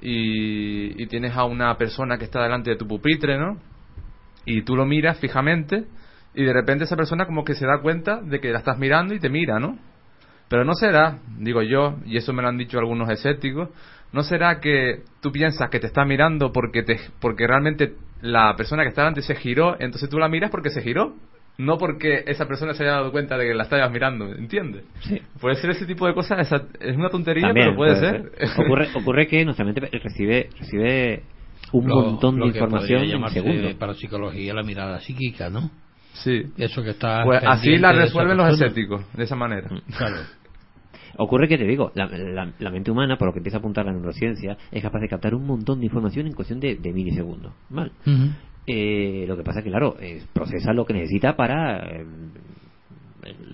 y, 0.01 1.01
y 1.01 1.07
tienes 1.07 1.35
a 1.35 1.43
una 1.43 1.77
persona 1.77 2.17
que 2.17 2.25
está 2.25 2.41
delante 2.41 2.71
de 2.71 2.77
tu 2.77 2.87
pupitre, 2.87 3.37
¿no? 3.37 3.59
Y 4.45 4.61
tú 4.61 4.75
lo 4.75 4.85
miras 4.85 5.19
fijamente, 5.19 5.85
y 6.33 6.43
de 6.43 6.53
repente 6.53 6.85
esa 6.85 6.95
persona 6.95 7.25
como 7.25 7.43
que 7.43 7.55
se 7.55 7.65
da 7.65 7.81
cuenta 7.81 8.21
de 8.21 8.39
que 8.39 8.51
la 8.51 8.59
estás 8.59 8.77
mirando 8.77 9.13
y 9.13 9.19
te 9.19 9.29
mira, 9.29 9.59
¿no? 9.59 9.77
Pero 10.49 10.63
no 10.63 10.73
será, 10.75 11.19
digo 11.39 11.61
yo, 11.61 11.97
y 12.05 12.15
eso 12.15 12.31
me 12.31 12.41
lo 12.41 12.47
han 12.47 12.57
dicho 12.57 12.79
algunos 12.79 13.09
escépticos, 13.09 13.69
no 14.13 14.23
será 14.23 14.61
que 14.61 15.03
tú 15.21 15.33
piensas 15.33 15.69
que 15.69 15.79
te 15.79 15.87
está 15.87 16.05
mirando 16.05 16.53
porque 16.53 16.83
te 16.83 16.97
porque 17.19 17.45
realmente 17.45 17.95
la 18.21 18.55
persona 18.55 18.83
que 18.83 18.89
está 18.89 19.01
delante 19.01 19.21
se 19.23 19.35
giró, 19.35 19.75
entonces 19.79 20.09
tú 20.09 20.19
la 20.19 20.29
miras 20.29 20.49
porque 20.49 20.69
se 20.69 20.81
giró, 20.81 21.15
no 21.57 21.77
porque 21.77 22.23
esa 22.27 22.47
persona 22.47 22.73
se 22.73 22.83
haya 22.83 22.93
dado 22.93 23.11
cuenta 23.11 23.37
de 23.37 23.47
que 23.47 23.53
la 23.53 23.63
estabas 23.63 23.91
mirando, 23.91 24.25
¿entiendes? 24.35 24.83
Sí. 25.01 25.19
Puede 25.39 25.55
ser 25.55 25.71
ese 25.71 25.85
tipo 25.85 26.05
de 26.07 26.13
cosas, 26.13 26.39
esa- 26.39 26.65
es 26.79 26.95
una 26.95 27.09
tontería, 27.09 27.47
También 27.47 27.67
pero 27.67 27.75
puede, 27.77 27.95
ser. 27.99 28.31
ocurre 28.63 28.87
ocurre 28.95 29.27
que 29.27 29.43
nuestra 29.45 29.65
mente 29.65 29.81
recibe 30.03 30.49
recibe 30.59 31.23
un 31.73 31.87
Lo- 31.87 31.95
montón 32.01 32.37
lo 32.39 32.45
de 32.45 32.51
información 32.51 33.03
en 33.03 33.29
segundos 33.29 33.73
para 33.73 33.93
psicología 33.93 34.53
la 34.53 34.63
mirada 34.63 34.99
psíquica, 35.01 35.49
¿no? 35.49 35.69
Sí. 36.13 36.43
Eso 36.57 36.81
que 36.83 36.91
está. 36.91 37.23
Pues 37.25 37.43
así 37.45 37.77
la 37.77 37.91
resuelven 37.91 38.37
los 38.37 38.53
escépticos, 38.53 39.01
de 39.13 39.23
esa 39.23 39.35
manera. 39.35 39.69
Claro. 39.97 40.15
Ocurre 41.19 41.47
que 41.47 41.57
te 41.57 41.65
digo, 41.65 41.91
la, 41.95 42.05
la- 42.07 42.51
la 42.59 42.69
mente 42.71 42.91
humana, 42.91 43.17
por 43.17 43.27
lo 43.27 43.33
que 43.33 43.39
empieza 43.39 43.57
a 43.57 43.59
apuntar 43.59 43.85
la 43.85 43.91
neurociencia, 43.91 44.55
es 44.71 44.81
capaz 44.83 44.99
de 44.99 45.07
captar 45.09 45.33
un 45.33 45.45
montón 45.45 45.79
de 45.79 45.85
información 45.87 46.27
en 46.27 46.33
cuestión 46.33 46.59
de, 46.59 46.75
de 46.75 46.93
milisegundos. 46.93 47.53
¿vale? 47.69 47.91
Ujú. 48.05 48.29
Eh, 48.67 49.25
lo 49.27 49.37
que 49.37 49.43
pasa 49.43 49.59
es 49.59 49.63
que, 49.63 49.69
claro, 49.71 49.95
eh, 49.99 50.21
procesa 50.33 50.73
lo 50.73 50.85
que 50.85 50.93
necesita 50.93 51.35
para 51.37 51.87
eh, 51.87 52.05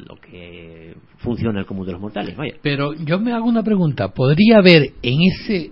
lo 0.08 0.16
que 0.18 0.96
funciona 1.18 1.60
el 1.60 1.66
común 1.66 1.86
de 1.86 1.92
los 1.94 2.02
mortales. 2.02 2.36
Vaya. 2.36 2.56
Pero 2.62 2.94
yo 2.94 3.20
me 3.20 3.32
hago 3.34 3.46
una 3.46 3.64
pregunta. 3.64 4.10
¿Podría 4.10 4.58
haber 4.58 4.92
en 5.02 5.20
ese 5.22 5.72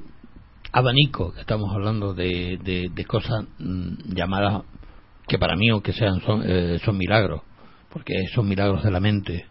abanico 0.72 1.34
que 1.34 1.42
estamos 1.42 1.74
hablando 1.74 2.14
de, 2.14 2.58
de, 2.94 3.06
cosas 3.06 3.46
mm, 3.60 4.14
llamadas 4.14 4.64
que 5.28 5.38
para 5.38 5.56
mí 5.56 5.70
aunque 5.70 5.94
sean 5.94 6.22
son, 6.22 6.44
eh, 6.46 6.80
son 6.84 6.98
milagros 6.98 7.42
porque 7.92 8.14
son 8.34 8.48
milagros 8.48 8.84
de 8.84 8.92
la 8.92 9.00
mente 9.02 9.46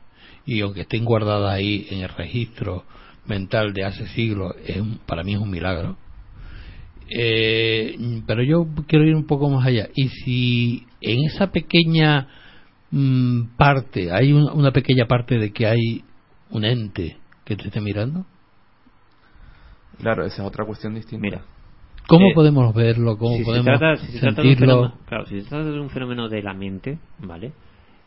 y 0.47 0.61
aunque 0.62 0.83
estén 0.83 1.05
guardadas 1.05 1.53
ahí 1.53 1.87
en 1.91 2.01
el 2.01 2.09
registro 2.09 2.85
mental 3.27 3.75
de 3.75 3.85
hace 3.85 4.07
siglos 4.09 4.55
es 4.67 4.79
un- 4.79 4.99
para 5.07 5.23
mí 5.23 5.35
es 5.35 5.41
un 5.41 5.51
milagro 5.51 5.97
Eh, 7.11 7.97
pero 8.27 8.43
yo 8.43 8.66
quiero 8.87 9.05
ir 9.05 9.15
un 9.16 9.27
poco 9.27 9.51
más 9.51 9.66
allá 9.66 9.89
y 9.95 10.09
si 10.09 10.87
en 11.01 11.24
esa 11.27 11.51
pequeña 11.51 12.28
mm, 12.93 13.57
parte 13.57 14.11
hay 14.12 14.32
un- 14.32 14.51
una 14.53 14.70
pequeña 14.73 15.07
parte 15.07 15.39
de 15.39 15.53
que 15.53 15.66
hay 15.66 16.05
un 16.51 16.65
ente 16.65 17.16
que 17.45 17.57
te 17.57 17.66
esté 17.69 17.81
mirando 17.81 18.24
Claro, 19.99 20.24
esa 20.24 20.43
es 20.43 20.49
otra 20.49 20.65
cuestión 20.65 20.95
distinta. 20.95 21.23
Mira, 21.23 21.43
¿Cómo 22.07 22.27
Eh, 22.28 22.32
podemos 22.35 22.74
verlo? 22.74 23.16
¿Cómo 23.19 23.37
si 23.37 23.45
se 23.45 23.62
trata- 23.62 23.97
si 23.97 24.07
se 24.12 24.19
trata 24.19 24.43
de 24.43 24.49
un 24.49 24.57
fenómeno- 24.57 24.95
claro, 25.07 25.27
si 25.27 25.41
se 25.41 25.49
trata 25.49 25.70
de 25.70 25.78
un 25.78 25.91
fenómeno 25.91 26.28
de 26.28 26.43
la 26.43 26.55
mente, 26.55 26.99
¿vale? 27.20 27.53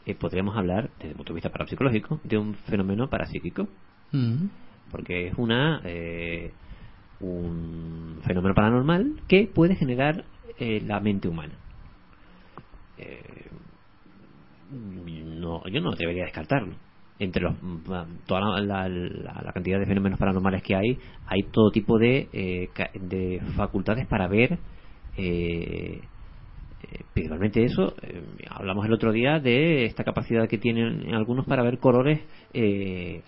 Eh, 0.05 0.15
podríamos 0.15 0.57
hablar, 0.57 0.89
desde 0.97 1.11
el 1.11 1.15
punto 1.15 1.31
de 1.31 1.35
vista 1.35 1.49
parapsicológico, 1.49 2.19
de 2.25 2.37
un 2.37 2.53
fenómeno 2.55 3.09
parapsíquico. 3.09 3.67
Mm. 4.11 4.47
porque 4.91 5.27
es 5.29 5.33
una 5.37 5.81
eh, 5.85 6.51
un 7.23 8.19
fenómeno 8.23 8.53
paranormal 8.53 9.21
que 9.27 9.47
puede 9.47 9.75
generar 9.75 10.25
eh, 10.59 10.81
la 10.85 10.99
mente 10.99 11.27
humana. 11.27 11.53
Eh, 12.97 13.49
no, 14.71 15.63
yo 15.67 15.81
no 15.81 15.91
debería 15.91 16.25
descartarlo. 16.25 16.75
Entre 17.19 17.41
los, 17.41 17.53
mm, 17.61 18.25
toda 18.25 18.59
la, 18.61 19.51
cantidad 19.53 19.79
de 19.79 19.85
fenómenos 19.85 20.19
paranormales 20.19 20.63
que 20.63 20.75
hay, 20.75 20.97
hay 21.27 21.43
todo 21.51 21.71
tipo 21.71 21.97
de, 21.99 22.27
eh, 22.33 22.69
de 22.99 23.41
facultades 23.55 24.07
para 24.07 24.27
ver. 24.27 24.59
eh, 25.17 26.01
eh, 26.91 27.03
principalmente 27.13 27.63
eso, 27.63 27.95
hablamos 28.49 28.85
el 28.85 28.93
otro 28.93 29.11
día 29.11 29.39
de 29.39 29.85
esta 29.85 30.03
capacidad 30.03 30.47
que 30.49 30.57
tienen 30.57 31.13
algunos 31.13 31.45
para 31.45 31.63
ver 31.63 31.79
colores 31.79 32.19
eh, 32.53 33.21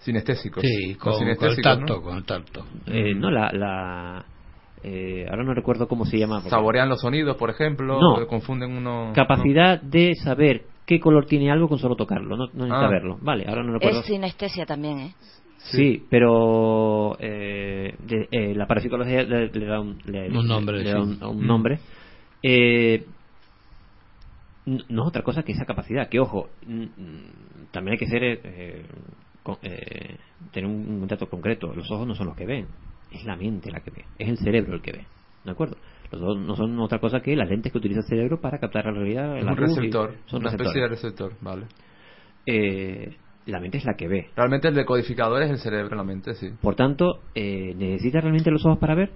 Sinestésicos. 0.00 0.62
Sí, 0.62 0.94
con, 0.94 1.10
Los 1.10 1.18
con 1.18 1.28
el 1.28 1.34
sinestésicos, 1.36 1.78
tacto, 1.78 1.94
¿no? 1.96 2.02
con 2.02 2.16
el 2.16 2.24
tacto. 2.24 2.64
Eh, 2.86 3.14
no, 3.14 3.30
la. 3.30 3.50
la 3.52 4.24
eh, 4.84 5.26
ahora 5.28 5.42
no 5.42 5.54
recuerdo 5.54 5.88
cómo 5.88 6.04
se 6.06 6.18
llama. 6.18 6.36
porque- 6.36 6.50
Saborean 6.50 6.88
los 6.88 7.00
sonidos, 7.00 7.36
por 7.36 7.50
ejemplo, 7.50 7.98
No. 8.00 8.26
confunden 8.28 8.76
uno... 8.76 9.12
Capacidad 9.14 9.80
de 9.82 10.14
saber 10.14 10.62
qué 10.86 11.00
color 11.00 11.26
tiene 11.26 11.50
algo 11.50 11.68
con 11.68 11.78
solo 11.78 11.96
tocarlo, 11.96 12.36
no, 12.36 12.46
no 12.46 12.64
necesita 12.66 12.86
Ah. 12.86 12.90
verlo. 12.90 13.18
Vale, 13.20 13.44
ahora 13.48 13.64
no 13.64 13.72
recuerdo. 13.72 14.00
Es 14.00 14.06
sinestesia 14.06 14.66
también, 14.66 14.98
¿eh? 15.00 15.14
Sí, 15.58 16.04
pero 16.08 17.16
eh, 17.18 17.92
de- 18.06 18.28
eh, 18.30 18.54
la 18.54 18.66
parapsicología 18.68 19.24
le, 19.24 19.48
le 19.48 19.66
da 19.66 19.80
un, 19.80 19.98
le- 20.04 20.28
Un 20.30 20.46
nombre, 20.46 20.78
le 20.84 20.92
da 20.92 21.02
sí. 21.02 21.18
un, 21.20 21.24
un 21.24 21.42
Mm. 21.42 21.46
nombre. 21.46 21.80
Eh, 22.44 23.04
no 24.66 25.02
es 25.02 25.08
otra 25.08 25.22
cosa 25.22 25.42
que 25.42 25.52
esa 25.52 25.64
capacidad. 25.64 26.08
Que 26.08 26.20
ojo, 26.20 26.48
también 27.72 27.92
hay 27.94 27.98
que 27.98 28.06
ser 28.06 28.22
eh, 29.62 30.16
tener 30.52 30.68
un, 30.70 31.02
un 31.02 31.06
dato 31.06 31.28
concreto. 31.28 31.72
Los 31.74 31.90
ojos 31.90 32.06
no 32.06 32.14
son 32.14 32.26
los 32.28 32.36
que 32.36 32.46
ven, 32.46 32.66
es 33.10 33.24
la 33.24 33.36
mente 33.36 33.70
la 33.70 33.80
que 33.80 33.90
ve, 33.90 34.04
es 34.18 34.28
el 34.28 34.38
cerebro 34.38 34.74
el 34.74 34.82
que 34.82 34.92
ve. 34.92 35.06
¿De 35.44 35.50
acuerdo? 35.52 35.76
Los 36.10 36.20
ojos 36.22 36.38
no 36.38 36.56
son 36.56 36.78
otra 36.80 36.98
cosa 36.98 37.20
que 37.20 37.36
las 37.36 37.48
lentes 37.48 37.70
que 37.72 37.78
utiliza 37.78 38.00
el 38.00 38.06
cerebro 38.06 38.40
para 38.40 38.58
captar 38.58 38.84
la 38.86 38.92
realidad. 38.92 39.38
Es 39.38 39.44
la 39.44 39.52
un 39.52 39.58
y- 39.58 39.60
receptor, 39.60 40.14
son 40.26 40.40
una 40.40 40.50
receptores. 40.50 40.58
especie 40.76 40.82
de 40.82 40.88
receptor, 40.88 41.32
vale. 41.40 41.66
Eh, 42.46 43.16
la 43.46 43.60
mente 43.60 43.78
es 43.78 43.84
la 43.84 43.94
que 43.94 44.08
ve. 44.08 44.30
Realmente 44.36 44.68
el 44.68 44.74
decodificador 44.74 45.42
es 45.42 45.50
el 45.50 45.58
cerebro, 45.58 45.96
la 45.96 46.04
mente, 46.04 46.34
sí. 46.34 46.50
Por 46.60 46.74
tanto, 46.74 47.22
eh, 47.34 47.74
¿necesita 47.76 48.20
realmente 48.20 48.50
los 48.50 48.64
ojos 48.66 48.78
para 48.78 48.94
ver? 48.94 49.12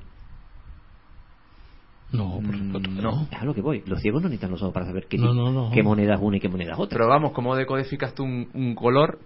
No, 2.13 2.41
por 2.45 2.55
supuesto 2.57 2.91
que 2.95 3.03
no. 3.03 3.27
Es 3.31 3.41
a 3.41 3.45
lo 3.47 3.55
que 3.55 3.63
voy. 3.63 3.83
Los 3.87 4.01
ciegos 4.01 4.21
no 4.23 4.29
necesitan 4.29 4.51
los 4.51 4.61
ojos 4.63 4.75
para 4.75 4.85
saber 4.87 5.07
qué, 5.09 5.17
No, 5.17 5.33
tipo- 5.33 5.35
no, 5.35 5.51
no. 5.51 5.71
qué 5.73 5.83
moneda 5.83 6.15
es 6.15 6.21
una 6.21 6.37
y 6.37 6.41
qué 6.41 6.49
moneda 6.51 6.73
es 6.75 6.79
otra. 6.79 6.99
Pero 6.99 7.09
vamos, 7.09 7.33
¿cómo 7.33 7.57
decodificas 7.57 8.15
tú 8.15 8.23
un, 8.25 8.51
un 8.53 8.75
color 8.75 9.19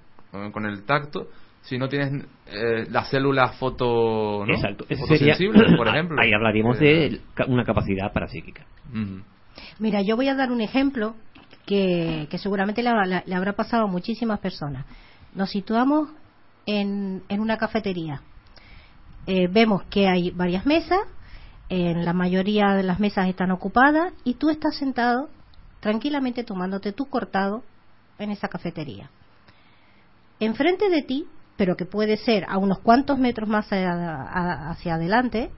con 0.52 0.66
el 0.66 0.84
tacto 0.84 1.28
si 1.62 1.78
no 1.78 1.88
tienes 1.88 2.24
eh, 2.46 2.86
las 2.90 3.08
células 3.10 3.56
foto, 3.56 4.44
¿no? 4.46 4.54
Exacto. 4.54 4.84
Fotosensibles, 4.84 5.74
por 5.76 5.88
ejemplo? 5.94 6.20
Ahí 6.20 6.32
hablaríamos 6.32 6.80
Eh, 6.80 6.84
de 7.10 7.20
ca- 7.34 7.46
una 7.46 7.64
capacidad 7.64 8.12
parapsíquica. 8.12 8.64
Mira, 9.78 10.00
yo 10.02 10.14
voy 10.16 10.28
a 10.28 10.34
dar 10.34 10.52
un 10.52 10.60
ejemplo 10.60 11.14
que, 11.66 12.28
que 12.30 12.38
seguramente 12.38 12.82
le, 12.82 12.90
le- 13.06 13.22
le 13.26 13.34
habrá 13.34 13.54
pasado 13.54 13.84
a 13.84 13.86
muchísimas 13.88 14.38
personas. 14.38 14.84
Nos 15.34 15.50
situamos 15.50 16.10
en, 16.66 17.22
en 17.28 17.40
una 17.40 17.56
cafetería. 17.56 18.20
Eh, 19.26 19.48
vemos 19.48 19.82
que 19.90 20.06
hay 20.08 20.30
varias 20.30 20.66
mesas, 20.66 21.00
en 21.68 22.04
la 22.04 22.12
mayoría 22.12 22.74
de 22.74 22.84
las 22.84 23.00
mesas 23.00 23.28
están 23.28 23.50
ocupadas 23.50 24.12
y 24.22 24.34
tú 24.34 24.50
estás 24.50 24.76
sentado 24.76 25.28
tranquilamente 25.80 26.44
tomándote 26.44 26.92
tu 26.92 27.06
cortado 27.06 27.64
en 28.20 28.30
esa 28.30 28.46
cafetería. 28.46 29.10
Enfrente 30.40 30.88
de 30.90 31.02
ti, 31.02 31.26
pero 31.56 31.76
que 31.76 31.86
puede 31.86 32.16
ser 32.16 32.44
a 32.48 32.58
unos 32.58 32.80
cuantos 32.80 33.18
metros 33.18 33.48
más 33.48 33.72
a- 33.72 34.70
hacia 34.70 34.94
adelante, 34.94 35.50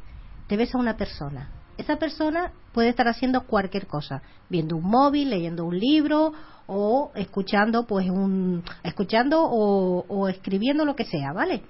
te 0.47 0.57
ves 0.57 0.75
a 0.75 0.79
una 0.79 0.97
persona 0.97 1.51
esa 1.79 1.97
persona 1.97 2.53
puede 2.73 2.91
estar 2.91 3.09
haciendo 3.09 3.47
cualquier 3.47 3.87
cosa, 3.87 4.21
viendo 4.51 4.77
un 4.77 4.85
móvil, 4.85 5.31
leyendo 5.31 5.65
un 5.65 5.79
libro 5.79 6.33
o 6.67 7.13
escuchando 7.15 7.87
pues 7.87 8.11
un 8.11 8.63
escuchando 8.83 9.43
o, 9.43 10.05
o 10.07 10.29
escribiendo 10.29 10.85
lo 10.85 10.95
que 10.95 11.05
sea, 11.05 11.33
¿vale? 11.33 11.63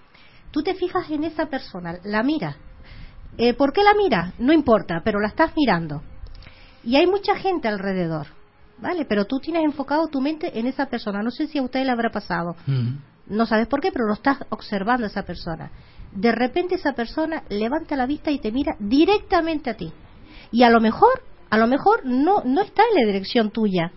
Tú 0.51 0.63
te 0.63 0.75
fijas 0.75 1.09
en 1.11 1.25
esa 1.25 1.47
persona, 1.47 1.99
la 2.05 2.23
miras. 2.23 2.57
Eh, 3.37 3.53
¿Por 3.55 3.73
qué 3.73 3.85
la 3.85 3.93
miras? 3.95 4.33
No 4.41 4.53
importa, 4.53 5.03
pero 5.05 5.21
la 5.21 5.29
estás 5.29 5.53
mirando. 5.55 6.03
Y 6.83 6.97
hay 6.97 7.07
mucha 7.07 7.37
gente 7.37 7.69
alrededor, 7.69 8.29
¿vale? 8.81 9.05
Pero 9.05 9.25
tú 9.25 9.39
tienes 9.39 9.65
enfocado 9.65 10.09
tu 10.09 10.21
mente 10.21 10.59
en 10.59 10.67
esa 10.67 10.87
persona. 10.87 11.23
No 11.23 11.31
sé 11.31 11.47
si 11.47 11.59
a 11.59 11.63
usted 11.63 11.85
le 11.85 11.91
habrá 11.91 12.11
pasado. 12.11 12.57
No 13.27 13.47
sabes 13.47 13.67
por 13.67 13.81
qué, 13.81 13.93
pero 13.93 14.07
lo 14.07 14.15
estás 14.15 14.39
observando 14.51 15.05
a 15.05 15.09
esa 15.09 15.23
persona. 15.23 15.71
De 16.13 16.33
repente 16.33 16.77
esa 16.77 16.93
persona 16.93 17.43
levanta 17.49 17.97
la 17.97 18.07
vista 18.07 18.31
y 18.31 18.39
te 18.39 18.53
mira 18.53 18.77
directamente 18.79 19.71
a 19.71 19.77
ti. 19.77 19.93
Y 20.51 20.63
a 20.63 20.71
lo 20.71 20.81
mejor, 20.81 21.23
a 21.51 21.59
lo 21.59 21.67
mejor 21.67 22.05
no, 22.05 22.43
no 22.45 22.63
está 22.63 22.83
en 22.83 23.01
la 23.01 23.07
dirección 23.07 23.51
tuya 23.51 23.93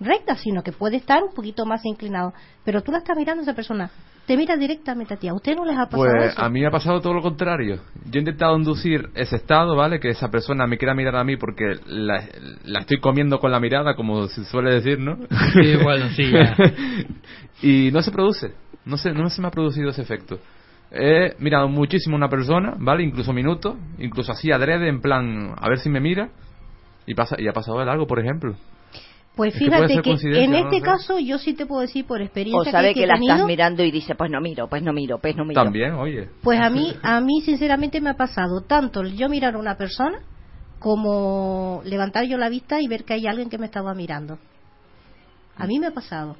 recta, 0.00 0.34
sino 0.36 0.62
que 0.62 0.72
puede 0.72 0.96
estar 0.96 1.22
un 1.22 1.34
poquito 1.34 1.66
más 1.66 1.84
inclinado. 1.84 2.32
Pero 2.64 2.82
tú 2.82 2.90
la 2.90 2.98
estás 2.98 3.16
mirando 3.16 3.42
a 3.42 3.44
esa 3.44 3.54
persona. 3.54 3.90
Te 4.30 4.36
mira 4.36 4.56
directamente 4.56 5.14
a 5.14 5.16
ti. 5.16 5.26
¿A 5.26 5.34
usted 5.34 5.56
no 5.56 5.64
les 5.64 5.76
ha 5.76 5.86
pasado 5.86 6.04
Pues 6.04 6.32
eso? 6.34 6.40
a 6.40 6.48
mí 6.48 6.60
me 6.60 6.68
ha 6.68 6.70
pasado 6.70 7.00
todo 7.00 7.14
lo 7.14 7.20
contrario. 7.20 7.80
Yo 8.04 8.12
he 8.14 8.18
intentado 8.20 8.56
inducir 8.56 9.08
ese 9.16 9.34
estado, 9.34 9.74
¿vale? 9.74 9.98
Que 9.98 10.10
esa 10.10 10.30
persona 10.30 10.68
me 10.68 10.78
quiera 10.78 10.94
mirar 10.94 11.16
a 11.16 11.24
mí 11.24 11.36
porque 11.36 11.64
la, 11.86 12.22
la 12.62 12.78
estoy 12.78 13.00
comiendo 13.00 13.40
con 13.40 13.50
la 13.50 13.58
mirada, 13.58 13.96
como 13.96 14.28
se 14.28 14.44
suele 14.44 14.72
decir, 14.72 15.00
¿no? 15.00 15.16
Sí, 15.52 15.74
bueno, 15.82 16.10
sí, 16.10 16.30
ya. 16.30 16.54
y 17.60 17.90
no 17.90 18.02
se 18.02 18.12
produce. 18.12 18.52
No 18.84 18.98
se, 18.98 19.10
no 19.10 19.28
se 19.30 19.42
me 19.42 19.48
ha 19.48 19.50
producido 19.50 19.90
ese 19.90 20.02
efecto. 20.02 20.38
He 20.92 21.34
mirado 21.40 21.68
muchísimo 21.68 22.14
a 22.14 22.18
una 22.18 22.28
persona, 22.28 22.74
¿vale? 22.78 23.02
Incluso 23.02 23.32
minutos, 23.32 23.74
incluso 23.98 24.30
así 24.30 24.52
adrede, 24.52 24.88
en 24.88 25.00
plan, 25.00 25.56
a 25.58 25.68
ver 25.68 25.80
si 25.80 25.90
me 25.90 25.98
mira. 25.98 26.28
Y, 27.04 27.14
pasa, 27.14 27.34
y 27.36 27.48
ha 27.48 27.52
pasado 27.52 27.80
de 27.84 27.90
algo, 27.90 28.06
por 28.06 28.20
ejemplo. 28.20 28.54
Pues 29.36 29.54
Es 29.54 29.60
que 29.60 29.64
fíjate 29.66 30.02
que, 30.02 30.44
en 30.44 30.54
este 30.54 30.80
caso 30.80 31.18
yo 31.18 31.38
sí 31.38 31.54
te 31.54 31.64
puedo 31.64 31.82
decir 31.82 32.04
por 32.04 32.20
experiencia 32.20 32.70
O 32.70 32.72
sabe 32.72 32.92
que, 32.92 33.04
he 33.04 33.06
la 33.06 33.14
tenido, 33.14 33.34
estás 33.34 33.46
mirando 33.46 33.84
y 33.84 33.90
dice, 33.90 34.14
pues 34.14 34.30
no 34.30 34.40
miro, 34.40 34.68
pues 34.68 34.82
no 34.82 34.92
miro, 34.92 35.18
pues 35.18 35.36
no 35.36 35.44
miro. 35.44 35.62
También, 35.62 35.94
oye. 35.94 36.28
Pues 36.42 36.60
a 36.60 36.68
mí, 36.68 36.94
a 37.02 37.20
mí 37.20 37.40
sinceramente 37.42 38.00
me 38.00 38.10
ha 38.10 38.16
pasado 38.16 38.62
tanto 38.62 39.02
yo 39.04 39.28
mirar 39.28 39.54
a 39.54 39.58
una 39.58 39.76
persona 39.76 40.18
como 40.78 41.82
levantar 41.84 42.24
yo 42.26 42.38
la 42.38 42.48
vista 42.48 42.80
y 42.80 42.88
ver 42.88 43.04
que 43.04 43.14
hay 43.14 43.26
alguien 43.26 43.48
que 43.50 43.58
me 43.58 43.66
estaba 43.66 43.94
mirando. 43.94 44.38
A 45.56 45.66
mí 45.66 45.78
me 45.78 45.86
ha 45.86 45.92
pasado. 45.92 46.36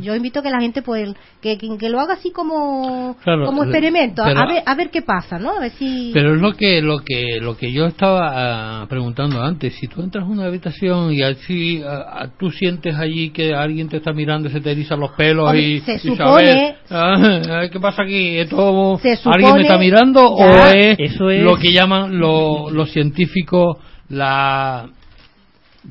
Yo 0.00 0.14
invito 0.14 0.40
a 0.40 0.42
que 0.42 0.50
la 0.50 0.60
gente 0.60 0.82
pues 0.82 1.14
que, 1.40 1.56
que, 1.58 1.76
que 1.78 1.88
lo 1.88 2.00
haga 2.00 2.14
así 2.14 2.30
como 2.30 3.16
Claro, 3.22 3.46
como 3.46 3.62
experimento, 3.64 4.22
pero- 4.24 4.40
a 4.40 4.46
ver 4.46 4.62
a 4.64 4.74
ver 4.74 4.90
qué 4.90 5.02
pasa, 5.02 5.38
¿no? 5.38 5.56
A 5.56 5.60
ver 5.60 5.72
si 5.72 6.10
Pero 6.12 6.34
es 6.34 6.40
lo 6.40 6.52
que 6.54 6.80
lo 6.82 6.98
que 7.00 7.38
lo 7.40 7.56
que 7.56 7.72
yo 7.72 7.86
estaba 7.86 8.82
ah, 8.82 8.86
preguntando 8.88 9.42
antes. 9.42 9.74
Si 9.74 9.86
tú 9.88 10.02
entras 10.02 10.24
a 10.24 10.26
una 10.28 10.44
habitación 10.46 11.12
y 11.12 11.22
así 11.22 11.82
ah, 11.86 12.04
ah, 12.22 12.28
tú 12.38 12.50
sientes 12.50 12.94
allí 12.96 13.30
que 13.30 13.54
alguien 13.54 13.88
te 13.88 13.98
está 13.98 14.12
mirando, 14.12 14.48
se 14.50 14.60
te 14.60 14.70
erizan 14.72 15.00
los 15.00 15.12
pelos 15.12 15.44
Hombre, 15.46 15.62
y 15.62 15.80
se 15.80 15.94
y 15.94 15.98
supone- 15.98 16.16
sabes, 16.16 16.74
ah, 16.90 17.62
¿qué 17.72 17.80
pasa 17.80 18.02
aquí? 18.02 18.38
¿Esto 18.38 18.98
Se 19.02 19.18
alguien 19.24 19.54
me 19.54 19.62
está 19.62 19.78
mirando 19.78 20.24
o 20.24 20.44
es, 20.74 20.98
eso 20.98 21.30
es- 21.30 21.42
lo 21.42 21.56
que 21.56 21.72
llaman 21.72 22.18
lo- 22.18 22.70
los 22.70 22.90
científicos 22.92 23.76
la 24.10 24.88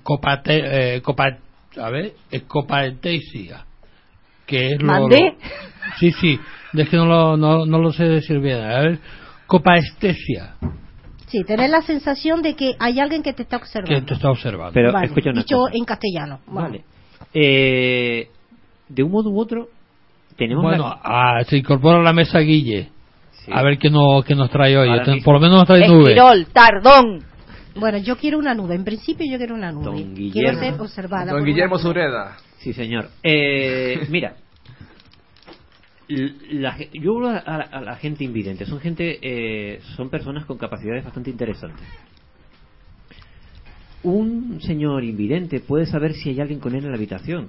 copate, 0.04 0.96
eh, 0.96 1.02
copa, 1.02 1.38
a 1.80 1.90
ver, 1.90 2.14
escopatesia, 2.32 3.66
que 4.48 4.74
es 4.74 4.82
lo, 4.82 4.88
¿Mandé? 4.88 5.36
Sí, 6.00 6.12
sí, 6.14 6.40
es 6.74 6.90
que 6.90 6.98
no 6.98 7.06
lo, 7.06 7.38
no, 7.38 7.66
no 7.68 7.78
lo 7.78 7.92
sé 7.92 8.06
decir 8.06 8.40
bien. 8.40 8.60
A 8.62 8.80
ver, 8.80 9.00
copaestesia, 9.46 10.56
sí, 11.28 11.44
tener 11.44 11.70
la 11.70 11.82
sensación 11.82 12.42
de 12.42 12.56
que 12.56 12.76
hay 12.80 13.00
alguien 13.00 13.22
que 13.22 13.34
te 13.34 13.44
está 13.44 13.58
que 13.58 13.64
observando. 13.66 14.06
te 14.06 14.14
está 14.14 14.30
observando. 14.32 14.74
Pero 14.74 14.92
Vale, 14.94 15.08
escucha 15.08 15.30
una 15.32 15.42
dicho 15.42 15.58
cosa. 15.58 15.74
en 15.76 15.86
castellano. 15.86 16.40
Vale. 16.48 16.84
Eh, 17.34 18.30
de 18.90 19.04
un 19.04 19.12
modo 19.12 19.30
u 19.30 19.40
otro, 19.40 19.68
tenemos 20.38 20.64
Bueno, 20.64 20.84
la- 20.84 21.00
ah, 21.04 21.44
se 21.46 21.58
incorpora 21.58 22.00
a 22.00 22.04
la 22.04 22.14
mesa 22.14 22.40
Guille. 22.40 22.90
Sí. 23.32 23.52
A 23.54 23.62
ver 23.64 23.78
qué, 23.78 23.90
no, 23.90 24.22
qué 24.26 24.36
nos 24.36 24.50
trae 24.50 24.78
hoy. 24.78 24.90
Por 25.24 25.36
lo 25.36 25.40
menos 25.40 25.58
nos 25.58 25.68
trae 25.68 25.88
nube. 25.88 26.12
Esquirol, 26.14 26.48
tardón. 26.54 27.24
Bueno, 27.76 27.98
yo 28.00 28.18
quiero 28.18 28.40
una 28.40 28.54
nube. 28.54 28.76
En 28.76 28.84
principio 28.84 29.26
yo 29.30 29.38
quiero 29.38 29.56
una 29.56 29.72
nube. 29.72 29.84
Don 29.86 29.94
Quiero 30.16 30.16
Guillermo. 30.16 30.60
ser 30.60 30.82
observada. 30.82 31.32
Don 31.32 31.44
Guillermo. 31.46 31.78
Sureda. 31.78 32.38
Sí, 32.60 32.74
señor. 32.74 33.10
Eh, 33.24 34.06
mira, 34.10 34.38
la 36.08 36.78
yo 36.94 37.16
hablo 37.16 37.30
a 37.30 37.82
la 37.82 37.96
gente 37.98 38.24
invidente. 38.24 38.66
Son 38.66 38.80
gente, 38.80 39.20
eh, 39.22 39.82
son 39.96 40.10
personas 40.10 40.46
con 40.46 40.58
capacidades 40.58 41.04
bastante 41.04 41.30
interesantes. 41.30 41.86
Un 44.04 44.62
señor 44.62 45.04
invidente 45.04 45.60
puede 45.60 45.86
saber 45.86 46.14
si 46.14 46.30
hay 46.30 46.40
alguien 46.40 46.60
con 46.60 46.76
él 46.76 46.86
en 46.86 46.92
la 46.92 46.98
habitación. 46.98 47.48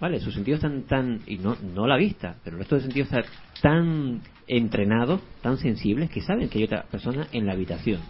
Vale, 0.00 0.20
sus 0.20 0.34
sentidos 0.34 0.58
están 0.58 0.82
tan, 0.82 1.20
y 1.26 1.38
no, 1.38 1.56
no 1.74 1.86
la 1.86 1.96
vista, 1.96 2.36
pero 2.44 2.56
el 2.56 2.60
resto 2.60 2.76
de 2.76 2.82
sentidos 2.82 3.10
están 3.10 3.24
tan 3.62 4.20
entrenados, 4.46 5.20
tan 5.40 5.56
sensibles, 5.56 6.10
que 6.10 6.20
saben 6.20 6.48
que 6.48 6.58
hay 6.58 6.64
otra 6.64 6.82
persona 6.82 7.26
en 7.32 7.46
la 7.46 7.52
habitación. 7.52 8.00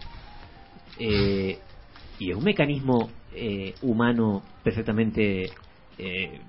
Eh, 0.99 1.57
y 2.19 2.31
es 2.31 2.37
un 2.37 2.43
mecanismo 2.43 3.09
eh, 3.33 3.73
humano 3.81 4.43
perfectamente 4.63 5.49
eh, 5.97 6.39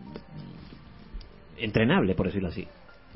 entrenable, 1.59 2.15
por 2.15 2.27
decirlo 2.27 2.49
así. 2.49 2.67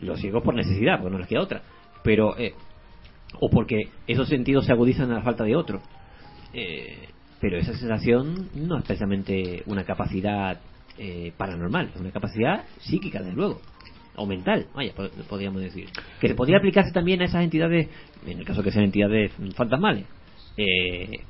Los 0.00 0.20
ciegos 0.20 0.42
por 0.42 0.54
necesidad, 0.54 0.98
porque 0.98 1.12
no 1.12 1.18
les 1.18 1.28
queda 1.28 1.40
otra. 1.42 1.62
Pero, 2.02 2.36
eh, 2.38 2.54
o 3.40 3.50
porque 3.50 3.88
esos 4.06 4.28
sentidos 4.28 4.66
se 4.66 4.72
agudizan 4.72 5.10
a 5.10 5.16
la 5.16 5.22
falta 5.22 5.44
de 5.44 5.56
otro. 5.56 5.80
Eh, 6.52 7.08
pero 7.40 7.58
esa 7.58 7.74
sensación 7.74 8.48
no 8.54 8.78
es 8.78 8.84
precisamente 8.84 9.62
una 9.66 9.84
capacidad 9.84 10.58
eh, 10.98 11.32
paranormal, 11.36 11.90
es 11.94 12.00
una 12.00 12.10
capacidad 12.10 12.64
psíquica, 12.80 13.20
desde 13.20 13.32
luego. 13.36 13.60
O 14.16 14.26
mental, 14.26 14.66
vaya, 14.74 14.92
po- 14.94 15.08
podríamos 15.28 15.62
decir. 15.62 15.88
Que 16.20 16.28
se 16.28 16.34
podría 16.34 16.58
aplicarse 16.58 16.92
también 16.92 17.22
a 17.22 17.26
esas 17.26 17.44
entidades, 17.44 17.88
en 18.26 18.38
el 18.38 18.44
caso 18.44 18.62
que 18.62 18.70
sean 18.72 18.84
entidades 18.84 19.32
fantasmales. 19.54 20.04
Eh, 20.56 21.20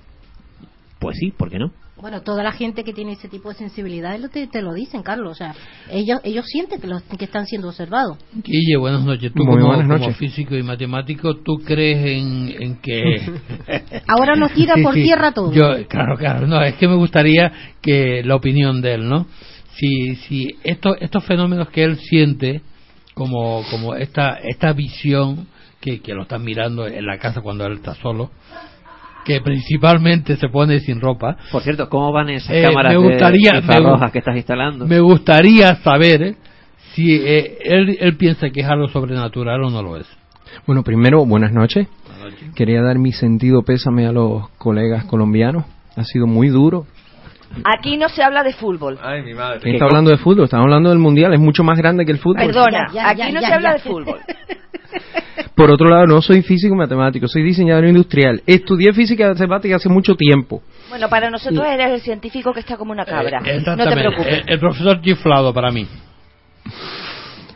pues 0.99 1.17
sí, 1.19 1.31
¿por 1.31 1.51
qué 1.51 1.59
no? 1.59 1.73
Bueno, 2.01 2.23
toda 2.23 2.43
la 2.43 2.53
gente 2.53 2.83
que 2.83 2.93
tiene 2.93 3.13
ese 3.13 3.29
tipo 3.29 3.51
de 3.51 3.57
sensibilidades 3.57 4.21
lo 4.21 4.29
te, 4.29 4.47
te 4.47 4.63
lo 4.63 4.73
dicen, 4.73 5.03
Carlos. 5.03 5.33
O 5.33 5.35
sea, 5.35 5.55
ellos 5.91 6.21
ellos 6.25 6.47
sienten 6.47 6.81
que, 6.81 6.87
los, 6.87 7.03
que 7.03 7.25
están 7.25 7.47
siendo 7.47 7.69
observados. 7.69 8.17
Guille, 8.33 8.77
buenas 8.79 9.05
noches. 9.05 9.33
Tú 9.35 9.45
Muy 9.45 9.57
como, 9.57 9.67
buenas 9.67 9.87
como 9.87 9.99
noches. 9.99 10.17
físico 10.17 10.57
y 10.57 10.63
matemático, 10.63 11.37
¿tú 11.37 11.59
crees 11.65 11.99
en, 11.99 12.63
en 12.63 12.77
que... 12.77 13.21
Ahora 14.07 14.35
nos 14.35 14.53
tira 14.53 14.75
por 14.83 14.95
tierra 14.95 15.33
todo. 15.33 15.53
Yo, 15.53 15.87
claro, 15.89 16.17
claro. 16.17 16.47
No, 16.47 16.63
es 16.63 16.75
que 16.77 16.89
me 16.89 16.97
gustaría 16.97 17.53
que 17.83 18.23
la 18.25 18.37
opinión 18.37 18.81
de 18.81 18.95
él, 18.95 19.09
¿no? 19.09 19.27
Si, 19.77 20.17
si 20.17 20.57
estos, 20.65 20.97
estos 21.01 21.25
fenómenos 21.25 21.69
que 21.69 21.85
él 21.85 21.99
siente, 21.99 22.63
como, 23.15 23.63
como 23.71 23.95
esta, 23.95 24.39
esta 24.43 24.73
visión 24.73 25.49
que, 25.81 26.01
que 26.01 26.15
lo 26.15 26.23
están 26.23 26.45
mirando 26.45 26.87
en 26.87 27.05
la 27.05 27.19
casa 27.19 27.41
cuando 27.41 27.67
él 27.67 27.75
está 27.75 27.95
solo, 27.95 28.31
que 29.35 29.41
principalmente 29.41 30.37
se 30.37 30.49
pone 30.49 30.81
sin 30.81 31.01
ropa, 31.01 31.37
Por 31.53 31.63
cierto, 31.63 31.89
¿cómo 31.89 32.13
van 32.13 32.29
esas 32.31 32.51
Eh, 32.55 32.63
cámaras 32.63 32.93
me 32.93 32.99
gustaría- 32.99 33.53
de 33.53 33.61
me 33.63 34.11
que 34.13 34.19
estás 34.19 34.37
instalando? 34.37 34.87
me 34.87 35.01
gustaría 35.01 35.75
saber 35.77 36.35
si 36.95 37.15
eh, 37.15 37.59
él, 37.65 37.97
él 38.01 38.17
piensa 38.17 38.51
que 38.51 38.61
es 38.61 38.67
algo 38.67 38.89
sobrenatural 38.89 39.63
o 39.65 39.71
no 39.71 39.83
lo 39.83 39.97
es. 39.97 40.07
Bueno, 40.67 40.83
primero, 40.83 41.25
buenas 41.25 41.53
noches. 41.53 41.87
Quería 42.55 42.83
dar 42.83 42.99
mi 42.99 43.13
sentido 43.13 43.63
pésame 43.63 44.07
a 44.07 44.13
los 44.13 44.49
colegas 44.59 45.05
colombianos. 45.05 45.65
Ha 45.97 46.05
sido 46.05 46.27
muy 46.27 46.49
duro. 46.49 46.87
Aquí 47.65 47.97
no 47.97 48.09
se 48.09 48.23
habla 48.23 48.43
de 48.43 48.53
fútbol. 48.53 48.99
Ay, 49.03 49.23
mi 49.23 49.35
madre. 49.35 49.61
¿Quién 49.61 49.75
está 49.75 49.87
hablando 49.87 50.11
de 50.11 50.19
fútbol? 50.19 50.45
Estamos 50.45 50.65
hablando 50.65 50.91
del 50.91 50.99
mundial. 50.99 51.33
Es 51.35 51.41
mucho 51.41 51.65
más 51.65 51.77
grande 51.79 52.05
que 52.07 52.13
el 52.13 52.19
fútbol. 52.19 52.47
Perdona, 52.47 52.89
Ya, 52.93 53.03
ya, 53.03 53.09
aquí 53.11 53.19
ya, 53.19 53.33
no 53.33 53.41
ya, 53.41 53.49
se 53.49 53.55
habla 53.55 53.73
de 53.75 53.79
fútbol. 53.81 54.19
Por 55.55 55.71
otro 55.71 55.89
lado, 55.89 56.07
no 56.07 56.23
soy 56.23 56.43
físico 56.43 56.75
matemático, 56.75 57.29
soy 57.29 57.43
diseñador 57.43 57.85
industrial. 57.87 58.43
Estudié 58.47 58.93
física 58.95 59.29
matemática 59.29 59.77
hace 59.77 59.89
mucho 59.89 60.15
tiempo. 60.15 60.63
Bueno, 60.89 61.09
para 61.09 61.29
nosotros 61.31 61.65
eres 61.67 61.91
el 61.91 62.01
científico 62.01 62.53
que 62.53 62.61
está 62.61 62.77
como 62.77 62.93
una 62.93 63.05
cabra. 63.05 63.39
Eh, 63.39 63.41
no 63.41 63.45
te 63.45 63.57
exactamente. 63.59 64.01
preocupes. 64.01 64.43
El, 64.47 64.53
el 64.55 64.59
profesor 64.59 65.01
chiflado 65.03 65.53
para 65.53 65.71
mí. 65.71 65.87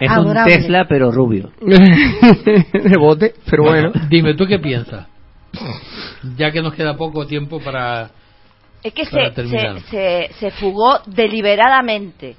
Es 0.01 0.11
Adorable. 0.11 0.55
un 0.55 0.61
Tesla, 0.61 0.87
pero 0.89 1.11
rubio. 1.13 1.51
de 1.61 2.97
bote, 2.99 3.35
pero 3.49 3.63
bueno. 3.65 3.93
Dime, 4.11 4.35
¿tú 4.35 4.47
qué 4.47 4.59
piensas? 4.59 5.07
Ya 6.37 6.51
que 6.51 6.61
nos 6.63 6.75
queda 6.75 6.97
poco 6.97 7.27
tiempo 7.27 7.61
para... 7.61 8.11
Es 8.85 8.93
que 8.93 9.05
se, 9.07 9.11
se, 9.35 9.81
se, 9.91 10.31
se 10.39 10.51
fugó 10.53 10.99
deliberadamente. 11.07 12.37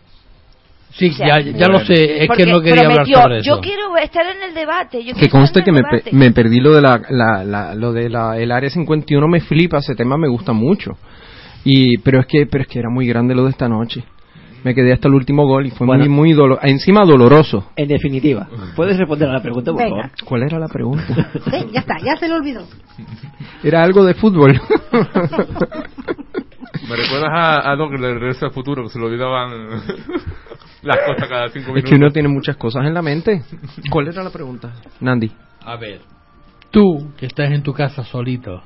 Sí, 0.91 1.09
O 1.09 1.13
sea, 1.13 1.39
ya, 1.41 1.51
ya 1.51 1.67
lo 1.67 1.79
sé, 1.79 2.23
es 2.23 2.29
que 2.37 2.45
no 2.45 2.61
quería 2.61 2.87
hablar 2.87 3.05
sobre 3.05 3.39
eso. 3.39 3.55
Yo 3.55 3.59
quiero 3.61 3.97
estar 3.97 4.25
en 4.27 4.41
el 4.43 4.53
debate. 4.53 5.03
Yo 5.03 5.13
Que 5.13 5.27
conste 5.27 5.61
que 5.61 5.71
me, 5.73 5.81
pe- 5.83 6.03
me 6.13 6.31
perdí 6.31 6.61
lo 6.61 6.71
de 6.73 6.81
la, 6.81 7.01
la, 7.09 7.43
la- 7.43 7.75
lo 7.75 7.91
de 7.91 8.09
la, 8.09 8.37
el 8.37 8.49
área 8.51 8.69
51 8.69 9.27
me 9.27 9.41
flipa 9.41 9.79
ese 9.79 9.93
tema 9.95 10.17
me 10.17 10.29
gusta 10.29 10.53
mucho 10.53 10.97
y 11.65 11.97
pero 11.97 12.21
es 12.21 12.27
que 12.27 12.45
pero 12.45 12.61
es 12.61 12.69
que 12.69 12.79
era 12.79 12.89
muy 12.89 13.07
grande 13.07 13.35
lo 13.35 13.43
de 13.43 13.49
esta 13.49 13.67
noche 13.67 14.05
Me 14.65 14.73
quedé 14.73 14.91
hasta 14.93 15.07
el 15.07 15.13
último 15.13 15.45
gol 15.45 15.67
y 15.67 15.69
fue 15.69 15.85
muy, 15.85 16.09
muy 16.09 16.33
doloroso. 16.33 16.65
Encima 16.67 17.05
doloroso. 17.05 17.69
En 17.75 17.87
definitiva, 17.87 18.47
¿puedes 18.75 18.97
responder 18.97 19.29
a 19.29 19.33
la 19.33 19.39
pregunta, 19.41 19.71
por 19.71 19.79
Venga. 19.79 19.95
favor? 19.95 20.11
¿Cuál 20.25 20.41
era 20.43 20.57
la 20.59 20.67
pregunta? 20.67 21.05
Sí, 21.51 21.67
ya 21.71 21.81
está, 21.81 21.99
ya 22.03 22.17
se 22.17 22.27
lo 22.27 22.37
olvidó. 22.37 22.65
Era 23.63 23.83
algo 23.83 24.03
de 24.03 24.15
fútbol. 24.15 24.53
Me 26.89 26.95
recuerdas 26.95 27.29
a, 27.31 27.71
a 27.71 27.75
Doc 27.75 27.91
de 27.91 27.97
Regreso 27.97 28.47
al 28.47 28.51
Futuro, 28.53 28.83
que 28.83 28.89
se 28.89 28.97
lo 28.99 29.05
olvidaban 29.05 29.51
las 30.81 30.97
cosas 31.05 31.29
cada 31.29 31.47
cinco 31.49 31.69
es 31.69 31.75
minutos. 31.75 31.89
que 31.89 31.95
uno 31.95 32.09
tiene 32.11 32.27
muchas 32.27 32.57
cosas 32.57 32.85
en 32.85 32.93
la 32.95 33.01
mente. 33.03 33.43
¿Cuál 33.89 34.07
era 34.07 34.23
la 34.23 34.31
pregunta? 34.31 34.73
Nandi. 34.99 35.31
A 35.63 35.75
ver, 35.77 36.01
tú 36.71 37.11
que 37.17 37.27
estás 37.27 37.51
en 37.51 37.61
tu 37.63 37.71
casa 37.73 38.03
solito, 38.03 38.61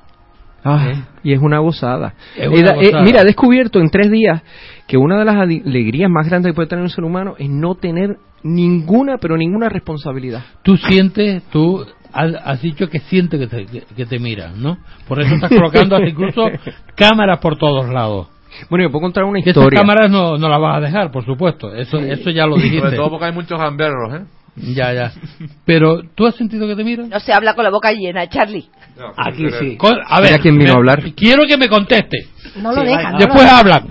Ah, 0.63 1.07
y 1.23 1.33
es 1.33 1.39
una 1.41 1.59
gozada. 1.59 2.13
Es 2.35 2.45
Eh, 2.45 2.49
una 2.49 2.71
eh, 2.71 2.75
gozada. 2.75 3.03
mira, 3.03 3.21
he 3.21 3.25
descubierto 3.25 3.79
en 3.79 3.89
tres 3.89 4.09
días 4.11 4.41
que 4.87 4.97
una 4.97 5.17
de 5.17 5.25
las 5.25 5.35
alegrías 5.35 6.09
más 6.09 6.27
grandes 6.27 6.51
que 6.51 6.55
puede 6.55 6.67
tener 6.67 6.83
un 6.83 6.89
ser 6.89 7.03
humano 7.03 7.35
es 7.37 7.49
no 7.49 7.75
tener 7.75 8.17
ninguna, 8.43 9.17
pero 9.17 9.37
ninguna 9.37 9.69
responsabilidad. 9.69 10.43
tú 10.63 10.77
sientes, 10.77 11.43
tú 11.51 11.85
has, 12.13 12.33
has 12.43 12.61
dicho 12.61 12.87
que 12.89 12.99
sientes 12.99 13.39
que 13.39 13.47
te, 13.47 13.65
que, 13.65 13.83
que 13.95 14.05
te 14.05 14.19
miran, 14.19 14.61
¿no? 14.61 14.77
Por 15.07 15.21
eso 15.21 15.35
estás 15.35 15.49
colocando 15.49 15.97
incluso 16.07 16.49
cámaras 16.95 17.39
por 17.39 17.57
todos 17.57 17.89
lados. 17.89 18.27
Bueno, 18.69 18.85
yo 18.85 18.91
puedo 18.91 19.03
contar 19.03 19.25
una 19.25 19.39
historia. 19.39 19.67
Esas 19.67 19.79
cámaras 19.79 20.09
no, 20.09 20.37
no 20.37 20.49
las 20.49 20.59
vas 20.59 20.77
a 20.77 20.79
dejar, 20.81 21.11
por 21.11 21.23
supuesto. 21.23 21.73
Eso, 21.75 21.99
eso 21.99 22.31
ya 22.31 22.47
lo 22.47 22.55
dijiste. 22.55 22.79
Sobre 22.79 22.95
todo 22.97 23.09
porque 23.11 23.25
hay 23.25 23.31
muchos 23.33 23.59
gamberros, 23.59 24.13
¿eh? 24.15 24.23
Ya, 24.55 24.93
ya. 24.93 25.11
Pero, 25.65 26.01
¿tú 26.15 26.25
has 26.27 26.35
sentido 26.35 26.67
que 26.67 26.75
te 26.75 26.83
miran? 26.83 27.09
No 27.09 27.19
se 27.19 27.31
habla 27.33 27.53
con 27.53 27.63
la 27.63 27.69
boca 27.69 27.91
llena, 27.91 28.27
Charlie. 28.27 28.69
Aquí 29.17 29.45
sí. 29.59 29.77
Con- 29.77 29.97
a 30.05 30.19
ver, 30.21 30.39
quién 30.41 30.57
vino 30.57 30.69
me- 30.71 30.75
a 30.75 30.77
hablar. 30.77 31.03
Quiero 31.15 31.43
que 31.47 31.57
me 31.57 31.69
conteste. 31.69 32.27
No 32.61 32.73
lo 32.73 32.83
dejan. 32.83 33.13
no 33.13 33.17
Después 33.19 33.39
lo 33.39 33.43
dejan. 33.43 33.59
hablan. 33.59 33.87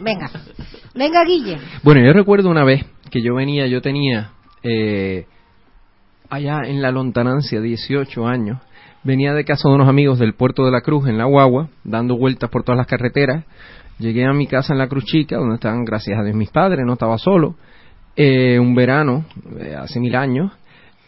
Venga, 0.00 0.30
venga, 0.94 1.24
Guille. 1.24 1.58
Bueno, 1.82 2.00
yo 2.04 2.12
recuerdo 2.12 2.48
una 2.50 2.64
vez 2.64 2.84
que 3.10 3.22
yo 3.22 3.34
venía, 3.34 3.66
yo 3.66 3.80
tenía 3.82 4.30
eh, 4.62 5.26
allá 6.28 6.60
en 6.64 6.80
la 6.82 6.90
lontanancia, 6.90 7.60
18 7.60 8.26
años, 8.26 8.58
venía 9.02 9.32
de 9.34 9.44
casa 9.44 9.68
de 9.68 9.74
unos 9.74 9.88
amigos 9.88 10.18
del 10.18 10.34
puerto 10.34 10.64
de 10.64 10.70
la 10.70 10.80
Cruz 10.82 11.08
en 11.08 11.18
la 11.18 11.24
Guagua, 11.24 11.68
dando 11.84 12.16
vueltas 12.16 12.50
por 12.50 12.62
todas 12.62 12.76
las 12.78 12.86
carreteras. 12.86 13.44
Llegué 13.98 14.24
a 14.26 14.32
mi 14.32 14.46
casa 14.46 14.72
en 14.72 14.78
la 14.78 14.88
Cruz 14.88 15.04
Chica, 15.04 15.36
donde 15.36 15.56
estaban, 15.56 15.84
gracias 15.84 16.18
a 16.18 16.22
Dios, 16.22 16.34
mis 16.36 16.50
padres, 16.50 16.84
no 16.86 16.94
estaba 16.94 17.18
solo. 17.18 17.56
Eh, 18.16 18.58
un 18.58 18.74
verano, 18.74 19.24
eh, 19.58 19.74
hace 19.74 20.00
mil 20.00 20.14
años, 20.16 20.52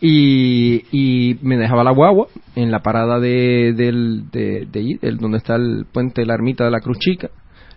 y, 0.00 0.84
y 0.90 1.38
me 1.42 1.56
dejaba 1.56 1.84
la 1.84 1.92
guagua 1.92 2.26
en 2.56 2.72
la 2.72 2.80
parada 2.80 3.20
de, 3.20 3.72
del, 3.72 4.30
de, 4.32 4.66
donde 5.20 5.38
está 5.38 5.54
el 5.54 5.86
puente 5.92 6.22
de 6.22 6.26
la 6.26 6.34
ermita 6.34 6.64
de 6.64 6.72
la 6.72 6.80
Cruz 6.80 6.98
Chica. 6.98 7.30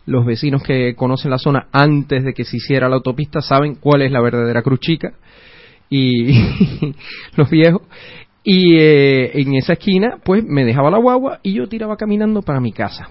Los 0.07 0.25
vecinos 0.25 0.63
que 0.63 0.95
conocen 0.95 1.31
la 1.31 1.37
zona 1.37 1.67
antes 1.71 2.23
de 2.23 2.33
que 2.33 2.43
se 2.43 2.57
hiciera 2.57 2.89
la 2.89 2.95
autopista 2.95 3.41
saben 3.41 3.75
cuál 3.75 4.01
es 4.01 4.11
la 4.11 4.21
verdadera 4.21 4.63
Cruz 4.63 4.79
Chica. 4.79 5.13
Y 5.89 6.33
los 7.35 7.49
viejos. 7.49 7.83
Y 8.43 8.75
eh, 8.77 9.39
en 9.39 9.53
esa 9.55 9.73
esquina, 9.73 10.17
pues 10.23 10.43
me 10.43 10.65
dejaba 10.65 10.89
la 10.89 10.99
guagua 10.99 11.39
y 11.43 11.53
yo 11.53 11.67
tiraba 11.67 11.95
caminando 11.95 12.41
para 12.41 12.59
mi 12.59 12.71
casa. 12.71 13.07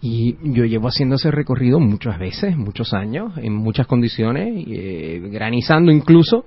Y 0.00 0.36
yo 0.42 0.64
llevo 0.64 0.88
haciendo 0.88 1.16
ese 1.16 1.30
recorrido 1.30 1.80
muchas 1.80 2.18
veces, 2.18 2.56
muchos 2.56 2.92
años, 2.92 3.32
en 3.36 3.54
muchas 3.54 3.86
condiciones, 3.86 4.64
eh, 4.68 5.20
granizando 5.30 5.90
incluso, 5.90 6.44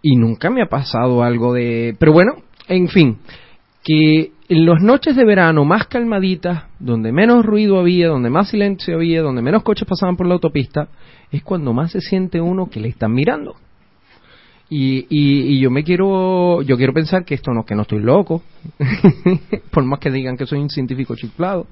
y 0.00 0.16
nunca 0.16 0.50
me 0.50 0.62
ha 0.62 0.66
pasado 0.66 1.22
algo 1.22 1.52
de... 1.52 1.96
Pero 1.98 2.12
bueno, 2.12 2.34
en 2.68 2.88
fin, 2.88 3.18
que 3.82 4.32
en 4.48 4.66
las 4.66 4.82
noches 4.82 5.16
de 5.16 5.24
verano 5.24 5.64
más 5.64 5.86
calmaditas, 5.86 6.64
donde 6.78 7.12
menos 7.12 7.44
ruido 7.44 7.78
había, 7.78 8.08
donde 8.08 8.30
más 8.30 8.48
silencio 8.48 8.96
había, 8.96 9.22
donde 9.22 9.42
menos 9.42 9.62
coches 9.62 9.86
pasaban 9.86 10.16
por 10.16 10.26
la 10.26 10.34
autopista, 10.34 10.88
es 11.30 11.42
cuando 11.42 11.72
más 11.72 11.92
se 11.92 12.00
siente 12.00 12.40
uno 12.40 12.70
que 12.70 12.80
le 12.80 12.88
están 12.88 13.12
mirando. 13.12 13.56
Y, 14.68 15.06
y, 15.08 15.54
y 15.54 15.60
yo 15.60 15.70
me 15.70 15.84
quiero, 15.84 16.62
yo 16.62 16.76
quiero 16.76 16.92
pensar 16.92 17.24
que 17.24 17.34
esto 17.34 17.52
no, 17.52 17.64
que 17.64 17.74
no 17.74 17.82
estoy 17.82 18.00
loco, 18.00 18.42
por 19.70 19.84
más 19.84 20.00
que 20.00 20.10
digan 20.10 20.36
que 20.36 20.46
soy 20.46 20.58
un 20.58 20.70
científico 20.70 21.14
chiflado. 21.14 21.66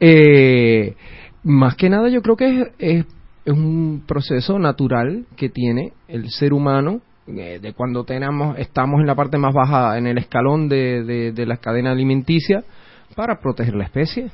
Eh, 0.00 0.94
más 1.42 1.76
que 1.76 1.88
nada 1.88 2.08
yo 2.08 2.22
creo 2.22 2.36
que 2.36 2.60
es, 2.60 2.68
es, 2.78 3.06
un 3.46 4.02
proceso 4.06 4.58
natural 4.58 5.24
que 5.36 5.48
tiene 5.48 5.92
el 6.08 6.30
ser 6.30 6.52
humano 6.52 7.00
eh, 7.28 7.60
de 7.62 7.72
cuando 7.74 8.02
tenemos, 8.04 8.58
estamos 8.58 9.00
en 9.00 9.06
la 9.06 9.14
parte 9.14 9.38
más 9.38 9.54
baja, 9.54 9.96
en 9.98 10.08
el 10.08 10.18
escalón 10.18 10.68
de, 10.68 11.04
de, 11.04 11.32
de 11.32 11.46
la 11.46 11.58
cadena 11.58 11.92
alimenticia, 11.92 12.64
para 13.14 13.40
proteger 13.40 13.74
la 13.74 13.84
especie. 13.84 14.30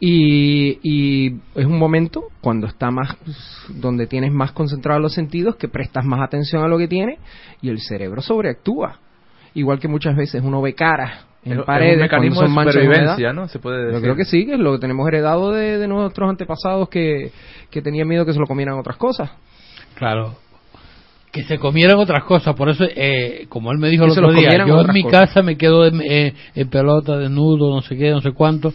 Y, 0.00 0.78
y 0.82 1.40
es 1.54 1.64
un 1.64 1.78
momento 1.78 2.24
cuando 2.40 2.66
está 2.66 2.90
más, 2.90 3.16
donde 3.68 4.06
tienes 4.06 4.32
más 4.32 4.52
concentrados 4.52 5.02
los 5.02 5.14
sentidos, 5.14 5.56
que 5.56 5.68
prestas 5.68 6.04
más 6.04 6.20
atención 6.20 6.62
a 6.62 6.68
lo 6.68 6.78
que 6.78 6.88
tienes 6.88 7.18
y 7.62 7.68
el 7.68 7.80
cerebro 7.80 8.22
sobreactúa. 8.22 8.98
Igual 9.54 9.78
que 9.78 9.88
muchas 9.88 10.16
veces 10.16 10.42
uno 10.42 10.60
ve 10.60 10.74
caras 10.74 11.25
en 11.52 11.58
es 11.92 11.94
un 11.94 12.00
mecanismo 12.02 12.40
son 12.40 12.44
de 12.44 12.72
supervivencia. 12.72 13.32
¿no? 13.32 13.48
Se 13.48 13.58
puede 13.58 13.78
Yo 13.80 13.86
decir. 13.86 14.02
creo 14.02 14.16
que 14.16 14.24
sí, 14.24 14.46
que 14.46 14.54
es 14.54 14.58
lo 14.60 14.72
que 14.72 14.78
tenemos 14.78 15.06
heredado 15.08 15.52
de, 15.52 15.78
de 15.78 15.88
nuestros 15.88 16.28
antepasados 16.28 16.88
que, 16.88 17.30
que 17.70 17.82
tenían 17.82 18.08
miedo 18.08 18.24
que 18.26 18.32
se 18.32 18.38
lo 18.40 18.46
comieran 18.46 18.78
otras 18.78 18.96
cosas. 18.96 19.30
Claro. 19.94 20.34
Que 21.32 21.42
se 21.44 21.58
comieran 21.58 21.98
otras 21.98 22.24
cosas, 22.24 22.54
por 22.54 22.70
eso, 22.70 22.84
eh, 22.84 23.46
como 23.50 23.70
él 23.70 23.78
me 23.78 23.88
dijo 23.88 24.04
el 24.04 24.10
Que 24.10 24.14
se 24.14 24.20
otro 24.20 24.32
los 24.32 24.40
día, 24.40 24.50
yo 24.66 24.80
en 24.80 24.92
mi 24.94 25.02
cosas. 25.02 25.28
casa 25.28 25.42
me 25.42 25.56
quedo 25.58 25.86
en, 25.86 26.00
eh, 26.00 26.32
en 26.54 26.68
pelota, 26.70 27.18
desnudo, 27.18 27.74
no 27.74 27.82
sé 27.82 27.96
qué, 27.96 28.10
no 28.10 28.20
sé 28.22 28.32
cuánto. 28.32 28.72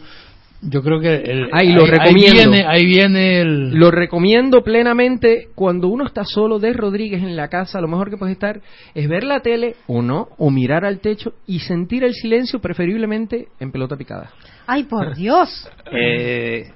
Yo 0.64 0.84
creo 0.84 1.00
que 1.00 1.16
el, 1.16 1.50
Ahí 1.54 1.74
lo 1.74 1.84
ahí, 1.86 1.90
recomiendo. 1.90 2.52
viene, 2.52 2.66
ahí 2.68 2.86
viene 2.86 3.42
el... 3.42 3.72
Lo 3.74 3.90
recomiendo 3.90 4.64
plenamente 4.64 5.48
cuando 5.56 5.88
uno 5.88 6.06
está 6.06 6.24
solo 6.24 6.60
de 6.60 6.72
Rodríguez 6.74 7.24
en 7.24 7.36
la 7.36 7.48
casa, 7.48 7.82
lo 7.82 7.88
mejor 7.88 8.12
que 8.12 8.18
puedes 8.18 8.34
estar 8.34 8.62
es 8.94 9.10
ver 9.10 9.24
la 9.24 9.40
tele 9.40 9.76
o 9.88 10.04
no, 10.04 10.28
o 10.38 10.52
mirar 10.52 10.86
al 10.86 11.00
techo 11.00 11.34
y 11.48 11.60
sentir 11.62 12.04
el 12.04 12.14
silencio 12.14 12.60
preferiblemente 12.62 13.48
en 13.60 13.72
pelota 13.72 13.98
picada. 13.98 14.30
Ay, 14.68 14.84
por 14.84 15.16
Dios. 15.16 15.50
Eh, 15.94 16.70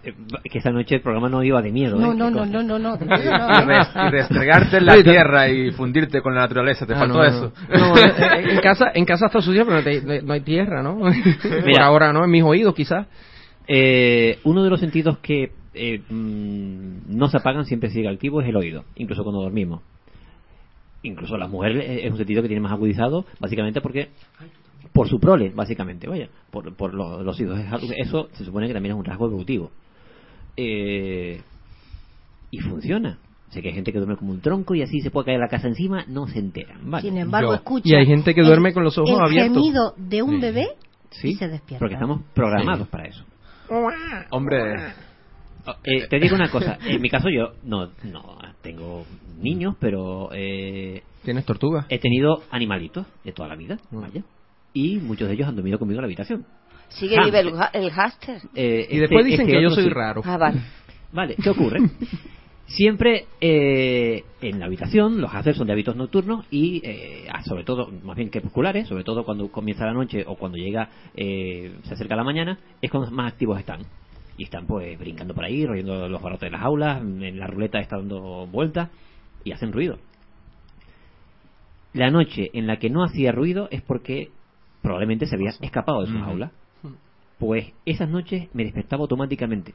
que 0.51 0.57
esta 0.57 0.71
noche 0.71 0.95
el 0.95 1.01
programa 1.01 1.29
no 1.29 1.41
iba 1.41 1.61
de 1.61 1.71
miedo. 1.71 1.97
No, 1.97 2.11
¿eh? 2.11 2.15
no, 2.17 2.29
no, 2.29 2.45
no, 2.45 2.61
no, 2.61 2.77
no. 2.77 2.97
no. 2.97 3.15
y 3.15 4.09
restregarte 4.11 4.77
en 4.77 4.85
la 4.87 5.01
tierra 5.01 5.47
y 5.47 5.71
fundirte 5.71 6.21
con 6.21 6.35
la 6.35 6.41
naturaleza, 6.41 6.85
te 6.85 6.93
Ah, 6.95 6.97
faltó 6.97 7.13
no, 7.19 7.23
eso. 7.23 7.53
No, 7.69 7.95
eh, 7.97 8.51
en 8.55 8.59
casa, 8.59 8.91
en 8.93 9.05
casa 9.05 9.27
está 9.27 9.39
sucio, 9.41 9.63
pero 9.65 9.77
no, 9.77 9.83
te- 9.83 10.21
no 10.21 10.33
hay 10.33 10.41
tierra, 10.41 10.83
¿no? 10.83 10.97
Por 10.99 11.13
Mira. 11.65 11.85
ahora 11.85 12.11
no, 12.11 12.25
en 12.25 12.29
mis 12.31 12.43
oídos 12.43 12.75
quizás. 12.75 13.07
Eh, 13.67 14.39
uno 14.43 14.63
de 14.63 14.69
los 14.69 14.79
sentidos 14.79 15.17
que 15.19 15.51
eh, 15.73 16.01
mm, 16.09 17.15
no 17.17 17.27
se 17.29 17.37
apagan 17.37 17.65
siempre 17.65 17.89
sigue 17.89 18.07
activo 18.07 18.41
es 18.41 18.47
el 18.47 18.55
oído, 18.55 18.85
incluso 18.95 19.23
cuando 19.23 19.41
dormimos. 19.41 19.81
Incluso 21.03 21.37
las 21.37 21.49
mujeres 21.49 21.83
eh, 21.87 22.05
es 22.05 22.11
un 22.11 22.17
sentido 22.17 22.41
que 22.41 22.47
tiene 22.47 22.61
más 22.61 22.71
agudizado, 22.71 23.25
básicamente 23.39 23.81
porque 23.81 24.09
por 24.93 25.07
su 25.09 25.19
prole, 25.19 25.51
básicamente, 25.53 26.07
vaya, 26.07 26.29
por, 26.51 26.73
por 26.75 26.93
lo- 26.93 27.21
los 27.23 27.39
hijos. 27.39 27.59
Que- 27.59 28.01
Eso 28.01 28.29
se 28.33 28.45
supone 28.45 28.67
que 28.67 28.73
también 28.73 28.93
es 28.95 28.99
un 28.99 29.05
rasgo 29.05 29.25
evolutivo. 29.27 29.71
Eh, 30.57 31.41
y 32.51 32.59
funciona. 32.59 33.17
Sé 33.49 33.61
que 33.61 33.69
hay 33.69 33.73
gente 33.75 33.91
que 33.91 33.99
duerme 33.99 34.15
como 34.17 34.31
un 34.31 34.41
tronco 34.41 34.73
y 34.75 34.81
así 34.81 34.99
se 35.01 35.11
puede 35.11 35.25
caer 35.27 35.39
la 35.39 35.47
casa 35.47 35.67
encima, 35.67 36.05
no 36.07 36.27
se 36.27 36.39
enteran. 36.39 36.89
Vale. 36.89 37.07
Sin 37.07 37.17
embargo, 37.17 37.53
escucha. 37.53 37.87
Y 37.89 37.95
hay 37.95 38.05
gente 38.05 38.33
que 38.33 38.41
el- 38.41 38.47
duerme 38.47 38.73
con 38.73 38.83
los 38.83 38.97
ojos 38.97 39.11
el 39.11 39.19
abiertos. 39.25 39.57
gemido 39.57 39.93
de 39.97 40.21
un 40.23 40.35
Sí. 40.35 40.41
bebé 40.41 40.67
Sí, 41.11 41.29
y 41.29 41.35
se 41.35 41.47
despierta. 41.47 41.79
porque 41.79 41.93
estamos 41.95 42.21
programados 42.33 42.87
para 42.87 43.07
eso. 43.07 43.23
Hombre, 44.31 44.93
Eh, 45.83 46.07
te 46.09 46.19
digo 46.19 46.35
una 46.35 46.49
cosa, 46.51 46.77
en 46.85 47.01
mi 47.01 47.09
caso 47.09 47.27
yo 47.29 47.53
no, 47.63 47.89
no 48.03 48.37
tengo 48.61 49.05
niños, 49.41 49.75
pero 49.79 50.29
eh, 50.31 51.01
¿Tienes 51.23 51.43
tortuga? 51.45 51.85
he 51.89 51.97
tenido 51.97 52.43
animalitos 52.51 53.07
de 53.23 53.31
toda 53.31 53.49
la 53.49 53.55
vida, 53.55 53.77
vaya, 53.91 54.21
y 54.73 54.97
muchos 54.97 55.27
de 55.27 55.33
ellos 55.33 55.47
han 55.47 55.55
dormido 55.55 55.79
conmigo 55.79 55.99
en 55.99 56.03
la 56.03 56.07
habitación. 56.07 56.45
Sigue 56.89 57.15
Ah. 57.19 57.25
vive 57.25 57.39
el, 57.39 57.51
el 57.73 57.89
háster. 57.91 58.41
Eh, 58.53 58.87
Y 58.91 58.97
después 58.99 59.21
este- 59.25 59.31
dicen 59.31 59.45
este 59.47 59.57
que 59.57 59.63
yo 59.63 59.69
soy 59.71 59.85
sí. 59.85 59.89
raro. 59.89 60.21
Ah, 60.23 60.37
vale. 60.37 60.61
Vale, 61.11 61.35
¿qué 61.41 61.49
ocurre? 61.49 61.79
Siempre 62.67 63.25
eh, 63.41 64.23
en 64.41 64.59
la 64.59 64.65
habitación 64.65 65.21
los 65.21 65.31
hámsters 65.31 65.57
son 65.57 65.67
de 65.67 65.73
hábitos 65.73 65.95
nocturnos 65.95 66.45
y 66.49 66.81
eh, 66.83 67.27
ah, 67.31 67.43
sobre 67.43 67.63
todo, 67.63 67.91
más 68.03 68.17
bien 68.17 68.29
crepusculares, 68.29 68.87
sobre 68.87 69.03
todo 69.03 69.23
cuando 69.23 69.51
comienza 69.51 69.85
la 69.85 69.93
noche 69.93 70.23
o 70.27 70.35
cuando 70.35 70.57
llega, 70.57 70.89
eh, 71.13 71.75
se 71.83 71.93
acerca 71.93 72.15
la 72.15 72.23
mañana, 72.23 72.57
es 72.81 72.89
cuando 72.89 73.11
más 73.11 73.33
activos 73.33 73.59
están. 73.59 73.81
Y 74.37 74.43
están 74.43 74.65
pues 74.65 74.97
brincando 74.99 75.33
por 75.33 75.45
ahí, 75.45 75.65
royendo 75.65 76.09
los 76.09 76.21
barrotes 76.21 76.47
de 76.47 76.57
las 76.57 76.63
aulas, 76.63 77.01
en 77.01 77.39
la 77.39 77.47
ruleta 77.47 77.79
está 77.79 77.97
dando 77.97 78.47
vueltas 78.47 78.89
y 79.43 79.51
hacen 79.51 79.71
ruido. 79.71 79.97
La 81.93 82.09
noche 82.09 82.49
en 82.53 82.67
la 82.67 82.77
que 82.77 82.89
no 82.89 83.03
hacía 83.03 83.31
ruido 83.31 83.69
es 83.71 83.81
porque 83.81 84.29
probablemente 84.81 85.27
se 85.27 85.35
había 85.35 85.51
escapado 85.61 86.01
de 86.01 86.07
sus 86.07 86.17
Ujú. 86.17 86.31
aulas. 86.31 86.51
Pues 87.39 87.71
esas 87.85 88.09
noches 88.09 88.49
me 88.53 88.63
despertaba 88.63 89.03
automáticamente. 89.03 89.73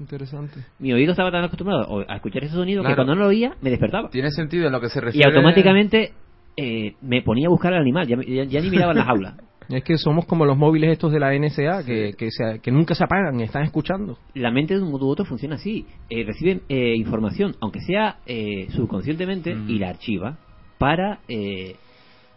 Interesante. 0.00 0.60
Mi 0.78 0.92
oído 0.92 1.12
estaba 1.12 1.30
tan 1.30 1.44
acostumbrado 1.44 2.04
a 2.08 2.16
escuchar 2.16 2.42
ese 2.44 2.54
sonido 2.54 2.80
Claro. 2.82 2.94
que 2.94 2.96
cuando 2.96 3.14
no 3.14 3.20
lo 3.22 3.28
oía 3.28 3.54
me 3.60 3.70
despertaba. 3.70 4.08
tiene 4.10 4.30
sentido 4.30 4.66
en 4.66 4.72
lo 4.72 4.80
que 4.80 4.88
se 4.88 4.98
Y 4.98 5.02
refiere... 5.02 5.26
automáticamente 5.28 6.12
eh, 6.56 6.94
me 7.02 7.22
ponía 7.22 7.46
a 7.46 7.50
buscar 7.50 7.72
al 7.74 7.80
animal, 7.82 8.06
ya, 8.08 8.16
ya- 8.26 8.44
ya 8.44 8.60
ni 8.60 8.70
miraba 8.70 8.92
en 8.92 8.98
las 8.98 9.08
aulas. 9.08 9.34
Es 9.70 9.84
que 9.84 9.96
somos 9.98 10.26
como 10.26 10.44
los 10.46 10.56
móviles 10.58 10.90
estos 10.90 11.12
de 11.12 11.20
la 11.20 11.32
NSA, 11.32 11.84
que, 11.86 12.14
que, 12.18 12.30
se- 12.32 12.58
que 12.60 12.72
nunca 12.72 12.96
se 12.96 13.04
apagan, 13.04 13.40
están 13.40 13.62
escuchando. 13.62 14.18
La 14.34 14.50
mente 14.50 14.74
de 14.74 14.82
un 14.82 14.90
modo 14.90 15.06
u 15.06 15.10
otro 15.10 15.24
funciona 15.24 15.54
así. 15.54 15.86
Eh, 16.08 16.24
recibe 16.24 16.62
eh, 16.68 16.96
información, 16.96 17.54
aunque 17.60 17.78
sea 17.80 18.16
eh, 18.26 18.66
subconscientemente, 18.70 19.56
y 19.68 19.78
la 19.78 19.90
archiva 19.90 20.38
para, 20.76 21.20
eh, 21.28 21.76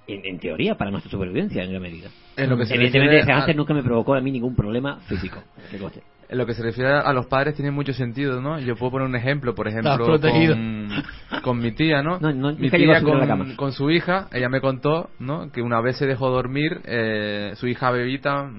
en, 0.06 0.26
en 0.26 0.38
teoría, 0.38 0.76
para 0.76 0.92
nuestra 0.92 1.10
supervivencia 1.10 1.64
en 1.64 1.72
gran 1.72 1.82
medida. 1.82 2.10
Lo 2.38 2.56
que 2.56 2.68
se 2.68 2.76
Evidentemente, 2.76 3.18
ese 3.22 3.32
a- 3.32 3.54
nunca 3.56 3.74
me 3.74 3.82
provocó 3.82 4.14
a 4.14 4.22
mí 4.22 4.30
ningún 4.30 4.56
problema 4.56 4.98
físico. 5.08 5.42
que. 5.72 5.80
En 6.34 6.40
lo 6.40 6.48
que 6.48 6.56
se 6.56 6.64
refiere 6.64 6.90
a 6.92 7.14
los 7.14 7.28
padres 7.28 7.54
tiene 7.54 7.70
mucho 7.70 7.94
sentido, 7.94 8.42
¿no? 8.42 8.60
Yo 8.60 8.76
puedo 8.76 8.94
poner 8.94 9.08
un 9.08 9.16
ejemplo, 9.16 9.54
por 9.54 9.68
ejemplo, 9.68 9.92
con, 10.54 10.90
con 11.44 11.60
mi 11.60 11.72
tía, 11.74 12.02
¿no? 12.02 12.18
No, 12.20 12.34
no, 12.34 12.52
mi 12.54 12.70
tía 12.88 13.00
con, 13.56 13.72
su 13.72 13.92
hija, 13.92 14.28
ella 14.34 14.50
me 14.50 14.60
contó, 14.60 15.12
¿no? 15.20 15.52
Que 15.52 15.62
una 15.62 15.80
vez 15.80 15.98
se 15.98 16.08
dejó 16.08 16.30
dormir, 16.32 16.82
eh, 16.86 17.52
su 17.56 17.68
hija 17.68 17.92
bebita, 17.92 18.50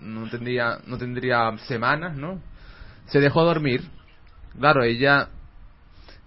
no 0.00 0.28
tendría, 0.30 0.78
no 0.86 0.98
tendría 0.98 1.50
semanas, 1.66 2.16
¿no? 2.16 2.40
Se 3.06 3.18
dejó 3.18 3.42
dormir. 3.44 3.80
Claro, 4.58 4.84
ella 4.84 5.28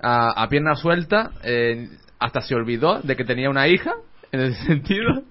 a, 0.01 0.43
a 0.43 0.49
pierna 0.49 0.75
suelta, 0.75 1.31
eh, 1.43 1.87
hasta 2.19 2.41
se 2.41 2.55
olvidó 2.55 2.99
de 3.01 3.15
que 3.15 3.23
tenía 3.23 3.49
una 3.49 3.69
hija, 3.69 3.93
en 4.33 4.41
ese 4.41 4.65
sentido, 4.67 5.23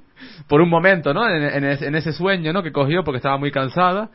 por 0.49 0.63
un 0.63 0.71
momento, 0.71 1.13
¿no? 1.13 1.29
En, 1.29 1.43
en 1.43 1.65
ese- 1.65 1.87
en 1.87 1.95
ese 1.95 2.13
sueño, 2.13 2.55
¿no? 2.55 2.63
Que 2.63 2.73
cogió 2.73 3.05
porque 3.05 3.19
estaba 3.19 3.37
muy 3.37 3.51
cansada. 3.51 4.09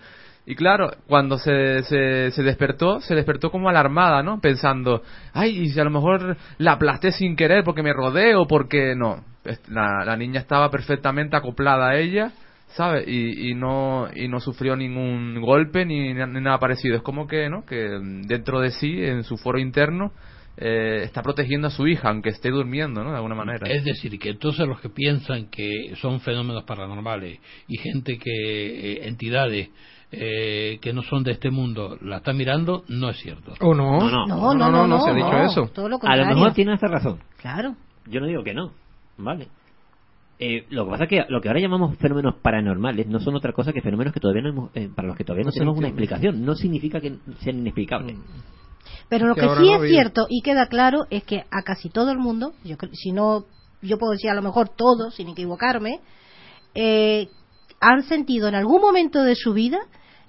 Y 0.46 0.56
claro, 0.56 0.92
cuando 1.08 1.38
se, 1.38 1.84
se, 1.84 2.32
se 2.32 2.44
despertó, 2.44 3.00
se 3.00 3.16
despertó 3.16 3.50
como 3.50 3.70
alarmada, 3.70 4.24
¿no? 4.24 4.42
Pensando, 4.42 5.02
ay, 5.34 5.58
y 5.58 5.70
si 5.70 5.80
a 5.80 5.86
lo 5.86 5.90
mejor 5.90 6.36
la 6.58 6.74
aplasté 6.74 7.12
sin 7.12 7.36
querer 7.36 7.64
porque 7.64 7.84
me 7.84 7.94
rodeo 7.94 8.46
porque 8.46 8.94
no. 8.96 9.24
La, 9.68 10.06
la 10.06 10.18
niña 10.18 10.40
estaba 10.40 10.70
perfectamente 10.70 11.36
acoplada 11.36 11.90
a 11.90 11.98
ella, 11.98 12.32
¿sabes? 12.76 13.08
Y, 13.08 13.52
y 13.52 13.56
no 13.56 14.08
y 14.14 14.28
no 14.28 14.40
sufrió 14.40 14.76
ningún 14.76 15.40
golpe 15.42 15.86
ni, 15.86 16.14
nada 16.14 16.60
parecido. 16.60 16.98
Es 16.98 17.04
como 17.04 17.28
que, 17.28 17.50
¿no? 17.50 17.66
Que 17.66 18.00
dentro 18.28 18.60
de 18.60 18.72
sí, 18.72 19.04
en 19.04 19.24
su 19.24 19.38
foro 19.38 19.60
interno, 19.60 20.12
eh, 20.58 21.02
está 21.04 21.22
protegiendo 21.22 21.68
a 21.68 21.72
su 21.72 21.88
hija, 21.88 22.10
aunque 22.10 22.30
esté 22.30 22.50
durmiendo, 22.50 23.04
¿no? 23.04 23.12
De 23.12 23.16
alguna 23.18 23.36
manera. 23.36 23.68
Es 23.70 23.84
decir, 23.86 24.18
que 24.20 24.32
entonces 24.32 24.68
los 24.68 24.80
que 24.82 24.90
piensan 24.90 25.50
que 25.50 25.94
son 26.02 26.20
fenómenos 26.20 26.64
paranormales 26.64 27.40
y 27.68 27.78
gente 27.78 28.18
que, 28.18 28.94
eh, 28.94 29.08
entidades 29.08 29.70
eh, 30.16 30.80
que 30.82 30.94
no 30.94 31.02
son 31.02 31.24
de 31.24 31.32
este 31.32 31.50
mundo 31.50 31.98
la 32.02 32.18
están 32.18 32.38
mirando, 32.38 32.84
no 32.88 33.10
es 33.10 33.18
cierto. 33.18 33.54
¿O 33.62 33.74
no? 33.74 34.00
No, 34.00 34.28
No, 34.28 34.54
no, 34.54 34.70
no, 34.70 34.88
no, 34.88 35.02
se 35.02 35.10
ha 35.10 35.14
dicho 35.14 35.32
no, 35.32 35.46
eso. 35.46 35.68
todo 35.74 35.90
lo 35.90 36.00
A 36.02 36.16
lo 36.16 36.26
mejor 36.26 36.54
tiene 36.54 36.74
hasta 36.74 36.88
razón. 36.88 37.20
Claro. 37.42 37.76
Yo 38.08 38.20
no 38.20 38.28
digo 38.28 38.44
que 38.44 38.54
no. 38.54 38.72
Vale. 39.18 39.48
Eh, 40.40 40.66
lo 40.70 40.86
que 40.86 40.92
pasa 40.92 41.04
es 41.04 41.10
que 41.10 41.26
lo 41.30 41.42
que 41.42 41.48
ahora 41.48 41.62
llamamos 41.62 41.98
fenómenos 41.98 42.36
paranormales 42.42 43.08
no 43.08 43.20
son 43.20 43.36
otra 43.36 43.54
cosa 43.54 43.72
que 43.72 43.82
fenómenos 43.82 44.14
que 44.14 44.20
todavía 44.20 44.42
no 44.42 44.50
hemos, 44.50 44.76
eh, 44.76 44.90
para 44.94 45.08
los 45.08 45.18
que 45.18 45.24
todavía 45.24 45.44
no, 45.44 45.50
No 45.50 45.54
tenemos 45.54 45.78
una 45.78 45.88
explicación. 45.88 46.44
No 46.44 46.56
significa 46.56 47.00
que 47.00 47.18
sean 47.40 47.60
inexplicables. 47.60 48.18
Pero 49.10 49.28
lo 49.28 49.36
Que 49.36 49.42
que, 49.42 49.48
sí 49.48 49.72
no 49.72 49.84
es 49.84 49.90
cierto 49.90 50.28
y 50.30 50.42
queda 50.42 50.68
claro 50.68 51.06
es 51.10 51.24
que 51.24 51.44
a 51.50 51.64
casi 51.64 51.90
todo 51.90 52.12
el 52.12 52.18
mundo, 52.18 52.54
yo 52.64 52.76
si 52.94 53.12
no, 53.12 53.46
yo 53.82 53.98
puedo 53.98 54.14
decir 54.14 54.30
a 54.30 54.34
lo 54.34 54.42
mejor 54.42 54.70
todos, 54.70 55.16
sin 55.16 55.30
equivocarme, 55.30 56.00
eh, 56.76 57.30
han 57.80 58.04
sentido 58.04 58.48
en 58.48 58.56
algún 58.56 58.82
momento 58.82 59.24
de 59.24 59.36
su 59.36 59.54
vida, 59.54 59.80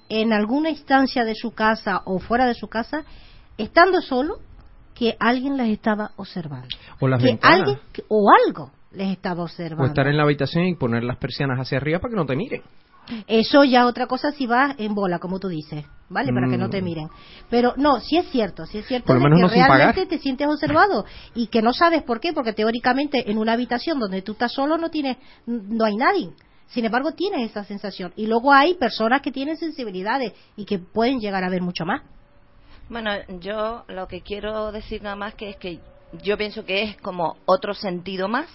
en 0.09 0.33
alguna 0.33 0.71
instancia 0.71 1.25
de 1.25 1.35
su 1.35 1.53
casa 1.53 2.03
o 2.05 2.19
fuera 2.19 2.47
de 2.47 2.55
su 2.55 2.69
casa, 2.69 3.05
estando 3.59 4.01
solo, 4.01 4.39
que 4.95 5.17
alguien 5.19 5.57
les 5.57 5.69
estaba 5.71 6.13
observando. 6.17 6.69
O 7.01 7.09
las 7.09 7.21
que 7.21 7.27
ventanas. 7.31 7.59
alguien 7.61 7.79
o 8.09 8.31
algo 8.47 8.71
les 8.93 9.09
estaba 9.11 9.43
observando. 9.43 9.83
O 9.85 9.87
estar 9.87 10.07
en 10.07 10.17
la 10.17 10.23
habitación 10.23 10.67
y 10.67 10.77
poner 10.77 11.03
las 11.03 11.17
persianas 11.19 11.59
hacia 11.59 11.79
arriba 11.79 11.99
para 11.99 12.11
que 12.13 12.17
no 12.17 12.27
te 12.27 12.37
miren. 12.37 12.63
Eso 13.27 13.65
ya 13.65 13.87
otra 13.87 14.07
cosa 14.07 14.31
si 14.33 14.47
vas 14.47 14.77
en 14.79 14.95
bola, 14.95 15.19
como 15.19 15.39
tú 15.39 15.49
dices, 15.49 15.85
¿vale? 16.09 16.33
Para 16.33 16.49
que 16.49 16.57
no 16.57 16.71
te 16.71 16.81
Mm. 16.81 16.85
miren. 16.85 17.09
Pero 17.51 17.75
no, 17.77 18.01
sí 18.01 18.17
es 18.17 18.27
cierto, 18.31 18.65
sí 18.65 18.79
es 18.79 18.87
cierto 18.87 19.13
de 19.13 19.21
que 19.21 19.29
no 19.29 19.49
realmente 19.49 20.07
te 20.07 20.19
sientes 20.19 20.47
observado 20.47 21.05
y 21.35 21.49
que 21.49 21.61
no 21.61 21.73
sabes 21.75 22.03
por 22.03 22.19
qué, 22.21 22.33
porque 22.33 22.55
teóricamente 22.55 23.31
en 23.31 23.37
una 23.37 23.53
habitación 23.53 23.99
donde 23.99 24.23
tú 24.23 24.33
estás 24.33 24.53
solo 24.53 24.79
no 24.79 24.89
tienes, 24.91 25.19
no 25.47 25.85
hay 25.85 25.97
nadie. 25.97 26.31
Sin 26.75 26.85
embargo, 26.85 27.13
tienes 27.13 27.53
esa 27.53 27.63
sensación. 27.63 28.13
Y 28.17 28.27
luego 28.27 28.53
hay 28.53 28.75
personas 28.75 29.23
que 29.23 29.31
tienen 29.31 29.57
sensibilidades 29.57 30.33
y 30.57 30.65
que 30.65 30.81
pueden 30.81 31.21
llegar 31.21 31.45
a 31.45 31.49
ver 31.49 31.63
mucho 31.63 31.87
más. 31.87 32.03
Bueno, 32.89 33.13
yo 33.39 33.85
lo 33.87 34.09
que 34.09 34.23
quiero 34.23 34.73
decir 34.73 35.01
nada 35.01 35.15
más 35.15 35.37
que 35.37 35.51
es 35.51 35.57
que 35.57 35.79
yo 36.25 36.37
pienso 36.37 36.65
que 36.65 36.83
es 36.83 36.97
como 36.97 37.37
otro 37.47 37.75
sentido 37.75 38.27
más 38.27 38.49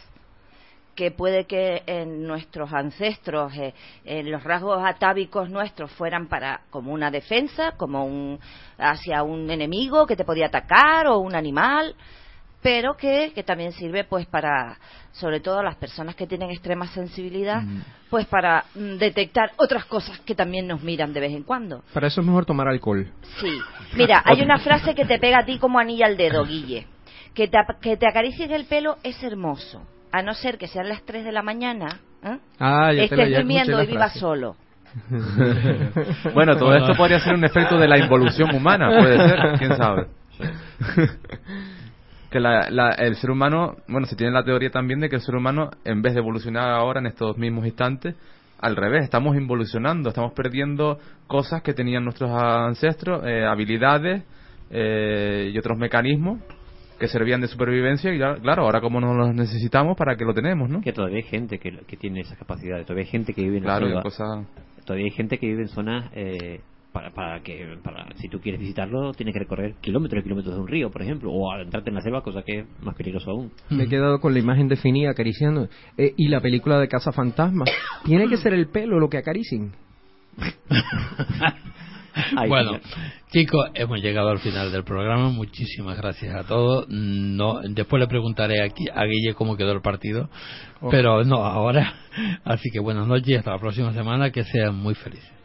que 0.95 1.11
puede 1.11 1.45
que 1.45 1.81
en 1.85 2.27
nuestros 2.27 2.73
ancestros, 2.73 3.53
eh, 3.55 3.73
en 4.03 4.29
los 4.29 4.43
rasgos 4.43 4.83
atávicos 4.85 5.49
nuestros 5.49 5.89
fueran 5.93 6.27
para 6.27 6.63
como 6.69 6.91
una 6.91 7.09
defensa, 7.09 7.71
como 7.77 8.03
un 8.03 8.37
hacia 8.77 9.23
un 9.23 9.49
enemigo 9.49 10.05
que 10.05 10.17
te 10.17 10.25
podía 10.25 10.47
atacar 10.47 11.07
o 11.07 11.19
un 11.19 11.35
animal, 11.35 11.95
pero 12.61 12.95
que, 12.97 13.31
que 13.33 13.43
también 13.43 13.71
sirve 13.71 14.03
pues 14.03 14.25
para, 14.25 14.77
sobre 15.13 15.39
todo 15.39 15.63
las 15.63 15.75
personas 15.75 16.15
que 16.15 16.27
tienen 16.27 16.49
extrema 16.49 16.87
sensibilidad, 16.87 17.63
pues 18.09 18.25
para 18.27 18.65
mm, 18.75 18.97
detectar 18.97 19.51
otras 19.57 19.85
cosas 19.85 20.19
que 20.21 20.35
también 20.35 20.67
nos 20.67 20.81
miran 20.83 21.13
de 21.13 21.19
vez 21.21 21.31
en 21.33 21.43
cuando. 21.43 21.83
Para 21.93 22.07
eso 22.07 22.21
es 22.21 22.27
mejor 22.27 22.45
tomar 22.45 22.67
alcohol. 22.67 23.07
Sí. 23.39 23.57
Mira, 23.95 24.21
hay 24.25 24.41
una 24.41 24.59
frase 24.59 24.93
que 24.93 25.05
te 25.05 25.19
pega 25.19 25.39
a 25.39 25.45
ti 25.45 25.57
como 25.57 25.79
anilla 25.79 26.05
al 26.05 26.17
dedo, 26.17 26.43
Guille. 26.45 26.85
Que 27.33 27.47
te, 27.47 27.57
ap- 27.57 27.79
que 27.79 27.95
te 27.95 28.07
acaricies 28.07 28.49
el 28.51 28.65
pelo 28.65 28.97
es 29.03 29.21
hermoso. 29.23 29.81
A 30.11 30.21
no 30.23 30.33
ser 30.33 30.57
que 30.57 30.67
sean 30.67 30.89
las 30.89 31.03
3 31.03 31.23
de 31.23 31.31
la 31.31 31.43
mañana, 31.43 31.99
¿eh? 32.23 32.37
Ah, 32.59 32.91
ya 32.91 33.07
te 33.07 33.15
la- 33.15 33.23
estés 33.23 33.37
durmiendo 33.37 33.83
y 33.83 33.85
vivas 33.87 34.11
frase. 34.11 34.19
solo. 34.19 34.55
bueno, 36.33 36.57
todo 36.57 36.75
esto 36.75 36.93
podría 36.95 37.19
ser 37.19 37.35
un 37.35 37.45
efecto 37.45 37.77
de 37.77 37.87
la 37.87 37.99
involución 37.99 38.53
humana, 38.55 38.89
puede 38.99 39.17
ser, 39.29 39.39
quién 39.59 39.77
sabe. 39.77 40.07
que 42.29 42.39
la- 42.39 42.69
la- 42.69 42.91
el 42.91 43.15
ser 43.15 43.31
humano, 43.31 43.77
bueno, 43.87 44.05
se 44.07 44.15
tiene 44.15 44.31
la 44.33 44.43
teoría 44.43 44.69
también 44.69 44.99
de 44.99 45.09
que 45.09 45.15
el 45.15 45.21
ser 45.21 45.35
humano, 45.35 45.69
en 45.85 46.01
vez 46.01 46.13
de 46.13 46.19
evolucionar 46.19 46.69
ahora 46.71 46.99
en 46.99 47.07
estos 47.07 47.37
mismos 47.37 47.65
instantes, 47.65 48.15
al 48.61 48.75
revés, 48.75 49.03
estamos 49.05 49.35
involucionando, 49.37 50.09
estamos 50.09 50.33
perdiendo 50.33 50.99
cosas 51.27 51.61
que 51.63 51.73
tenían 51.73 52.03
nuestros 52.03 52.29
ancestros, 52.31 53.23
eh, 53.25 53.45
habilidades 53.45 54.23
eh, 54.69 55.49
y 55.53 55.57
otros 55.57 55.77
mecanismos 55.77 56.39
que 56.99 57.07
servían 57.07 57.39
de 57.39 57.47
supervivencia 57.47 58.13
y 58.13 58.19
ya, 58.19 58.35
claro, 58.35 58.63
ahora 58.65 58.81
como 58.81 58.99
no 58.99 59.13
los 59.13 59.33
necesitamos, 59.33 59.95
¿para 59.97 60.17
qué 60.17 60.25
lo 60.25 60.33
tenemos, 60.33 60.69
no? 60.69 60.81
Que 60.81 60.91
todavía 60.91 61.17
hay 61.17 61.23
gente 61.23 61.57
que, 61.57 61.71
que 61.87 61.95
tiene 61.95 62.19
esas 62.19 62.37
capacidades. 62.37 62.85
Todavía 62.85 63.05
hay 63.05 63.09
gente 63.09 63.33
que 63.33 63.41
vive 63.41 63.57
en 63.59 63.63
la 63.63 63.77
Claro, 63.79 64.03
selva. 64.11 64.45
Todavía 64.85 65.05
hay 65.05 65.11
gente 65.11 65.37
que 65.37 65.47
vive 65.47 65.61
en 65.61 65.67
zonas 65.69 66.11
eh, 66.13 66.59
para, 66.91 67.11
para 67.11 67.41
que 67.41 67.77
para, 67.83 68.07
si 68.15 68.27
tú 68.29 68.39
quieres 68.39 68.59
visitarlo 68.59 69.13
tienes 69.13 69.33
que 69.33 69.39
recorrer 69.39 69.75
kilómetros 69.81 70.21
y 70.21 70.23
kilómetros 70.23 70.55
de 70.55 70.61
un 70.61 70.67
río, 70.67 70.89
por 70.89 71.01
ejemplo, 71.01 71.31
o 71.31 71.51
adentrarte 71.51 71.89
en 71.89 71.95
la 71.95 72.01
selva, 72.01 72.21
cosa 72.21 72.41
que 72.43 72.59
es 72.59 72.65
más 72.81 72.95
peligroso 72.95 73.31
aún. 73.31 73.51
Me 73.69 73.83
he 73.83 73.87
quedado 73.87 74.19
con 74.19 74.33
la 74.33 74.39
imagen 74.39 74.67
definida 74.67 75.11
acariciando. 75.11 75.69
Eh, 75.97 76.13
y 76.17 76.29
la 76.29 76.41
película 76.41 76.79
de 76.79 76.87
Casa 76.87 77.11
Fantasma. 77.11 77.65
Tiene 78.05 78.27
que 78.27 78.37
ser 78.37 78.53
el 78.53 78.67
pelo 78.67 78.99
lo 78.99 79.09
que 79.09 79.17
acaricien. 79.17 79.73
Ay, 82.35 82.49
bueno, 82.49 82.79
chicos, 83.31 83.69
hemos 83.75 84.01
llegado 84.01 84.29
al 84.29 84.39
final 84.39 84.71
del 84.71 84.83
programa. 84.83 85.29
Muchísimas 85.29 85.95
gracias 85.97 86.35
a 86.35 86.43
todos. 86.43 86.87
No, 86.89 87.61
después 87.61 87.99
le 87.99 88.07
preguntaré 88.07 88.63
aquí 88.63 88.85
a 88.93 89.05
Guille 89.05 89.35
cómo 89.35 89.55
quedó 89.55 89.71
el 89.71 89.81
partido, 89.81 90.29
pero 90.89 91.23
no 91.23 91.45
ahora. 91.45 91.93
Así 92.43 92.71
que 92.71 92.79
buenas 92.79 93.07
noches 93.07 93.29
y 93.29 93.35
hasta 93.35 93.51
la 93.51 93.59
próxima 93.59 93.93
semana. 93.93 94.31
Que 94.31 94.43
sean 94.43 94.75
muy 94.75 94.95
felices. 94.95 95.38